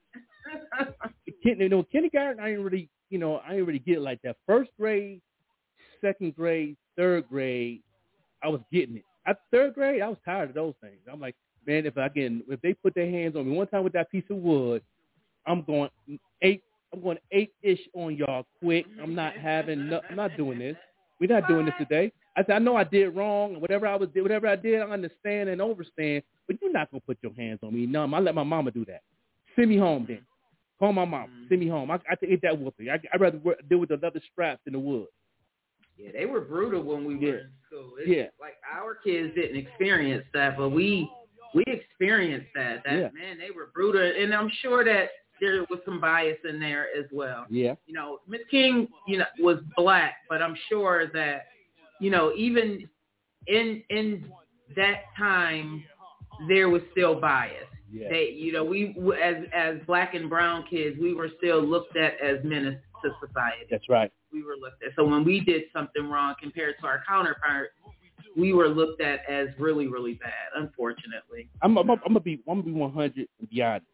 Kin- 1.44 1.60
you 1.60 1.70
know, 1.70 1.84
kindergarten, 1.84 2.44
I 2.44 2.50
didn't 2.50 2.66
really, 2.66 2.90
you 3.14 3.20
know, 3.20 3.42
I 3.46 3.52
didn't 3.52 3.68
really 3.68 3.78
get 3.78 4.02
like 4.02 4.20
that. 4.24 4.38
First 4.48 4.72
grade, 4.80 5.22
second 6.02 6.36
grade, 6.36 6.76
third 6.98 7.30
grade, 7.30 7.84
I 8.44 8.48
was 8.48 8.60
getting 8.72 8.98
it. 8.98 9.04
At 9.28 9.38
third 9.52 9.76
grade, 9.76 10.02
I 10.02 10.10
was 10.10 10.18
tired 10.26 10.50
of 10.50 10.56
those 10.56 10.74
things. 10.82 10.98
I'm 11.10 11.20
like, 11.20 11.36
man, 11.68 11.86
if 11.86 11.96
I 11.96 12.10
can, 12.10 12.42
if 12.50 12.60
they 12.62 12.74
put 12.74 12.96
their 12.96 13.10
hands 13.10 13.36
on 13.36 13.48
me 13.48 13.56
one 13.56 13.68
time 13.68 13.84
with 13.84 13.94
that 13.94 14.10
piece 14.10 14.24
of 14.32 14.38
wood, 14.38 14.82
I'm 15.46 15.62
going 15.62 15.92
eight. 16.42 16.64
I'm 16.92 17.02
going 17.02 17.20
eight 17.32 17.54
ish 17.62 17.80
on 17.94 18.16
y'all 18.16 18.46
quick. 18.60 18.88
I'm 19.02 19.14
not 19.14 19.36
having. 19.36 19.90
No, 19.90 20.02
I'm 20.10 20.16
not 20.16 20.36
doing 20.36 20.58
this. 20.58 20.76
We're 21.20 21.30
not 21.30 21.48
doing 21.48 21.66
this 21.68 21.76
today. 21.78 22.12
I 22.36 22.42
said, 22.42 22.56
I 22.56 22.60
know 22.60 22.76
I 22.76 22.84
did 22.84 23.16
wrong. 23.16 23.62
Whatever 23.62 23.86
I 23.86 23.96
was, 23.96 24.10
whatever 24.16 24.48
I 24.48 24.56
did, 24.56 24.82
I 24.82 24.86
understand 24.86 25.50
and 25.50 25.62
overstand. 25.62 26.24
But 26.48 26.58
you're 26.62 26.72
not 26.72 26.90
gonna 26.90 27.02
put 27.02 27.20
your 27.22 27.34
hands 27.36 27.60
on 27.62 27.76
me. 27.76 27.86
No, 27.86 28.12
I 28.12 28.20
let 28.20 28.34
my 28.34 28.44
mama 28.44 28.72
do 28.72 28.86
that. 28.86 29.04
Send 29.56 29.70
me 29.70 29.78
home 29.78 30.06
then. 30.08 30.26
Call 30.84 30.92
my 30.92 31.06
mom. 31.06 31.30
Send 31.48 31.62
me 31.62 31.68
mm-hmm. 31.68 31.76
home. 31.76 31.92
I, 31.92 31.96
I 31.96 32.26
eat 32.28 32.42
that 32.42 32.60
whooping. 32.60 32.90
I, 32.90 33.00
I'd 33.14 33.22
rather 33.22 33.38
work, 33.38 33.58
deal 33.70 33.78
with 33.78 33.88
the 33.88 33.96
leather 34.04 34.20
straps 34.30 34.60
than 34.66 34.74
the 34.74 34.80
wood. 34.80 35.06
Yeah, 35.98 36.10
they 36.12 36.26
were 36.26 36.42
brutal 36.42 36.84
when 36.84 37.06
we 37.06 37.16
were 37.16 37.38
in 37.38 37.50
school. 37.66 37.94
It's 38.00 38.10
Yeah. 38.10 38.26
Like 38.38 38.56
our 38.70 38.96
kids 38.96 39.34
didn't 39.34 39.56
experience 39.56 40.26
that, 40.34 40.58
but 40.58 40.72
we 40.72 41.10
we 41.54 41.64
experienced 41.68 42.50
that. 42.56 42.84
That 42.84 43.00
Yeah. 43.00 43.10
man, 43.14 43.38
they 43.38 43.50
were 43.52 43.70
brutal, 43.74 44.02
and 44.02 44.36
I'm 44.36 44.50
sure 44.62 44.84
that 44.84 45.12
there 45.40 45.64
was 45.70 45.80
some 45.86 46.02
bias 46.02 46.40
in 46.44 46.60
there 46.60 46.88
as 47.00 47.06
well. 47.14 47.46
Yeah. 47.50 47.76
You 47.86 47.94
know, 47.94 48.20
Miss 48.28 48.42
King, 48.52 48.90
you 49.08 49.20
know, 49.20 49.26
was 49.40 49.60
black, 49.78 50.16
but 50.28 50.42
I'm 50.42 50.58
sure 50.68 51.08
that, 51.14 51.46
you 52.02 52.10
know, 52.10 52.34
even 52.36 52.90
in 53.48 53.82
in 53.90 54.30
that 54.76 55.04
time, 55.18 55.86
there 56.50 56.68
was 56.68 56.82
still 56.92 57.22
bias. 57.22 57.70
Yeah. 57.94 58.10
They, 58.10 58.30
you 58.36 58.52
know, 58.52 58.64
we 58.64 58.96
as 59.24 59.36
as 59.54 59.76
black 59.86 60.16
and 60.16 60.28
brown 60.28 60.66
kids, 60.68 60.98
we 61.00 61.14
were 61.14 61.30
still 61.38 61.62
looked 61.62 61.96
at 61.96 62.20
as 62.20 62.44
menace 62.44 62.80
to 63.04 63.12
society 63.20 63.68
That's 63.70 63.88
right. 63.88 64.12
we 64.32 64.42
were 64.42 64.56
looked 64.56 64.84
at. 64.84 64.94
So 64.96 65.06
when 65.06 65.24
we 65.24 65.42
did 65.42 65.64
something 65.72 66.10
wrong 66.10 66.34
compared 66.42 66.76
to 66.82 66.88
our 66.88 67.04
counterpart, 67.08 67.70
we 68.36 68.52
were 68.52 68.68
looked 68.68 69.00
at 69.00 69.20
as 69.30 69.50
really, 69.60 69.86
really 69.86 70.16
bad, 70.16 70.32
unfortunately. 70.56 71.50
I'm, 71.62 71.78
I'm, 71.78 71.88
I'm 71.92 72.00
gonna 72.04 72.20
be 72.20 72.42
I'm 72.48 72.62
gonna 72.62 72.64
be 72.64 72.72
100 72.72 73.28
and 73.40 73.50
be 73.50 73.62
honest. 73.62 73.86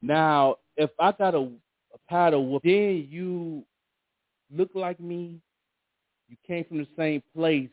Now, 0.00 0.56
if 0.78 0.90
I 0.98 1.12
got 1.12 1.34
a, 1.34 1.40
a 1.40 1.98
paddle 2.08 2.46
whoop, 2.48 2.62
then 2.64 3.06
you 3.10 3.62
look 4.50 4.70
like 4.74 5.00
me, 5.00 5.38
you 6.28 6.36
came 6.46 6.64
from 6.64 6.78
the 6.78 6.88
same 6.96 7.22
place, 7.34 7.68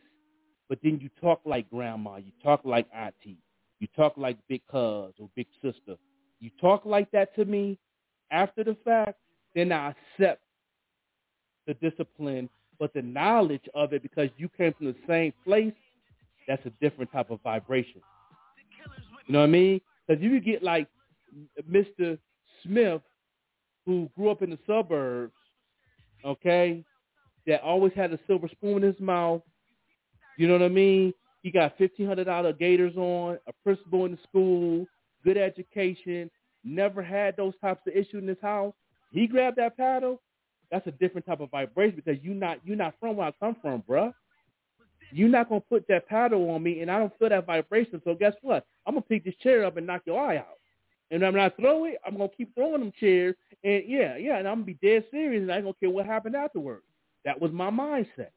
but 0.68 0.78
then 0.82 0.98
you 1.00 1.08
talk 1.18 1.40
like 1.46 1.70
grandma, 1.70 2.16
you 2.16 2.32
talk 2.42 2.60
like 2.64 2.86
auntie, 2.94 3.38
you 3.84 3.88
talk 3.94 4.16
like 4.16 4.38
big 4.48 4.62
cuz 4.70 5.12
or 5.18 5.28
big 5.36 5.46
sister. 5.60 5.96
You 6.40 6.50
talk 6.58 6.86
like 6.86 7.10
that 7.10 7.34
to 7.36 7.44
me 7.44 7.78
after 8.30 8.64
the 8.64 8.74
fact, 8.82 9.18
then 9.54 9.72
I 9.72 9.90
accept 9.90 10.42
the 11.66 11.74
discipline, 11.74 12.48
but 12.78 12.94
the 12.94 13.02
knowledge 13.02 13.68
of 13.74 13.92
it 13.92 14.02
because 14.02 14.30
you 14.38 14.48
came 14.56 14.72
from 14.72 14.86
the 14.86 14.96
same 15.06 15.34
place, 15.44 15.74
that's 16.48 16.64
a 16.64 16.70
different 16.80 17.12
type 17.12 17.30
of 17.30 17.42
vibration. 17.42 18.00
You 19.26 19.34
know 19.34 19.40
what 19.40 19.50
I 19.50 19.52
mean? 19.52 19.80
Because 20.06 20.22
you 20.22 20.40
get 20.40 20.62
like 20.62 20.88
Mr. 21.70 22.18
Smith, 22.62 23.02
who 23.84 24.08
grew 24.16 24.30
up 24.30 24.40
in 24.40 24.48
the 24.48 24.58
suburbs, 24.66 25.34
okay, 26.24 26.82
that 27.46 27.60
always 27.60 27.92
had 27.94 28.14
a 28.14 28.18
silver 28.26 28.48
spoon 28.48 28.78
in 28.78 28.94
his 28.94 29.00
mouth. 29.00 29.42
You 30.38 30.48
know 30.48 30.54
what 30.54 30.62
I 30.62 30.68
mean? 30.68 31.12
He 31.44 31.50
got 31.50 31.76
fifteen 31.76 32.06
hundred 32.06 32.24
dollar 32.24 32.54
gators 32.54 32.96
on, 32.96 33.38
a 33.46 33.52
principal 33.62 34.06
in 34.06 34.12
the 34.12 34.18
school, 34.26 34.86
good 35.24 35.36
education, 35.36 36.30
never 36.64 37.02
had 37.02 37.36
those 37.36 37.52
types 37.60 37.82
of 37.86 37.92
issues 37.92 38.22
in 38.22 38.26
his 38.26 38.40
house. 38.40 38.72
He 39.12 39.26
grabbed 39.26 39.58
that 39.58 39.76
paddle. 39.76 40.22
That's 40.70 40.86
a 40.86 40.92
different 40.92 41.26
type 41.26 41.40
of 41.40 41.50
vibration 41.50 41.96
because 42.02 42.16
you 42.24 42.32
not 42.32 42.60
you 42.64 42.76
not 42.76 42.94
from 42.98 43.16
where 43.16 43.28
I 43.28 43.32
come 43.38 43.56
from, 43.60 43.82
bruh. 43.82 44.14
You're 45.12 45.28
not 45.28 45.50
gonna 45.50 45.60
put 45.60 45.86
that 45.88 46.08
paddle 46.08 46.50
on 46.50 46.62
me, 46.62 46.80
and 46.80 46.90
I 46.90 46.98
don't 46.98 47.12
feel 47.18 47.28
that 47.28 47.44
vibration. 47.44 48.00
So 48.04 48.14
guess 48.14 48.32
what? 48.40 48.64
I'm 48.86 48.94
gonna 48.94 49.02
pick 49.02 49.22
this 49.24 49.36
chair 49.42 49.66
up 49.66 49.76
and 49.76 49.86
knock 49.86 50.00
your 50.06 50.18
eye 50.18 50.38
out. 50.38 50.56
And 51.10 51.20
when 51.20 51.38
I 51.38 51.50
throw 51.50 51.84
it, 51.84 51.98
I'm 52.06 52.16
gonna 52.16 52.30
keep 52.34 52.54
throwing 52.54 52.80
them 52.80 52.92
chairs. 52.98 53.36
And 53.62 53.82
yeah, 53.86 54.16
yeah, 54.16 54.38
and 54.38 54.48
I'm 54.48 54.62
gonna 54.62 54.64
be 54.64 54.78
dead 54.82 55.04
serious, 55.10 55.42
and 55.42 55.52
I 55.52 55.60
gonna 55.60 55.74
care 55.78 55.90
what 55.90 56.06
happened 56.06 56.36
afterwards. 56.36 56.84
That 57.26 57.38
was 57.38 57.52
my 57.52 57.68
mindset. 57.70 58.30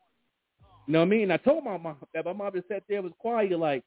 You 0.88 0.93
know 0.93 0.99
what 0.99 1.05
I 1.05 1.09
mean? 1.09 1.31
I 1.31 1.38
told 1.38 1.64
my 1.65 1.77
mom 1.77 1.97
that 2.14 2.26
my 2.26 2.34
mom 2.34 2.53
just 2.55 2.68
sat 2.69 2.84
there 2.88 3.01
was 3.01 3.11
quiet, 3.19 3.57
like, 3.59 3.84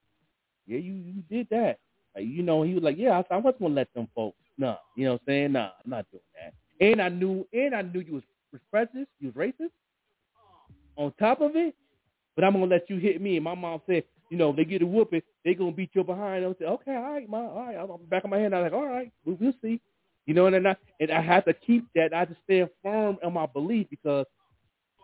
yeah, 0.67 0.79
you 0.79 0.93
you 0.95 1.23
did 1.31 1.49
that. 1.51 1.79
Like, 2.15 2.27
you 2.27 2.43
know, 2.43 2.63
he 2.63 2.75
was 2.75 2.83
like, 2.83 2.97
yeah, 2.99 3.23
I, 3.31 3.35
I 3.35 3.39
wasn't 3.39 3.63
gonna 3.63 3.75
let 3.75 3.93
them 3.95 4.09
folks. 4.15 4.37
No, 4.59 4.77
you 4.97 5.07
know 5.07 5.13
what 5.13 5.23
I'm 5.23 5.27
saying? 5.27 5.53
Nah, 5.53 5.71
I'm 5.85 5.91
not 5.91 6.07
doing 6.11 6.23
that. 6.35 6.55
And 6.87 7.01
I 7.01 7.09
knew, 7.09 7.47
and 7.53 7.75
I 7.75 7.83
knew 7.83 8.01
you 8.01 8.15
was 8.15 8.61
prejudiced, 8.71 9.11
you 9.21 9.33
was 9.35 9.35
racist. 9.35 9.71
On 10.97 11.13
top 11.19 11.41
of 11.41 11.57
it, 11.57 11.75
but 12.37 12.45
I'm 12.45 12.53
gonna 12.53 12.67
let 12.67 12.91
you 12.91 12.97
hit 12.97 13.21
me. 13.21 13.37
And 13.37 13.45
my 13.45 13.55
mom 13.55 13.81
said, 13.87 14.05
you 14.31 14.37
know, 14.37 14.53
they 14.53 14.65
get 14.65 14.83
a 14.83 14.87
whooping, 14.87 15.23
they 15.45 15.55
gonna 15.55 15.73
beat 15.73 15.91
your 15.95 16.05
behind. 16.05 16.45
I 16.45 16.49
said, 16.59 16.69
okay, 16.69 16.95
all 16.95 17.13
right, 17.13 17.29
mom, 17.29 17.47
all 17.47 17.67
right. 17.67 17.77
I'm 17.77 18.07
back 18.07 18.25
of 18.25 18.31
my 18.31 18.39
head. 18.39 18.53
I 18.53 18.61
was 18.63 18.73
like, 18.73 18.81
all 18.81 18.87
right, 18.87 19.11
we, 19.25 19.35
we'll 19.35 19.55
see. 19.63 19.81
You 20.27 20.35
know, 20.35 20.47
and 20.47 20.69
I 20.69 20.77
and 21.01 21.11
I 21.11 21.23
have 21.23 21.47
to 21.47 21.55
keep 21.55 21.87
that. 21.95 22.15
I 22.15 22.27
just 22.27 22.41
stand 22.45 22.69
firm 22.83 23.19
in 23.23 23.33
my 23.33 23.47
belief 23.47 23.89
because, 23.91 24.27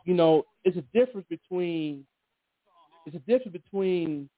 you 0.07 0.15
know, 0.15 0.45
it's 0.65 0.77
a 0.79 0.85
difference 0.99 1.27
between 1.29 2.07
it's 3.07 3.17
a 3.17 3.21
difference 3.21 3.53
between 3.53 4.29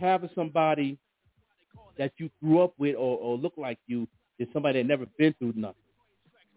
having 0.00 0.30
somebody 0.34 0.98
that 1.98 2.12
you 2.18 2.30
grew 2.42 2.62
up 2.62 2.74
with 2.78 2.96
or, 2.96 3.18
or 3.18 3.36
look 3.36 3.54
like 3.56 3.78
you 3.86 4.08
than 4.38 4.48
somebody 4.52 4.80
that 4.80 4.88
never 4.88 5.06
been 5.18 5.34
through 5.38 5.52
nothing. 5.56 5.76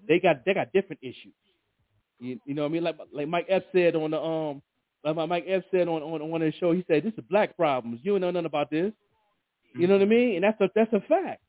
They 0.07 0.19
got 0.19 0.45
they 0.45 0.53
got 0.53 0.71
different 0.71 0.99
issues. 1.01 1.33
You, 2.19 2.39
you 2.45 2.53
know 2.53 2.63
what 2.63 2.69
I 2.69 2.71
mean? 2.73 2.83
Like 2.83 2.97
like 3.13 3.27
Mike 3.27 3.47
Epps 3.49 3.67
said 3.73 3.95
on 3.95 4.11
the 4.11 4.21
um 4.21 4.61
like 5.03 5.29
Mike 5.29 5.45
Epps 5.47 5.65
said 5.71 5.87
on, 5.87 6.01
on 6.03 6.21
on 6.21 6.29
one 6.29 6.41
of 6.41 6.51
the 6.51 6.57
show, 6.59 6.71
he 6.71 6.85
said, 6.87 7.03
This 7.03 7.13
is 7.17 7.23
black 7.29 7.55
problems. 7.57 7.99
You 8.03 8.13
don't 8.13 8.21
know 8.21 8.31
nothing 8.31 8.45
about 8.45 8.69
this. 8.71 8.91
You 9.75 9.87
know 9.87 9.93
what 9.95 10.03
I 10.03 10.05
mean? 10.05 10.35
And 10.35 10.43
that's 10.43 10.59
a 10.61 10.69
that's 10.75 10.93
a 10.93 11.01
fact. 11.01 11.41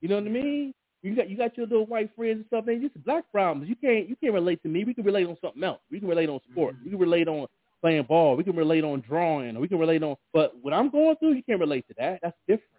You 0.00 0.08
know 0.08 0.16
what 0.16 0.26
I 0.26 0.30
mean? 0.30 0.74
You 1.02 1.14
got 1.14 1.30
you 1.30 1.36
got 1.36 1.56
your 1.56 1.66
little 1.66 1.86
white 1.86 2.10
friends 2.16 2.38
and 2.38 2.46
stuff, 2.46 2.66
man. 2.66 2.82
This 2.82 2.90
is 2.90 3.02
black 3.04 3.24
problems. 3.30 3.68
You 3.68 3.76
can't 3.76 4.08
you 4.08 4.16
can't 4.16 4.34
relate 4.34 4.62
to 4.62 4.68
me. 4.68 4.84
We 4.84 4.94
can 4.94 5.04
relate 5.04 5.26
on 5.26 5.36
something 5.40 5.62
else. 5.62 5.80
We 5.90 6.00
can 6.00 6.08
relate 6.08 6.28
on 6.28 6.40
sport. 6.50 6.74
Mm-hmm. 6.74 6.84
We 6.84 6.90
can 6.90 6.98
relate 6.98 7.28
on 7.28 7.46
playing 7.80 8.02
ball. 8.04 8.36
We 8.36 8.44
can 8.44 8.56
relate 8.56 8.82
on 8.82 9.02
drawing. 9.08 9.56
Or 9.56 9.60
we 9.60 9.68
can 9.68 9.78
relate 9.78 10.02
on 10.02 10.16
but 10.32 10.54
what 10.60 10.74
I'm 10.74 10.90
going 10.90 11.16
through, 11.16 11.34
you 11.34 11.42
can't 11.42 11.60
relate 11.60 11.86
to 11.88 11.94
that. 11.98 12.18
That's 12.22 12.36
different. 12.48 12.70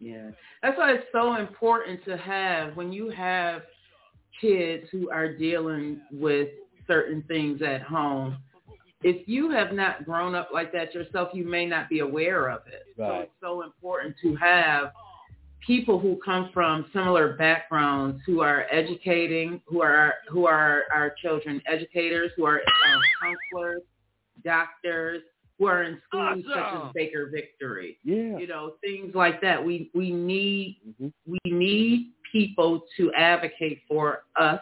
Yeah. 0.00 0.30
That's 0.62 0.76
why 0.78 0.92
it's 0.92 1.06
so 1.12 1.36
important 1.36 2.04
to 2.06 2.16
have 2.16 2.76
when 2.76 2.92
you 2.92 3.10
have 3.10 3.62
kids 4.40 4.86
who 4.90 5.10
are 5.10 5.32
dealing 5.32 6.00
with 6.10 6.48
certain 6.86 7.22
things 7.28 7.60
at 7.62 7.82
home. 7.82 8.38
If 9.04 9.26
you 9.28 9.50
have 9.50 9.72
not 9.72 10.04
grown 10.04 10.34
up 10.34 10.50
like 10.52 10.72
that 10.72 10.94
yourself, 10.94 11.30
you 11.32 11.44
may 11.44 11.66
not 11.66 11.88
be 11.88 12.00
aware 12.00 12.48
of 12.48 12.62
it. 12.66 12.84
So 12.96 13.20
it's 13.20 13.32
so 13.40 13.62
important 13.62 14.14
to 14.22 14.34
have 14.36 14.92
people 15.66 15.98
who 15.98 16.18
come 16.24 16.50
from 16.52 16.86
similar 16.92 17.34
backgrounds 17.34 18.20
who 18.26 18.40
are 18.40 18.66
educating, 18.70 19.60
who 19.66 19.82
are 19.82 20.14
who 20.28 20.46
are 20.46 20.82
our 20.94 21.14
children 21.22 21.60
educators, 21.66 22.30
who 22.36 22.44
are 22.44 22.60
um, 22.60 23.02
counselors, 23.20 23.82
doctors, 24.44 25.22
who 25.58 25.66
are 25.66 25.84
in 25.84 26.00
schools 26.08 26.44
such 26.54 26.64
as 26.74 26.92
Baker 26.94 27.30
Victory. 27.32 27.98
Yeah. 28.04 28.38
You 28.38 28.46
know, 28.46 28.74
things 28.80 29.14
like 29.14 29.40
that. 29.42 29.64
We 29.64 29.90
we 29.94 30.10
need 30.10 30.78
Mm-hmm. 30.88 31.08
we 31.26 31.52
need 31.52 32.12
people 32.32 32.82
to 32.96 33.12
advocate 33.12 33.82
for 33.86 34.24
us 34.36 34.60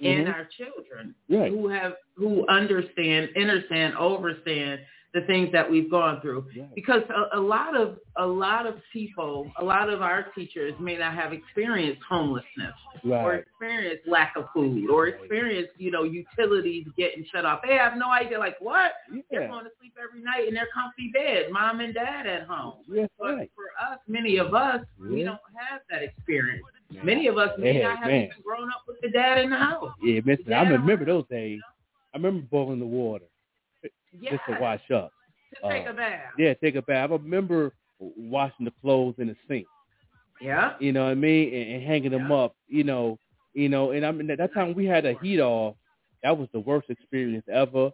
and 0.00 0.26
Mhm. 0.26 0.34
our 0.34 0.44
children 0.56 1.14
Right. 1.28 1.50
who 1.50 1.68
have 1.68 1.94
who 2.16 2.46
understand, 2.48 3.30
understand, 3.36 3.94
overstand 3.96 4.80
the 5.14 5.20
things 5.22 5.48
that 5.52 5.70
we've 5.70 5.88
gone 5.90 6.20
through. 6.20 6.44
Because 6.74 7.02
a, 7.08 7.38
a 7.38 7.40
lot 7.40 7.76
of 7.80 7.98
a 8.16 8.26
lot 8.26 8.66
of 8.66 8.74
people, 8.92 9.50
a 9.58 9.64
lot 9.64 9.88
of 9.88 10.02
our 10.02 10.26
teachers 10.36 10.74
may 10.80 10.96
not 10.98 11.14
have 11.14 11.32
experienced 11.32 12.02
homelessness 12.08 12.74
or 13.04 13.10
Right. 13.30 13.40
experienced 13.40 14.08
lack 14.08 14.34
of 14.36 14.46
food 14.54 14.88
or 14.90 15.06
experienced, 15.08 15.72
you 15.78 15.90
know, 15.90 16.02
utilities 16.04 16.86
getting 16.96 17.24
shut 17.32 17.44
off. 17.44 17.60
They 17.66 17.74
have 17.74 17.96
no 17.96 18.10
idea 18.10 18.38
like 18.38 18.56
what? 18.60 18.92
yeah. 19.12 19.20
They're 19.30 19.48
going 19.48 19.64
to 19.64 19.70
sleep 19.80 19.94
every 20.02 20.22
night 20.22 20.48
in 20.48 20.54
their 20.54 20.68
comfy 20.74 21.10
bed, 21.12 21.50
mom 21.52 21.80
and 21.80 21.94
dad 21.94 22.26
at 22.26 22.46
home. 22.48 22.74
Yes, 22.90 23.08
But 23.18 23.34
right. 23.36 23.50
for 23.54 23.92
us, 23.92 23.98
many 24.08 24.38
of 24.38 24.54
us, 24.54 24.80
we 25.00 25.22
don't 25.22 25.38
have 25.70 25.80
that 25.90 26.02
experience. 26.02 26.64
Many 27.04 27.26
of 27.28 27.38
us 27.38 27.50
may 27.58 27.82
not 27.82 27.98
have 27.98 28.06
man. 28.08 28.24
even 28.24 28.36
grown 28.44 28.68
up 28.70 28.82
with 28.86 28.96
the 29.02 29.10
dad 29.10 29.38
in 29.38 29.50
the 29.50 29.56
house. 29.56 29.92
Yeah, 30.02 30.20
listen, 30.24 30.52
I 30.52 30.62
remember 30.68 31.04
those 31.04 31.24
days. 31.28 31.60
I 32.12 32.16
remember 32.16 32.46
boiling 32.50 32.78
the 32.80 32.86
water 32.86 33.24
just 34.22 34.42
to 34.48 34.58
wash 34.60 34.90
up. 34.90 35.12
To 35.62 35.70
take 35.70 35.86
Uh, 35.86 35.90
a 35.90 35.94
bath. 35.94 36.20
Yeah, 36.38 36.54
take 36.54 36.74
a 36.76 36.82
bath. 36.82 37.10
I 37.10 37.12
remember 37.14 37.72
washing 37.98 38.64
the 38.64 38.72
clothes 38.82 39.14
in 39.18 39.28
the 39.28 39.36
sink. 39.48 39.66
Yeah. 40.40 40.74
You 40.80 40.92
know 40.92 41.04
what 41.04 41.10
I 41.12 41.14
mean, 41.14 41.54
and, 41.54 41.72
and 41.74 41.82
hanging 41.84 42.10
them 42.10 42.32
up. 42.32 42.54
You 42.68 42.84
know, 42.84 43.18
you 43.54 43.68
know, 43.68 43.92
and 43.92 44.04
I 44.04 44.10
mean 44.10 44.30
at 44.30 44.38
that 44.38 44.52
time 44.52 44.74
we 44.74 44.84
had 44.86 45.06
a 45.06 45.14
heat 45.22 45.40
off. 45.40 45.76
That 46.22 46.36
was 46.36 46.48
the 46.52 46.60
worst 46.60 46.90
experience 46.90 47.44
ever. 47.52 47.90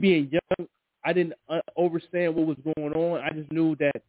Being 0.00 0.30
young, 0.30 0.66
I 1.04 1.12
didn't 1.12 1.34
uh, 1.48 1.60
understand 1.78 2.34
what 2.34 2.46
was 2.46 2.56
going 2.76 2.92
on. 2.94 3.20
I 3.20 3.30
just 3.30 3.50
knew 3.52 3.76
that 3.76 4.02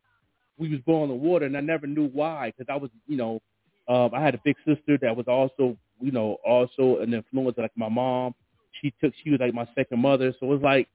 we 0.58 0.70
was 0.70 0.80
boiling 0.86 1.10
the 1.10 1.16
water, 1.16 1.46
and 1.46 1.58
I 1.58 1.62
never 1.62 1.86
knew 1.86 2.08
why 2.08 2.52
because 2.56 2.72
I 2.74 2.78
was, 2.78 2.90
you 3.08 3.18
know, 3.18 3.42
um, 3.88 4.12
I 4.14 4.24
had 4.24 4.36
a 4.36 4.42
big 4.44 4.56
sister 4.66 4.98
that 5.02 5.16
was 5.16 5.28
also, 5.28 5.76
you 6.00 6.12
know, 6.12 6.38
also 6.46 7.00
an 7.02 7.14
influence 7.14 7.58
like 7.58 7.72
my 7.76 7.90
mom. 7.90 8.34
She 8.82 8.94
took, 9.02 9.14
she 9.24 9.30
was 9.32 9.40
like 9.40 9.54
my 9.54 9.68
second 9.76 10.00
mother, 10.00 10.34
so 10.40 10.46
it 10.48 10.50
was 10.50 10.62
like 10.62 10.88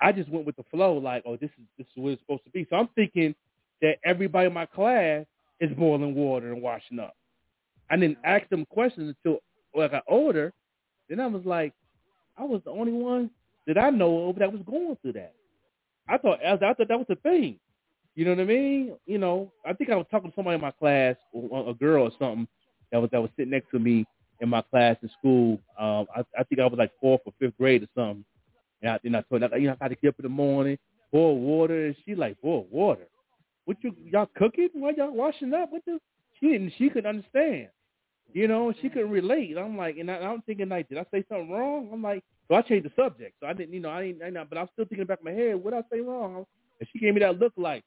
I 0.00 0.12
just 0.12 0.28
went 0.30 0.46
with 0.46 0.56
the 0.56 0.64
flow, 0.70 0.98
like, 0.98 1.22
oh, 1.26 1.36
this 1.36 1.50
is 1.58 1.64
this 1.78 1.86
is 1.86 1.92
what 1.96 2.10
it's 2.10 2.22
supposed 2.22 2.44
to 2.44 2.50
be. 2.50 2.66
So 2.68 2.76
I'm 2.76 2.88
thinking 2.94 3.34
that 3.82 3.96
everybody 4.04 4.46
in 4.46 4.52
my 4.52 4.66
class 4.66 5.24
is 5.60 5.70
boiling 5.76 6.14
water 6.14 6.52
and 6.52 6.62
washing 6.62 6.98
up. 6.98 7.14
I 7.90 7.96
didn't 7.96 8.18
ask 8.24 8.48
them 8.48 8.66
questions 8.66 9.14
until 9.24 9.40
I 9.80 9.88
got 9.88 10.04
older. 10.08 10.52
Then 11.08 11.20
I 11.20 11.26
was 11.26 11.44
like, 11.44 11.72
I 12.36 12.44
was 12.44 12.60
the 12.64 12.70
only 12.70 12.92
one 12.92 13.30
that 13.66 13.78
I 13.78 13.90
know 13.90 14.28
of 14.28 14.36
that 14.36 14.52
was 14.52 14.62
going 14.66 14.96
through 15.02 15.14
that. 15.14 15.34
I 16.08 16.18
thought 16.18 16.42
as 16.42 16.58
I 16.62 16.74
thought 16.74 16.88
that 16.88 16.98
was 16.98 17.06
the 17.08 17.16
thing. 17.16 17.58
You 18.14 18.24
know 18.24 18.30
what 18.30 18.40
I 18.40 18.44
mean? 18.44 18.96
You 19.06 19.18
know, 19.18 19.52
I 19.64 19.74
think 19.74 19.90
I 19.90 19.96
was 19.96 20.06
talking 20.10 20.30
to 20.30 20.34
somebody 20.34 20.54
in 20.54 20.60
my 20.62 20.70
class, 20.70 21.16
or 21.32 21.68
a 21.68 21.74
girl 21.74 22.04
or 22.04 22.10
something 22.18 22.48
that 22.90 23.00
was 23.00 23.10
that 23.12 23.20
was 23.20 23.30
sitting 23.36 23.50
next 23.50 23.70
to 23.72 23.78
me 23.78 24.06
in 24.40 24.48
my 24.48 24.62
class 24.62 24.96
in 25.02 25.10
school. 25.18 25.58
Um, 25.78 26.06
I, 26.14 26.22
I 26.38 26.44
think 26.44 26.60
I 26.60 26.66
was 26.66 26.78
like 26.78 26.92
fourth 27.00 27.20
or 27.26 27.32
fifth 27.38 27.56
grade 27.58 27.82
or 27.82 27.88
something. 27.94 28.24
And 28.82 28.92
I, 28.92 28.98
and 29.04 29.16
I 29.16 29.22
told 29.22 29.42
her, 29.42 29.58
you 29.58 29.68
know, 29.68 29.72
I 29.72 29.76
got 29.76 29.88
to 29.88 29.96
get 29.96 30.08
up 30.10 30.18
in 30.18 30.24
the 30.24 30.28
morning, 30.28 30.78
boil 31.12 31.38
water, 31.38 31.86
and 31.86 31.96
she 32.04 32.14
like 32.14 32.40
boil 32.40 32.66
water. 32.70 33.06
What 33.64 33.78
you 33.82 33.94
y'all 34.04 34.30
cooking? 34.36 34.68
Why 34.74 34.92
y'all 34.96 35.12
washing 35.12 35.52
up? 35.54 35.72
What 35.72 35.82
the? 35.86 35.98
She 36.38 36.48
didn't. 36.50 36.72
She 36.78 36.88
couldn't 36.88 37.08
understand. 37.08 37.68
You 38.32 38.48
know, 38.48 38.72
she 38.82 38.88
couldn't 38.88 39.10
relate. 39.10 39.56
I'm 39.56 39.76
like, 39.76 39.96
and 39.96 40.10
I, 40.10 40.16
I'm 40.16 40.42
thinking 40.42 40.68
like, 40.68 40.88
did 40.88 40.98
I 40.98 41.06
say 41.10 41.24
something 41.28 41.50
wrong? 41.50 41.88
I'm 41.92 42.02
like, 42.02 42.22
so 42.48 42.54
I 42.54 42.62
changed 42.62 42.86
the 42.86 43.02
subject. 43.02 43.34
So 43.40 43.46
I 43.46 43.52
didn't, 43.52 43.72
you 43.72 43.80
know, 43.80 43.90
I 43.90 44.06
didn't, 44.06 44.22
I 44.22 44.26
didn't 44.26 44.50
but 44.50 44.58
I'm 44.58 44.68
still 44.72 44.84
thinking 44.84 45.06
back 45.06 45.20
in 45.24 45.32
my 45.32 45.40
head, 45.40 45.56
what 45.56 45.72
did 45.72 45.84
I 45.84 45.96
say 45.96 46.00
wrong? 46.00 46.44
And 46.78 46.88
she 46.92 46.98
gave 46.98 47.14
me 47.14 47.20
that 47.20 47.38
look 47.38 47.52
like, 47.56 47.82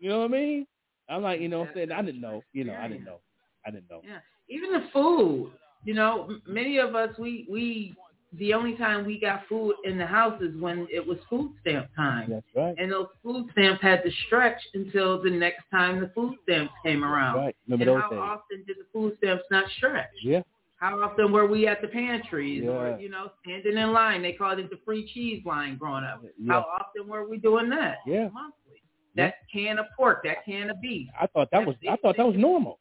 you 0.00 0.10
know 0.10 0.18
what 0.18 0.26
I 0.26 0.28
mean? 0.28 0.66
I'm 1.08 1.22
like, 1.22 1.40
you 1.40 1.48
know, 1.48 1.60
what 1.60 1.68
I'm 1.68 1.74
saying 1.74 1.92
I 1.92 2.02
didn't 2.02 2.20
know. 2.20 2.42
You 2.52 2.64
know, 2.64 2.74
I 2.74 2.88
didn't 2.88 3.04
know. 3.04 3.20
I 3.66 3.70
didn't 3.70 3.88
know. 3.90 4.02
Yeah. 4.04 4.18
Even 4.48 4.72
the 4.72 4.84
food. 4.92 5.52
You 5.84 5.94
know, 5.94 6.28
many 6.46 6.78
of 6.78 6.94
us 6.94 7.10
we 7.18 7.46
we 7.50 7.94
the 8.32 8.52
only 8.52 8.76
time 8.76 9.06
we 9.06 9.18
got 9.18 9.42
food 9.48 9.76
in 9.84 9.98
the 9.98 10.06
house 10.06 10.40
is 10.42 10.54
when 10.60 10.86
it 10.90 11.06
was 11.06 11.18
food 11.30 11.52
stamp 11.60 11.88
time. 11.94 12.30
That's 12.30 12.46
right. 12.54 12.74
And 12.78 12.90
those 12.92 13.06
food 13.22 13.48
stamps 13.52 13.82
had 13.82 14.02
to 14.02 14.10
stretch 14.26 14.60
until 14.74 15.22
the 15.22 15.30
next 15.30 15.64
time 15.70 16.00
the 16.00 16.10
food 16.14 16.34
stamps 16.42 16.72
came 16.84 17.04
around. 17.04 17.36
Right. 17.36 17.56
Remember 17.68 17.94
and 17.94 18.02
how 18.02 18.10
days. 18.10 18.18
often 18.20 18.64
did 18.66 18.76
the 18.78 18.86
food 18.92 19.16
stamps 19.18 19.44
not 19.50 19.64
stretch? 19.76 20.10
Yeah. 20.22 20.42
How 20.76 21.00
often 21.02 21.32
were 21.32 21.46
we 21.46 21.66
at 21.66 21.80
the 21.80 21.88
pantries 21.88 22.68
or, 22.68 22.98
you 23.00 23.08
know, 23.08 23.30
standing 23.42 23.78
in 23.78 23.92
line? 23.92 24.20
They 24.20 24.32
called 24.32 24.58
it 24.58 24.68
the 24.68 24.78
free 24.84 25.10
cheese 25.14 25.42
line 25.46 25.78
growing 25.78 26.04
up. 26.04 26.22
Yeah. 26.38 26.52
How 26.52 26.66
often 26.78 27.08
were 27.08 27.26
we 27.26 27.38
doing 27.38 27.70
that? 27.70 27.98
Yeah. 28.06 28.28
Monthly. 28.28 28.82
That 29.14 29.36
can 29.50 29.78
of 29.78 29.86
pork, 29.96 30.22
that 30.24 30.44
can 30.44 30.68
of 30.68 30.80
beef. 30.82 31.08
I 31.18 31.26
thought 31.28 31.48
that 31.50 31.66
was 31.66 31.74
I 31.88 31.96
thought 31.96 32.18
that 32.18 32.26
was 32.26 32.36
normal. 32.36 32.80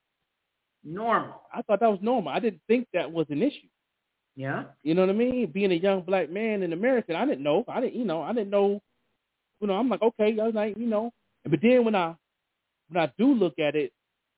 Normal. 0.84 1.42
I 1.54 1.62
thought 1.62 1.80
that 1.80 1.90
was 1.90 2.00
normal. 2.02 2.32
I 2.34 2.40
didn't 2.40 2.62
think 2.68 2.88
that 2.94 3.10
was 3.10 3.26
an 3.30 3.42
issue. 3.42 3.68
Yeah. 4.36 4.64
You 4.84 4.94
know 4.94 5.02
what 5.02 5.10
I 5.10 5.14
mean? 5.14 5.52
Being 5.52 5.72
a 5.72 5.76
young 5.76 6.02
black 6.02 6.30
man 6.30 6.64
in 6.64 6.74
America, 6.74 7.16
I 7.16 7.26
didn't 7.26 7.44
know. 7.44 7.64
I 7.68 7.80
didn't, 7.80 7.96
you 7.96 8.06
know, 8.06 8.22
I 8.22 8.34
didn't 8.34 8.50
know. 8.50 8.82
You 9.62 9.68
know, 9.68 9.74
I'm 9.76 9.90
like, 9.90 10.02
okay, 10.02 10.38
I 10.40 10.46
was 10.46 10.54
like, 10.56 10.78
you 10.78 10.88
know. 10.88 11.12
But 11.50 11.60
then 11.62 11.86
when 11.86 11.96
I 11.96 12.16
when 12.90 13.02
I 13.02 13.12
do 13.18 13.34
look 13.34 13.58
at 13.60 13.76
it, 13.76 13.94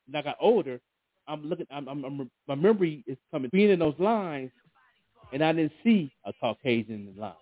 when 0.05 0.19
I 0.19 0.21
got 0.23 0.37
older, 0.39 0.79
I'm 1.27 1.47
looking. 1.49 1.65
I'm, 1.71 1.87
I'm, 1.87 2.05
I'm 2.05 2.31
my 2.47 2.55
memory 2.55 3.03
is 3.07 3.17
coming 3.31 3.49
being 3.51 3.71
in 3.71 3.79
those 3.79 3.95
lines, 3.99 4.51
and 5.33 5.43
I 5.43 5.51
didn't 5.51 5.73
see 5.83 6.11
a 6.25 6.33
Caucasian 6.39 7.11
in 7.13 7.19
line. 7.19 7.33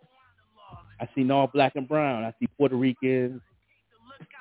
I 1.00 1.10
seen 1.14 1.30
all 1.32 1.48
black 1.48 1.76
and 1.76 1.88
brown. 1.88 2.24
I 2.24 2.34
see 2.40 2.48
Puerto 2.58 2.76
Ricans. 2.76 3.42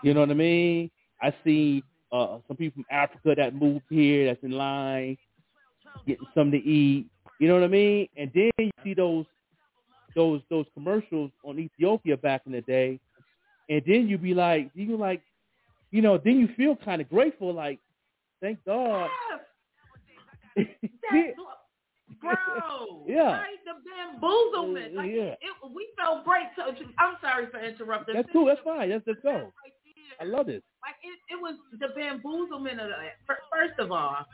You 0.02 0.14
know 0.14 0.20
what 0.20 0.30
I 0.30 0.34
mean? 0.34 0.90
I 1.20 1.34
see 1.44 1.82
uh, 2.12 2.38
some 2.46 2.56
people 2.56 2.82
from 2.82 2.96
Africa 2.96 3.34
that 3.36 3.54
moved 3.54 3.84
here 3.90 4.26
that's 4.26 4.42
in 4.44 4.52
line, 4.52 5.16
getting 6.06 6.26
something 6.34 6.60
to 6.60 6.66
eat. 6.66 7.08
You 7.44 7.50
know 7.50 7.56
what 7.56 7.64
I 7.64 7.68
mean? 7.68 8.08
And 8.16 8.30
then 8.34 8.50
you 8.56 8.70
see 8.82 8.94
those 8.94 9.26
those 10.16 10.40
those 10.48 10.64
commercials 10.72 11.30
on 11.44 11.58
Ethiopia 11.58 12.16
back 12.16 12.40
in 12.46 12.52
the 12.52 12.62
day, 12.62 12.98
and 13.68 13.82
then 13.86 14.08
you 14.08 14.16
be 14.16 14.32
like, 14.32 14.70
you 14.74 14.96
like, 14.96 15.20
you 15.90 16.00
know, 16.00 16.16
then 16.16 16.38
you 16.40 16.48
feel 16.56 16.74
kind 16.74 17.02
of 17.02 17.10
grateful, 17.10 17.52
like, 17.52 17.80
thank 18.40 18.64
God. 18.64 19.10
That's, 20.56 20.64
bro, 22.22 23.04
Yeah. 23.06 23.40
right? 23.42 23.58
The 23.66 23.74
bamboozlement. 23.84 24.94
Like, 24.94 25.10
Yeah. 25.10 25.34
it, 25.34 25.72
we 25.74 25.86
felt 25.98 26.24
great. 26.24 26.46
So, 26.56 26.62
I'm 26.98 27.16
sorry 27.20 27.48
for 27.50 27.60
interrupting. 27.60 28.14
That's 28.14 28.28
cool. 28.32 28.46
That's 28.46 28.60
fine. 28.64 28.88
That's 28.88 29.04
just 29.04 29.20
go. 29.22 29.52
I 30.18 30.24
love 30.24 30.46
this. 30.46 30.62
Like 30.80 30.94
it, 31.02 31.18
it 31.28 31.36
was 31.42 31.56
the 31.78 31.88
bamboozlement 31.88 32.80
of 32.80 32.88
that. 32.88 33.18
First 33.26 33.78
of 33.78 33.92
all, 33.92 34.24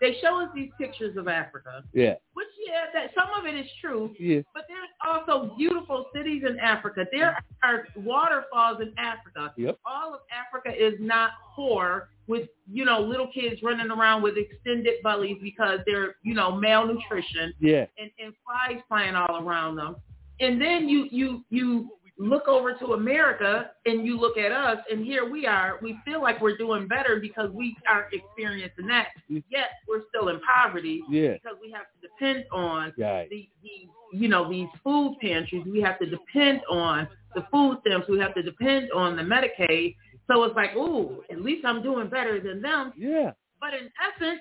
they 0.00 0.16
show 0.20 0.40
us 0.42 0.48
these 0.54 0.70
pictures 0.78 1.16
of 1.16 1.28
Africa, 1.28 1.82
Yeah. 1.92 2.14
which 2.34 2.46
yeah, 2.66 2.86
that 2.92 3.10
some 3.14 3.28
of 3.38 3.46
it 3.46 3.56
is 3.58 3.66
true. 3.80 4.14
Yeah. 4.18 4.40
But 4.52 4.64
there's 4.68 4.88
also 5.06 5.54
beautiful 5.56 6.06
cities 6.14 6.42
in 6.48 6.58
Africa. 6.58 7.06
There 7.12 7.38
are 7.62 7.86
waterfalls 7.96 8.78
in 8.80 8.92
Africa. 8.98 9.52
Yep. 9.56 9.78
All 9.86 10.14
of 10.14 10.20
Africa 10.32 10.70
is 10.76 10.94
not 10.98 11.30
poor 11.54 12.08
with, 12.26 12.48
you 12.70 12.84
know, 12.84 13.00
little 13.00 13.28
kids 13.32 13.62
running 13.62 13.90
around 13.90 14.22
with 14.22 14.34
extended 14.36 14.94
bellies 15.02 15.36
because 15.40 15.78
they're, 15.86 16.16
you 16.22 16.34
know, 16.34 16.50
malnutrition 16.56 17.52
Yeah. 17.60 17.86
and, 17.98 18.10
and 18.18 18.34
flies 18.44 18.82
flying 18.88 19.14
all 19.14 19.46
around 19.46 19.76
them. 19.76 19.96
And 20.40 20.60
then 20.60 20.88
you 20.88 21.06
you 21.10 21.44
you 21.50 21.88
look 22.18 22.48
over 22.48 22.72
to 22.74 22.92
America 22.94 23.70
and 23.84 24.06
you 24.06 24.18
look 24.18 24.38
at 24.38 24.50
us 24.52 24.78
and 24.90 25.04
here 25.04 25.28
we 25.30 25.46
are. 25.46 25.78
We 25.82 25.98
feel 26.04 26.22
like 26.22 26.40
we're 26.40 26.56
doing 26.56 26.88
better 26.88 27.18
because 27.20 27.50
we 27.52 27.76
are 27.88 28.08
experiencing 28.12 28.86
that. 28.86 29.08
Mm-hmm. 29.30 29.38
Yet 29.50 29.68
we're 29.88 30.02
still 30.08 30.28
in 30.28 30.40
poverty 30.40 31.02
Yeah. 31.10 31.34
because 31.34 31.58
we 31.60 31.70
have 31.72 31.84
to 32.00 32.08
depend 32.08 32.46
on 32.52 32.92
Right. 32.98 33.28
the, 33.28 33.48
the 33.62 33.88
you 34.16 34.28
know 34.28 34.48
these 34.48 34.68
food 34.82 35.16
pantries. 35.20 35.64
We 35.66 35.80
have 35.82 35.98
to 35.98 36.06
depend 36.06 36.60
on 36.70 37.08
the 37.34 37.44
food 37.52 37.78
stamps. 37.86 38.08
We 38.08 38.18
have 38.20 38.34
to 38.34 38.42
depend 38.42 38.90
on 38.92 39.16
the 39.16 39.22
Medicaid. 39.22 39.96
So 40.30 40.42
it's 40.44 40.56
like, 40.56 40.74
ooh, 40.74 41.22
at 41.30 41.42
least 41.42 41.64
I'm 41.66 41.82
doing 41.82 42.08
better 42.08 42.40
than 42.40 42.62
them. 42.62 42.92
Yeah. 42.96 43.32
But 43.60 43.74
in 43.74 43.90
essence, 44.00 44.40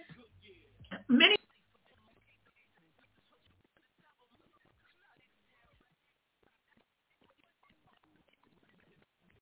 many 1.10 1.36